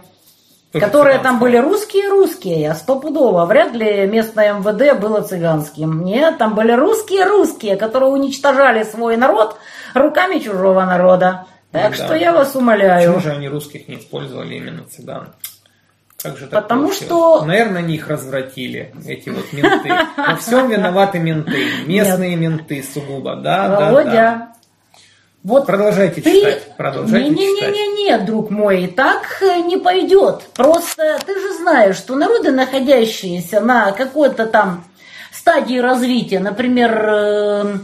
Которые 0.70 1.18
там 1.18 1.40
были 1.40 1.56
русские-русские, 1.56 2.60
я 2.60 2.74
стопудово. 2.76 3.46
Вряд 3.46 3.72
ли 3.72 4.06
местное 4.06 4.54
МВД 4.54 5.00
было 5.00 5.22
цыганским. 5.22 6.04
Нет, 6.04 6.38
там 6.38 6.54
были 6.54 6.70
русские-русские, 6.70 7.74
которые 7.76 8.10
уничтожали 8.10 8.84
свой 8.84 9.16
народ 9.16 9.56
руками 9.94 10.38
чужого 10.38 10.84
народа. 10.84 11.46
Так 11.72 11.96
да. 11.96 12.04
что 12.04 12.14
я 12.14 12.32
вас 12.32 12.54
умоляю. 12.54 13.14
Почему 13.14 13.32
же 13.32 13.36
они 13.36 13.48
русских 13.48 13.88
не 13.88 13.96
использовали 13.96 14.54
именно 14.54 14.84
цыган? 14.84 15.30
Как 16.20 16.36
же 16.36 16.48
так 16.48 16.64
Потому 16.64 16.88
получилось? 16.88 17.06
что... 17.06 17.44
Наверное, 17.44 17.78
они 17.78 17.94
их 17.94 18.08
развратили, 18.08 18.92
эти 19.06 19.28
вот 19.28 19.52
менты. 19.52 19.88
Во 20.16 20.34
всем 20.34 20.68
виноваты 20.68 21.20
менты. 21.20 21.64
Местные 21.86 22.30
Нет. 22.30 22.40
менты 22.40 22.82
сугубо. 22.82 23.36
Да, 23.36 23.68
Володя, 23.68 24.04
да, 24.04 24.12
да. 24.12 24.52
Вот 25.44 25.66
Продолжайте 25.66 26.20
ты... 26.20 26.40
читать. 26.40 26.76
Продолжайте 26.76 27.30
не, 27.30 27.36
не, 27.36 27.52
не, 27.52 27.68
не, 27.70 28.02
не, 28.02 28.18
друг 28.18 28.50
мой, 28.50 28.88
так 28.88 29.40
э, 29.40 29.60
не 29.60 29.76
пойдет. 29.76 30.42
Просто 30.54 31.18
ты 31.24 31.40
же 31.40 31.54
знаешь, 31.58 31.96
что 31.96 32.16
народы, 32.16 32.50
находящиеся 32.50 33.60
на 33.60 33.92
какой-то 33.92 34.46
там 34.46 34.84
стадии 35.30 35.78
развития, 35.78 36.40
например, 36.40 37.08
э, 37.08 37.74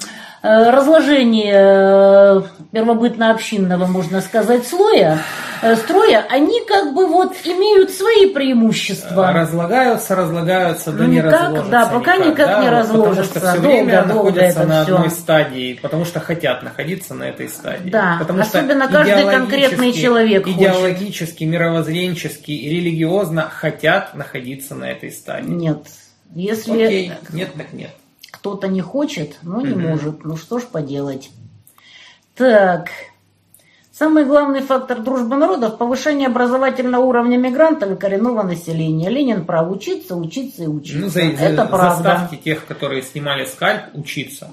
разложение 0.45 2.43
первобытно-общинного, 2.73 3.87
можно 3.87 4.21
сказать, 4.21 4.67
слоя, 4.67 5.21
Э, 5.65 5.77
строя, 5.77 6.27
они 6.29 6.61
как 6.67 6.93
бы 6.93 7.07
вот 7.07 7.33
имеют 7.43 7.91
свои 7.91 8.29
преимущества. 8.29 9.33
Разлагаются, 9.33 10.15
разлагаются, 10.15 10.93
да 10.93 11.07
не 11.07 11.23
разложатся. 11.23 11.71
Да, 11.71 11.87
пока 11.87 12.17
никак, 12.19 12.29
никак 12.33 12.47
да, 12.49 12.63
не 12.63 12.69
разложатся. 12.69 13.01
Потому 13.01 13.25
что 13.25 13.41
все 13.41 13.61
время 13.61 14.03
долго, 14.03 14.15
находятся 14.15 14.65
на 14.65 14.85
все. 14.85 14.95
одной 14.95 15.11
стадии, 15.11 15.79
потому 15.81 16.05
что 16.05 16.21
хотят 16.21 16.63
находиться 16.63 17.15
на 17.15 17.25
этой 17.25 17.49
стадии. 17.49 17.89
Да, 17.89 18.17
потому 18.19 18.41
особенно 18.41 18.89
каждый 18.89 19.25
конкретный 19.25 19.93
человек 19.95 20.47
Идеологически, 20.47 21.45
хочет. 21.45 21.53
мировоззренчески 21.53 22.51
и 22.51 22.69
религиозно 22.69 23.49
хотят 23.49 24.15
находиться 24.15 24.75
на 24.75 24.91
этой 24.91 25.11
стадии. 25.11 25.49
Нет. 25.49 25.79
Если 26.35 26.73
Окей. 26.73 27.13
нет, 27.33 27.55
так 27.57 27.73
нет. 27.73 27.91
Кто-то 28.35 28.67
не 28.69 28.81
хочет, 28.81 29.37
но 29.43 29.61
не 29.61 29.73
угу. 29.73 29.81
может. 29.81 30.25
Ну 30.25 30.37
что 30.37 30.59
ж 30.59 30.65
поделать. 30.65 31.31
Так, 32.35 32.91
Самый 33.97 34.25
главный 34.25 34.61
фактор 34.61 35.01
дружбы 35.01 35.37
народов– 35.37 35.79
повышение 35.79 36.27
образовательного 36.27 37.05
уровня 37.05 37.37
мигрантов 37.37 37.93
и 37.93 37.97
коренного 37.97 38.43
населения. 38.43 39.09
Ленин 39.09 39.45
прав 39.45 39.71
учиться, 39.71 40.17
учиться 40.17 40.65
и 40.65 40.67
учиться. 40.67 41.01
Ну, 41.01 41.09
за, 41.09 41.21
Это 41.21 41.63
за, 41.63 41.65
правда. 41.67 42.03
Заставьте 42.03 42.37
тех, 42.39 42.67
которые 42.67 43.03
снимали 43.03 43.45
скальп, 43.45 43.95
учиться. 43.95 44.51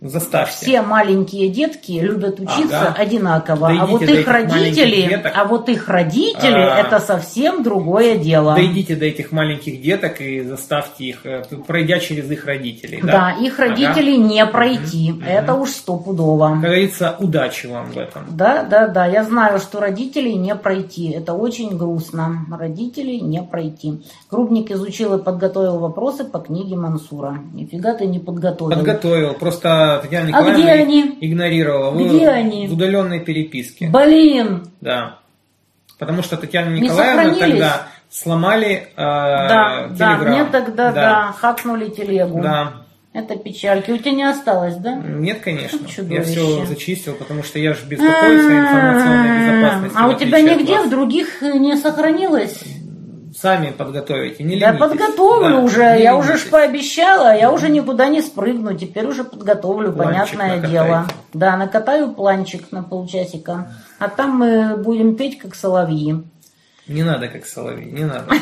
Заставьте. 0.00 0.54
Все 0.64 0.80
маленькие 0.80 1.48
детки 1.48 1.90
любят 1.90 2.38
учиться 2.38 2.90
ага. 2.90 2.94
одинаково, 3.02 3.72
а 3.80 3.84
вот 3.84 4.02
их 4.02 4.28
родители, 4.28 5.20
а 5.34 5.44
вот 5.44 5.68
их 5.68 5.88
родители 5.88 6.52
а... 6.52 6.78
это 6.78 7.00
совсем 7.00 7.64
другое 7.64 8.16
дело. 8.16 8.54
Дойдите 8.54 8.94
до 8.94 9.06
этих 9.06 9.32
маленьких 9.32 9.82
деток 9.82 10.20
и 10.20 10.42
заставьте 10.42 11.04
их, 11.04 11.26
э, 11.26 11.42
пройдя 11.66 11.98
через 11.98 12.30
их 12.30 12.46
родителей. 12.46 13.00
Да, 13.02 13.12
да 13.12 13.44
их 13.44 13.58
родителей 13.58 14.18
ага. 14.18 14.28
не 14.28 14.46
пройти, 14.46 15.10
угу. 15.10 15.22
это 15.26 15.54
уж 15.54 15.70
стопудово. 15.70 16.50
Как 16.50 16.60
говорится, 16.60 17.16
удачи 17.18 17.66
вам 17.66 17.90
в 17.90 17.98
этом. 17.98 18.22
Да, 18.30 18.62
да, 18.62 18.86
да, 18.86 19.04
я 19.06 19.24
знаю, 19.24 19.58
что 19.58 19.80
родителей 19.80 20.36
не 20.36 20.54
пройти, 20.54 21.10
это 21.10 21.34
очень 21.34 21.76
грустно, 21.76 22.46
родителей 22.56 23.20
не 23.20 23.42
пройти. 23.42 24.00
Грубник 24.30 24.70
изучил 24.70 25.14
и 25.14 25.22
подготовил 25.22 25.80
вопросы 25.80 26.22
по 26.22 26.38
книге 26.38 26.76
Мансура. 26.76 27.38
Нифига 27.52 27.94
ты 27.94 28.06
не 28.06 28.20
подготовил. 28.20 28.76
Подготовил, 28.76 29.34
просто 29.34 29.87
Татьяна 29.96 30.28
Николаевна 30.28 30.52
а 30.52 30.60
где 30.60 30.70
они? 30.70 31.18
игнорировала. 31.20 31.98
Где 31.98 32.28
они? 32.28 32.68
В 32.68 32.74
удаленной 32.74 33.20
переписке. 33.20 33.88
Блин! 33.88 34.70
Да. 34.82 35.18
Потому 35.98 36.22
что 36.22 36.36
Татьяна 36.36 36.68
Николаевна 36.68 37.34
тогда 37.34 37.86
сломали 38.10 38.88
э, 38.94 38.96
да, 38.96 39.88
телеграм. 39.88 39.98
Да, 39.98 40.30
мне 40.30 40.44
тогда, 40.44 40.92
да. 40.92 40.92
да, 40.92 41.32
хакнули 41.32 41.88
телегу. 41.88 42.40
Да. 42.42 42.82
Это 43.12 43.36
печальки. 43.36 43.90
У 43.90 43.96
тебя 43.96 44.12
не 44.12 44.22
осталось, 44.22 44.76
да? 44.76 44.94
Нет, 44.94 45.40
конечно. 45.40 45.80
Я 46.08 46.22
все 46.22 46.64
зачистил, 46.66 47.14
потому 47.14 47.42
что 47.42 47.58
я 47.58 47.74
же 47.74 47.84
беспокоюсь 47.86 48.44
о 48.44 48.60
информационной 48.60 49.38
безопасности. 49.40 49.96
А 49.98 50.08
у 50.08 50.12
тебя 50.14 50.40
нигде 50.40 50.80
в 50.80 50.90
других 50.90 51.42
не 51.42 51.76
сохранилось? 51.76 52.62
Сами 53.40 53.70
подготовите, 53.70 54.42
не 54.42 54.56
ленитесь. 54.56 54.78
Да 54.78 54.88
подготовлю 54.88 55.56
да, 55.56 55.60
уже, 55.60 55.82
я 55.82 56.16
уже 56.16 56.38
ж 56.38 56.48
пообещала, 56.50 57.36
я 57.36 57.52
уже 57.52 57.68
никуда 57.68 58.08
не 58.08 58.20
спрыгну, 58.20 58.76
теперь 58.76 59.06
уже 59.06 59.22
подготовлю, 59.22 59.92
планчик 59.92 60.36
понятное 60.36 60.56
накатайте. 60.56 60.72
дело. 60.72 61.06
Да, 61.32 61.56
накатаю 61.56 62.12
планчик 62.12 62.72
на 62.72 62.82
полчасика, 62.82 63.70
а 63.98 64.08
там 64.08 64.38
мы 64.38 64.76
будем 64.76 65.14
петь 65.16 65.38
как 65.38 65.54
соловьи. 65.54 66.24
Не 66.88 67.02
надо 67.04 67.28
как 67.28 67.46
соловьи, 67.46 67.90
не 67.90 68.04
надо. 68.04 68.26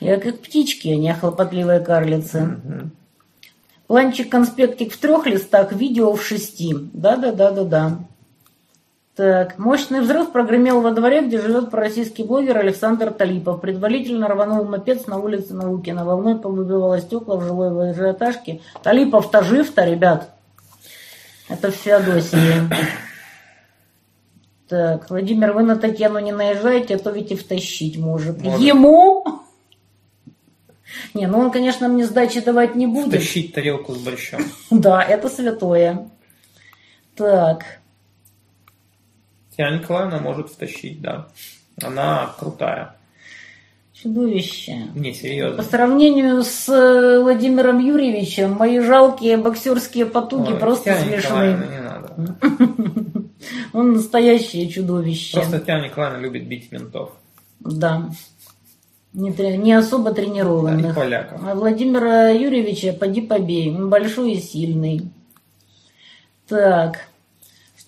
Я 0.00 0.18
как 0.18 0.40
птички, 0.40 0.88
а 0.88 0.96
не 0.96 1.14
хлопотливые 1.14 1.80
карлицы. 1.80 2.60
Планчик, 3.86 4.30
конспектик 4.30 4.92
в 4.92 4.98
трех 4.98 5.26
листах, 5.26 5.72
видео 5.72 6.12
в 6.14 6.22
шести. 6.22 6.74
Да-да-да-да-да. 6.92 7.98
Так, 9.20 9.58
мощный 9.58 10.00
взрыв 10.00 10.32
прогремел 10.32 10.80
во 10.80 10.92
дворе, 10.92 11.20
где 11.20 11.38
живет 11.38 11.70
пророссийский 11.70 12.24
блогер 12.24 12.56
Александр 12.56 13.12
Талипов. 13.12 13.60
Предварительно 13.60 14.28
рванул 14.28 14.64
мопед 14.64 15.06
на 15.08 15.18
улице 15.18 15.52
Наукина. 15.52 16.06
Волной 16.06 16.38
повыбивало 16.38 16.98
стекла 17.02 17.36
в 17.36 17.44
жилой 17.44 17.68
многоэтажке. 17.68 18.62
Талипов-то 18.82 19.42
жив-то, 19.42 19.84
ребят. 19.84 20.30
Это 21.50 21.70
в 21.70 21.74
Феодосии. 21.74 22.66
Так, 24.68 25.10
Владимир, 25.10 25.52
вы 25.52 25.64
на 25.64 25.76
Татьяну 25.76 26.18
не 26.20 26.32
наезжаете, 26.32 26.94
а 26.94 26.98
то 26.98 27.10
ведь 27.10 27.30
и 27.30 27.36
втащить 27.36 27.98
может. 27.98 28.42
может. 28.42 28.58
Ему? 28.58 29.42
Не, 31.12 31.26
ну 31.26 31.40
он, 31.40 31.50
конечно, 31.50 31.88
мне 31.88 32.06
сдачи 32.06 32.40
давать 32.40 32.74
не 32.74 32.86
будет. 32.86 33.08
Втащить 33.08 33.52
тарелку 33.52 33.92
с 33.92 33.98
борщом. 33.98 34.40
Да, 34.70 35.02
это 35.02 35.28
святое. 35.28 36.08
Так. 37.16 37.80
Татьяна 39.60 39.78
Николаевна 39.82 40.18
может 40.20 40.48
втащить, 40.48 41.02
да. 41.02 41.28
Она 41.82 42.32
крутая. 42.38 42.96
Чудовище. 43.92 44.86
Не, 44.94 45.10
По 45.10 45.16
серьезно. 45.18 45.62
сравнению 45.62 46.42
с 46.42 46.66
э, 46.70 47.20
Владимиром 47.20 47.78
Юрьевичем, 47.78 48.52
мои 48.52 48.80
жалкие 48.80 49.36
боксерские 49.36 50.06
потуги 50.06 50.52
Ой, 50.52 50.58
просто 50.58 50.94
Татьяна 50.94 51.16
Николаевна, 51.18 51.66
смешны. 51.66 51.74
не 51.74 51.82
надо. 51.82 53.28
Он 53.74 53.92
настоящее 53.92 54.66
чудовище. 54.70 55.36
Просто 55.36 55.58
Татьяна 55.58 55.84
Николаевна 55.84 56.20
любит 56.20 56.48
бить 56.48 56.72
ментов. 56.72 57.12
Да. 57.60 58.08
Не, 59.12 59.28
не 59.58 59.74
особо 59.74 60.04
Да, 60.04 60.10
и 60.12 60.14
тренированных. 60.24 60.94
поляков. 60.96 61.38
А 61.46 61.54
Владимира 61.54 62.30
Юрьевича 62.30 62.94
поди 62.94 63.20
побей. 63.20 63.68
Он 63.76 63.90
большой 63.90 64.32
и 64.32 64.40
сильный. 64.40 65.10
Так. 66.48 67.09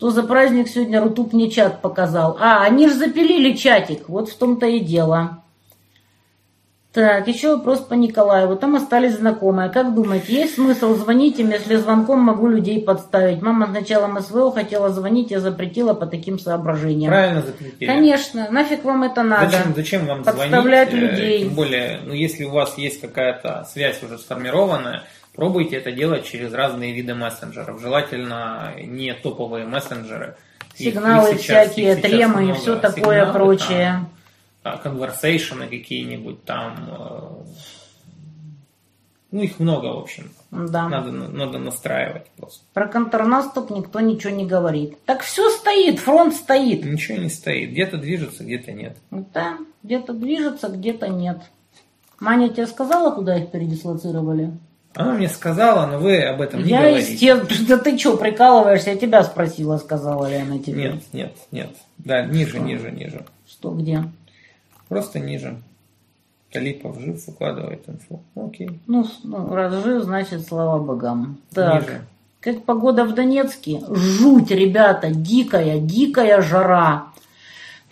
Что 0.02 0.10
за 0.10 0.24
праздник 0.24 0.66
сегодня 0.66 1.00
Рутуб 1.00 1.32
мне 1.32 1.48
чат 1.48 1.80
показал? 1.80 2.36
А, 2.40 2.64
они 2.64 2.88
же 2.88 2.94
запилили 2.94 3.52
чатик. 3.52 4.08
Вот 4.08 4.28
в 4.28 4.36
том-то 4.36 4.66
и 4.66 4.80
дело. 4.80 5.44
Так, 6.92 7.28
еще 7.28 7.54
вопрос 7.54 7.78
по 7.82 7.94
Николаеву. 7.94 8.56
Там 8.56 8.74
остались 8.74 9.14
знакомые. 9.14 9.70
Как 9.70 9.94
думаете, 9.94 10.32
есть 10.32 10.56
смысл 10.56 10.96
звонить 10.96 11.38
им, 11.38 11.50
если 11.50 11.76
звонком 11.76 12.18
могу 12.18 12.48
людей 12.48 12.82
подставить? 12.82 13.42
Мама 13.42 13.68
с 13.68 13.70
началом 13.70 14.20
СВО 14.20 14.50
хотела 14.50 14.90
звонить, 14.90 15.30
я 15.30 15.38
запретила 15.38 15.94
по 15.94 16.06
таким 16.06 16.40
соображениям. 16.40 17.12
Правильно 17.12 17.42
запретили. 17.42 17.86
Конечно, 17.86 18.48
нафиг 18.50 18.82
вам 18.82 19.04
это 19.04 19.22
надо. 19.22 19.50
Зачем, 19.50 19.72
зачем 19.76 20.06
вам 20.06 20.24
Подставлять 20.24 20.90
звонить? 20.90 21.10
э, 21.10 21.12
людей. 21.12 21.44
Тем 21.44 21.54
более, 21.54 22.00
ну, 22.04 22.12
если 22.12 22.42
у 22.42 22.50
вас 22.50 22.76
есть 22.76 23.00
какая-то 23.00 23.68
связь 23.72 24.02
уже 24.02 24.18
сформированная, 24.18 25.04
пробуйте 25.34 25.76
это 25.76 25.92
делать 25.92 26.24
через 26.26 26.52
разные 26.52 26.92
виды 26.92 27.14
мессенджеров. 27.14 27.80
Желательно 27.80 28.74
не 28.82 29.14
топовые 29.14 29.66
мессенджеры. 29.66 30.36
Их- 30.78 30.94
Сигналы 30.94 31.32
их 31.34 31.40
сейчас- 31.40 31.68
всякие, 31.70 31.92
их 31.94 32.02
тремы 32.02 32.40
и 32.42 32.44
много. 32.46 32.58
все 32.60 32.76
такое 32.78 33.20
Сигналы, 33.26 33.32
прочее. 33.32 34.04
там, 34.62 34.78
конверсейшены 34.78 35.66
какие-нибудь 35.68 36.44
там. 36.44 36.76
э, 36.88 37.28
Ну, 39.30 39.40
их 39.42 39.58
много, 39.60 39.86
в 39.86 39.98
общем. 39.98 40.30
Да. 40.50 40.88
Надо, 40.90 41.10
надо 41.10 41.58
настраивать 41.58 42.26
просто. 42.36 42.62
Про 42.74 42.86
контрнаступ 42.86 43.70
никто 43.70 44.00
ничего 44.00 44.34
не 44.34 44.44
говорит. 44.44 45.02
Так 45.06 45.22
все 45.22 45.48
стоит, 45.48 45.98
фронт 46.00 46.34
стоит. 46.34 46.84
Ничего 46.84 47.16
не 47.16 47.30
стоит. 47.30 47.70
Где-то 47.70 47.96
движется, 47.96 48.44
где-то 48.44 48.72
нет. 48.72 48.98
Да, 49.10 49.56
где-то 49.82 50.12
движется, 50.12 50.68
где-то 50.68 51.08
нет. 51.08 51.38
Маня 52.20 52.50
тебе 52.50 52.66
сказала, 52.66 53.10
куда 53.14 53.38
их 53.38 53.50
передислоцировали? 53.50 54.52
Она 54.94 55.14
мне 55.14 55.28
сказала, 55.28 55.86
но 55.86 55.98
вы 55.98 56.22
об 56.22 56.40
этом 56.40 56.62
не 56.62 56.70
я 56.70 56.80
говорите. 56.82 57.16
тех... 57.16 57.46
Да 57.68 57.78
ты 57.78 57.98
что, 57.98 58.16
прикалываешься? 58.16 58.90
Я 58.90 58.96
тебя 58.96 59.24
спросила, 59.24 59.78
сказала 59.78 60.26
ли 60.26 60.36
она 60.36 60.58
тебе. 60.58 60.92
Нет, 60.92 61.02
нет, 61.12 61.36
нет. 61.50 61.70
Да, 61.98 62.24
ниже, 62.26 62.60
ниже, 62.60 62.90
ниже. 62.90 63.24
Что, 63.46 63.70
где? 63.70 64.04
Просто 64.88 65.18
ниже. 65.18 65.56
Калипов 66.52 67.00
жив, 67.00 67.22
укладывает 67.28 67.88
инфу. 67.88 68.22
Окей. 68.34 68.78
Ну, 68.86 69.06
ну, 69.24 69.54
раз 69.54 69.82
жив, 69.82 70.02
значит, 70.02 70.46
слава 70.46 70.78
богам. 70.78 71.38
Так, 71.54 71.82
Ниже. 71.82 72.00
как 72.40 72.64
погода 72.64 73.04
в 73.04 73.14
Донецке? 73.14 73.80
Жуть, 73.88 74.50
ребята, 74.50 75.10
дикая, 75.10 75.78
дикая 75.80 76.42
жара. 76.42 77.06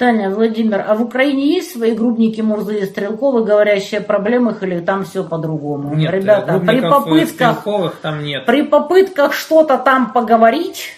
Таня, 0.01 0.31
Владимир, 0.31 0.82
а 0.89 0.94
в 0.94 1.02
Украине 1.02 1.52
есть 1.52 1.72
свои 1.72 1.93
грубники 1.93 2.40
Мурзы 2.40 2.78
и 2.78 2.86
Стрелковы, 2.86 3.44
говорящие 3.44 4.01
о 4.01 4.02
проблемах, 4.02 4.62
или 4.62 4.81
там 4.81 5.05
все 5.05 5.22
по-другому? 5.22 5.94
Нет, 5.94 6.10
Ребята, 6.10 6.55
э, 6.55 6.60
при 6.60 6.81
губников, 6.81 7.06
э, 7.06 7.60
попытках, 7.60 7.97
там 8.01 8.24
нет. 8.24 8.47
при 8.47 8.62
попытках 8.62 9.35
что-то 9.35 9.77
там 9.77 10.14
поговорить, 10.14 10.93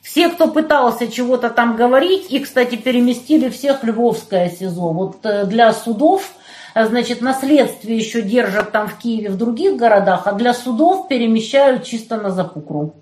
все, 0.00 0.30
кто 0.30 0.48
пытался 0.48 1.08
чего-то 1.08 1.50
там 1.50 1.76
говорить, 1.76 2.32
и, 2.32 2.40
кстати, 2.40 2.76
переместили 2.76 3.50
всех 3.50 3.82
в 3.82 3.84
Львовское 3.84 4.48
СИЗО. 4.48 4.92
Вот 4.94 5.18
э, 5.24 5.44
для 5.44 5.70
судов, 5.74 6.32
э, 6.74 6.86
значит, 6.86 7.20
на 7.20 7.34
следствие 7.34 7.98
еще 7.98 8.22
держат 8.22 8.72
там 8.72 8.88
в 8.88 8.96
Киеве, 8.96 9.28
в 9.28 9.36
других 9.36 9.76
городах, 9.76 10.22
а 10.24 10.32
для 10.32 10.54
судов 10.54 11.06
перемещают 11.08 11.84
чисто 11.84 12.16
на 12.16 12.30
Запукру. 12.30 12.94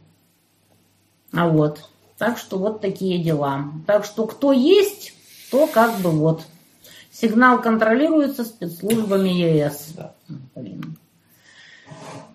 А 1.32 1.46
вот. 1.46 1.88
Так 2.18 2.36
что 2.36 2.58
вот 2.58 2.80
такие 2.80 3.22
дела. 3.22 3.64
Так 3.86 4.04
что 4.04 4.26
кто 4.26 4.52
есть, 4.52 5.14
то 5.50 5.66
как 5.66 5.98
бы 6.00 6.10
вот. 6.10 6.42
Сигнал 7.10 7.60
контролируется 7.60 8.44
спецслужбами 8.44 9.28
ЕС. 9.28 9.92
Да. 9.96 10.14
Блин. 10.54 10.96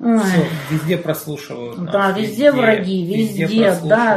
Всё, 0.03 0.43
везде 0.69 0.97
прослушивают. 0.97 1.77
нас, 1.77 1.91
Да, 1.93 2.11
везде, 2.11 2.51
враги, 2.51 3.05
везде, 3.05 3.47
да, 3.47 3.63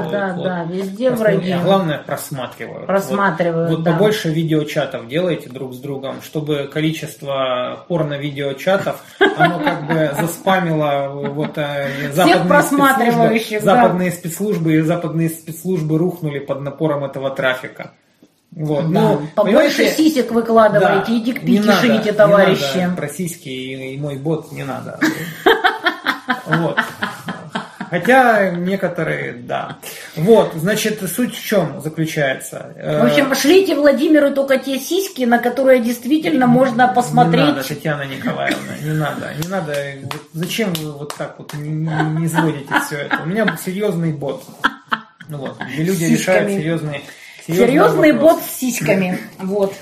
прослушивают, 0.03 0.11
да, 0.11 0.35
вот. 0.35 0.45
да, 0.45 0.65
везде 0.65 1.11
враги. 1.11 1.51
а 1.53 1.63
Главное, 1.63 1.99
просматривают. 1.99 2.87
Просматривают, 2.87 3.71
Вот, 3.71 3.77
вот 3.79 3.85
да. 3.85 3.93
побольше 3.93 4.31
видеочатов 4.31 5.07
делайте 5.09 5.49
друг 5.49 5.75
с 5.75 5.79
другом, 5.79 6.23
чтобы 6.23 6.69
количество 6.73 7.85
порно-видеочатов, 7.89 9.03
оно 9.37 9.61
как 9.61 9.87
бы 9.87 10.11
заспамило 10.21 11.09
вот 11.13 11.57
э, 11.57 11.89
западные 12.13 12.63
спецслужбы, 12.63 13.61
да. 13.61 13.61
западные 13.61 14.11
спецслужбы 14.11 14.75
и 14.75 14.81
западные 14.81 15.29
спецслужбы 15.31 15.99
рухнули 15.99 16.41
под 16.41 16.61
напором 16.63 17.05
этого 17.05 17.31
трафика. 17.31 17.93
Вот, 18.53 18.91
Да. 18.91 19.01
ну, 19.01 19.21
Побольше 19.35 19.77
понимаете, 19.77 19.91
сисек 19.91 20.31
выкладывайте 20.33 21.05
да, 21.11 21.13
и 21.13 21.21
дикпики 21.21 21.59
надо, 21.59 21.73
шлите, 21.81 22.05
не 22.05 22.13
товарищи. 22.13 22.77
надо 22.79 22.97
про 22.97 23.09
сиськи 23.09 23.49
и, 23.51 23.95
и 23.95 23.99
мой 23.99 24.17
бот 24.17 24.51
не 24.53 24.65
надо. 24.65 24.99
Вот. 26.47 26.78
Хотя 27.89 28.51
некоторые, 28.51 29.32
да. 29.32 29.77
Вот, 30.16 30.55
значит, 30.57 31.01
суть 31.09 31.36
в 31.36 31.44
чем 31.44 31.81
заключается? 31.81 32.73
Э, 32.77 33.01
В 33.03 33.05
общем, 33.07 33.32
шлите 33.36 33.77
Владимиру 33.77 34.32
только 34.32 34.59
те 34.59 34.81
сиськи, 34.81 35.23
на 35.23 35.39
которые 35.39 35.78
действительно 35.81 36.48
можно 36.48 36.73
Не 36.73 36.78
надо, 36.78 36.94
посмотреть. 36.94 37.66
Татьяна 37.69 38.03
Николаевна, 38.07 38.77
не 38.82 38.90
надо, 38.90 39.32
не 39.40 39.48
надо. 39.48 39.73
Вот 40.03 40.23
зачем 40.32 40.73
вы 40.74 40.93
вот 40.93 41.15
так 41.16 41.36
вот 41.39 41.55
не, 41.55 41.69
не, 41.70 42.19
не 42.19 42.27
изводите 42.27 42.74
все 42.86 42.97
это? 42.97 43.20
У 43.23 43.27
меня 43.27 43.57
серьезный 43.65 44.12
бот. 44.12 44.43
Ну 45.28 45.39
вот, 45.39 45.57
где 45.61 45.85
люди 45.85 46.05
С 46.07 46.11
решают 46.11 46.48
сиськами. 46.48 46.59
серьезные, 46.61 47.03
Серьезный 47.47 48.12
бот 48.12 48.23
вопросы. 48.23 48.48
с 48.51 48.59
сиськами. 48.59 49.19
Вот. 49.39 49.74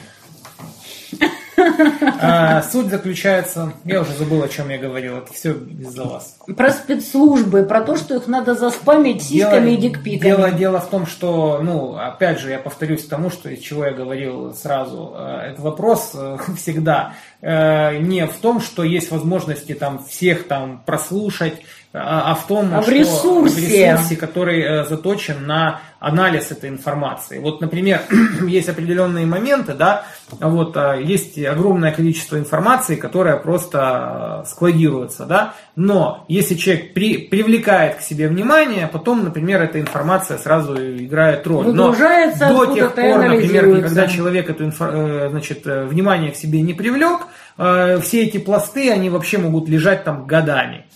А, 2.21 2.63
суть 2.63 2.89
заключается, 2.89 3.73
я 3.85 4.01
уже 4.01 4.13
забыл, 4.13 4.43
о 4.43 4.49
чем 4.49 4.69
я 4.71 4.79
говорил, 4.79 5.19
это 5.19 5.33
все 5.33 5.53
из-за 5.53 6.05
вас. 6.05 6.37
Про 6.57 6.71
спецслужбы, 6.71 7.65
про 7.65 7.83
то, 7.83 7.97
что 7.97 8.17
их 8.17 8.27
надо 8.27 8.55
заспамить 8.55 9.23
сиськами 9.23 9.73
и 9.73 9.77
дикпиками. 9.77 10.29
Дело, 10.29 10.51
дело 10.51 10.81
в 10.81 10.89
том, 10.89 11.07
что, 11.07 11.61
ну, 11.63 11.97
опять 11.97 12.41
же, 12.41 12.51
я 12.51 12.59
повторюсь 12.59 13.05
к 13.05 13.09
тому, 13.09 13.31
что 13.31 13.49
из 13.49 13.61
чего 13.61 13.85
я 13.85 13.93
говорил 13.93 14.55
сразу. 14.55 15.15
Э, 15.17 15.53
Это 15.53 15.63
вопрос 15.63 16.13
э, 16.15 16.39
всегда 16.57 17.15
э, 17.41 17.99
не 17.99 18.27
в 18.27 18.35
том, 18.35 18.61
что 18.61 18.83
есть 18.83 19.11
возможности 19.11 19.75
там 19.75 20.05
всех 20.05 20.49
там 20.49 20.83
прослушать, 20.85 21.63
а 21.97 22.33
а 22.33 22.35
в 22.35 22.47
том, 22.49 22.75
А 22.75 22.81
в 22.81 22.85
что 22.85 22.93
ресурсе. 22.93 23.55
в 23.55 23.59
ресурсе, 23.59 24.16
который 24.16 24.61
э, 24.62 24.85
заточен 24.85 25.47
на 25.47 25.81
анализ 26.01 26.51
этой 26.51 26.69
информации. 26.69 27.39
Вот, 27.39 27.61
например, 27.61 28.01
есть 28.49 28.69
определенные 28.69 29.27
моменты, 29.27 29.75
да, 29.75 30.05
вот 30.41 30.77
э, 30.77 31.01
есть 31.05 31.39
огромное 31.39 31.93
количество 31.93 32.37
информации, 32.37 32.97
которая 32.97 33.37
просто 33.37 34.43
э, 34.45 34.49
складируется, 34.49 35.25
да, 35.25 35.55
но 35.77 36.25
если 36.27 36.57
человек 36.57 36.95
при- 36.95 37.19
привлекает 37.19 37.97
к 37.97 38.01
себе 38.01 38.27
внимание, 38.27 38.89
потом, 38.89 39.23
например, 39.23 39.62
эта 39.62 39.81
информация 39.81 40.37
сразу 40.39 40.75
играет 40.77 41.47
роль. 41.47 41.66
Но 41.69 41.85
Выгружается 41.85 42.49
до 42.49 42.62
откуда-то 42.62 42.75
тех 42.75 42.95
пор, 42.95 43.23
например, 43.23 43.83
когда 43.83 44.09
человек 44.09 44.51
эту 44.51 44.65
инфо- 44.66 45.27
э, 45.27 45.29
значит, 45.31 45.62
внимание 45.65 46.33
к 46.33 46.37
себе 46.37 46.61
не 46.61 46.75
привлек, 46.75 47.21
все 47.57 48.25
эти 48.25 48.39
пласты, 48.39 48.91
они 48.91 49.11
вообще 49.11 49.39
могут 49.39 49.69
лежать 49.69 50.03
там 50.03 50.27
годами. 50.27 50.87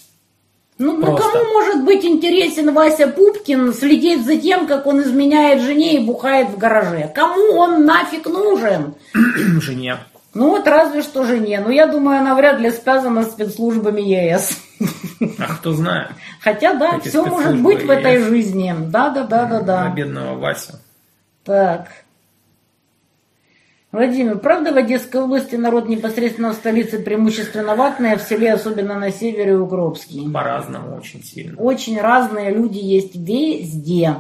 Ну, 0.79 0.97
ну 0.97 1.17
кому 1.17 1.45
может 1.53 1.85
быть 1.85 2.05
интересен 2.05 2.73
Вася 2.73 3.09
Пупкин 3.09 3.73
следить 3.75 4.25
за 4.25 4.37
тем, 4.37 4.69
как 4.69 4.87
он 4.87 5.03
изменяет 5.03 5.61
жене 5.63 5.97
и 5.97 6.05
бухает 6.05 6.51
в 6.51 6.57
гараже? 6.57 7.11
Кому 7.13 7.59
он 7.59 7.85
нафиг 7.85 8.27
нужен? 8.27 8.95
Жене. 9.61 9.99
Ну 10.35 10.51
вот 10.51 10.69
разве 10.69 11.03
что 11.03 11.25
жене. 11.25 11.61
Ну 11.65 11.71
я 11.71 11.89
думаю, 11.89 12.21
она 12.21 12.37
вряд 12.37 12.61
ли 12.61 12.71
связана 12.71 13.25
с 13.25 13.33
спецслужбами 13.33 14.01
ЕС. 14.01 14.57
А 15.39 15.55
кто 15.55 15.73
знает? 15.73 16.11
Хотя 16.41 16.75
да, 16.75 16.99
Эти 16.99 17.09
все 17.09 17.25
может 17.25 17.61
быть 17.61 17.83
в 17.83 17.91
этой 17.91 18.23
жизни. 18.23 18.73
Да, 18.79 19.09
да, 19.09 19.25
да, 19.25 19.47
да, 19.47 19.59
На 19.59 19.63
да. 19.63 19.89
бедного 19.89 20.39
Васю. 20.39 20.75
Так. 21.45 21.89
Владимир, 23.91 24.39
правда 24.39 24.73
в 24.73 24.77
Одесской 24.77 25.23
области 25.23 25.57
народ 25.57 25.89
непосредственно 25.89 26.51
в 26.51 26.57
столице 26.57 26.99
преимущественно 26.99 27.75
ватный, 27.75 28.13
а 28.13 28.19
в 28.19 28.23
селе, 28.23 28.53
особенно 28.53 28.99
на 28.99 29.11
севере, 29.11 29.57
Укропский? 29.57 30.31
По-разному 30.31 30.95
очень 30.97 31.23
сильно. 31.25 31.59
Очень 31.59 31.99
разные 31.99 32.51
люди 32.51 32.77
есть 32.77 33.17
везде. 33.17 34.17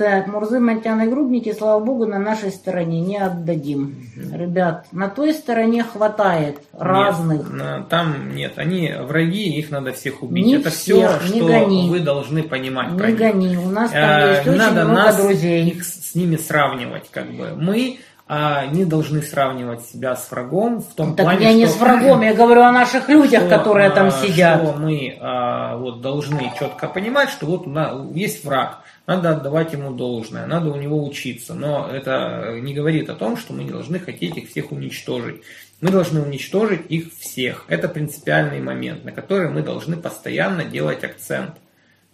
Так, 0.00 0.28
Мурзы, 0.28 0.60
Монтян 0.60 1.02
и 1.02 1.06
Грубники, 1.06 1.52
слава 1.52 1.78
богу, 1.84 2.06
на 2.06 2.18
нашей 2.18 2.50
стороне 2.52 3.02
не 3.02 3.18
отдадим. 3.18 3.96
Ребят, 4.32 4.86
на 4.92 5.10
той 5.10 5.34
стороне 5.34 5.84
хватает 5.84 6.56
разных. 6.72 7.52
Нет, 7.52 7.88
там 7.90 8.34
нет, 8.34 8.54
они 8.56 8.94
враги, 8.98 9.58
их 9.58 9.70
надо 9.70 9.92
всех 9.92 10.22
убить. 10.22 10.46
Не 10.46 10.54
Это 10.54 10.70
всех, 10.70 11.20
все, 11.20 11.34
не 11.34 11.40
что 11.40 11.48
гони. 11.48 11.90
вы 11.90 12.00
должны 12.00 12.42
понимать. 12.42 12.96
про 12.96 13.08
Не 13.08 13.12
них. 13.12 13.18
гони, 13.20 13.56
у 13.58 13.68
нас 13.68 13.90
там 13.90 14.00
Э, 14.00 14.30
есть 14.30 14.44
не 14.46 14.50
очень 14.52 14.58
надо 14.58 14.84
много 14.86 14.94
нас 15.02 15.16
друзей. 15.22 15.68
их 15.68 15.84
с 15.84 16.14
ними 16.14 16.36
сравнивать, 16.36 17.10
как 17.10 17.30
бы. 17.32 17.50
Мы 17.58 17.98
а, 18.32 18.66
не 18.66 18.84
должны 18.84 19.22
сравнивать 19.22 19.84
себя 19.86 20.14
с 20.14 20.30
врагом 20.30 20.82
в 20.82 20.94
том 20.94 21.16
так 21.16 21.26
плане, 21.26 21.46
я 21.46 21.50
что... 21.50 21.58
не 21.58 21.66
с 21.66 21.76
врагом, 21.78 22.20
я 22.20 22.32
говорю 22.32 22.60
о 22.60 22.70
наших 22.70 23.08
людях, 23.08 23.40
что, 23.40 23.58
которые 23.58 23.88
а, 23.88 23.90
там 23.90 24.12
сидят. 24.12 24.62
Что 24.62 24.72
мы 24.74 25.18
а, 25.18 25.76
вот 25.76 26.00
должны 26.00 26.52
четко 26.56 26.86
понимать, 26.86 27.30
что 27.30 27.46
вот 27.46 27.66
у 27.66 27.70
нас 27.70 27.92
есть 28.14 28.44
враг, 28.44 28.84
надо 29.08 29.30
отдавать 29.30 29.72
ему 29.72 29.90
должное, 29.90 30.46
надо 30.46 30.70
у 30.70 30.76
него 30.76 31.04
учиться, 31.04 31.54
но 31.54 31.90
это 31.92 32.56
не 32.60 32.72
говорит 32.72 33.10
о 33.10 33.16
том, 33.16 33.36
что 33.36 33.52
мы 33.52 33.64
не 33.64 33.70
должны 33.70 33.98
хотеть 33.98 34.36
их 34.36 34.48
всех 34.48 34.70
уничтожить. 34.70 35.42
Мы 35.80 35.90
должны 35.90 36.22
уничтожить 36.22 36.82
их 36.88 37.08
всех. 37.18 37.64
Это 37.66 37.88
принципиальный 37.88 38.60
момент, 38.60 39.04
на 39.04 39.10
который 39.10 39.50
мы 39.50 39.62
должны 39.62 39.96
постоянно 39.96 40.62
делать 40.62 41.02
акцент. 41.02 41.56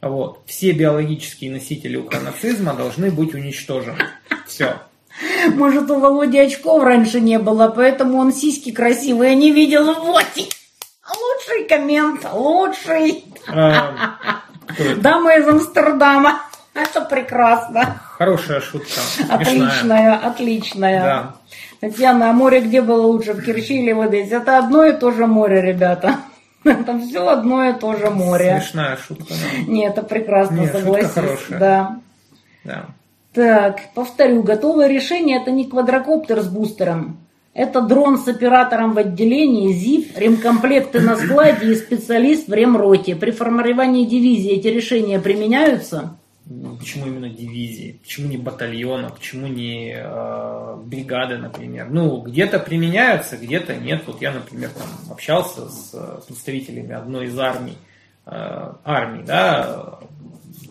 Вот. 0.01 0.41
Все 0.47 0.73
биологические 0.73 1.51
носители 1.51 1.97
укронацизма 1.97 2.73
должны 2.73 3.11
быть 3.11 3.35
уничтожены. 3.35 3.99
Все. 4.47 4.77
Может, 5.55 5.91
у 5.91 5.99
Володи 5.99 6.39
очков 6.39 6.83
раньше 6.83 7.21
не 7.21 7.39
было, 7.39 7.69
поэтому 7.69 8.19
он 8.19 8.33
сиськи 8.33 8.73
красивые 8.73 9.35
не 9.35 9.51
видел. 9.51 9.95
Вот! 9.95 10.25
Лучший 10.37 11.69
коммент, 11.69 12.27
лучший. 12.33 13.25
А, 13.49 13.95
Дама 14.97 15.37
из 15.37 15.49
Амстердама. 15.49 16.41
Это 16.75 17.01
прекрасно. 17.01 18.01
Хорошая 18.19 18.61
шутка. 18.61 18.89
Смешная. 18.89 19.37
Отличная, 19.39 20.15
отличная. 20.15 21.03
Да. 21.03 21.37
Татьяна, 21.81 22.31
а 22.31 22.33
море 22.33 22.61
где 22.61 22.83
было 22.83 23.07
лучше, 23.07 23.33
в 23.33 23.43
Керчи 23.43 23.81
или 23.81 23.93
в 23.93 24.01
Одессе? 24.01 24.37
Это 24.37 24.59
одно 24.59 24.85
и 24.85 24.93
то 24.93 25.11
же 25.11 25.27
море, 25.27 25.63
ребята. 25.63 26.17
Это 26.65 26.99
все 26.99 27.29
одно 27.29 27.65
и 27.65 27.73
то 27.73 27.97
же 27.97 28.11
море. 28.11 28.61
Смешная 28.61 28.97
шутка. 28.97 29.25
Да. 29.29 29.63
Нет, 29.67 29.93
это 29.93 30.03
прекрасно, 30.03 30.57
Нет, 30.57 30.73
шутка 30.73 30.81
согласись. 30.81 31.13
хорошая. 31.13 31.59
Да. 31.59 32.01
Да. 32.65 32.87
Так, 33.37 33.93
повторю, 33.93 34.43
готовое 34.43 34.89
решение 34.89 35.43
это 35.43 35.51
не 35.51 35.67
квадрокоптер 35.67 36.41
с 36.41 36.49
бустером. 36.49 37.19
Это 37.53 37.83
дрон 37.83 38.17
с 38.17 38.27
оператором 38.29 38.95
в 38.95 38.99
отделении, 38.99 39.75
ЗИП, 39.75 40.17
ремкомплекты 40.17 41.01
на 41.01 41.17
складе 41.17 41.71
и 41.71 41.75
специалист 41.75 42.49
в 42.49 42.55
ремроте. 42.55 43.15
При 43.15 43.33
формировании 43.33 44.07
дивизии 44.07 44.53
эти 44.53 44.69
решения 44.69 45.21
применяются? 45.21 46.17
Ну, 46.47 46.77
Почему 46.77 47.09
именно 47.09 47.29
дивизии? 47.29 48.01
Почему 48.03 48.29
не 48.29 48.39
батальона? 48.39 49.11
Почему 49.11 49.49
не 49.49 49.95
э, 49.95 50.77
бригады, 50.87 51.37
например? 51.37 51.89
Ну, 51.91 52.23
где-то 52.23 52.59
применяются, 52.59 53.37
где-то 53.37 53.75
нет. 53.75 54.05
Вот 54.07 54.23
я, 54.23 54.33
например, 54.33 54.71
там 54.71 55.13
общался 55.13 55.69
с 55.69 55.91
э, 55.93 56.21
представителями 56.27 56.95
одной 56.95 57.27
из 57.27 57.39
армий, 57.39 57.77
э, 58.25 58.73
армий, 58.83 59.25
да, 59.25 59.99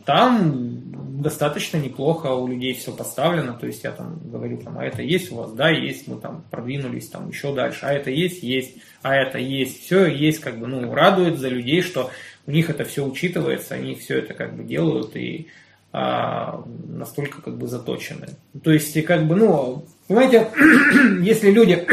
там 0.06 0.75
достаточно 1.22 1.78
неплохо 1.78 2.28
у 2.28 2.48
людей 2.48 2.74
все 2.74 2.92
поставлено, 2.92 3.54
то 3.54 3.68
есть 3.68 3.84
я 3.84 3.92
там 3.92 4.20
говорю, 4.24 4.58
там, 4.58 4.78
а 4.78 4.86
это 4.86 5.02
есть 5.02 5.32
у 5.32 5.36
вас, 5.36 5.52
да, 5.52 5.70
есть, 5.70 6.08
мы 6.08 6.20
там 6.20 6.44
продвинулись 6.52 7.10
там 7.10 7.30
еще 7.30 7.54
дальше, 7.54 7.80
а 7.84 7.94
это 7.94 8.12
есть, 8.12 8.44
есть, 8.44 8.78
а 9.02 9.16
это 9.16 9.38
есть, 9.38 9.84
все 9.84 10.06
есть, 10.08 10.40
как 10.40 10.60
бы, 10.60 10.68
ну, 10.68 10.94
радует 10.94 11.38
за 11.38 11.50
людей, 11.50 11.82
что 11.82 12.12
у 12.48 12.52
них 12.52 12.70
это 12.70 12.84
все 12.84 13.06
учитывается, 13.06 13.76
они 13.76 13.96
все 13.96 14.20
это 14.20 14.34
как 14.34 14.56
бы 14.56 14.64
делают 14.64 15.16
и 15.16 15.48
а, 15.92 16.64
настолько 16.90 17.42
как 17.42 17.58
бы 17.58 17.68
заточены. 17.68 18.28
То 18.64 18.72
есть, 18.72 19.02
как 19.06 19.28
бы, 19.28 19.36
ну, 19.36 19.86
понимаете, 20.08 20.50
если 21.22 21.52
люди, 21.52 21.88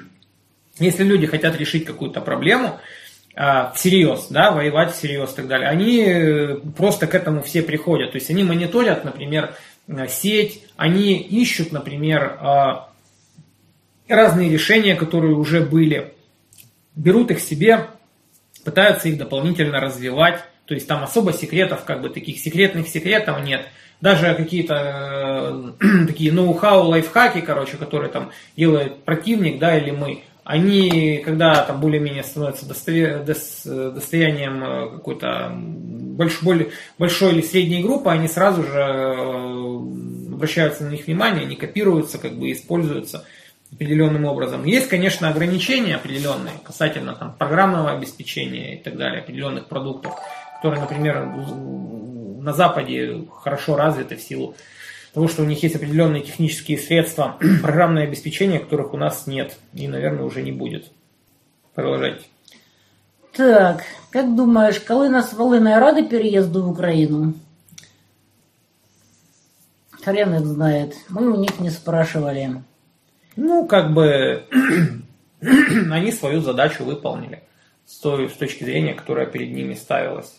если 0.78 1.04
люди 1.04 1.26
хотят 1.26 1.58
решить 1.58 1.84
какую-то 1.84 2.20
проблему, 2.20 2.80
всерьез, 3.74 4.28
да, 4.30 4.50
воевать 4.50 4.94
всерьез 4.94 5.32
и 5.32 5.36
так 5.36 5.46
далее, 5.46 5.68
они 5.68 6.02
э, 6.02 6.56
просто 6.76 7.06
к 7.06 7.14
этому 7.14 7.42
все 7.42 7.62
приходят. 7.62 8.12
То 8.12 8.16
есть 8.16 8.30
они 8.30 8.42
мониторят, 8.44 9.04
например, 9.04 9.54
э, 9.88 10.08
сеть, 10.08 10.62
они 10.76 11.18
ищут, 11.18 11.70
например, 11.70 12.38
а, 12.40 12.88
разные 14.08 14.50
решения, 14.50 14.94
которые 14.94 15.34
уже 15.34 15.60
были, 15.60 16.14
берут 16.94 17.30
их 17.30 17.40
себе, 17.40 17.88
пытаются 18.64 19.08
их 19.08 19.18
дополнительно 19.18 19.80
развивать. 19.80 20.42
То 20.64 20.74
есть 20.74 20.88
там 20.88 21.04
особо 21.04 21.32
секретов, 21.34 21.84
как 21.84 22.00
бы 22.00 22.08
таких 22.08 22.38
секретных 22.38 22.88
секретов 22.88 23.42
нет. 23.42 23.66
Даже 24.00 24.34
какие-то 24.34 25.74
э, 25.80 26.06
такие 26.06 26.32
ноу-хау, 26.32 26.88
лайфхаки, 26.88 27.42
короче, 27.42 27.76
которые 27.76 28.10
там 28.10 28.30
делает 28.56 29.04
противник, 29.04 29.58
да, 29.58 29.76
или 29.76 29.90
мы, 29.90 30.22
они, 30.46 31.20
когда 31.24 31.64
там 31.64 31.80
более-менее 31.80 32.22
становятся 32.22 32.66
достоя- 32.66 33.24
дос- 33.24 33.90
достоянием 33.90 34.62
э, 34.62 34.90
какой-то 34.90 35.50
больш- 35.52 36.38
более- 36.42 36.70
большой 36.98 37.32
или 37.32 37.40
средней 37.42 37.82
группы, 37.82 38.10
они 38.10 38.28
сразу 38.28 38.62
же 38.62 38.78
э, 38.78 40.34
обращаются 40.34 40.84
на 40.84 40.90
них 40.90 41.08
внимание, 41.08 41.42
они 41.42 41.56
копируются, 41.56 42.18
как 42.18 42.34
бы 42.38 42.52
используются 42.52 43.24
определенным 43.72 44.24
образом. 44.24 44.64
Есть, 44.64 44.88
конечно, 44.88 45.28
ограничения 45.28 45.96
определенные 45.96 46.54
касательно 46.62 47.16
там, 47.16 47.34
программного 47.36 47.90
обеспечения 47.90 48.76
и 48.76 48.82
так 48.82 48.96
далее, 48.96 49.22
определенных 49.22 49.66
продуктов, 49.66 50.14
которые, 50.54 50.80
например, 50.80 51.26
на 51.26 52.52
Западе 52.52 53.24
хорошо 53.42 53.74
развиты 53.74 54.14
в 54.14 54.20
силу 54.20 54.54
того, 55.16 55.28
что 55.28 55.44
у 55.44 55.46
них 55.46 55.62
есть 55.62 55.74
определенные 55.74 56.20
технические 56.20 56.76
средства, 56.76 57.38
программное 57.62 58.02
обеспечение, 58.02 58.60
которых 58.60 58.92
у 58.92 58.98
нас 58.98 59.26
нет 59.26 59.56
и, 59.72 59.88
наверное, 59.88 60.24
уже 60.24 60.42
не 60.42 60.52
будет. 60.52 60.92
Продолжайте. 61.74 62.22
Так, 63.32 63.82
как 64.10 64.36
думаешь, 64.36 64.78
Калина 64.78 65.22
с 65.22 65.32
Волыной 65.32 65.78
рады 65.78 66.06
переезду 66.06 66.64
в 66.64 66.70
Украину? 66.70 67.32
Хрен 70.04 70.34
их 70.34 70.44
знает. 70.44 70.94
Мы 71.08 71.32
у 71.32 71.40
них 71.40 71.60
не 71.60 71.70
спрашивали. 71.70 72.62
Ну, 73.36 73.66
как 73.66 73.94
бы 73.94 74.44
они 75.40 76.12
свою 76.12 76.42
задачу 76.42 76.84
выполнили 76.84 77.42
с 77.86 77.96
той 78.00 78.28
с 78.28 78.34
точки 78.34 78.64
зрения, 78.64 78.92
которая 78.92 79.24
перед 79.24 79.50
ними 79.50 79.72
ставилась. 79.72 80.36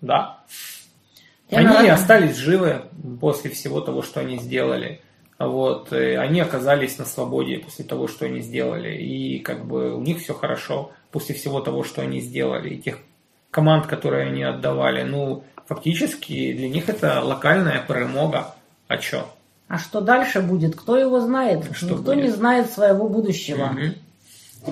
Да. 0.00 0.44
Они 1.50 1.66
на- 1.88 1.94
остались 1.94 2.36
живы 2.36 2.82
после 3.20 3.50
всего 3.50 3.80
того, 3.80 4.02
что 4.02 4.20
они 4.20 4.38
сделали. 4.38 5.00
Вот, 5.38 5.92
они 5.92 6.40
оказались 6.40 6.98
на 6.98 7.06
свободе 7.06 7.58
после 7.58 7.84
того, 7.84 8.08
что 8.08 8.26
они 8.26 8.40
сделали. 8.40 8.94
И 8.96 9.38
как 9.38 9.64
бы 9.66 9.94
у 9.94 10.00
них 10.02 10.18
все 10.20 10.34
хорошо 10.34 10.92
после 11.10 11.34
всего 11.34 11.60
того, 11.60 11.82
что 11.82 12.02
они 12.02 12.20
сделали. 12.20 12.74
И 12.74 12.78
тех 12.82 12.98
команд, 13.50 13.86
которые 13.86 14.26
они 14.26 14.42
отдавали. 14.42 15.02
Ну, 15.02 15.44
фактически 15.66 16.52
для 16.52 16.68
них 16.68 16.88
это 16.88 17.20
локальная 17.22 17.82
перемога. 17.86 18.54
А 18.86 18.98
чё? 18.98 19.26
А 19.68 19.78
что 19.78 20.00
дальше 20.00 20.40
будет, 20.42 20.76
кто 20.76 20.96
его 20.98 21.20
знает? 21.20 21.64
Что 21.74 21.86
Никто 21.94 22.02
будет? 22.12 22.24
не 22.24 22.30
знает 22.30 22.70
своего 22.70 23.08
будущего. 23.08 23.66
Мгм. 23.66 23.94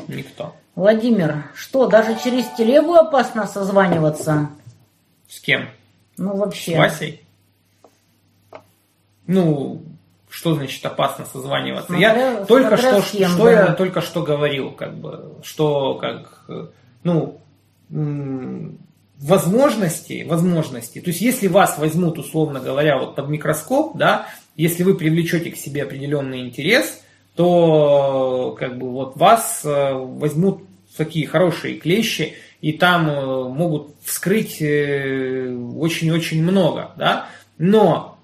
Никто. 0.09 0.55
Владимир, 0.74 1.44
что, 1.55 1.86
даже 1.86 2.16
через 2.22 2.44
телегу 2.59 2.94
опасно 2.94 3.46
созваниваться? 3.46 4.50
С 5.28 5.40
кем? 5.40 5.68
Ну, 6.19 6.36
вообще. 6.36 6.74
С 6.74 6.77
Васей? 6.77 7.23
Ну, 9.27 9.82
что 10.28 10.55
значит 10.55 10.85
опасно 10.85 11.24
созваниваться? 11.24 11.86
Смотря- 11.86 12.36
я 12.39 12.45
только 12.45 12.77
что, 12.77 13.03
кем, 13.03 13.31
что 13.31 13.45
да. 13.45 13.51
я 13.51 13.73
только 13.73 14.01
что 14.01 14.23
говорил, 14.23 14.73
как 14.73 14.95
бы, 14.97 15.36
что 15.43 15.95
как, 15.95 16.45
ну, 17.03 17.40
возможности, 19.19 20.24
возможности. 20.28 21.01
То 21.01 21.11
есть, 21.11 21.20
если 21.20 21.47
вас 21.47 21.78
возьмут, 21.78 22.19
условно 22.19 22.61
говоря, 22.61 22.99
вот 22.99 23.16
под 23.16 23.28
микроскоп, 23.28 23.97
да, 23.97 24.27
если 24.57 24.82
вы 24.82 24.95
привлечете 24.95 25.51
к 25.51 25.57
себе 25.57 25.82
определенный 25.82 26.40
интерес, 26.40 27.01
то 27.35 28.57
как 28.59 28.78
бы 28.78 28.90
вот 28.90 29.16
вас 29.16 29.62
э, 29.65 29.93
возьмут 29.93 30.65
такие 30.97 31.27
хорошие 31.27 31.77
клещи, 31.77 32.35
и 32.60 32.72
там 32.72 33.09
э, 33.09 33.48
могут 33.48 33.94
вскрыть 34.05 34.60
э, 34.60 35.55
очень-очень 35.76 36.43
много, 36.43 36.93
да. 36.97 37.26
Но 37.59 38.18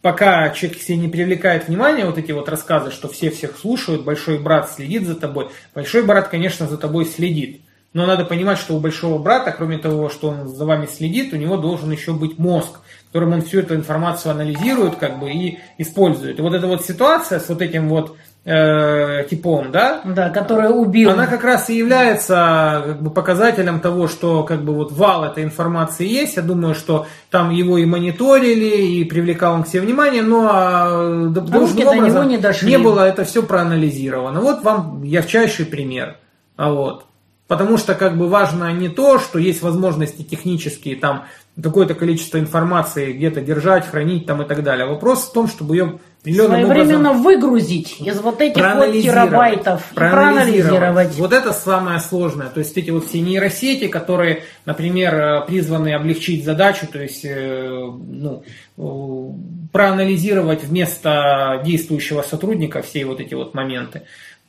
пока 0.00 0.50
человек 0.50 0.80
себе 0.80 0.96
не 0.96 1.08
привлекает 1.08 1.68
внимание, 1.68 2.06
вот 2.06 2.18
эти 2.18 2.32
вот 2.32 2.48
рассказы, 2.48 2.90
что 2.90 3.08
все 3.08 3.30
всех 3.30 3.58
слушают, 3.58 4.04
большой 4.04 4.38
брат 4.38 4.70
следит 4.70 5.06
за 5.06 5.14
тобой, 5.14 5.48
большой 5.74 6.04
брат, 6.04 6.28
конечно, 6.28 6.66
за 6.66 6.78
тобой 6.78 7.04
следит. 7.04 7.62
Но 7.94 8.06
надо 8.06 8.24
понимать, 8.24 8.58
что 8.58 8.74
у 8.74 8.80
большого 8.80 9.18
брата, 9.18 9.52
кроме 9.56 9.78
того, 9.78 10.08
что 10.08 10.28
он 10.28 10.48
за 10.48 10.66
вами 10.66 10.86
следит, 10.86 11.32
у 11.32 11.36
него 11.36 11.56
должен 11.56 11.90
еще 11.92 12.12
быть 12.12 12.38
мозг, 12.38 12.80
которым 13.06 13.34
он 13.34 13.42
всю 13.42 13.60
эту 13.60 13.76
информацию 13.76 14.32
анализирует 14.32 14.96
как 14.96 15.20
бы, 15.20 15.30
и 15.30 15.60
использует. 15.78 16.38
И 16.38 16.42
вот 16.42 16.54
эта 16.54 16.66
вот 16.66 16.84
ситуация 16.84 17.38
с 17.38 17.48
вот 17.48 17.62
этим 17.62 17.88
вот 17.88 18.16
э, 18.44 19.24
типом, 19.28 19.72
да, 19.72 20.02
Да, 20.04 20.30
который 20.30 20.68
убил. 20.68 21.10
она 21.10 21.26
как 21.26 21.44
раз 21.44 21.70
и 21.70 21.76
является 21.76 22.82
как 22.86 23.02
бы, 23.02 23.10
показателем 23.10 23.80
того, 23.80 24.08
что 24.08 24.42
как 24.42 24.62
бы 24.64 24.74
вот 24.74 24.92
вал 24.92 25.24
этой 25.24 25.44
информации 25.44 26.06
есть. 26.06 26.36
Я 26.36 26.42
думаю, 26.42 26.74
что 26.74 27.06
там 27.30 27.50
его 27.50 27.78
и 27.78 27.84
мониторили, 27.84 28.76
и 28.86 29.04
привлекал 29.04 29.54
он 29.54 29.64
к 29.64 29.68
себе 29.68 29.82
внимание, 29.82 30.22
но 30.22 30.48
а, 30.52 31.26
должным 31.28 31.88
образом 31.88 32.04
него 32.04 32.24
не 32.24 32.38
дошли. 32.38 32.68
не 32.68 32.78
было 32.78 33.00
это 33.00 33.24
все 33.24 33.42
проанализировано. 33.42 34.40
Вот 34.40 34.62
вам 34.62 35.02
ярчайший 35.02 35.66
пример. 35.66 36.16
А 36.56 36.70
вот. 36.70 37.06
Потому 37.46 37.76
что 37.76 37.94
как 37.94 38.16
бы 38.16 38.28
важно 38.28 38.72
не 38.72 38.88
то, 38.88 39.18
что 39.18 39.38
есть 39.38 39.60
возможности 39.62 40.22
технические 40.22 40.96
там 40.96 41.24
какое-то 41.60 41.94
количество 41.94 42.38
информации 42.38 43.12
где-то 43.12 43.40
держать, 43.40 43.86
хранить 43.86 44.26
там 44.26 44.42
и 44.42 44.44
так 44.46 44.62
далее. 44.62 44.86
Вопрос 44.86 45.28
в 45.28 45.32
том, 45.32 45.48
чтобы 45.48 45.76
ее 45.76 45.98
Своевременно 46.24 47.10
образом 47.10 47.22
выгрузить 47.22 48.00
из 48.00 48.18
вот 48.20 48.40
этих 48.40 48.56
вот 48.56 48.92
терабайтов 48.92 49.92
и 49.92 49.94
проанализировать. 49.94 51.14
Вот 51.16 51.34
это 51.34 51.52
самое 51.52 52.00
сложное. 52.00 52.48
То 52.48 52.60
есть 52.60 52.74
эти 52.78 52.88
вот 52.88 53.06
все 53.06 53.20
нейросети, 53.20 53.88
которые, 53.88 54.44
например, 54.64 55.14
э, 55.14 55.46
призваны 55.46 55.92
облегчить 55.92 56.46
задачу, 56.46 56.86
то 56.90 56.98
есть 57.02 57.26
э, 57.26 57.78
ну, 57.78 58.42
э, 58.78 59.68
проанализировать 59.70 60.64
вместо 60.64 61.60
действующего 61.62 62.22
сотрудника 62.22 62.80
все 62.80 63.04
вот 63.04 63.20
эти 63.20 63.34
вот 63.34 63.52
моменты 63.52 64.04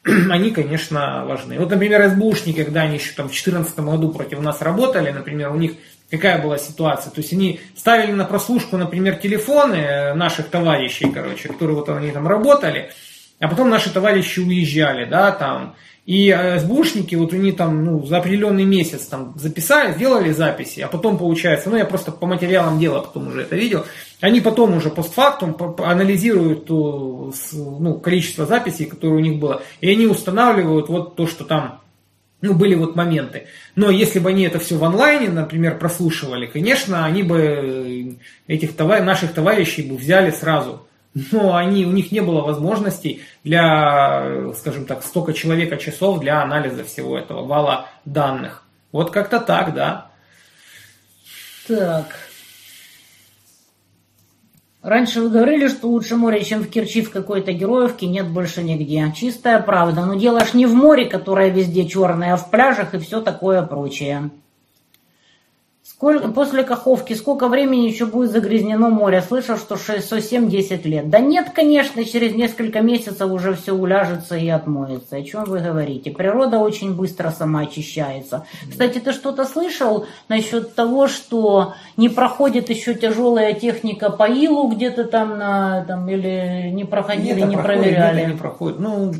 они, 0.29 0.51
конечно, 0.51 1.25
важны. 1.25 1.57
Вот, 1.59 1.71
например, 1.71 2.09
СБУшники, 2.09 2.63
когда 2.63 2.83
они 2.83 2.95
еще 2.95 3.13
там 3.15 3.27
в 3.27 3.31
2014 3.31 3.79
году 3.79 4.09
против 4.09 4.39
нас 4.39 4.61
работали, 4.61 5.11
например, 5.11 5.51
у 5.51 5.55
них 5.55 5.73
какая 6.09 6.41
была 6.41 6.57
ситуация. 6.57 7.11
То 7.11 7.21
есть 7.21 7.33
они 7.33 7.59
ставили 7.75 8.11
на 8.11 8.25
прослушку, 8.25 8.77
например, 8.77 9.15
телефоны 9.17 9.75
э, 9.75 10.13
наших 10.13 10.49
товарищей, 10.49 11.11
короче, 11.11 11.47
которые 11.49 11.77
вот 11.77 11.89
они 11.89 12.11
там 12.11 12.27
работали, 12.27 12.91
а 13.39 13.47
потом 13.47 13.69
наши 13.69 13.91
товарищи 13.91 14.39
уезжали, 14.39 15.05
да, 15.05 15.31
там, 15.31 15.75
и 16.05 16.29
э, 16.29 16.59
СБУшники, 16.59 17.15
вот 17.15 17.33
они 17.33 17.51
там, 17.51 17.83
ну, 17.83 18.05
за 18.05 18.17
определенный 18.17 18.63
месяц 18.63 19.07
там 19.07 19.33
записали, 19.37 19.93
сделали 19.93 20.31
записи, 20.31 20.81
а 20.81 20.87
потом 20.87 21.17
получается, 21.17 21.71
ну, 21.71 21.77
я 21.77 21.85
просто 21.85 22.11
по 22.11 22.27
материалам 22.27 22.79
дела 22.79 23.01
потом 23.01 23.29
уже 23.29 23.41
это 23.41 23.55
видел, 23.55 23.85
они 24.21 24.39
потом 24.39 24.77
уже 24.77 24.91
постфактум 24.91 25.57
анализируют 25.79 26.67
то, 26.67 27.33
ну, 27.53 27.95
количество 27.95 28.45
записей, 28.45 28.85
которые 28.85 29.17
у 29.17 29.23
них 29.23 29.39
было, 29.39 29.63
и 29.81 29.89
они 29.89 30.05
устанавливают 30.05 30.89
вот 30.89 31.15
то, 31.15 31.25
что 31.25 31.43
там 31.43 31.81
ну, 32.41 32.53
были 32.53 32.75
вот 32.75 32.95
моменты. 32.95 33.47
Но 33.75 33.89
если 33.89 34.19
бы 34.19 34.29
они 34.29 34.43
это 34.43 34.59
все 34.59 34.77
в 34.77 34.83
онлайне, 34.83 35.29
например, 35.29 35.77
прослушивали, 35.77 36.45
конечно, 36.45 37.05
они 37.05 37.23
бы 37.23 38.17
э, 38.47 38.53
этих 38.53 38.75
товар... 38.75 39.03
наших 39.03 39.33
товарищей 39.33 39.83
бы 39.83 39.95
взяли 39.95 40.31
сразу. 40.31 40.87
Но 41.31 41.55
они, 41.55 41.85
у 41.85 41.91
них 41.91 42.11
не 42.11 42.19
было 42.19 42.41
возможностей 42.41 43.21
для, 43.43 44.51
скажем 44.57 44.85
так, 44.85 45.03
столько 45.03 45.33
человека 45.33 45.77
часов 45.77 46.19
для 46.19 46.41
анализа 46.41 46.83
всего 46.83 47.17
этого 47.17 47.45
вала 47.45 47.87
данных. 48.03 48.63
Вот 48.91 49.11
как-то 49.11 49.39
так, 49.39 49.73
да. 49.73 50.11
Так. 51.67 52.05
Раньше 54.85 55.21
вы 55.21 55.29
говорили, 55.29 55.67
что 55.67 55.87
лучше 55.87 56.15
море, 56.15 56.43
чем 56.43 56.61
в 56.61 56.69
Керчи 56.69 57.01
в 57.01 57.09
какой-то 57.09 57.51
героевке, 57.51 58.05
нет 58.05 58.29
больше 58.29 58.61
нигде. 58.61 59.11
Чистая 59.15 59.59
правда. 59.59 60.05
Но 60.05 60.13
дело 60.13 60.45
ж 60.45 60.53
не 60.53 60.67
в 60.67 60.75
море, 60.75 61.05
которое 61.05 61.49
везде 61.49 61.87
черное, 61.87 62.33
а 62.33 62.37
в 62.37 62.51
пляжах 62.51 62.93
и 62.93 62.99
все 62.99 63.19
такое 63.19 63.63
прочее. 63.63 64.29
Сколько, 65.95 66.27
после 66.27 66.65
Каховки 66.65 67.13
сколько 67.13 67.47
времени 67.47 67.87
еще 67.87 68.05
будет 68.05 68.29
загрязнено 68.29 68.89
море? 68.89 69.21
Слышал, 69.21 69.55
что 69.55 69.75
6-7-10 69.75 70.85
лет. 70.85 71.09
Да 71.09 71.19
нет, 71.19 71.51
конечно, 71.55 72.03
через 72.03 72.35
несколько 72.35 72.81
месяцев 72.81 73.31
уже 73.31 73.53
все 73.53 73.71
уляжется 73.71 74.35
и 74.35 74.49
отмоется. 74.49 75.15
О 75.15 75.23
чем 75.23 75.45
вы 75.45 75.59
говорите? 75.59 76.11
Природа 76.11 76.59
очень 76.59 76.93
быстро 76.93 77.29
сама 77.29 77.61
очищается. 77.61 78.45
Кстати, 78.69 78.99
ты 78.99 79.13
что-то 79.13 79.45
слышал 79.45 80.05
насчет 80.27 80.75
того, 80.75 81.07
что 81.07 81.75
не 81.95 82.09
проходит 82.09 82.69
еще 82.69 82.93
тяжелая 82.93 83.53
техника 83.53 84.09
по 84.09 84.27
илу 84.27 84.67
где-то 84.67 85.05
там, 85.05 85.37
на, 85.37 85.85
там 85.85 86.09
или 86.09 86.71
не 86.73 86.83
проходили, 86.83 87.39
не 87.39 87.55
проходит, 87.55 87.83
проверяли? 87.83 88.31
не 88.31 88.37
проходит. 88.37 88.79
Ну, 88.79 89.13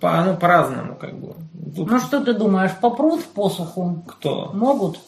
по, 0.00 0.24
ну, 0.24 0.36
по-разному 0.36 0.96
как 0.96 1.16
бы. 1.20 1.36
Тут... 1.76 1.88
Ну 1.88 2.00
что 2.00 2.18
ты 2.18 2.32
думаешь, 2.32 2.72
попрут 2.80 3.20
в 3.20 3.28
посуху? 3.28 4.02
Кто? 4.08 4.50
Могут? 4.52 4.98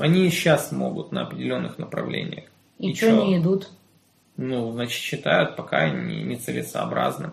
Они 0.00 0.30
сейчас 0.30 0.72
могут 0.72 1.12
на 1.12 1.22
определенных 1.22 1.78
направлениях. 1.78 2.44
И, 2.78 2.90
и 2.90 2.94
что 2.94 3.12
не 3.12 3.38
идут? 3.38 3.70
Ну, 4.36 4.72
значит, 4.72 5.00
считают 5.00 5.56
пока 5.56 5.88
не, 5.90 6.22
нецелесообразным. 6.22 7.32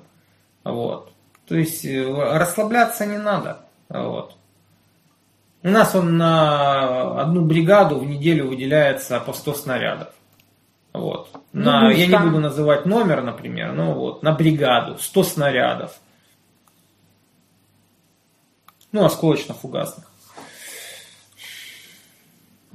Вот. 0.63 1.11
То 1.47 1.55
есть 1.55 1.85
э, 1.85 2.03
расслабляться 2.03 3.05
не 3.05 3.17
надо. 3.17 3.59
Вот. 3.89 4.35
У 5.61 5.69
нас 5.69 5.95
он 5.95 6.17
на 6.17 7.21
одну 7.21 7.45
бригаду 7.45 7.99
в 7.99 8.05
неделю 8.05 8.47
выделяется 8.47 9.19
по 9.19 9.33
100 9.33 9.53
снарядов. 9.53 10.09
Вот. 10.93 11.29
На, 11.53 11.81
ну, 11.81 11.89
я 11.89 12.07
не 12.07 12.17
буду 12.17 12.39
называть 12.39 12.85
номер, 12.85 13.21
например, 13.21 13.73
но 13.73 13.93
вот 13.93 14.23
на 14.23 14.31
бригаду 14.31 14.97
100 14.97 15.23
снарядов. 15.23 15.99
Ну, 18.91 19.05
осколочно-фугасных. 19.05 20.05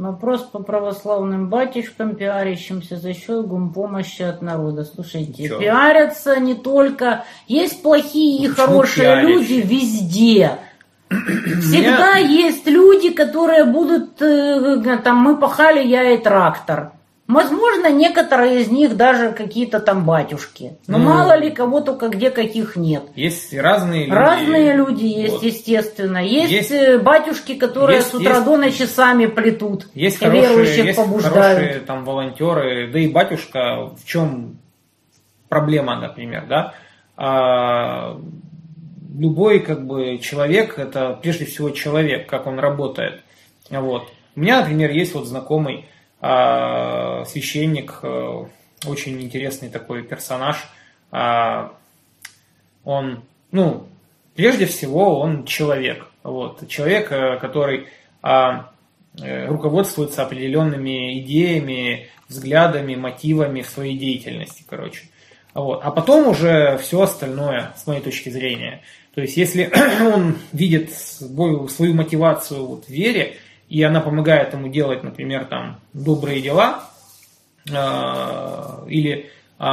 Вопрос 0.00 0.44
по 0.44 0.60
православным 0.60 1.50
батюшкам, 1.50 2.16
пиарящимся 2.16 2.96
за 2.96 3.12
счет 3.12 3.46
гумпомощи 3.46 4.22
от 4.22 4.40
народа. 4.40 4.86
Слушайте, 4.86 5.46
Чё? 5.46 5.58
пиарятся 5.58 6.40
не 6.40 6.54
только... 6.54 7.24
Есть 7.46 7.82
плохие 7.82 8.46
и 8.46 8.48
хорошие 8.48 9.20
люди 9.20 9.62
везде. 9.62 10.52
Всегда 11.10 12.14
есть 12.16 12.66
люди, 12.66 13.10
которые 13.10 13.66
будут... 13.66 14.22
Э, 14.22 14.98
там, 15.04 15.18
мы 15.18 15.36
пахали, 15.36 15.86
я 15.86 16.12
и 16.12 16.16
трактор. 16.16 16.92
Возможно, 17.32 17.90
некоторые 17.90 18.62
из 18.62 18.70
них 18.70 18.96
даже 18.96 19.32
какие-то 19.32 19.78
там 19.78 20.04
батюшки. 20.04 20.78
Но 20.86 20.98
ну, 20.98 21.04
мало 21.04 21.36
ли 21.38 21.50
кого 21.50 21.80
только 21.80 22.08
где 22.08 22.30
каких 22.30 22.76
нет. 22.76 23.04
Есть 23.14 23.54
разные 23.56 24.06
люди. 24.06 24.14
Разные 24.14 24.74
люди 24.74 25.04
есть, 25.04 25.34
вот. 25.34 25.42
естественно. 25.44 26.18
Есть, 26.18 26.50
есть 26.50 26.70
э, 26.72 26.98
батюшки, 26.98 27.54
которые 27.54 27.98
есть, 27.98 28.10
с 28.10 28.14
утра 28.14 28.34
есть, 28.34 28.44
до 28.44 28.56
ночи 28.56 28.82
сами 28.82 29.26
плетут. 29.26 29.86
Есть 29.94 30.18
хорошие, 30.18 30.48
верующих 30.48 30.84
есть 30.86 30.98
побуждают. 30.98 31.58
хорошие 31.58 31.80
там 31.80 32.04
волонтеры. 32.04 32.90
Да 32.92 32.98
и 32.98 33.08
батюшка, 33.08 33.90
в 33.96 34.04
чем 34.04 34.58
проблема, 35.48 36.00
например, 36.00 36.46
да? 36.48 36.74
А, 37.16 38.18
любой 39.16 39.60
как 39.60 39.86
бы 39.86 40.18
человек, 40.18 40.78
это 40.78 41.18
прежде 41.20 41.44
всего 41.44 41.70
человек, 41.70 42.28
как 42.28 42.46
он 42.46 42.58
работает. 42.58 43.22
Вот. 43.68 44.10
У 44.34 44.40
меня, 44.40 44.60
например, 44.60 44.90
есть 44.90 45.14
вот 45.14 45.26
знакомый, 45.26 45.86
священник, 46.20 48.00
э, 48.02 48.44
очень 48.86 49.20
интересный 49.20 49.68
такой 49.68 50.02
персонаж. 50.02 50.56
А, 51.10 51.72
он, 52.84 53.22
ну, 53.52 53.86
прежде 54.34 54.66
всего, 54.66 55.20
он 55.20 55.44
человек. 55.44 56.06
Вот. 56.22 56.66
Человек, 56.68 57.10
э, 57.12 57.38
который 57.38 57.88
а, 58.22 58.70
э, 59.18 59.46
руководствуется 59.46 60.22
определенными 60.22 61.20
идеями, 61.20 62.08
взглядами, 62.28 62.94
мотивами 62.94 63.62
в 63.62 63.68
своей 63.68 63.98
деятельности, 63.98 64.64
короче. 64.68 65.04
Вот. 65.54 65.80
А 65.82 65.90
потом 65.90 66.28
уже 66.28 66.78
все 66.78 67.02
остальное, 67.02 67.72
с 67.76 67.86
моей 67.86 68.00
точки 68.00 68.28
зрения. 68.28 68.82
То 69.14 69.20
есть, 69.20 69.36
если 69.36 69.70
он 70.00 70.38
видит 70.52 70.92
свою 70.92 71.94
мотивацию 71.94 72.64
вот 72.64 72.84
в 72.84 72.88
вере, 72.88 73.36
и 73.70 73.82
она 73.84 74.00
помогает 74.00 74.52
ему 74.52 74.68
делать, 74.68 75.04
например, 75.04 75.46
там, 75.46 75.80
добрые 75.92 76.42
дела, 76.42 76.84
э, 77.70 78.86
или 78.88 79.30
э, 79.58 79.64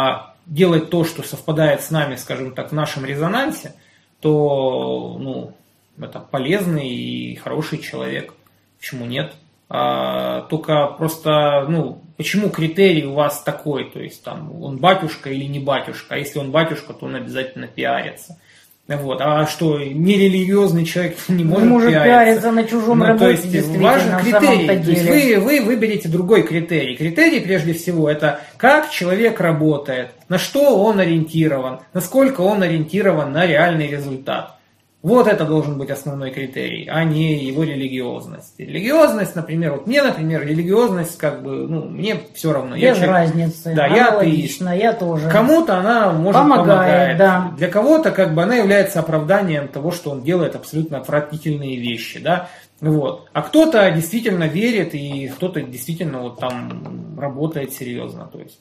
делать 0.46 0.90
то, 0.92 1.04
что 1.04 1.24
совпадает 1.24 1.82
с 1.82 1.90
нами, 1.90 2.16
скажем 2.16 2.54
так, 2.54 2.70
в 2.70 2.76
нашем 2.76 3.06
резонансе, 3.06 3.74
то 4.22 5.18
ну, 5.20 5.58
это 6.00 6.20
полезный 6.20 6.88
и 6.88 7.36
хороший 7.36 7.80
человек. 7.80 8.34
Почему 8.78 9.06
нет? 9.06 9.34
А, 9.70 10.42
только 10.44 10.86
просто, 10.98 11.66
ну, 11.68 12.02
почему 12.16 12.50
критерий 12.50 13.06
у 13.06 13.14
вас 13.14 13.42
такой, 13.42 13.90
то 13.90 14.00
есть 14.00 14.24
там 14.24 14.62
он 14.62 14.78
батюшка 14.78 15.32
или 15.32 15.46
не 15.46 15.60
батюшка, 15.60 16.16
а 16.16 16.18
если 16.18 16.40
он 16.40 16.52
батюшка, 16.52 16.94
то 16.94 17.08
он 17.08 17.16
обязательно 17.16 17.68
пиарится. 17.68 18.40
Вот. 18.88 19.20
А 19.22 19.46
что, 19.48 19.80
нерелигиозный 19.80 20.86
человек 20.86 21.18
не 21.28 21.44
может, 21.44 21.64
не 21.64 21.70
может 21.70 21.90
пиариться? 21.90 22.10
пиариться 22.10 22.52
на 22.52 22.64
чужом 22.64 23.00
ну, 23.00 23.06
работе, 23.06 23.38
то 23.38 23.48
есть 23.58 23.78
важен 23.78 24.20
критерий. 24.20 24.68
То 24.68 24.92
есть 24.92 25.06
вы, 25.06 25.40
вы 25.42 25.62
выберете 25.62 26.08
другой 26.08 26.44
критерий. 26.44 26.96
Критерий, 26.96 27.42
прежде 27.42 27.74
всего, 27.74 28.10
это 28.10 28.40
как 28.56 28.90
человек 28.90 29.42
работает, 29.42 30.12
на 30.30 30.40
что 30.40 30.82
он 30.84 31.00
ориентирован, 31.00 31.80
насколько 31.94 32.42
он 32.42 32.64
ориентирован 32.64 33.34
на 33.34 33.46
реальный 33.46 33.88
результат. 33.88 34.57
Вот 35.04 35.28
это 35.28 35.46
должен 35.46 35.78
быть 35.78 35.92
основной 35.92 36.32
критерий, 36.32 36.88
а 36.88 37.04
не 37.04 37.46
его 37.46 37.64
религиозность. 37.64 38.60
Религиозность, 38.60 39.36
например, 39.36 39.74
вот 39.74 39.88
мне, 39.88 40.02
например, 40.02 40.46
религиозность, 40.46 41.18
как 41.20 41.44
бы, 41.44 41.68
ну, 41.68 41.86
мне 41.86 42.20
все 42.34 42.52
равно. 42.52 42.76
Без 42.76 42.82
я 42.82 42.94
человек, 42.96 43.12
разницы. 43.12 43.74
Да, 43.76 43.86
я 43.86 44.08
атеист. 44.08 44.62
я 44.62 44.94
тоже. 44.94 45.30
Кому-то 45.30 45.78
она 45.78 46.12
может 46.12 46.42
помогает. 46.42 46.68
помогает. 46.68 47.18
Да. 47.18 47.54
Для 47.58 47.68
кого-то, 47.68 48.10
как 48.10 48.34
бы, 48.34 48.42
она 48.42 48.56
является 48.56 49.00
оправданием 49.00 49.68
того, 49.68 49.92
что 49.92 50.10
он 50.10 50.24
делает 50.24 50.56
абсолютно 50.56 50.98
отвратительные 50.98 51.78
вещи, 51.78 52.20
да. 52.20 52.50
Вот. 52.82 53.30
А 53.34 53.44
кто-то 53.44 53.90
действительно 53.92 54.46
верит, 54.46 54.96
и 54.96 55.28
кто-то 55.28 55.62
действительно 55.62 56.24
вот 56.24 56.40
там 56.40 57.18
работает 57.20 57.72
серьезно. 57.72 58.28
То 58.34 58.40
есть. 58.40 58.60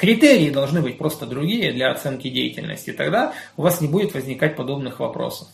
Критерии 0.00 0.48
должны 0.48 0.80
быть 0.80 0.96
просто 0.96 1.26
другие 1.26 1.72
для 1.74 1.90
оценки 1.90 2.30
деятельности, 2.30 2.90
тогда 2.90 3.34
у 3.58 3.62
вас 3.62 3.82
не 3.82 3.88
будет 3.88 4.14
возникать 4.14 4.56
подобных 4.56 4.98
вопросов. 4.98 5.48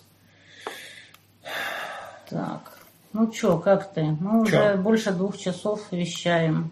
Так. 2.30 2.78
Ну 3.12 3.28
чё, 3.32 3.58
как 3.58 3.92
ты? 3.92 4.04
Мы 4.20 4.46
Чё? 4.46 4.58
уже 4.60 4.76
больше 4.76 5.10
двух 5.10 5.36
часов 5.36 5.80
вещаем. 5.90 6.70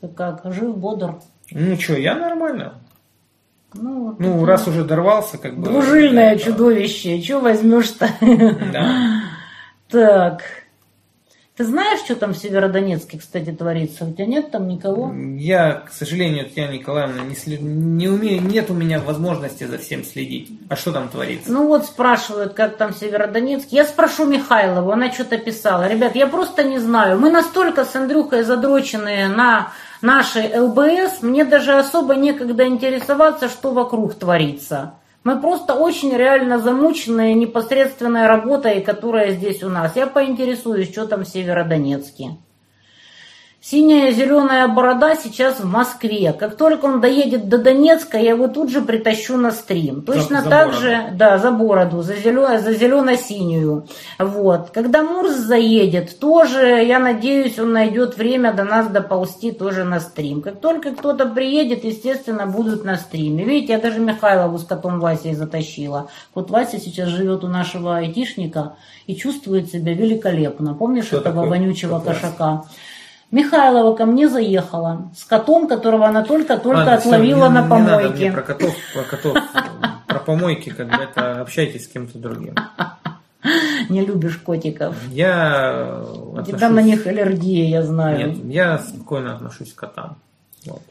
Ты 0.00 0.06
как, 0.06 0.42
жив, 0.44 0.76
бодр? 0.76 1.16
Ну 1.50 1.76
что, 1.76 1.94
я 1.94 2.14
нормально. 2.14 2.74
Ну, 3.74 4.04
вот 4.10 4.20
Ну, 4.20 4.44
раз 4.44 4.68
уже 4.68 4.84
дорвался, 4.84 5.36
как 5.36 5.58
бы... 5.58 5.64
Двужильное 5.64 6.36
да, 6.36 6.38
чудовище. 6.40 7.20
Чё 7.20 7.40
возьмешь-то? 7.40 8.08
Да. 8.72 9.22
Так. 9.88 10.42
Ты 11.56 11.64
знаешь, 11.64 12.00
что 12.00 12.16
там 12.16 12.34
в 12.34 12.36
Северодонецке, 12.36 13.18
кстати, 13.18 13.50
творится? 13.50 14.04
У 14.04 14.12
тебя 14.12 14.26
нет 14.26 14.50
там 14.50 14.68
никого? 14.68 15.10
Я, 15.38 15.72
к 15.72 15.90
сожалению, 15.90 16.44
Татьяна 16.44 16.72
Николаевна, 16.72 17.22
не, 17.22 17.34
след- 17.34 17.62
не 17.62 18.08
умею, 18.08 18.42
нет 18.42 18.70
у 18.70 18.74
меня 18.74 19.00
возможности 19.00 19.64
за 19.64 19.78
всем 19.78 20.04
следить. 20.04 20.50
А 20.68 20.76
что 20.76 20.92
там 20.92 21.08
творится? 21.08 21.50
Ну 21.50 21.66
вот 21.66 21.86
спрашивают, 21.86 22.52
как 22.52 22.76
там 22.76 22.92
в 22.92 22.98
Северодонецке. 22.98 23.76
Я 23.76 23.86
спрошу 23.86 24.26
Михайлову, 24.26 24.90
она 24.90 25.10
что-то 25.10 25.38
писала. 25.38 25.88
Ребят, 25.88 26.14
я 26.14 26.26
просто 26.26 26.62
не 26.62 26.78
знаю. 26.78 27.18
Мы 27.18 27.30
настолько 27.30 27.86
с 27.86 27.96
Андрюхой 27.96 28.42
задроченные 28.42 29.28
на 29.28 29.72
нашей 30.02 30.54
ЛБС, 30.60 31.22
мне 31.22 31.46
даже 31.46 31.72
особо 31.78 32.16
некогда 32.16 32.66
интересоваться, 32.66 33.48
что 33.48 33.72
вокруг 33.72 34.14
творится. 34.14 34.92
Мы 35.26 35.40
просто 35.40 35.74
очень 35.74 36.16
реально 36.16 36.60
замученные 36.60 37.34
непосредственной 37.34 38.28
работой, 38.28 38.80
которая 38.80 39.32
здесь 39.32 39.60
у 39.64 39.68
нас. 39.68 39.96
Я 39.96 40.06
поинтересуюсь, 40.06 40.88
что 40.88 41.08
там 41.08 41.24
в 41.24 41.28
Северодонецке. 41.28 42.36
Синяя 43.68 44.12
зеленая 44.12 44.68
борода 44.68 45.16
сейчас 45.16 45.58
в 45.58 45.64
Москве. 45.64 46.32
Как 46.32 46.56
только 46.56 46.84
он 46.84 47.00
доедет 47.00 47.48
до 47.48 47.58
Донецка, 47.58 48.16
я 48.16 48.30
его 48.30 48.46
тут 48.46 48.70
же 48.70 48.80
притащу 48.80 49.36
на 49.36 49.50
стрим. 49.50 50.02
Точно 50.02 50.42
за 50.42 50.48
так 50.48 50.66
бороду. 50.66 50.82
же, 50.82 51.04
да, 51.14 51.38
за 51.38 51.50
бороду, 51.50 52.00
за, 52.02 52.14
зелё- 52.14 52.60
за 52.60 52.74
зелено-синюю. 52.74 53.88
Вот. 54.20 54.70
Когда 54.70 55.02
Мурс 55.02 55.34
заедет, 55.34 56.20
тоже, 56.20 56.84
я 56.84 57.00
надеюсь, 57.00 57.58
он 57.58 57.72
найдет 57.72 58.16
время 58.16 58.52
до 58.52 58.62
нас 58.62 58.86
доползти 58.86 59.50
тоже 59.50 59.82
на 59.82 59.98
стрим. 59.98 60.42
Как 60.42 60.60
только 60.60 60.92
кто-то 60.92 61.26
приедет, 61.26 61.82
естественно, 61.82 62.46
будут 62.46 62.84
на 62.84 62.96
стриме. 62.96 63.42
Видите, 63.42 63.72
я 63.72 63.80
даже 63.80 63.98
Михайлову 63.98 64.58
с 64.58 64.64
котом 64.64 65.00
Васей 65.00 65.34
затащила. 65.34 66.08
Вот 66.36 66.50
Вася 66.50 66.78
сейчас 66.78 67.08
живет 67.08 67.42
у 67.42 67.48
нашего 67.48 67.96
айтишника 67.96 68.76
и 69.08 69.16
чувствует 69.16 69.68
себя 69.68 69.92
великолепно. 69.92 70.74
Помнишь 70.74 71.06
Кто 71.06 71.16
этого 71.16 71.34
такой 71.34 71.48
вонючего 71.48 71.98
кот 71.98 72.22
Вася? 72.22 72.62
Михайлова 73.32 73.94
ко 73.96 74.06
мне 74.06 74.28
заехала 74.28 75.10
с 75.16 75.24
котом, 75.24 75.66
которого 75.68 76.06
она 76.06 76.22
только-только 76.22 76.78
Ладно, 76.78 76.94
отловила 76.94 77.48
не- 77.48 77.54
на 77.54 77.62
не 77.62 77.68
надо 77.68 77.74
мне 77.74 77.86
помойке. 78.30 78.32
про 78.32 78.42
котов, 78.42 78.74
про 78.94 79.02
котов, 79.02 79.36
про 80.06 80.18
помойки, 80.20 80.70
как 80.70 80.88
бы 80.88 80.96
это 81.02 81.40
общайтесь 81.40 81.84
с 81.84 81.88
кем-то 81.88 82.18
другим. 82.18 82.54
Не 83.88 84.04
любишь 84.04 84.38
котиков. 84.38 84.96
Я 85.10 86.02
У 86.04 86.42
тебя 86.42 86.56
отношусь- 86.56 86.70
на 86.74 86.82
них 86.82 87.06
аллергия, 87.06 87.68
я 87.68 87.82
знаю. 87.82 88.28
Нет, 88.32 88.44
я 88.46 88.78
спокойно 88.78 89.34
отношусь 89.34 89.72
к 89.72 89.76
котам. 89.80 90.16
Вот. 90.64 90.82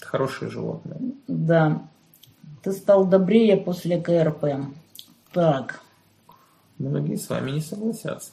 Хорошие 0.00 0.50
животные. 0.50 0.96
Да. 1.28 1.80
Ты 2.62 2.72
стал 2.72 3.04
добрее 3.04 3.56
после 3.58 4.00
КРП. 4.00 4.44
Так. 5.32 5.80
Многие 6.78 7.16
с 7.16 7.28
вами 7.28 7.50
не 7.52 7.60
согласятся. 7.60 8.32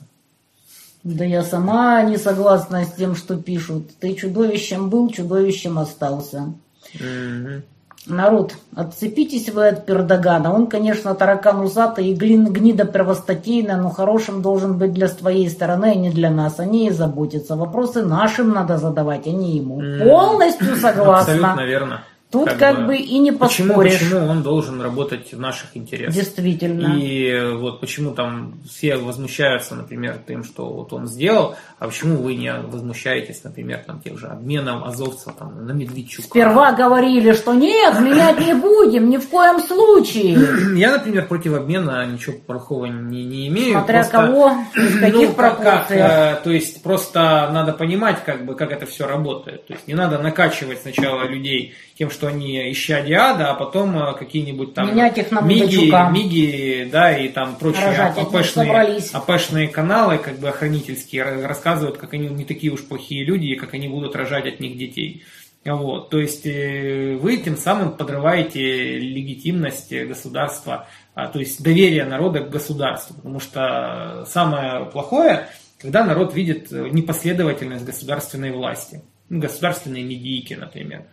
Да 1.03 1.25
я 1.25 1.43
сама 1.43 2.01
не 2.03 2.17
согласна 2.17 2.85
с 2.85 2.93
тем, 2.93 3.15
что 3.15 3.35
пишут. 3.37 3.89
Ты 3.99 4.13
чудовищем 4.13 4.89
был, 4.89 5.09
чудовищем 5.09 5.79
остался. 5.79 6.53
Мгм. 6.93 7.63
Народ, 8.07 8.55
отцепитесь 8.75 9.49
вы 9.49 9.67
от 9.67 9.85
Пердогана. 9.85 10.53
Он, 10.53 10.65
конечно, 10.65 11.13
таракан 11.13 11.59
усатый 11.61 12.07
и 12.07 12.15
глин, 12.15 12.51
гнида 12.51 12.85
первостатейная, 12.85 13.77
но 13.77 13.91
хорошим 13.91 14.41
должен 14.41 14.77
быть 14.79 14.91
для 14.93 15.07
своей 15.07 15.47
стороны, 15.49 15.85
а 15.85 15.95
не 15.95 16.09
для 16.09 16.31
нас. 16.31 16.59
О 16.59 16.65
ней 16.65 16.89
заботиться. 16.89 17.55
Вопросы 17.55 18.03
нашим 18.03 18.49
надо 18.49 18.79
задавать, 18.79 19.27
а 19.27 19.29
не 19.29 19.57
ему. 19.57 19.81
М. 19.81 19.99
Полностью 19.99 20.75
согласна. 20.77 21.33
Абсолютно 21.33 21.65
верно. 21.65 22.01
Тут 22.31 22.53
как, 22.53 22.85
бы 22.85 22.95
и 22.95 23.19
не 23.19 23.31
поспоришь. 23.31 23.99
почему 23.99 24.25
он 24.25 24.41
должен 24.41 24.81
работать 24.81 25.33
в 25.33 25.39
наших 25.39 25.75
интересах? 25.75 26.15
Действительно. 26.15 26.97
И 26.97 27.53
вот 27.55 27.81
почему 27.81 28.11
там 28.11 28.59
все 28.69 28.95
возмущаются, 28.95 29.75
например, 29.75 30.19
тем, 30.25 30.43
что 30.45 30.71
вот 30.71 30.93
он 30.93 31.07
сделал, 31.07 31.55
а 31.77 31.87
почему 31.87 32.17
вы 32.17 32.35
не 32.35 32.53
возмущаетесь, 32.53 33.43
например, 33.43 33.83
там 33.85 33.99
тех 34.01 34.17
же 34.17 34.27
обменом 34.27 34.83
азовцев 34.85 35.33
там, 35.37 35.65
на 35.65 35.71
Медведчука? 35.73 36.27
Сперва 36.29 36.71
говорили, 36.71 37.33
что 37.33 37.53
нет, 37.53 37.99
менять 37.99 38.39
не 38.39 38.53
будем, 38.53 39.09
ни 39.09 39.17
в 39.17 39.27
коем 39.27 39.59
случае. 39.59 40.37
Я, 40.77 40.91
например, 40.91 41.27
против 41.27 41.53
обмена 41.53 42.05
ничего 42.05 42.37
плохого 42.37 42.85
не, 42.85 43.25
не 43.25 43.47
имею. 43.49 43.73
Смотря 43.73 44.03
просто- 44.03 44.17
кого, 44.17 44.49
в 44.73 44.99
каких 44.99 45.29
ну, 45.29 45.33
как- 45.33 45.57
как, 45.57 45.87
пропорциях. 45.87 46.11
э, 46.11 46.43
то 46.43 46.51
есть 46.51 46.81
просто 46.81 47.49
надо 47.51 47.73
понимать, 47.73 48.23
как 48.23 48.45
бы, 48.45 48.55
как 48.55 48.71
это 48.71 48.85
все 48.85 49.05
работает. 49.05 49.67
То 49.67 49.73
есть 49.73 49.87
не 49.87 49.95
надо 49.95 50.17
накачивать 50.17 50.81
сначала 50.81 51.27
людей 51.27 51.73
тем, 51.97 52.09
что 52.09 52.20
они 52.27 52.71
исчадия 52.71 53.19
ада, 53.31 53.51
а 53.51 53.53
потом 53.55 53.97
э, 53.97 54.13
какие-нибудь 54.17 54.73
там 54.73 54.87
на 55.31 55.41
миги, 55.47 55.89
миги, 56.11 56.89
да, 56.91 57.17
и 57.17 57.27
там 57.29 57.55
прочие 57.55 57.83
АПшные. 58.21 58.67
АПшные 59.13 59.67
каналы, 59.67 60.17
как 60.17 60.39
бы 60.39 60.49
охранительские, 60.49 61.23
ра- 61.23 61.47
рассказывают, 61.47 61.97
как 61.97 62.13
они 62.13 62.27
не 62.29 62.45
такие 62.45 62.71
уж 62.73 62.83
плохие 62.83 63.23
люди, 63.25 63.47
и 63.47 63.55
как 63.55 63.73
они 63.73 63.87
будут 63.87 64.15
рожать 64.15 64.45
от 64.47 64.59
них 64.59 64.77
детей. 64.77 65.23
Вот, 65.63 66.09
то 66.09 66.19
есть 66.19 66.45
э, 66.47 67.17
вы 67.21 67.37
тем 67.37 67.55
самым 67.55 67.91
подрываете 67.91 68.97
легитимность 68.97 69.93
государства, 69.93 70.87
а, 71.13 71.27
то 71.27 71.39
есть 71.39 71.61
доверие 71.61 72.03
народа 72.05 72.39
к 72.39 72.49
государству, 72.49 73.15
потому 73.15 73.39
что 73.39 74.25
самое 74.27 74.85
плохое, 74.85 75.49
когда 75.79 76.03
народ 76.03 76.33
видит 76.33 76.71
э, 76.71 76.89
непоследовательность 76.89 77.85
государственной 77.85 78.51
власти, 78.51 79.03
ну, 79.29 79.39
государственной 79.39 80.03
медийки, 80.03 80.53
например. 80.53 81.05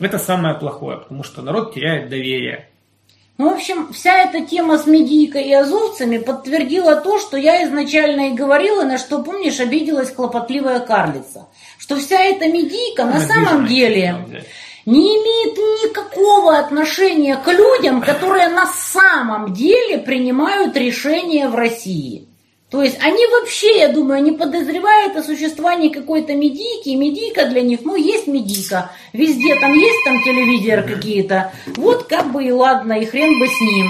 Это 0.00 0.18
самое 0.18 0.54
плохое, 0.54 0.98
потому 0.98 1.22
что 1.22 1.42
народ 1.42 1.74
теряет 1.74 2.08
доверие. 2.08 2.66
Ну, 3.36 3.50
в 3.50 3.54
общем, 3.54 3.92
вся 3.92 4.18
эта 4.18 4.44
тема 4.44 4.76
с 4.76 4.86
медийкой 4.86 5.44
и 5.44 5.52
азовцами 5.52 6.18
подтвердила 6.18 6.96
то, 6.96 7.18
что 7.18 7.36
я 7.36 7.64
изначально 7.66 8.28
и 8.28 8.34
говорила, 8.34 8.82
на 8.84 8.98
что, 8.98 9.22
помнишь, 9.22 9.60
обиделась 9.60 10.14
хлопотливая 10.14 10.80
карлица. 10.80 11.46
Что 11.78 11.96
вся 11.96 12.20
эта 12.20 12.48
медийка 12.48 13.04
на 13.04 13.20
самом 13.20 13.66
деле 13.66 14.44
не 14.84 15.16
имеет 15.16 15.56
никакого 15.56 16.58
отношения 16.58 17.36
к 17.36 17.50
людям, 17.50 18.02
которые 18.02 18.48
на 18.48 18.66
самом 18.66 19.52
деле 19.52 19.98
принимают 19.98 20.76
решения 20.76 21.48
в 21.48 21.54
России. 21.54 22.29
То 22.70 22.82
есть 22.82 22.98
они 23.00 23.26
вообще, 23.26 23.78
я 23.78 23.88
думаю, 23.88 24.22
не 24.22 24.30
подозревают 24.30 25.16
о 25.16 25.24
существовании 25.24 25.88
какой-то 25.88 26.34
медийки, 26.34 26.90
и 26.90 26.96
медийка 26.96 27.46
для 27.46 27.62
них, 27.62 27.80
ну, 27.82 27.96
есть 27.96 28.28
медийка, 28.28 28.92
везде 29.12 29.56
там 29.56 29.72
есть 29.74 30.04
там 30.04 30.22
телевизор 30.22 30.84
какие-то, 30.84 31.52
вот 31.76 32.04
как 32.04 32.30
бы 32.30 32.44
и 32.44 32.52
ладно, 32.52 32.92
и 32.92 33.06
хрен 33.06 33.40
бы 33.40 33.48
с 33.48 33.60
ним. 33.60 33.86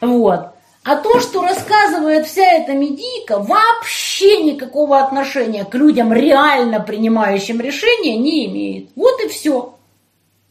Вот. 0.00 0.54
А 0.84 0.96
то, 0.96 1.18
что 1.18 1.42
рассказывает 1.42 2.26
вся 2.26 2.44
эта 2.44 2.74
медийка, 2.74 3.40
вообще 3.40 4.42
никакого 4.42 5.00
отношения 5.00 5.64
к 5.64 5.74
людям, 5.74 6.12
реально 6.12 6.78
принимающим 6.78 7.60
решения, 7.60 8.16
не 8.16 8.46
имеет. 8.46 8.90
Вот 8.94 9.18
и 9.24 9.28
все. 9.28 9.74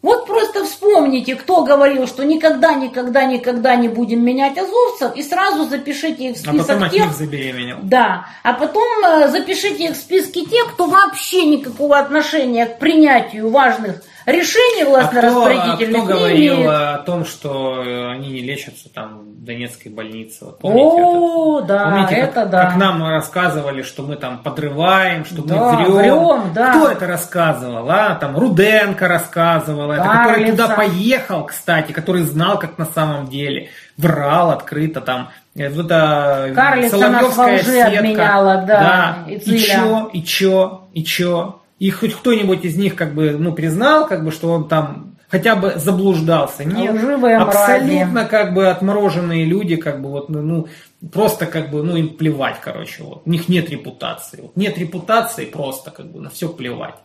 Вот 0.04 0.28
просто 0.28 0.66
вспомните, 0.66 1.34
кто 1.36 1.64
говорил, 1.64 2.08
что 2.08 2.26
никогда, 2.26 2.74
никогда, 2.74 3.24
никогда 3.24 3.76
не 3.78 3.88
будем 3.88 4.24
менять 4.24 4.58
азовцев, 4.58 5.16
и 5.16 5.24
сразу 5.24 5.64
запишите 5.64 6.32
их 6.32 6.38
в 6.38 6.46
А 6.46 6.52
список 6.52 6.68
потом 6.68 6.84
от 6.84 6.92
тех, 6.92 7.06
них 7.06 7.16
забеременел. 7.16 7.78
да, 7.84 8.28
а 8.44 8.52
потом 8.52 8.84
э, 9.06 9.30
запишите 9.30 9.86
их 9.86 9.92
в 9.92 9.96
списке 9.96 10.46
тех, 10.46 10.74
кто 10.74 10.88
вообще 10.88 11.46
никакого 11.46 11.98
отношения 11.98 12.66
к 12.66 12.80
принятию 12.80 13.50
важных 13.50 14.04
решений 14.26 14.84
А 14.84 14.86
кто, 14.86 14.94
а 14.96 15.00
властно-распорядительных 15.02 16.04
кто 16.06 16.14
говорил 16.16 16.56
имеет. 16.56 16.70
о 16.70 16.98
том, 17.06 17.26
что 17.26 17.84
э, 17.84 18.12
они 18.12 18.30
не 18.30 18.42
лечатся 18.42 18.90
там 18.94 19.20
в 19.20 19.44
Донецкой 19.46 19.92
больнице? 19.92 20.46
Вот 20.46 20.60
помните 20.60 21.02
О, 21.04 21.60
это? 21.60 21.68
да, 21.68 21.84
Помните, 21.90 22.16
это 22.16 22.34
как, 22.34 22.50
да. 22.50 22.66
как 22.66 22.76
нам 22.78 23.04
рассказывали, 23.10 23.82
что 23.82 24.04
мы 24.04 24.16
там 24.16 24.40
подрываем, 24.40 25.26
что 25.26 25.42
Да, 25.44 25.56
мы 25.74 25.92
врем. 25.96 26.18
врем, 26.20 26.54
да. 26.54 26.72
Кто 26.74 26.90
это 26.90 27.08
рассказывал? 27.08 27.90
А? 27.90 28.16
Там 28.16 28.38
Руденко 28.38 29.08
рассказывал, 29.08 29.92
это, 29.92 30.04
который 30.04 30.26
Карлица. 30.46 30.52
туда 30.64 30.76
поехал, 30.76 31.44
кстати, 31.46 31.92
который 31.92 32.22
знал, 32.24 32.58
как 32.60 32.78
на 32.78 32.86
самом 32.86 33.28
деле. 33.28 33.70
Врал 33.98 34.52
открыто 34.52 35.02
там. 35.02 35.30
Э, 35.56 35.70
Вот 35.70 35.86
это 35.86 36.52
Карлица 36.56 36.98
нас 37.10 37.36
во 37.38 37.46
лжи 37.46 37.80
обменяла, 37.82 38.64
да, 38.68 39.18
и 39.28 39.34
И, 39.36 39.40
Циля. 39.40 39.60
чё, 39.60 40.10
и 40.12 40.24
чё, 40.24 40.82
и 40.94 41.04
чё. 41.04 41.60
И 41.84 41.90
хоть 41.90 42.14
кто-нибудь 42.14 42.64
из 42.64 42.78
них 42.78 42.96
как 42.96 43.14
бы, 43.14 43.32
ну, 43.32 43.52
признал, 43.52 44.08
как 44.08 44.24
бы, 44.24 44.32
что 44.32 44.54
он 44.54 44.70
там 44.70 45.18
хотя 45.28 45.58
бы 45.58 45.74
заблуждался. 45.76 46.64
Нет, 46.64 46.94
Лживые 46.94 47.38
мрази. 47.38 47.58
абсолютно 47.58 48.24
как 48.24 48.54
бы 48.54 48.70
отмороженные 48.70 49.44
люди, 49.44 49.76
как 49.76 50.02
бы 50.02 50.10
вот, 50.10 50.30
ну, 50.30 50.42
ну, 50.42 50.68
просто 51.12 51.46
как 51.46 51.72
бы, 51.72 51.84
ну, 51.84 51.98
им 51.98 52.16
плевать, 52.16 52.62
короче, 52.62 53.04
вот. 53.04 53.24
У 53.26 53.30
них 53.30 53.50
нет 53.50 53.70
репутации. 53.70 54.40
Вот. 54.44 54.56
Нет 54.56 54.78
репутации 54.78 55.44
просто 55.44 55.92
как 55.92 56.10
бы 56.10 56.22
на 56.22 56.30
все 56.30 56.48
плевать. 56.48 56.96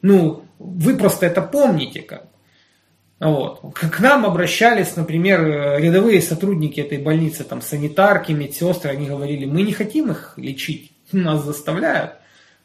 Ну, 0.00 0.44
вы 0.60 0.96
просто 0.96 1.26
это 1.26 1.42
помните, 1.42 2.00
как 2.00 2.22
бы. 2.22 2.28
Вот. 3.18 3.74
К 3.74 3.90
к 3.90 3.98
нам 3.98 4.24
обращались, 4.24 4.94
например, 4.94 5.40
э, 5.40 5.80
рядовые 5.80 6.22
сотрудники 6.22 6.78
этой 6.78 6.98
больницы, 6.98 7.42
там, 7.42 7.62
санитарки, 7.62 8.30
медсестры, 8.30 8.90
они 8.90 9.08
говорили, 9.08 9.44
мы 9.44 9.62
не 9.62 9.72
хотим 9.72 10.12
их 10.12 10.34
лечить. 10.36 10.92
нас 11.10 11.44
заставляют. 11.44 12.12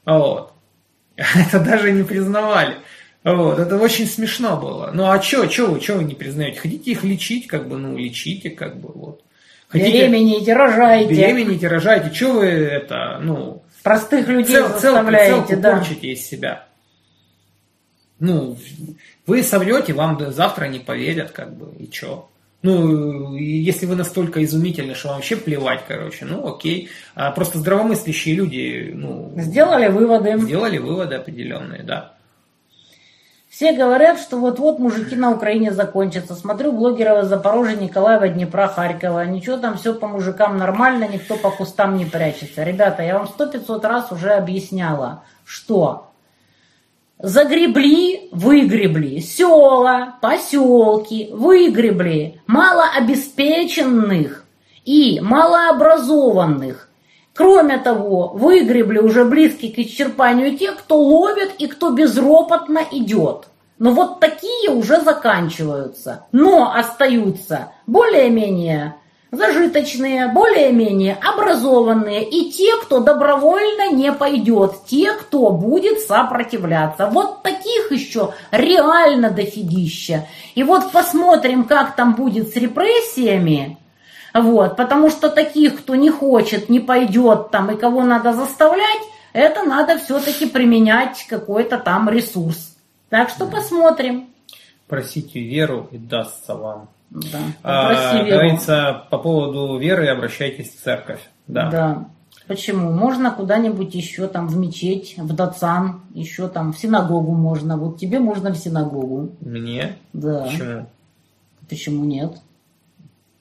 Вот. 0.06 0.55
Это 1.18 1.60
даже 1.60 1.92
не 1.92 2.04
признавали. 2.04 2.78
Вот, 3.24 3.58
это 3.58 3.78
очень 3.80 4.06
смешно 4.06 4.56
было. 4.56 4.92
Ну 4.94 5.10
а 5.10 5.20
что, 5.20 5.50
что 5.50 5.66
вы, 5.66 5.82
что 5.82 5.96
вы 5.96 6.04
не 6.04 6.14
признаете? 6.14 6.60
Хотите 6.60 6.92
их 6.92 7.04
лечить, 7.04 7.48
как 7.48 7.68
бы, 7.68 7.76
ну, 7.76 7.98
лечите, 7.98 8.52
как 8.52 8.80
бы, 8.80 8.92
вот. 8.94 9.24
Хотите, 9.68 9.92
беременните, 9.92 10.54
рожайте. 10.54 11.12
Беременните, 11.12 11.68
рожайте. 11.68 12.14
Что 12.14 12.34
вы 12.34 12.46
это, 12.46 13.20
ну... 13.24 13.64
Простых 13.82 14.28
людей 14.28 14.58
цел, 14.58 14.68
заставляете, 14.68 15.56
да. 15.56 15.72
порчите 15.72 16.14
из 16.14 16.26
себя. 16.26 16.68
Ну, 18.20 18.58
вы 19.26 19.42
соврете, 19.42 19.94
вам 19.94 20.32
завтра 20.32 20.66
не 20.66 20.80
поверят, 20.80 21.32
как 21.32 21.56
бы, 21.56 21.76
и 21.78 21.92
что? 21.92 22.30
Ну, 22.66 23.36
если 23.36 23.86
вы 23.86 23.96
настолько 23.96 24.44
изумительны, 24.44 24.96
что 24.96 25.10
вам 25.10 25.18
вообще 25.18 25.36
плевать, 25.36 25.82
короче, 25.88 26.26
ну 26.26 26.48
окей. 26.48 26.90
А 27.14 27.30
просто 27.30 27.60
здравомыслящие 27.60 28.34
люди, 28.34 28.92
ну... 28.92 29.32
Сделали 29.38 29.88
выводы. 29.88 30.36
Сделали 30.40 30.80
выводы 30.80 31.14
определенные, 31.14 31.84
да. 31.84 32.14
Все 33.50 33.72
говорят, 33.72 34.20
что 34.20 34.40
вот-вот 34.40 34.80
мужики 34.80 35.16
на 35.16 35.32
Украине 35.32 35.72
закончатся. 35.74 36.34
Смотрю 36.34 36.72
блогеров 36.72 37.24
из 37.24 37.28
Запорожья, 37.28 37.76
Николаева, 37.76 38.30
Днепра, 38.30 38.68
Харькова. 38.68 39.26
Ничего 39.28 39.58
там, 39.58 39.78
все 39.78 39.94
по 39.94 40.08
мужикам 40.08 40.58
нормально, 40.58 41.08
никто 41.08 41.38
по 41.38 41.52
кустам 41.52 41.98
не 41.98 42.06
прячется. 42.06 42.64
Ребята, 42.64 43.04
я 43.04 43.20
вам 43.20 43.28
сто 43.28 43.46
пятьсот 43.46 43.86
раз 43.86 44.12
уже 44.12 44.32
объясняла, 44.32 45.24
что 45.46 46.10
загребли, 47.20 48.30
выгребли, 48.32 49.20
села, 49.20 50.16
поселки, 50.22 51.30
выгребли 51.32 52.42
малообеспеченных 52.48 54.46
и 54.84 55.20
малообразованных 55.22 56.90
Кроме 57.36 57.78
того, 57.78 58.30
выгребли 58.30 59.00
уже 59.00 59.26
близкие 59.26 59.74
к 59.74 59.80
исчерпанию 59.80 60.58
те, 60.58 60.72
кто 60.72 60.98
ловит 60.98 61.56
и 61.60 61.68
кто 61.68 61.92
безропотно 61.92 62.80
идет. 62.92 63.50
Но 63.78 63.92
вот 63.92 64.22
такие 64.22 64.70
уже 64.70 65.02
заканчиваются. 65.02 66.28
Но 66.32 66.74
остаются 66.74 67.74
более-менее 67.88 68.96
зажиточные, 69.36 70.28
более-менее 70.28 71.18
образованные 71.22 72.28
и 72.28 72.52
те, 72.52 72.76
кто 72.82 73.00
добровольно 73.00 73.92
не 73.92 74.12
пойдет, 74.12 74.86
те, 74.86 75.14
кто 75.14 75.52
будет 75.52 76.00
сопротивляться. 76.02 77.08
Вот 77.08 77.44
таких 77.44 77.92
еще 77.92 78.34
реально 78.52 79.30
дофигища. 79.32 80.28
И 80.56 80.64
вот 80.64 80.92
посмотрим, 80.92 81.66
как 81.66 81.96
там 81.96 82.16
будет 82.16 82.50
с 82.50 82.56
репрессиями. 82.56 83.78
Вот, 84.34 84.76
потому 84.76 85.10
что 85.10 85.30
таких, 85.30 85.78
кто 85.78 85.96
не 85.96 86.10
хочет, 86.10 86.68
не 86.68 86.80
пойдет 86.80 87.52
там 87.52 87.72
и 87.72 87.78
кого 87.78 88.04
надо 88.04 88.34
заставлять, 88.34 89.02
это 89.32 89.64
надо 89.64 89.98
все-таки 89.98 90.46
применять 90.46 91.26
какой-то 91.28 91.78
там 91.78 92.10
ресурс. 92.10 92.76
Так 93.10 93.30
что 93.30 93.46
посмотрим. 93.46 94.30
Просите 94.88 95.40
веру 95.40 95.88
и 95.92 95.98
дастся 95.98 96.56
вам. 96.56 96.90
Да, 97.16 97.40
а, 97.64 98.24
веру. 98.24 98.30
Говорится, 98.30 99.06
по 99.10 99.18
поводу 99.18 99.78
веры 99.78 100.08
обращайтесь 100.08 100.70
в 100.70 100.84
церковь. 100.84 101.22
Да. 101.48 101.70
да. 101.70 102.06
Почему? 102.48 102.92
Можно 102.92 103.32
куда-нибудь 103.32 103.96
еще 103.96 104.28
там 104.28 104.48
в 104.48 104.58
мечеть, 104.58 105.16
в 105.18 105.34
Дацан, 105.34 106.02
еще 106.14 106.48
там 106.48 106.74
в 106.74 106.78
синагогу 106.78 107.34
можно. 107.34 107.78
Вот 107.78 107.98
тебе 107.98 108.20
можно 108.20 108.52
в 108.52 108.58
синагогу. 108.58 109.32
Мне? 109.42 109.96
Да. 110.14 110.44
Почему? 110.44 110.90
Почему 111.68 112.06
нет? 112.06 112.34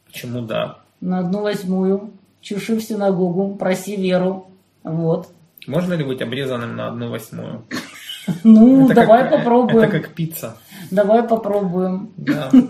Почему 0.07 0.43
да? 0.43 0.79
на 1.05 1.19
одну 1.19 1.43
восьмую, 1.43 2.13
чуши 2.41 2.77
в 2.77 2.83
синагогу, 2.83 3.57
проси 3.57 3.97
веру. 3.97 4.49
Вот. 4.83 5.29
Можно 5.67 5.95
ли 5.95 6.05
быть 6.05 6.23
обрезанным 6.23 6.77
на 6.77 6.89
одну 6.89 7.11
восьмую? 7.11 7.65
Ну, 8.43 8.87
это 8.87 8.95
давай 8.95 9.25
как, 9.29 9.33
попробуем. 9.33 9.81
Это 9.81 10.01
как 10.01 10.15
пицца. 10.15 10.57
Давай 10.91 11.23
попробуем. 11.23 12.11
Да. 12.17 12.51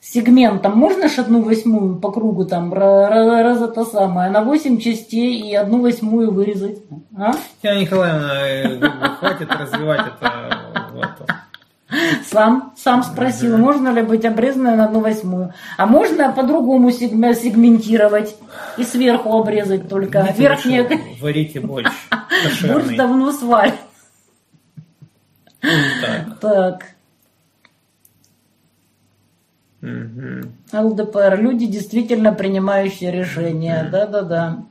Сегментом 0.00 0.78
можно 0.78 1.08
ж 1.08 1.18
одну 1.18 1.42
восьмую 1.42 1.96
по 1.96 2.12
кругу 2.12 2.44
там 2.44 2.72
раз, 2.72 3.60
это 3.60 3.84
самое, 3.84 4.30
на 4.30 4.42
восемь 4.44 4.78
частей 4.78 5.40
и 5.40 5.56
одну 5.56 5.80
восьмую 5.80 6.30
вырезать? 6.30 6.78
А? 7.16 7.32
Татьяна 7.60 7.80
Николаевна, 7.80 8.48
э, 8.48 8.78
хватит 9.18 9.50
развивать 9.50 10.02
это. 10.06 10.54
Сам, 12.30 12.72
сам 12.76 13.02
спросил, 13.02 13.56
можно 13.58 13.88
ли 13.88 14.02
быть 14.02 14.24
обрезанной 14.24 14.76
на 14.76 14.84
одну 14.84 15.00
восьмую. 15.00 15.52
А 15.76 15.86
можно 15.86 16.32
по-другому 16.32 16.90
сегментировать 16.90 18.36
и 18.78 18.84
сверху 18.84 19.36
обрезать 19.36 19.88
только. 19.88 20.22
Нет, 20.22 20.38
Верхняя... 20.38 20.88
Варите 21.20 21.60
борщ. 21.60 21.88
Борщ 22.62 22.96
давно 22.96 23.32
свален. 23.32 23.74
Так. 26.00 26.40
Так. 26.40 26.84
ЛДПР. 30.72 31.40
Люди, 31.40 31.66
действительно 31.66 32.32
принимающие 32.32 33.10
решения. 33.10 33.88
Да-да-да. 33.90 34.64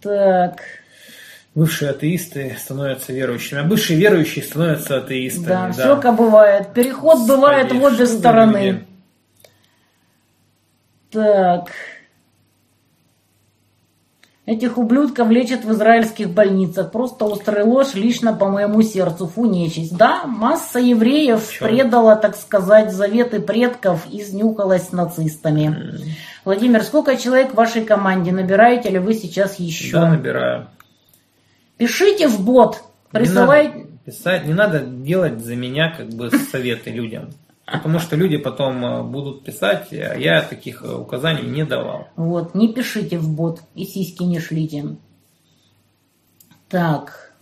Так. 0.00 0.60
Бывшие 1.54 1.92
атеисты 1.92 2.56
становятся 2.58 3.12
верующими, 3.12 3.60
а 3.60 3.64
бывшие 3.64 3.98
верующие 3.98 4.44
становятся 4.44 4.98
атеистами. 4.98 5.46
Да, 5.46 5.66
да. 5.68 5.72
все 5.72 6.00
как 6.00 6.16
бывает. 6.16 6.74
Переход 6.74 7.26
бывает 7.28 7.72
в 7.72 7.82
обе 7.82 8.06
стороны. 8.06 8.66
Люди? 8.66 8.86
Так. 11.10 11.70
Этих 14.46 14.76
ублюдков 14.76 15.30
лечат 15.30 15.64
в 15.64 15.72
израильских 15.72 16.28
больницах. 16.28 16.92
Просто 16.92 17.24
острая 17.24 17.64
ложь 17.64 17.94
лично 17.94 18.34
по 18.34 18.50
моему 18.50 18.82
сердцу. 18.82 19.26
Фу, 19.26 19.46
нечисть. 19.46 19.96
Да, 19.96 20.26
масса 20.26 20.78
евреев 20.78 21.50
Чё? 21.50 21.64
предала, 21.64 22.14
так 22.14 22.36
сказать, 22.36 22.92
заветы 22.92 23.40
предков 23.40 24.06
и 24.10 24.22
снюхалась 24.22 24.88
с 24.88 24.92
нацистами. 24.92 25.68
Mm. 25.68 26.08
Владимир, 26.44 26.82
сколько 26.82 27.16
человек 27.16 27.52
в 27.52 27.54
вашей 27.54 27.86
команде? 27.86 28.32
Набираете 28.32 28.90
ли 28.90 28.98
вы 28.98 29.14
сейчас 29.14 29.58
еще? 29.58 29.92
Да, 29.92 30.10
набираю. 30.10 30.68
Пишите 31.78 32.28
в 32.28 32.44
бот, 32.44 32.82
присылайте. 33.12 33.86
Писать, 34.04 34.44
не 34.44 34.52
надо 34.52 34.80
делать 34.80 35.40
за 35.40 35.56
меня 35.56 35.90
как 35.96 36.10
бы 36.10 36.30
советы 36.30 36.90
людям. 36.90 37.30
Потому 37.66 37.98
что 37.98 38.16
люди 38.16 38.36
потом 38.36 38.84
э, 38.84 39.02
будут 39.02 39.44
писать, 39.44 39.92
а 39.92 40.16
я 40.16 40.42
таких 40.42 40.82
э, 40.82 40.94
указаний 40.94 41.48
не 41.48 41.64
давал. 41.64 42.08
Вот, 42.16 42.54
не 42.54 42.72
пишите 42.72 43.18
в 43.18 43.28
бот 43.28 43.60
и 43.74 43.84
сиськи 43.84 44.22
не 44.22 44.38
шлите. 44.38 44.96
Так. 46.68 47.32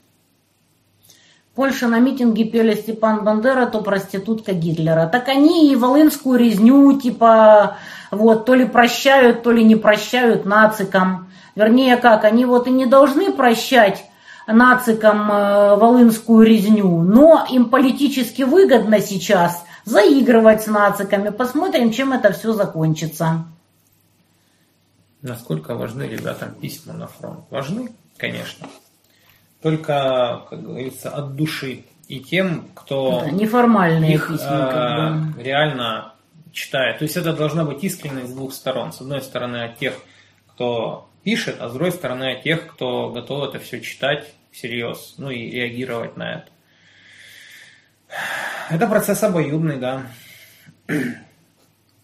Польша 1.54 1.88
на 1.88 1.98
митинге 1.98 2.44
пели 2.44 2.74
Степан 2.74 3.24
Бандера, 3.24 3.66
то 3.66 3.82
проститутка 3.82 4.52
Гитлера. 4.52 5.06
Так 5.06 5.28
они 5.28 5.72
и 5.72 5.76
волынскую 5.76 6.38
резню, 6.38 6.98
типа, 6.98 7.78
вот, 8.10 8.46
то 8.46 8.54
ли 8.54 8.64
прощают, 8.64 9.42
то 9.42 9.50
ли 9.50 9.64
не 9.64 9.76
прощают 9.76 10.46
нацикам. 10.46 11.30
Вернее, 11.54 11.96
как, 11.96 12.24
они 12.24 12.46
вот 12.46 12.68
и 12.68 12.70
не 12.70 12.86
должны 12.86 13.32
прощать 13.32 14.04
нацикам 14.46 15.30
э, 15.30 15.76
волынскую 15.76 16.46
резню, 16.46 17.02
но 17.02 17.44
им 17.50 17.66
политически 17.66 18.42
выгодно 18.42 19.00
сейчас 19.00 19.64
заигрывать 19.84 20.62
с 20.62 20.66
нациками. 20.66 21.30
Посмотрим, 21.30 21.92
чем 21.92 22.12
это 22.12 22.32
все 22.32 22.52
закончится. 22.52 23.46
Насколько 25.22 25.74
важны 25.74 26.04
ребятам 26.04 26.54
письма 26.54 26.94
на 26.94 27.06
фронт? 27.06 27.44
Важны, 27.50 27.92
конечно. 28.16 28.66
Только, 29.60 30.42
как 30.50 30.62
говорится, 30.62 31.10
от 31.10 31.36
души. 31.36 31.84
И 32.08 32.20
тем, 32.20 32.68
кто 32.74 33.20
да, 33.20 33.30
неформальные 33.30 34.14
их 34.14 34.28
письма, 34.28 34.68
как 34.70 35.36
бы. 35.36 35.42
реально 35.42 36.14
читает. 36.52 36.98
То 36.98 37.04
есть 37.04 37.16
это 37.16 37.32
должна 37.32 37.64
быть 37.64 37.82
искренность 37.84 38.30
с 38.30 38.34
двух 38.34 38.52
сторон. 38.52 38.92
С 38.92 39.00
одной 39.00 39.22
стороны 39.22 39.64
от 39.64 39.78
тех, 39.78 39.94
кто 40.48 41.08
пишет, 41.22 41.56
а 41.60 41.68
с 41.68 41.72
другой 41.72 41.92
стороны 41.92 42.34
от 42.36 42.42
тех, 42.42 42.66
кто 42.66 43.10
готов 43.10 43.48
это 43.48 43.58
все 43.58 43.80
читать 43.80 44.34
всерьез, 44.50 45.14
ну 45.16 45.30
и 45.30 45.50
реагировать 45.50 46.16
на 46.16 46.34
это. 46.34 46.51
Это 48.70 48.86
процесс 48.86 49.22
обоюдный, 49.22 49.78
да. 49.78 50.02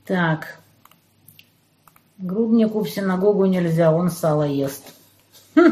Так. 0.06 0.58
Груднику 2.18 2.82
в 2.82 2.88
синагогу 2.88 3.44
нельзя, 3.46 3.92
он 3.92 4.10
сало 4.10 4.44
ест. 4.44 4.94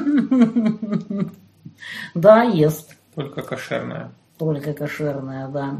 Да, 2.14 2.42
ест. 2.42 2.96
Только 3.14 3.42
кошерное. 3.42 4.10
Только 4.38 4.72
кошерное, 4.72 5.48
да. 5.48 5.76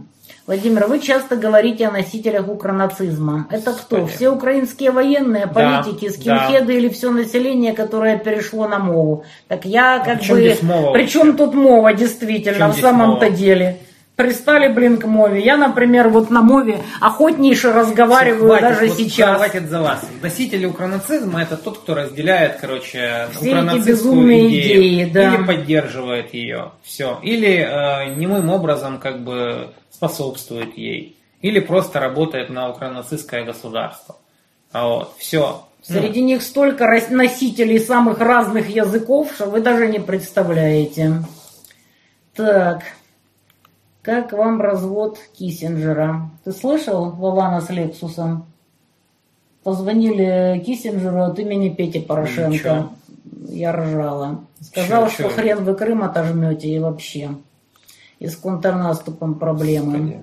Владимир, 0.47 0.86
вы 0.86 1.01
часто 1.01 1.36
говорите 1.36 1.86
о 1.86 1.91
носителях 1.91 2.49
укронацизма. 2.49 3.47
Это 3.51 3.73
кто? 3.73 3.97
Понятно. 3.97 4.15
Все 4.15 4.31
украинские 4.31 4.91
военные, 4.91 5.47
политики, 5.47 6.07
да, 6.07 6.12
скинхеды 6.12 6.67
да. 6.67 6.73
или 6.73 6.89
все 6.89 7.10
население, 7.10 7.73
которое 7.75 8.18
перешло 8.18 8.67
на 8.68 8.78
мову? 8.78 9.25
Так 9.49 9.65
я 9.65 9.97
а 9.97 10.05
как 10.05 10.23
а 10.23 10.35
бы... 10.35 10.93
Причем 10.93 11.36
тут 11.36 11.55
мова, 11.55 11.93
действительно, 11.93 12.68
в 12.68 12.76
самом-то 12.76 13.31
деле? 13.31 13.81
Пристали, 14.17 14.73
блин, 14.73 14.97
к 14.97 15.05
мове. 15.05 15.43
Я, 15.45 15.59
например, 15.59 16.09
вот 16.09 16.31
на 16.31 16.41
мове 16.41 16.81
охотнейше 17.03 17.70
разговариваю 17.70 18.49
Хватит, 18.49 18.62
даже 18.62 18.86
вот 18.86 18.97
сейчас. 18.97 19.36
Хватит 19.36 19.69
за 19.69 19.83
вас. 19.83 20.09
Носители 20.23 20.65
укранацизма 20.65 21.43
это 21.43 21.59
тот, 21.59 21.78
кто 21.78 21.95
разделяет, 21.95 22.57
короче, 22.59 23.28
Все 23.33 23.41
эти 23.41 23.49
укранацистскую 23.49 23.97
безумные 23.97 24.49
идею. 24.49 24.81
идеи, 24.81 25.11
да. 25.12 25.35
Или 25.35 25.45
поддерживает 25.45 26.33
ее. 26.33 26.73
Все. 26.83 27.20
Или 27.23 27.59
э, 27.59 28.15
немым 28.15 28.49
образом 28.49 28.99
как 28.99 29.23
бы 29.23 29.75
способствует 29.91 30.78
ей. 30.78 31.19
Или 31.43 31.61
просто 31.61 32.01
работает 32.01 32.49
на 32.49 32.70
укранацистское 32.70 33.45
государство. 33.45 34.17
А 34.73 34.89
вот, 34.89 35.15
все. 35.19 35.67
Среди 35.83 36.23
них 36.23 36.41
столько 36.43 36.89
носителей 37.11 37.78
самых 37.78 38.20
разных 38.20 38.70
языков, 38.70 39.31
что 39.35 39.45
вы 39.45 39.61
даже 39.61 39.89
не 39.89 39.99
представляете. 40.01 41.23
Так. 42.35 42.83
Как 44.07 44.33
вам 44.33 44.60
развод 44.60 45.18
Киссинджера? 45.36 46.31
Ты 46.44 46.52
слышал, 46.52 47.10
Вована 47.10 47.60
с 47.60 47.70
Лексусом? 47.70 48.47
Позвонили 49.65 50.62
Киссинджеру 50.65 51.23
от 51.25 51.36
имени 51.41 51.70
Пети 51.70 51.99
Порошенко. 51.99 52.51
Ничего. 52.52 52.91
Я 53.49 53.73
ржала. 53.73 54.44
Сказал, 54.60 55.07
Чё, 55.09 55.10
что 55.12 55.23
чё? 55.25 55.28
хрен 55.31 55.65
вы 55.65 55.75
Крым 55.75 56.05
отожмете 56.05 56.68
и 56.68 56.78
вообще. 56.78 57.31
И 58.20 58.28
с 58.28 58.36
контрнаступом 58.36 59.35
проблемы. 59.41 60.23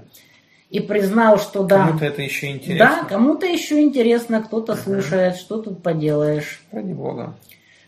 И 0.69 0.79
признал, 0.79 1.37
что 1.37 1.63
да. 1.63 1.87
Кому-то 1.87 2.05
это 2.05 2.21
еще 2.21 2.47
Да, 2.47 2.53
интересно. 2.53 3.05
кому-то 3.09 3.45
еще 3.45 3.81
интересно, 3.81 4.41
кто-то 4.41 4.77
слушает, 4.77 5.35
что 5.35 5.61
тут 5.61 5.83
поделаешь. 5.83 6.63
Ради 6.71 6.93
бога. 6.93 7.33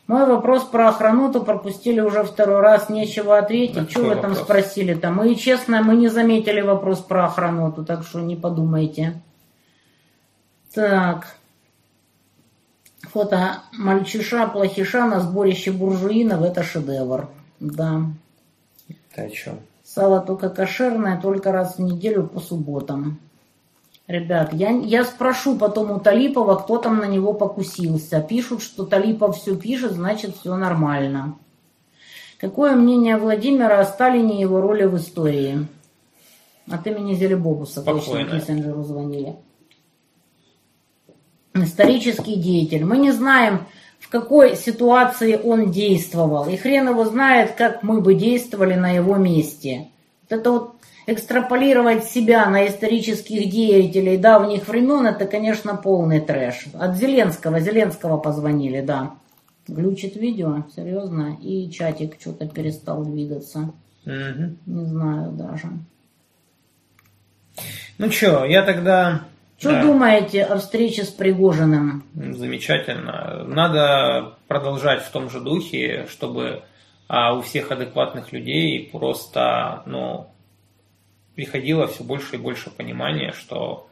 Мой 0.08 0.28
вопрос 0.28 0.64
про 0.64 0.90
охрануту 0.90 1.44
пропустили 1.44 2.00
уже 2.00 2.24
второй 2.24 2.62
раз, 2.62 2.90
нечего 2.90 3.40
ответить. 3.40 3.78
А 3.78 3.90
что 3.90 4.04
вы 4.04 4.16
там 4.16 4.32
вопрос? 4.32 4.40
спросили-то? 4.42 5.10
Мы, 5.10 5.34
честно, 5.34 5.82
мы 5.82 5.96
не 5.96 6.10
заметили 6.10 6.62
вопрос 6.62 7.00
про 7.00 7.26
охрануту, 7.26 7.84
так 7.84 8.04
что 8.04 8.20
не 8.22 8.36
подумайте. 8.36 9.20
Так. 10.74 11.36
Фото 13.02 13.62
мальчиша-плохиша 13.72 15.06
на 15.06 15.22
сборище 15.22 15.72
буржуинов– 15.72 16.42
это 16.44 16.62
шедевр. 16.62 17.28
Да. 17.60 18.02
Ты 19.16 19.22
о 19.22 19.30
чем? 19.30 19.60
Сало 19.84 20.20
только 20.20 20.50
кошерное, 20.50 21.20
только 21.20 21.52
раз 21.52 21.78
в 21.78 21.82
неделю 21.82 22.28
по 22.28 22.40
субботам. 22.40 23.20
Ребят, 24.08 24.54
я, 24.54 24.70
я 24.70 25.04
спрошу 25.04 25.58
потом 25.58 25.90
у 25.92 26.00
Талипова, 26.00 26.56
кто 26.56 26.78
там 26.78 27.00
на 27.00 27.06
него 27.06 27.34
покусился. 27.34 28.22
Пишут, 28.22 28.62
что 28.62 28.86
Талипов 28.86 29.38
все 29.38 29.56
пишет, 29.56 29.94
значит 29.94 30.36
все 30.38 30.56
нормально. 30.56 31.38
Какое 32.38 32.76
мнение 32.76 33.18
Владимира 33.18 33.80
о 33.80 33.86
Сталине 33.86 34.38
и 34.38 34.42
его 34.42 34.62
роли 34.62 34.86
в 34.86 34.96
истории? 34.98 35.68
От 36.70 36.86
имени 36.86 37.16
Зелебобуса 37.16 37.82
точно 37.82 38.02
Спокойно. 38.02 38.40
Киссинджеру 38.40 38.84
звонили. 38.84 39.36
Исторический 41.56 42.36
деятель. 42.36 42.84
Мы 42.84 42.98
не 42.98 43.12
знаем, 43.12 43.66
в 44.00 44.10
какой 44.10 44.56
ситуации 44.56 45.40
он 45.42 45.72
действовал. 45.72 46.48
И 46.48 46.58
хрен 46.58 46.90
его 46.90 47.06
знает, 47.06 47.54
как 47.54 47.82
мы 47.82 48.02
бы 48.02 48.14
действовали 48.14 48.76
на 48.76 48.92
его 48.92 49.16
месте. 49.16 49.88
Вот 50.30 50.40
это 50.40 50.52
вот 50.52 50.75
экстраполировать 51.08 52.06
себя 52.06 52.50
на 52.50 52.68
исторических 52.68 53.50
деятелей 53.50 54.18
давних 54.18 54.68
времен, 54.68 55.06
это, 55.06 55.26
конечно, 55.26 55.76
полный 55.76 56.20
трэш. 56.20 56.66
От 56.74 56.96
Зеленского, 56.98 57.60
Зеленского 57.60 58.18
позвонили, 58.18 58.82
да. 58.82 59.14
Глючит 59.68 60.16
видео, 60.16 60.64
серьезно, 60.76 61.38
и 61.42 61.70
чатик 61.72 62.18
что-то 62.20 62.48
перестал 62.48 63.04
двигаться. 63.04 63.72
Мгм. 64.06 64.58
Не 64.66 64.86
знаю 64.86 65.32
даже. 65.32 65.68
Ну 67.98 68.12
что, 68.12 68.46
я 68.46 68.62
тогда... 68.64 69.22
Что 69.58 69.72
Да. 69.72 69.84
думаете 69.84 70.44
о 70.44 70.58
встрече 70.58 71.06
с 71.06 71.08
Пригожиным? 71.08 72.04
Замечательно. 72.14 73.46
Надо 73.48 74.34
продолжать 74.50 75.02
в 75.02 75.10
том 75.12 75.30
же 75.30 75.40
духе, 75.40 76.06
чтобы 76.10 76.64
а, 77.08 77.34
у 77.38 77.42
всех 77.42 77.72
адекватных 77.72 78.34
людей 78.34 78.90
просто 78.92 79.82
ну, 79.86 80.28
приходило 81.36 81.88
все 81.88 82.04
больше 82.04 82.36
и 82.36 82.40
больше 82.40 82.70
понимания, 82.70 83.34
что 83.34 83.88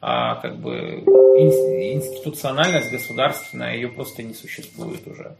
а, 0.00 0.36
как 0.36 0.58
бы 0.58 0.72
ин- 0.72 1.96
институциональность 1.96 2.90
государственная, 2.90 3.74
ее 3.74 3.88
просто 3.88 4.22
не 4.22 4.34
существует 4.34 5.06
уже. 5.06 5.36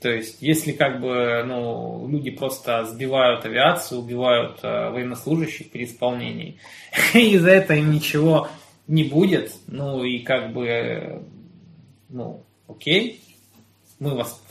То 0.00 0.10
есть, 0.10 0.38
если 0.40 0.72
как 0.72 1.00
бы 1.00 1.44
ну, 1.46 2.08
люди 2.08 2.30
просто 2.30 2.84
сбивают 2.86 3.44
авиацию, 3.44 4.00
убивают 4.00 4.58
э, 4.62 4.90
военнослужащих 4.90 5.70
при 5.70 5.84
исполнении, 5.84 6.58
и 7.14 7.38
за 7.38 7.50
это 7.50 7.74
им 7.74 7.92
ничего 7.92 8.48
не 8.88 9.04
будет, 9.04 9.54
ну 9.68 10.02
и 10.02 10.18
как 10.18 10.52
бы, 10.52 11.22
ну, 12.08 12.42
окей, 12.66 13.20
мы 14.00 14.16
вас, 14.16 14.42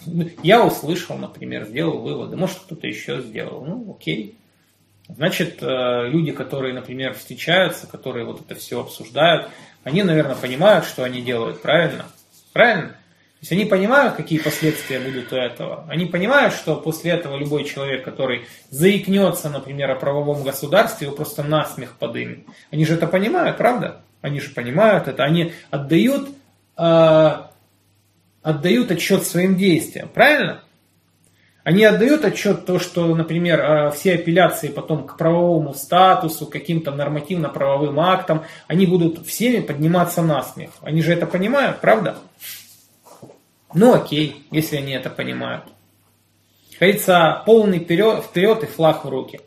я 0.41 0.65
услышал, 0.65 1.17
например, 1.17 1.65
сделал 1.65 1.99
выводы, 1.99 2.37
может 2.37 2.59
кто-то 2.59 2.87
еще 2.87 3.21
сделал, 3.21 3.65
ну 3.65 3.97
окей. 3.99 4.37
Значит, 5.15 5.57
э, 5.61 6.07
люди, 6.07 6.31
которые, 6.31 6.73
например, 6.73 7.13
встречаются, 7.13 7.87
которые 7.87 8.25
вот 8.25 8.41
это 8.41 8.55
все 8.59 8.79
обсуждают, 8.79 9.49
они, 9.83 10.03
наверное, 10.03 10.35
понимают, 10.35 10.85
что 10.85 11.03
они 11.03 11.21
делают, 11.21 11.61
правильно? 11.61 12.05
Правильно? 12.53 12.89
То 13.41 13.45
есть 13.45 13.51
они 13.53 13.65
понимают, 13.65 14.15
какие 14.15 14.39
последствия 14.39 14.99
будут 14.99 15.33
у 15.33 15.35
этого. 15.35 15.85
Они 15.89 16.05
понимают, 16.05 16.53
что 16.53 16.75
после 16.75 17.11
этого 17.11 17.37
любой 17.37 17.63
человек, 17.63 18.05
который 18.05 18.45
заикнется, 18.69 19.49
например, 19.49 19.89
о 19.89 19.95
правовом 19.95 20.43
государстве, 20.43 21.07
его 21.07 21.15
просто 21.15 21.41
насмех 21.41 21.97
подымет. 21.97 22.45
Они 22.69 22.85
же 22.85 22.93
это 22.93 23.07
понимают, 23.07 23.57
правда? 23.57 24.01
Они 24.21 24.39
же 24.39 24.51
понимают 24.51 25.07
это. 25.07 25.23
Они 25.23 25.53
отдают, 25.71 26.29
э, 26.77 27.31
отдают 28.43 28.91
отчет 28.91 29.25
своим 29.25 29.57
действиям, 29.57 30.07
правильно? 30.07 30.63
Они 31.63 31.83
отдают 31.85 32.25
отчет 32.25 32.65
то, 32.65 32.79
что, 32.79 33.15
например, 33.15 33.59
э, 33.59 33.91
все 33.91 34.15
апелляции 34.15 34.69
потом 34.69 35.05
к 35.05 35.17
правовому 35.17 35.73
статусу, 35.73 36.47
каким-то 36.47 36.91
нормативно-правовым 36.91 37.99
актам, 37.99 38.43
они 38.67 38.87
будут 38.87 39.25
всеми 39.27 39.59
подниматься 39.59 40.23
на 40.23 40.41
смех. 40.41 40.71
Они 40.81 41.01
же 41.01 41.13
это 41.13 41.27
понимают, 41.27 41.79
правда? 41.79 42.15
Ну 43.73 43.93
окей, 43.93 44.43
если 44.49 44.77
они 44.77 44.93
это 44.93 45.09
понимают. 45.09 45.65
Говорится, 46.79 47.43
полный 47.45 47.79
вперед, 47.79 48.23
вперед 48.23 48.63
и 48.63 48.65
флаг 48.65 49.05
в 49.05 49.09
руки. 49.09 49.39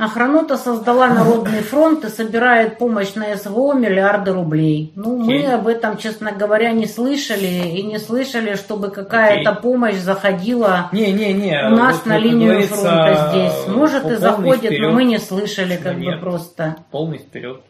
Охранота 0.00 0.56
создала 0.56 1.08
Народный 1.08 1.60
фронт 1.60 2.06
и 2.06 2.08
собирает 2.08 2.78
помощь 2.78 3.12
на 3.14 3.36
СВО 3.36 3.74
миллиарды 3.74 4.32
рублей. 4.32 4.92
Ну, 4.96 5.18
мы 5.18 5.44
об 5.44 5.66
этом, 5.66 5.98
честно 5.98 6.32
говоря, 6.32 6.72
не 6.72 6.86
слышали. 6.86 7.68
И 7.76 7.82
не 7.82 7.98
слышали, 7.98 8.54
чтобы 8.54 8.90
какая-то 8.90 9.50
Окей. 9.50 9.62
помощь 9.62 9.96
заходила 9.96 10.88
Не-не-не. 10.92 11.66
у 11.66 11.76
нас 11.76 11.96
вот, 11.96 12.06
на 12.06 12.16
линию 12.16 12.62
фронта 12.62 13.28
здесь. 13.30 13.66
Может 13.68 14.06
и 14.06 14.16
заходит, 14.16 14.62
но 14.62 14.76
вперед. 14.76 14.92
мы 14.94 15.04
не 15.04 15.18
слышали 15.18 15.76
как 15.76 15.96
бы 15.96 16.00
Нет. 16.00 16.20
просто. 16.20 16.76
Полный 16.90 17.18
вперед. 17.18 17.60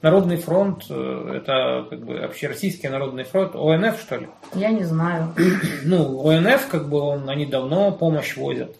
Народный 0.00 0.36
фронт, 0.36 0.84
э, 0.88 1.32
это 1.36 1.86
как 1.90 2.06
бы 2.06 2.20
общероссийский 2.20 2.88
народный 2.88 3.24
фронт, 3.24 3.54
ОНФ 3.54 4.00
что 4.00 4.16
ли? 4.16 4.28
Я 4.54 4.70
не 4.70 4.84
знаю. 4.84 5.34
Ну, 5.84 6.26
ОНФ, 6.26 6.68
как 6.68 6.88
бы, 6.88 7.00
он, 7.00 7.28
они 7.28 7.44
давно 7.44 7.92
помощь 7.92 8.34
возят. 8.36 8.74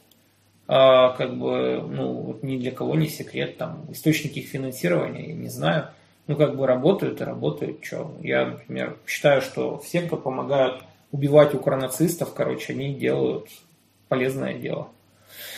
А, 0.68 1.10
как 1.10 1.36
бы, 1.38 1.84
ну, 1.88 2.12
вот 2.12 2.42
ни 2.42 2.56
для 2.56 2.72
кого 2.72 2.96
не 2.96 3.08
секрет, 3.08 3.56
там, 3.56 3.86
источники 3.90 4.40
их 4.40 4.48
финансирования, 4.48 5.28
я 5.28 5.34
не 5.34 5.48
знаю. 5.48 5.88
Ну, 6.26 6.34
как 6.34 6.56
бы 6.56 6.66
работают 6.66 7.20
и 7.20 7.24
работают, 7.24 7.84
что. 7.84 8.12
Я, 8.20 8.46
например, 8.46 8.96
считаю, 9.06 9.42
что 9.42 9.78
все, 9.78 10.02
кто 10.02 10.16
помогают 10.16 10.82
убивать 11.12 11.54
укронацистов, 11.54 12.34
короче, 12.34 12.72
они 12.72 12.94
делают 12.94 13.48
полезное 14.08 14.54
дело. 14.54 14.88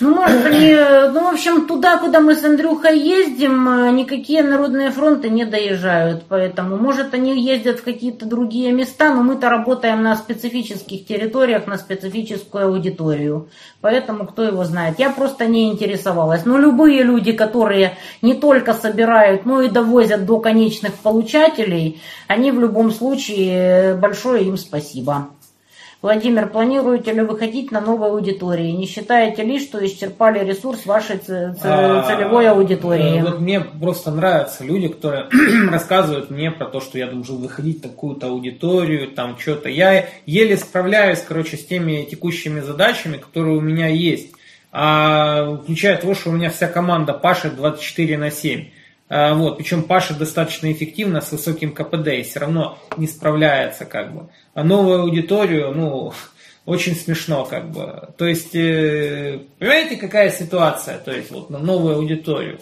Ну, 0.00 0.14
может, 0.14 0.46
они, 0.46 0.70
э, 0.70 1.10
ну, 1.10 1.24
в 1.24 1.34
общем, 1.34 1.66
туда, 1.66 1.98
куда 1.98 2.20
мы 2.20 2.36
с 2.36 2.44
Андрюхой 2.44 3.00
ездим, 3.00 3.68
э, 3.68 3.90
никакие 3.90 4.44
народные 4.44 4.90
фронты 4.90 5.28
не 5.28 5.44
доезжают, 5.44 6.24
поэтому, 6.28 6.76
может, 6.76 7.14
они 7.14 7.40
ездят 7.40 7.80
в 7.80 7.82
какие-то 7.82 8.24
другие 8.24 8.70
места, 8.70 9.12
но 9.12 9.22
мы-то 9.24 9.50
работаем 9.50 10.04
на 10.04 10.14
специфических 10.14 11.04
территориях, 11.04 11.66
на 11.66 11.78
специфическую 11.78 12.66
аудиторию, 12.66 13.48
поэтому 13.80 14.26
кто 14.26 14.44
его 14.44 14.64
знает. 14.64 15.00
Я 15.00 15.10
просто 15.10 15.46
не 15.46 15.68
интересовалась. 15.68 16.44
Но 16.44 16.58
любые 16.58 17.02
люди, 17.02 17.32
которые 17.32 17.96
не 18.22 18.34
только 18.34 18.74
собирают, 18.74 19.46
но 19.46 19.62
и 19.62 19.68
довозят 19.68 20.24
до 20.26 20.38
конечных 20.38 20.92
получателей, 20.94 22.00
они 22.28 22.52
в 22.52 22.60
любом 22.60 22.92
случае, 22.92 23.54
э, 23.54 23.94
большое 23.96 24.44
им 24.44 24.56
спасибо. 24.56 25.28
Владимир, 26.00 26.48
планируете 26.48 27.12
ли 27.12 27.22
выходить 27.22 27.72
на 27.72 27.80
новые 27.80 28.12
аудитории? 28.12 28.70
Не 28.70 28.86
считаете 28.86 29.42
ли, 29.42 29.58
что 29.58 29.84
исчерпали 29.84 30.48
ресурс 30.48 30.86
вашей 30.86 31.16
А, 31.16 32.02
целевой 32.06 32.48
аудитории? 32.48 33.18
э, 33.18 33.22
Вот 33.24 33.40
мне 33.40 33.60
просто 33.60 34.12
нравятся 34.12 34.62
люди, 34.62 34.86
которые 34.86 35.26
рассказывают 35.72 36.30
мне 36.30 36.52
про 36.52 36.66
то, 36.66 36.80
что 36.80 36.98
я 36.98 37.08
должен 37.08 37.38
выходить 37.38 37.78
в 37.78 37.82
такую-то 37.82 38.28
аудиторию, 38.28 39.10
там 39.10 39.36
что-то. 39.40 39.68
Я 39.70 40.06
еле 40.24 40.56
справляюсь, 40.56 41.18
короче, 41.26 41.56
с 41.56 41.66
теми 41.66 42.06
текущими 42.08 42.60
задачами, 42.60 43.16
которые 43.16 43.56
у 43.56 43.60
меня 43.60 43.88
есть. 43.88 44.30
а 44.70 45.56
включая 45.64 45.96
того, 45.96 46.14
что 46.14 46.30
у 46.30 46.32
меня 46.32 46.50
вся 46.50 46.68
команда 46.68 47.12
пашет 47.12 47.56
24 47.56 48.18
на 48.18 48.30
7. 48.30 48.66
А, 49.08 49.34
вот, 49.34 49.56
причем 49.56 49.82
пашет 49.84 50.18
достаточно 50.18 50.70
эффективно, 50.70 51.20
с 51.20 51.32
высоким 51.32 51.72
КПД, 51.72 52.08
и 52.08 52.22
все 52.22 52.40
равно 52.40 52.78
не 52.96 53.06
справляется, 53.06 53.84
как 53.84 54.12
бы. 54.12 54.28
А 54.54 54.64
новую 54.64 55.00
аудиторию, 55.00 55.72
ну, 55.74 56.12
очень 56.66 56.94
смешно, 56.94 57.44
как 57.44 57.70
бы. 57.70 58.10
То 58.18 58.26
есть, 58.26 58.54
э, 58.54 59.40
понимаете, 59.58 59.96
какая 59.96 60.30
ситуация? 60.30 60.98
То 60.98 61.12
есть, 61.12 61.30
вот 61.30 61.48
на 61.48 61.58
новую 61.58 61.96
аудиторию. 61.96 62.60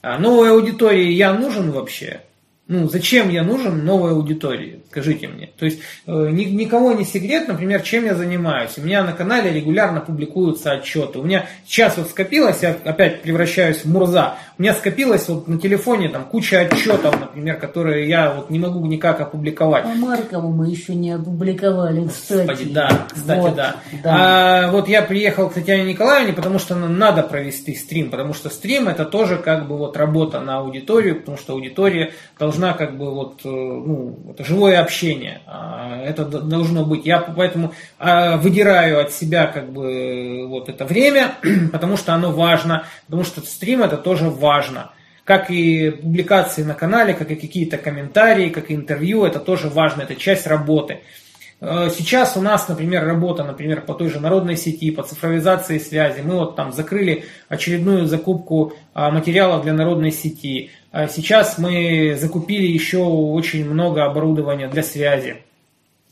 А 0.00 0.18
новой 0.18 0.50
аудитории 0.50 1.10
я 1.10 1.34
нужен 1.34 1.72
вообще? 1.72 2.20
Ну, 2.68 2.86
зачем 2.86 3.30
я 3.30 3.42
нужен 3.44 3.86
новой 3.86 4.10
аудитории? 4.10 4.82
Скажите 4.90 5.26
мне. 5.26 5.50
То 5.58 5.64
есть, 5.64 5.80
э, 6.06 6.28
ни, 6.30 6.44
никого 6.44 6.92
не 6.92 7.04
секрет, 7.04 7.48
например, 7.48 7.80
чем 7.80 8.04
я 8.04 8.14
занимаюсь. 8.14 8.76
У 8.76 8.82
меня 8.82 9.02
на 9.02 9.14
канале 9.14 9.50
регулярно 9.50 10.00
публикуются 10.00 10.72
отчеты. 10.72 11.18
У 11.18 11.22
меня 11.22 11.46
сейчас 11.66 11.96
вот 11.96 12.10
скопилось, 12.10 12.62
я 12.62 12.76
опять 12.84 13.22
превращаюсь 13.22 13.78
в 13.78 13.86
Мурза, 13.86 14.36
у 14.58 14.62
меня 14.62 14.74
скопилось 14.74 15.28
вот 15.28 15.46
на 15.46 15.60
телефоне 15.60 16.08
там 16.08 16.24
куча 16.24 16.60
отчетов, 16.62 17.18
например, 17.20 17.60
которые 17.60 18.08
я 18.08 18.32
вот 18.32 18.50
не 18.50 18.58
могу 18.58 18.84
никак 18.86 19.20
опубликовать. 19.20 19.84
А 19.84 19.94
Маркову 19.94 20.50
мы 20.50 20.68
еще 20.68 20.96
не 20.96 21.12
опубликовали, 21.12 22.08
кстати. 22.08 22.48
Господи, 22.48 22.72
да, 22.72 23.06
кстати, 23.14 23.38
вот, 23.38 23.54
да. 23.54 23.76
да. 24.02 24.66
А, 24.66 24.70
вот 24.72 24.88
я 24.88 25.02
приехал 25.02 25.48
к 25.48 25.54
Татьяне 25.54 25.84
Николаевне, 25.84 26.32
потому 26.32 26.58
что 26.58 26.74
надо 26.74 27.22
провести 27.22 27.76
стрим, 27.76 28.10
потому 28.10 28.34
что 28.34 28.50
стрим 28.50 28.88
это 28.88 29.04
тоже 29.04 29.36
как 29.36 29.68
бы 29.68 29.78
вот 29.78 29.96
работа 29.96 30.40
на 30.40 30.58
аудиторию, 30.58 31.20
потому 31.20 31.38
что 31.38 31.52
аудитория 31.52 32.10
должна 32.36 32.72
как 32.72 32.98
бы 32.98 33.14
вот, 33.14 33.42
э, 33.44 33.48
ну, 33.48 34.18
это 34.30 34.44
живое 34.44 34.80
общение. 34.80 35.40
А, 35.46 36.02
это 36.02 36.24
должно 36.24 36.84
быть. 36.84 37.06
Я 37.06 37.20
поэтому 37.20 37.74
а, 38.00 38.36
выдираю 38.36 39.00
от 39.00 39.12
себя 39.12 39.46
как 39.46 39.70
бы 39.70 40.48
вот 40.48 40.68
это 40.68 40.84
время, 40.84 41.34
потому 41.72 41.96
что 41.96 42.12
оно 42.12 42.32
важно, 42.32 42.86
потому 43.06 43.22
что 43.22 43.40
стрим 43.42 43.84
это 43.84 43.96
тоже 43.96 44.28
важно. 44.28 44.47
Как 45.24 45.50
и 45.50 45.90
публикации 45.90 46.62
на 46.62 46.74
канале, 46.74 47.14
как 47.14 47.30
и 47.30 47.36
какие-то 47.36 47.76
комментарии, 47.76 48.48
как 48.48 48.70
и 48.70 48.74
интервью, 48.74 49.24
это 49.24 49.40
тоже 49.40 49.68
важно, 49.68 50.02
это 50.02 50.14
часть 50.14 50.46
работы. 50.46 51.00
Э, 51.60 51.90
сейчас 51.94 52.36
у 52.36 52.40
нас, 52.40 52.68
например, 52.68 53.04
работа, 53.04 53.44
например, 53.44 53.82
по 53.82 53.94
той 53.94 54.08
же 54.08 54.20
народной 54.20 54.56
сети, 54.56 54.90
по 54.90 55.02
цифровизации 55.02 55.78
связи. 55.78 56.20
Мы 56.20 56.36
вот 56.36 56.56
там 56.56 56.72
закрыли 56.72 57.24
очередную 57.48 58.06
закупку 58.06 58.72
а, 58.94 59.10
материалов 59.10 59.62
для 59.62 59.72
народной 59.72 60.12
сети. 60.12 60.70
А 60.92 61.08
сейчас 61.08 61.58
мы 61.58 62.16
закупили 62.18 62.66
еще 62.66 62.98
очень 62.98 63.68
много 63.68 64.04
оборудования 64.04 64.68
для 64.68 64.82
связи. 64.82 65.42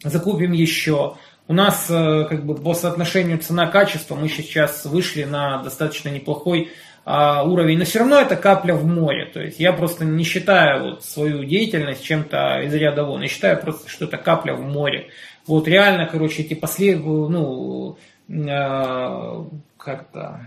Закупим 0.02 0.52
еще. 0.52 1.16
У 1.48 1.52
нас 1.52 1.86
э, 1.88 2.26
как 2.28 2.44
бы 2.44 2.56
по 2.56 2.74
соотношению 2.74 3.38
цена-качество 3.38 4.16
мы 4.16 4.28
сейчас 4.28 4.84
вышли 4.84 5.22
на 5.24 5.62
достаточно 5.62 6.08
неплохой 6.08 6.72
уровень, 7.06 7.78
но 7.78 7.84
все 7.84 8.00
равно 8.00 8.20
это 8.20 8.34
капля 8.34 8.74
в 8.74 8.84
море. 8.84 9.26
То 9.26 9.40
есть 9.40 9.60
я 9.60 9.72
просто 9.72 10.04
не 10.04 10.24
считаю 10.24 10.82
вот 10.82 11.04
свою 11.04 11.44
деятельность 11.44 12.02
чем-то 12.02 12.62
из 12.62 12.74
ряда 12.74 13.04
вон. 13.04 13.22
Я 13.22 13.28
считаю 13.28 13.60
просто, 13.60 13.88
что 13.88 14.06
это 14.06 14.16
капля 14.16 14.54
в 14.54 14.62
море. 14.62 15.08
Вот 15.46 15.68
реально, 15.68 16.06
короче, 16.06 16.42
эти 16.42 16.54
последние, 16.54 17.28
ну, 17.28 17.96
э, 18.28 19.44
как-то 19.76 20.40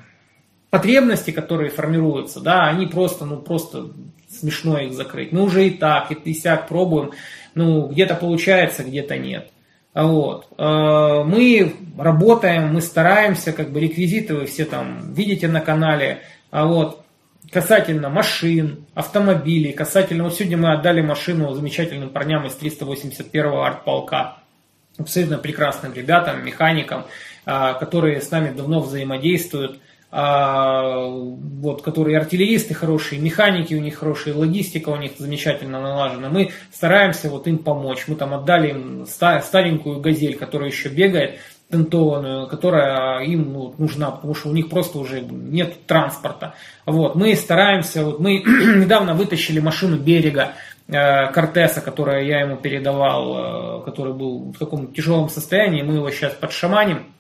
потребности, 0.69 1.31
которые 1.31 1.69
формируются, 1.69 2.41
да, 2.41 2.67
они 2.67 2.85
просто, 2.85 3.25
ну, 3.25 3.37
просто 3.37 3.91
смешно 4.29 4.79
их 4.79 4.93
закрыть. 4.93 5.31
Мы 5.31 5.43
уже 5.43 5.67
и 5.67 5.71
так, 5.71 6.11
и 6.11 6.33
сяк 6.33 6.67
пробуем, 6.67 7.11
ну, 7.55 7.87
где-то 7.87 8.15
получается, 8.15 8.83
где-то 8.83 9.17
нет. 9.17 9.49
Вот. 9.93 10.47
Э, 10.57 11.23
мы 11.23 11.73
работаем, 11.97 12.73
мы 12.73 12.81
стараемся, 12.81 13.53
как 13.53 13.71
бы 13.71 13.79
реквизиты 13.79 14.35
вы 14.35 14.45
все 14.45 14.65
там 14.65 15.13
видите 15.13 15.47
на 15.47 15.61
канале, 15.61 16.21
а 16.51 16.65
вот 16.65 17.03
касательно 17.51 18.09
машин, 18.09 18.85
автомобилей, 18.93 19.73
касательно, 19.73 20.23
вот 20.23 20.35
сегодня 20.35 20.57
мы 20.57 20.73
отдали 20.73 21.01
машину 21.01 21.53
замечательным 21.53 22.09
парням 22.09 22.45
из 22.45 22.57
381-го 22.57 23.61
артполка 23.61 24.37
абсолютно 24.97 25.37
прекрасным 25.37 25.93
ребятам, 25.93 26.45
механикам, 26.45 27.05
а, 27.45 27.73
которые 27.73 28.21
с 28.21 28.29
нами 28.31 28.51
давно 28.51 28.81
взаимодействуют, 28.81 29.79
а, 30.11 31.05
вот, 31.07 31.83
которые 31.83 32.17
артиллеристы 32.17 32.73
хорошие, 32.73 33.21
механики 33.21 33.73
у 33.75 33.81
них 33.81 33.97
хорошие, 33.97 34.35
логистика 34.35 34.89
у 34.89 34.97
них 34.97 35.13
замечательно 35.17 35.79
налажена. 35.79 36.29
Мы 36.29 36.51
стараемся 36.73 37.29
вот 37.29 37.47
им 37.47 37.59
помочь. 37.59 38.05
Мы 38.07 38.15
там 38.15 38.33
отдали 38.33 38.71
им 38.71 39.05
старенькую 39.05 39.99
газель, 39.99 40.35
которая 40.35 40.69
еще 40.69 40.89
бегает, 40.89 41.39
тентованную, 41.69 42.47
которая 42.47 43.23
им 43.25 43.53
ну, 43.53 43.75
нужна, 43.77 44.11
потому 44.11 44.33
что 44.33 44.49
у 44.49 44.53
них 44.53 44.69
просто 44.69 44.97
уже 44.97 45.21
нет 45.21 45.85
транспорта. 45.85 46.55
Вот, 46.85 47.15
мы 47.15 47.35
стараемся, 47.35 48.03
вот 48.03 48.19
мы 48.19 48.37
недавно 48.43 49.13
вытащили 49.13 49.59
машину 49.59 49.97
берега, 49.97 50.53
Э, 50.91 51.31
Кортеса, 51.31 51.81
которое 51.81 52.23
я 52.23 52.39
ему 52.39 52.57
передавал, 52.57 53.81
э, 53.81 53.85
который 53.85 54.13
был 54.13 54.51
в 54.51 54.57
таком 54.57 54.91
тяжелом 54.91 55.29
состоянии, 55.29 55.83
мы 55.83 55.95
его 55.95 56.09
сейчас 56.09 56.33
подшаманим. 56.33 57.13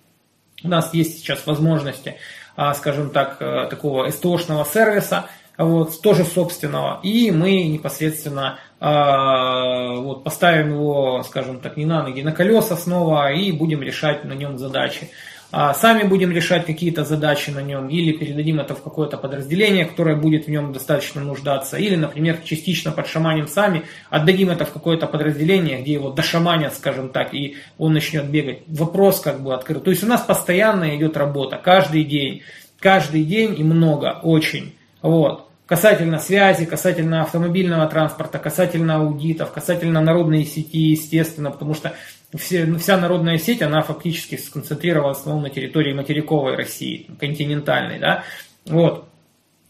У 0.63 0.67
нас 0.67 0.91
есть 0.95 1.19
сейчас 1.19 1.45
возможности, 1.45 2.15
а, 2.55 2.73
скажем 2.73 3.11
так, 3.11 3.37
э, 3.39 3.67
такого 3.69 4.09
СТОшного 4.09 4.65
сервиса, 4.65 5.27
вот, 5.59 6.01
тоже 6.01 6.23
собственного, 6.23 6.99
и 7.03 7.31
мы 7.31 7.63
непосредственно 7.63 8.59
вот, 8.79 10.23
поставим 10.23 10.71
его, 10.71 11.21
скажем 11.23 11.59
так, 11.59 11.75
не 11.75 11.85
на 11.85 12.01
ноги, 12.01 12.21
на 12.21 12.31
колеса 12.31 12.77
снова 12.77 13.31
и 13.33 13.51
будем 13.51 13.81
решать 13.83 14.23
на 14.23 14.33
нем 14.33 14.57
задачи. 14.57 15.09
А 15.51 15.73
сами 15.73 16.03
будем 16.03 16.31
решать 16.31 16.65
какие-то 16.65 17.03
задачи 17.03 17.49
на 17.49 17.61
нем, 17.61 17.89
или 17.89 18.11
передадим 18.11 18.59
это 18.59 18.75
в 18.75 18.83
какое-то 18.83 19.17
подразделение, 19.17 19.85
которое 19.85 20.15
будет 20.15 20.45
в 20.45 20.47
нем 20.49 20.71
достаточно 20.71 21.21
нуждаться, 21.21 21.75
или, 21.75 21.95
например, 21.95 22.37
частично 22.45 22.91
подшаманим 22.91 23.47
сами, 23.47 23.83
отдадим 24.11 24.51
это 24.51 24.63
в 24.63 24.71
какое-то 24.71 25.07
подразделение, 25.07 25.81
где 25.81 25.93
его 25.93 26.11
дошаманят, 26.11 26.75
скажем 26.75 27.09
так, 27.09 27.33
и 27.33 27.57
он 27.79 27.93
начнет 27.93 28.29
бегать. 28.29 28.59
Вопрос 28.67 29.19
как 29.21 29.41
бы 29.41 29.53
открыт. 29.53 29.83
То 29.83 29.89
есть 29.89 30.03
у 30.03 30.07
нас 30.07 30.21
постоянно 30.21 30.95
идет 30.95 31.17
работа, 31.17 31.57
каждый 31.57 32.03
день, 32.03 32.43
каждый 32.79 33.23
день 33.23 33.59
и 33.59 33.63
много, 33.63 34.19
очень. 34.21 34.75
Вот 35.01 35.48
касательно 35.69 36.17
связи, 36.17 36.65
касательно 36.65 37.21
автомобильного 37.21 37.87
транспорта, 37.87 38.39
касательно 38.39 38.95
аудитов, 38.95 39.51
касательно 39.51 40.01
народной 40.01 40.43
сети, 40.43 40.79
естественно, 40.79 41.51
потому 41.51 41.75
что 41.75 41.93
все, 42.35 42.65
ну, 42.65 42.79
вся 42.79 42.97
народная 42.97 43.37
сеть, 43.37 43.61
она 43.61 43.81
фактически 43.81 44.35
сконцентрировалась 44.35 45.17
в 45.17 45.21
основном 45.21 45.43
на 45.43 45.51
территории 45.51 45.93
материковой 45.93 46.55
России, 46.55 47.05
континентальной, 47.19 47.99
да, 47.99 48.23
вот. 48.65 49.05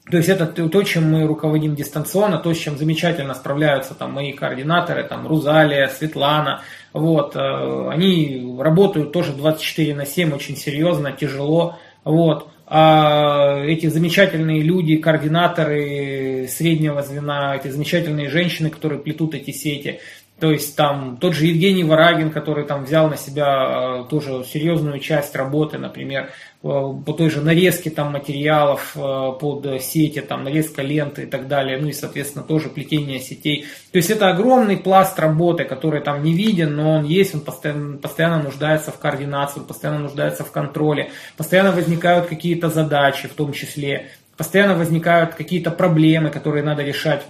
То 0.09 0.17
есть 0.17 0.29
это 0.29 0.47
то, 0.47 0.83
чем 0.83 1.11
мы 1.11 1.27
руководим 1.27 1.75
дистанционно, 1.75 2.39
то, 2.39 2.51
с 2.53 2.57
чем 2.57 2.77
замечательно 2.77 3.33
справляются 3.33 3.93
там 3.93 4.13
мои 4.13 4.31
координаторы, 4.31 5.03
там 5.03 5.27
Рузалия, 5.27 5.87
Светлана, 5.87 6.61
вот, 6.93 7.35
э, 7.35 7.89
они 7.89 8.55
работают 8.57 9.11
тоже 9.11 9.33
24 9.33 9.93
на 9.95 10.05
7, 10.05 10.33
очень 10.33 10.55
серьезно, 10.55 11.11
тяжело, 11.11 11.77
вот, 12.05 12.49
эти 12.69 13.87
замечательные 13.87 14.61
люди, 14.61 14.97
координаторы 14.97 16.47
среднего 16.47 17.01
звена, 17.01 17.55
эти 17.55 17.69
замечательные 17.69 18.29
женщины, 18.29 18.69
которые 18.69 18.99
плетут 18.99 19.33
эти 19.33 19.49
сети, 19.49 19.99
то 20.39 20.51
есть 20.51 20.75
там 20.75 21.17
тот 21.17 21.33
же 21.33 21.47
Евгений 21.47 21.83
Варагин, 21.83 22.31
который 22.31 22.65
там 22.65 22.85
взял 22.85 23.09
на 23.09 23.17
себя 23.17 24.03
э, 24.05 24.09
тоже 24.09 24.43
серьезную 24.45 24.99
часть 24.99 25.35
работы, 25.35 25.77
например, 25.77 26.29
по 26.61 27.13
той 27.17 27.29
же 27.29 27.41
нарезке 27.41 27.89
там 27.89 28.11
материалов 28.11 28.91
э, 28.95 29.31
под 29.39 29.81
сети, 29.81 30.19
там 30.19 30.43
нарезка 30.43 30.81
ленты 30.81 31.23
и 31.23 31.25
так 31.25 31.47
далее, 31.47 31.77
ну 31.77 31.87
и, 31.87 31.93
соответственно, 31.93 32.43
тоже 32.43 32.67
плетение 32.67 33.21
сетей. 33.21 33.65
То 33.91 33.97
есть 33.97 34.09
это 34.09 34.29
огромный 34.29 34.75
пласт 34.75 35.17
работы, 35.19 35.63
который 35.63 36.01
там 36.01 36.21
не 36.21 36.33
виден, 36.33 36.75
но 36.75 36.97
он 36.97 37.05
есть, 37.05 37.33
он 37.33 37.41
постоянно, 37.41 37.97
постоянно 37.97 38.43
нуждается 38.43 38.91
в 38.91 38.99
координации, 38.99 39.61
постоянно 39.61 39.99
нуждается 39.99 40.43
в 40.43 40.51
контроле, 40.51 41.11
постоянно 41.37 41.71
возникают 41.71 42.27
какие-то 42.27 42.69
задачи 42.69 43.29
в 43.29 43.33
том 43.33 43.53
числе, 43.53 44.09
постоянно 44.35 44.75
возникают 44.75 45.35
какие-то 45.35 45.71
проблемы, 45.71 46.29
которые 46.29 46.63
надо 46.63 46.83
решать 46.83 47.23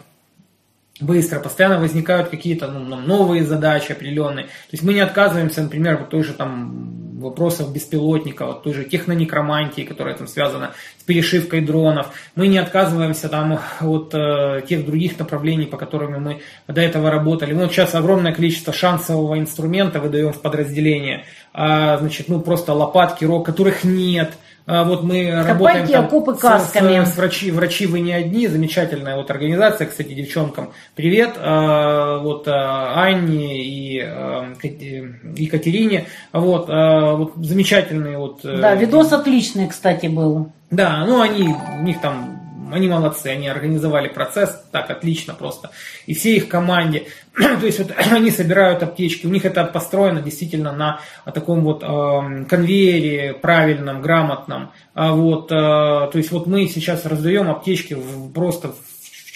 быстро, 0.99 1.39
постоянно 1.39 1.79
возникают 1.79 2.29
какие-то 2.29 2.67
ну, 2.67 2.95
новые 2.95 3.43
задачи 3.45 3.91
определенные. 3.91 4.45
То 4.45 4.71
есть 4.71 4.83
мы 4.83 4.93
не 4.93 5.01
отказываемся, 5.01 5.61
например, 5.61 5.97
вот 5.97 6.09
той 6.09 6.23
же 6.23 6.33
там 6.33 7.08
вопросов 7.19 7.71
беспилотника, 7.73 8.45
вот 8.45 8.63
той 8.63 8.73
же 8.73 8.83
технонекромантии, 8.83 9.81
которая 9.81 10.15
там 10.15 10.27
связана 10.27 10.71
с 10.97 11.03
перешивкой 11.03 11.61
дронов. 11.61 12.07
Мы 12.35 12.47
не 12.47 12.57
отказываемся 12.57 13.29
там 13.29 13.59
от 13.81 14.13
э, 14.13 14.61
тех 14.67 14.85
других 14.85 15.17
направлений, 15.19 15.65
по 15.65 15.77
которым 15.77 16.21
мы 16.21 16.41
до 16.67 16.81
этого 16.81 17.11
работали. 17.11 17.53
Мы 17.53 17.63
вот 17.63 17.71
сейчас 17.71 17.95
огромное 17.95 18.33
количество 18.33 18.73
шансового 18.73 19.37
инструмента 19.39 19.99
выдаем 19.99 20.33
в 20.33 20.41
подразделение. 20.41 21.25
А, 21.53 21.97
значит, 21.97 22.27
ну 22.27 22.41
просто 22.41 22.73
лопатки, 22.73 23.25
рог, 23.25 23.45
которых 23.45 23.83
нет– 23.83 24.33
вот 24.83 25.03
мы 25.03 25.43
работаем 25.45 25.87
там 25.87 26.05
окопы 26.05 26.35
с- 26.35 26.39
касками. 26.39 27.03
с- 27.03 27.13
с 27.13 27.17
врачи, 27.17 27.51
врачи 27.51 27.85
вы 27.87 27.99
не 28.01 28.13
одни, 28.13 28.47
замечательная 28.47 29.15
вот 29.15 29.31
организация, 29.31 29.87
кстати, 29.87 30.13
девчонкам 30.13 30.71
привет, 30.95 31.31
А, 31.37 32.19
вот 32.19 32.47
а, 32.47 32.93
Анне 33.03 33.63
и 33.63 33.99
а, 34.01 34.53
Кате- 34.61 35.13
Екатерине, 35.35 36.05
вот, 36.33 36.65
а, 36.69 37.15
вот 37.15 37.33
замечательные 37.37 38.17
вот. 38.17 38.41
э, 38.45 38.57
Да, 38.61 38.75
видос 38.75 39.11
отличный, 39.13 39.67
кстати, 39.67 40.07
был. 40.07 40.51
да, 40.71 41.03
ну 41.07 41.21
они, 41.21 41.53
у 41.79 41.83
них 41.83 41.99
там, 42.01 42.38
они 42.73 42.87
молодцы, 42.87 43.27
они 43.27 43.47
организовали 43.47 44.07
процесс 44.07 44.63
так 44.71 44.89
отлично 44.89 45.33
просто. 45.33 45.71
И 46.05 46.13
все 46.13 46.35
их 46.35 46.47
команде, 46.47 47.07
то 47.35 47.65
есть 47.65 47.79
вот 47.79 47.91
они 48.11 48.31
собирают 48.31 48.83
аптечки, 48.83 49.25
у 49.25 49.29
них 49.29 49.45
это 49.45 49.63
построено 49.65 50.21
действительно 50.21 50.71
на 50.71 50.99
таком 51.33 51.61
вот 51.61 51.83
эм, 51.83 52.45
конвейере 52.45 53.33
правильном, 53.33 54.01
грамотном. 54.01 54.71
А 54.93 55.13
вот, 55.13 55.51
э, 55.51 55.55
то 55.55 56.11
есть 56.13 56.31
вот 56.31 56.47
мы 56.47 56.67
сейчас 56.67 57.05
раздаем 57.05 57.49
аптечки 57.49 57.93
в- 57.93 58.31
просто 58.33 58.69
в 58.69 58.88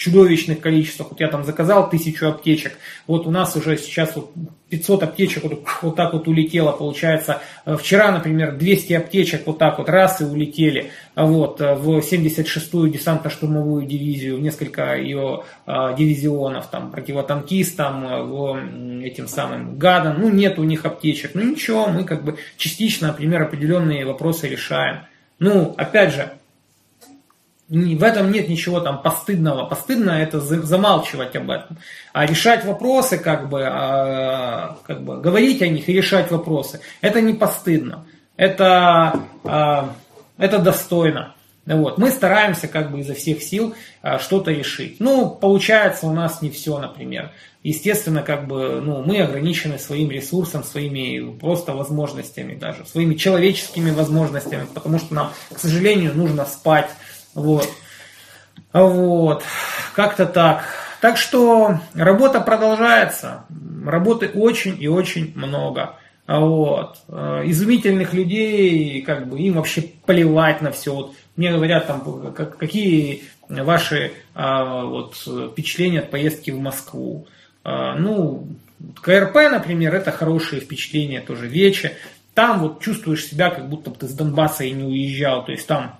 чудовищных 0.04 0.60
количествах. 0.60 1.10
Вот 1.10 1.20
я 1.20 1.28
там 1.28 1.44
заказал 1.44 1.88
тысячу 1.88 2.28
аптечек, 2.28 2.76
вот 3.06 3.26
у 3.26 3.30
нас 3.30 3.56
уже 3.56 3.78
сейчас 3.78 4.14
вот 4.16 4.32
500 4.68 5.02
аптечек 5.04 5.44
вот, 5.44 5.64
вот 5.82 5.96
так 5.96 6.12
вот 6.12 6.28
улетело, 6.28 6.72
получается. 6.72 7.40
Э, 7.64 7.76
Вчера, 7.76 8.10
например, 8.10 8.56
200 8.56 8.92
аптечек 8.94 9.46
вот 9.46 9.58
так 9.58 9.78
вот 9.78 9.88
раз 9.88 10.20
и 10.20 10.24
улетели 10.24 10.90
а 11.14 11.26
вот, 11.26 11.60
э, 11.60 11.74
в 11.74 11.98
76-ю 11.98 12.88
десантно-штурмовую 12.88 13.86
дивизию, 13.86 14.36
в 14.36 14.40
несколько 14.40 14.96
ее 14.96 15.44
э, 15.66 15.94
дивизионов, 15.96 16.66
там, 16.68 16.90
противотанкистам, 16.90 18.28
в, 18.28 18.58
этим 19.04 19.28
самым 19.28 19.78
гадам. 19.78 20.20
Ну, 20.20 20.28
нет 20.30 20.58
у 20.58 20.64
них 20.64 20.84
аптечек. 20.84 21.32
Ну, 21.34 21.42
ничего, 21.42 21.86
мы 21.86 22.04
как 22.04 22.24
бы 22.24 22.36
частично, 22.56 23.08
например, 23.08 23.42
определенные 23.42 24.04
вопросы 24.04 24.48
решаем. 24.48 25.00
Ну, 25.38 25.74
опять 25.76 26.14
же, 26.14 26.32
в 27.68 28.02
этом 28.02 28.30
нет 28.30 28.48
ничего 28.48 28.80
там 28.80 29.00
постыдного. 29.00 29.64
Постыдно 29.66 30.10
это 30.10 30.40
за- 30.40 30.62
замалчивать 30.62 31.34
об 31.36 31.50
этом. 31.50 31.78
А 32.12 32.26
решать 32.26 32.64
вопросы, 32.64 33.18
как 33.18 33.48
бы, 33.48 33.64
а, 33.64 34.78
как 34.86 35.02
бы 35.02 35.20
говорить 35.20 35.62
о 35.62 35.68
них 35.68 35.88
и 35.88 35.92
решать 35.92 36.30
вопросы, 36.30 36.80
это 37.00 37.20
не 37.20 37.32
постыдно. 37.34 38.04
Это, 38.36 39.20
а, 39.44 39.94
это 40.36 40.58
достойно. 40.58 41.34
Вот. 41.66 41.96
Мы 41.96 42.10
стараемся 42.10 42.68
как 42.68 42.90
бы 42.92 43.00
изо 43.00 43.14
всех 43.14 43.42
сил 43.42 43.74
а, 44.02 44.18
что-то 44.18 44.50
решить. 44.50 44.96
Ну, 44.98 45.30
получается 45.30 46.06
у 46.06 46.12
нас 46.12 46.42
не 46.42 46.50
все, 46.50 46.78
например. 46.78 47.32
Естественно, 47.62 48.20
как 48.20 48.46
бы, 48.46 48.82
ну, 48.84 49.02
мы 49.02 49.22
ограничены 49.22 49.78
своим 49.78 50.10
ресурсом, 50.10 50.62
своими 50.62 51.34
просто 51.38 51.72
возможностями 51.72 52.54
даже, 52.54 52.84
своими 52.84 53.14
человеческими 53.14 53.90
возможностями, 53.90 54.66
потому 54.74 54.98
что 54.98 55.14
нам, 55.14 55.32
к 55.50 55.58
сожалению, 55.58 56.12
нужно 56.14 56.44
спать. 56.44 56.90
Вот. 57.34 57.68
Вот. 58.72 59.42
Как-то 59.94 60.26
так. 60.26 60.64
Так 61.00 61.16
что 61.16 61.80
работа 61.94 62.40
продолжается. 62.40 63.44
Работы 63.84 64.28
очень 64.28 64.76
и 64.80 64.88
очень 64.88 65.32
много. 65.36 65.96
Вот. 66.26 66.98
Э, 67.08 67.42
Изумительных 67.44 68.14
людей, 68.14 69.02
как 69.02 69.28
бы 69.28 69.38
им 69.38 69.54
вообще 69.54 69.82
плевать 70.06 70.62
на 70.62 70.70
все. 70.72 70.94
Вот 70.94 71.14
мне 71.36 71.52
говорят, 71.52 71.86
там, 71.86 72.32
как- 72.32 72.56
какие 72.56 73.24
ваши 73.48 74.12
а, 74.34 74.84
вот, 74.84 75.14
впечатления 75.16 76.00
от 76.00 76.10
поездки 76.10 76.50
в 76.50 76.58
Москву. 76.58 77.26
А, 77.62 77.94
Ну, 77.94 78.48
КРП, 79.02 79.34
например, 79.50 79.94
это 79.94 80.10
хорошие 80.10 80.60
впечатления, 80.62 81.20
тоже 81.20 81.46
вече. 81.46 81.96
Там 82.34 82.60
вот 82.60 82.80
чувствуешь 82.80 83.26
себя, 83.26 83.50
как 83.50 83.68
будто 83.68 83.90
бы 83.90 83.96
ты 83.96 84.08
с 84.08 84.12
Донбасса 84.12 84.64
и 84.64 84.72
не 84.72 84.84
уезжал. 84.84 85.44
То 85.44 85.52
есть 85.52 85.66
там 85.66 85.98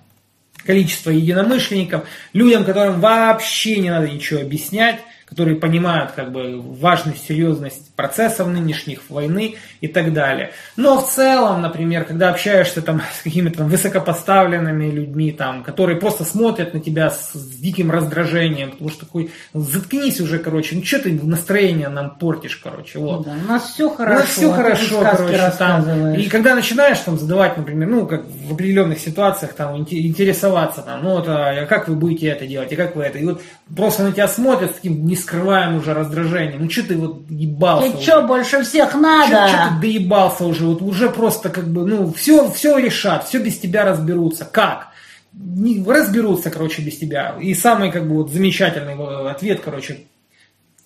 количество 0.65 1.11
единомышленников, 1.11 2.07
людям, 2.33 2.65
которым 2.65 3.01
вообще 3.01 3.79
не 3.79 3.91
надо 3.91 4.09
ничего 4.09 4.41
объяснять, 4.41 5.01
которые 5.27 5.57
понимают 5.57 6.13
как 6.13 6.33
бы 6.33 6.61
важность, 6.61 7.27
серьезность 7.27 7.95
процессов 7.95 8.49
нынешних, 8.49 9.01
войны 9.09 9.57
и 9.81 9.89
так 9.89 10.13
далее. 10.13 10.53
Но 10.77 11.01
в 11.01 11.11
целом, 11.11 11.63
например, 11.63 12.05
когда 12.05 12.31
общаешься 12.31 12.83
там 12.83 13.01
с 13.21 13.23
какими-то 13.23 13.65
высокопоставленными 13.65 14.91
людьми, 14.91 15.33
там, 15.33 15.63
которые 15.63 15.99
просто 15.99 16.25
смотрят 16.25 16.75
на 16.75 16.81
тебя 16.81 17.11
с, 17.11 17.33
с 17.33 17.57
диким 17.57 17.91
раздражением, 17.91 18.73
потому 18.73 18.91
что 18.91 19.07
такой, 19.07 19.31
«Ну, 19.53 19.61
заткнись 19.61 20.21
уже, 20.21 20.39
короче, 20.39 20.77
ну 20.77 20.85
что 20.85 21.01
ты 21.01 21.13
настроение 21.13 21.89
нам 21.89 22.17
портишь, 22.17 22.57
короче, 22.57 22.99
вот. 22.99 23.25
Да, 23.25 23.33
у 23.33 23.49
нас 23.49 23.71
все 23.71 23.91
У 23.91 23.95
хорошо. 23.95 24.21
нас 24.21 24.29
все 24.29 24.53
а 24.53 24.57
хорошо, 24.57 25.01
короче, 25.01 25.53
там. 25.59 26.15
И 26.15 26.29
когда 26.29 26.55
начинаешь 26.55 26.99
там 26.99 27.19
задавать, 27.19 27.57
например, 27.57 27.89
ну, 27.89 28.07
как 28.07 28.25
в 28.27 28.53
определенных 28.53 28.99
ситуациях 28.99 29.55
там 29.55 29.75
инте- 29.75 30.01
интересоваться, 30.07 30.83
там, 30.83 31.03
ну, 31.03 31.11
вот, 31.11 31.25
а 31.29 31.67
как 31.67 31.89
вы 31.89 31.95
будете 31.95 32.29
это 32.29 32.47
делать, 32.47 32.73
и 32.73 32.77
как 32.77 32.97
вы 32.97 33.05
это, 33.05 33.19
и 33.19 33.25
вот 33.25 33.43
просто 33.75 34.03
на 34.03 34.13
тебя 34.13 34.29
смотрят 34.29 34.73
с 34.73 34.75
таким 34.75 35.07
нескрываемым 35.07 35.79
уже 35.79 35.95
раздражением, 35.95 36.65
ну, 36.65 36.71
что 36.71 36.83
ты 36.83 36.97
вот 36.97 37.31
ебался 37.31 37.97
уже? 37.97 38.03
что, 38.03 38.23
больше 38.23 38.63
всех 38.63 38.95
надо? 38.95 39.49
Что 39.49 39.69
ты 39.75 39.81
доебался 39.81 40.45
уже? 40.45 40.65
Вот 40.65 40.83
уже 40.83 41.09
просто 41.11 41.49
как 41.49 41.67
бы, 41.69 41.87
ну, 41.87 42.13
все, 42.13 42.51
все 42.51 42.79
решат, 42.79 43.27
все 43.27 43.39
без 43.39 43.59
тебя 43.59 43.85
разберутся. 43.85 44.45
Как? 44.45 44.89
Не- 45.33 45.85
разберутся, 45.85 46.51
короче, 46.51 46.83
без 46.83 46.99
тебя. 46.99 47.37
И 47.41 47.55
самый, 47.55 47.91
как 47.91 48.07
бы, 48.09 48.17
вот 48.17 48.31
замечательный 48.31 48.95
э, 48.95 49.31
ответ, 49.31 49.61
короче, 49.65 50.03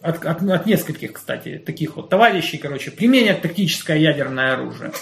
от, 0.00 0.24
от- 0.24 0.42
от 0.42 0.66
нескольких, 0.66 1.12
кстати, 1.14 1.62
таких 1.64 1.96
вот 1.96 2.08
товарищей, 2.08 2.56
короче, 2.56 2.90
применят 2.90 3.42
тактическое 3.42 3.98
ядерное 3.98 4.54
оружие. 4.54 4.92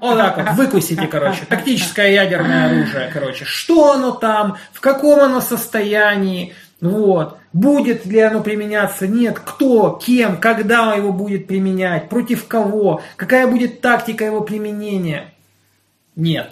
Вот 0.00 0.18
так 0.18 0.36
вот, 0.36 0.54
выкусите, 0.56 1.06
короче, 1.06 1.46
тактическое 1.48 2.10
ядерное 2.10 2.66
оружие, 2.66 3.10
короче. 3.12 3.44
Что 3.46 3.92
оно 3.92 4.10
там, 4.12 4.58
в 4.72 4.80
каком 4.80 5.20
оно 5.20 5.40
состоянии, 5.40 6.54
вот. 6.80 7.38
Будет 7.52 8.06
ли 8.06 8.20
оно 8.20 8.40
применяться? 8.40 9.06
Нет. 9.06 9.40
Кто, 9.44 10.00
кем, 10.04 10.36
когда 10.38 10.94
его 10.94 11.12
будет 11.12 11.46
применять, 11.46 12.08
против 12.08 12.46
кого, 12.46 13.02
какая 13.16 13.46
будет 13.46 13.80
тактика 13.80 14.24
его 14.24 14.42
применения? 14.42 15.34
Нет. 16.14 16.50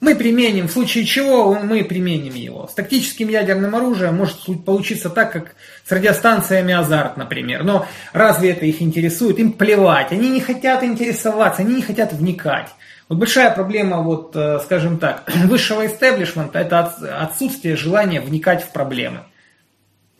Мы 0.00 0.14
применим, 0.16 0.68
в 0.68 0.72
случае 0.72 1.06
чего 1.06 1.54
мы 1.54 1.82
применим 1.82 2.34
его. 2.34 2.66
С 2.66 2.74
тактическим 2.74 3.28
ядерным 3.30 3.74
оружием 3.74 4.16
может 4.16 4.36
получиться 4.66 5.08
так, 5.08 5.32
как 5.32 5.54
с 5.86 5.90
радиостанциями 5.90 6.74
«Азарт», 6.74 7.16
например. 7.16 7.64
Но 7.64 7.86
разве 8.12 8.50
это 8.50 8.66
их 8.66 8.82
интересует? 8.82 9.38
Им 9.38 9.52
плевать. 9.52 10.12
Они 10.12 10.28
не 10.28 10.40
хотят 10.40 10.84
интересоваться, 10.84 11.62
они 11.62 11.76
не 11.76 11.82
хотят 11.82 12.12
вникать. 12.12 12.68
Вот 13.08 13.16
большая 13.18 13.50
проблема, 13.50 14.02
вот, 14.02 14.32
э, 14.34 14.58
скажем 14.62 14.98
так, 14.98 15.30
высшего 15.46 15.86
истеблишмента– 15.86 16.58
это 16.60 16.80
от- 16.80 17.02
отсутствие 17.02 17.76
желания 17.76 18.20
вникать 18.20 18.62
в 18.62 18.72
проблемы. 18.72 19.20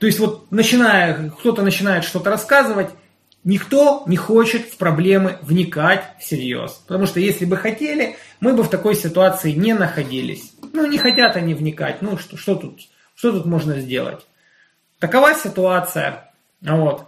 То 0.04 0.08
есть 0.08 0.18
вот 0.18 0.52
начиная, 0.52 1.30
кто-то 1.30 1.62
начинает 1.62 2.04
что-то 2.04 2.28
рассказывать, 2.28 2.90
никто 3.42 4.02
не 4.06 4.18
хочет 4.18 4.66
в 4.66 4.76
проблемы 4.76 5.38
вникать 5.40 6.04
всерьез. 6.20 6.72
Потому 6.86 7.06
что 7.06 7.20
если 7.20 7.46
бы 7.46 7.56
хотели, 7.56 8.16
мы 8.38 8.52
бы 8.52 8.64
в 8.64 8.68
такой 8.68 8.96
ситуации 8.96 9.52
не 9.52 9.72
находились. 9.72 10.52
Ну, 10.74 10.84
не 10.84 10.98
хотят 10.98 11.36
они 11.36 11.54
вникать. 11.54 12.02
Ну, 12.02 12.18
что, 12.18 12.36
что, 12.36 12.54
тут, 12.54 12.80
что 13.14 13.32
тут 13.32 13.46
можно 13.46 13.80
сделать? 13.80 14.26
Такова 14.98 15.32
ситуация. 15.32 16.30
Вот. 16.60 17.06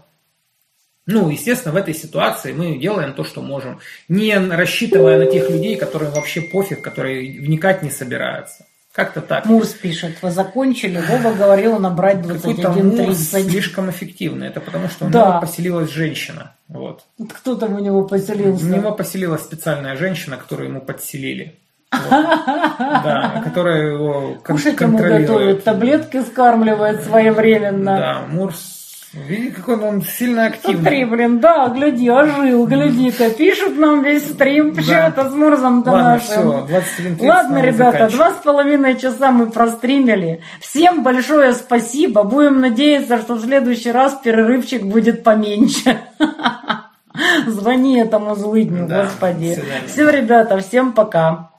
Ну, 1.04 1.28
естественно, 1.28 1.74
в 1.74 1.76
этой 1.76 1.92
ситуации 1.92 2.54
мы 2.54 2.78
делаем 2.78 3.12
то, 3.12 3.24
что 3.24 3.42
можем, 3.42 3.78
не 4.08 4.34
рассчитывая 4.38 5.18
на 5.18 5.30
тех 5.30 5.50
людей, 5.50 5.76
которым 5.76 6.12
вообще 6.12 6.40
пофиг, 6.40 6.80
которые 6.80 7.42
вникать 7.42 7.82
не 7.82 7.90
собираются. 7.90 8.64
Как-то 8.96 9.20
так. 9.20 9.44
Мурс 9.44 9.68
пишет, 9.74 10.16
вы 10.22 10.30
закончили, 10.30 10.98
Вова 11.06 11.34
говорил 11.34 11.78
набрать 11.78 12.26
Какой-то 12.26 12.70
муж 12.70 12.94
21.30. 13.10 13.42
слишком 13.50 13.90
эффективный. 13.90 14.46
Это 14.48 14.60
потому, 14.60 14.88
что 14.88 15.04
у 15.04 15.10
Да. 15.10 15.28
него 15.32 15.40
поселилась 15.42 15.90
женщина. 15.90 16.54
Вот. 16.68 17.02
Кто 17.34 17.56
там 17.56 17.74
у 17.74 17.78
него 17.78 18.04
поселился? 18.04 18.64
У 18.64 18.68
него 18.70 18.92
поселилась 18.92 19.42
специальная 19.42 19.96
женщина, 19.96 20.38
которую 20.38 20.70
ему 20.70 20.80
подселили. 20.80 21.56
Вот. 21.92 22.10
Да, 22.10 23.42
которая 23.44 23.92
его 23.92 24.38
кон- 24.42 24.56
Кушать 24.56 24.80
ему 24.80 24.96
готовит, 24.98 25.62
таблетки 25.62 26.22
скармливает 26.22 27.04
своевременно. 27.04 27.96
Да, 27.98 28.22
Мурс, 28.28 28.85
видите, 29.26 29.56
какой 29.56 29.76
он 29.76 30.02
сильно 30.02 30.52
Смотри, 30.60 30.74
активный. 30.78 31.04
блин, 31.04 31.40
да, 31.40 31.68
гляди, 31.68 32.08
ожил, 32.10 32.66
гляди-ка. 32.66 33.30
Пишут 33.30 33.76
нам 33.78 34.02
весь 34.02 34.24
стрим, 34.28 34.74
что 34.80 35.12
Да. 35.14 35.30
с 35.30 35.34
Мурзом-то 35.34 35.90
Ладно, 35.90 36.10
нашим. 36.10 36.26
все, 36.28 36.66
21 36.68 37.28
Ладно, 37.28 37.58
ребята, 37.62 38.08
два 38.10 38.30
с 38.30 38.34
половиной 38.42 38.96
часа 38.98 39.30
мы 39.30 39.46
простримили. 39.50 40.40
Всем 40.60 41.02
большое 41.02 41.52
спасибо. 41.54 42.22
Будем 42.24 42.60
надеяться, 42.60 43.18
что 43.18 43.34
в 43.34 43.40
следующий 43.42 43.92
раз 43.92 44.14
перерывчик 44.22 44.82
будет 44.84 45.22
поменьше. 45.22 45.98
Звони 47.46 47.98
этому 47.98 48.34
злыдню, 48.34 48.86
Да, 48.86 49.04
господи. 49.04 49.58
Все, 49.86 50.08
ребята, 50.10 50.58
всем 50.58 50.92
пока. 50.92 51.50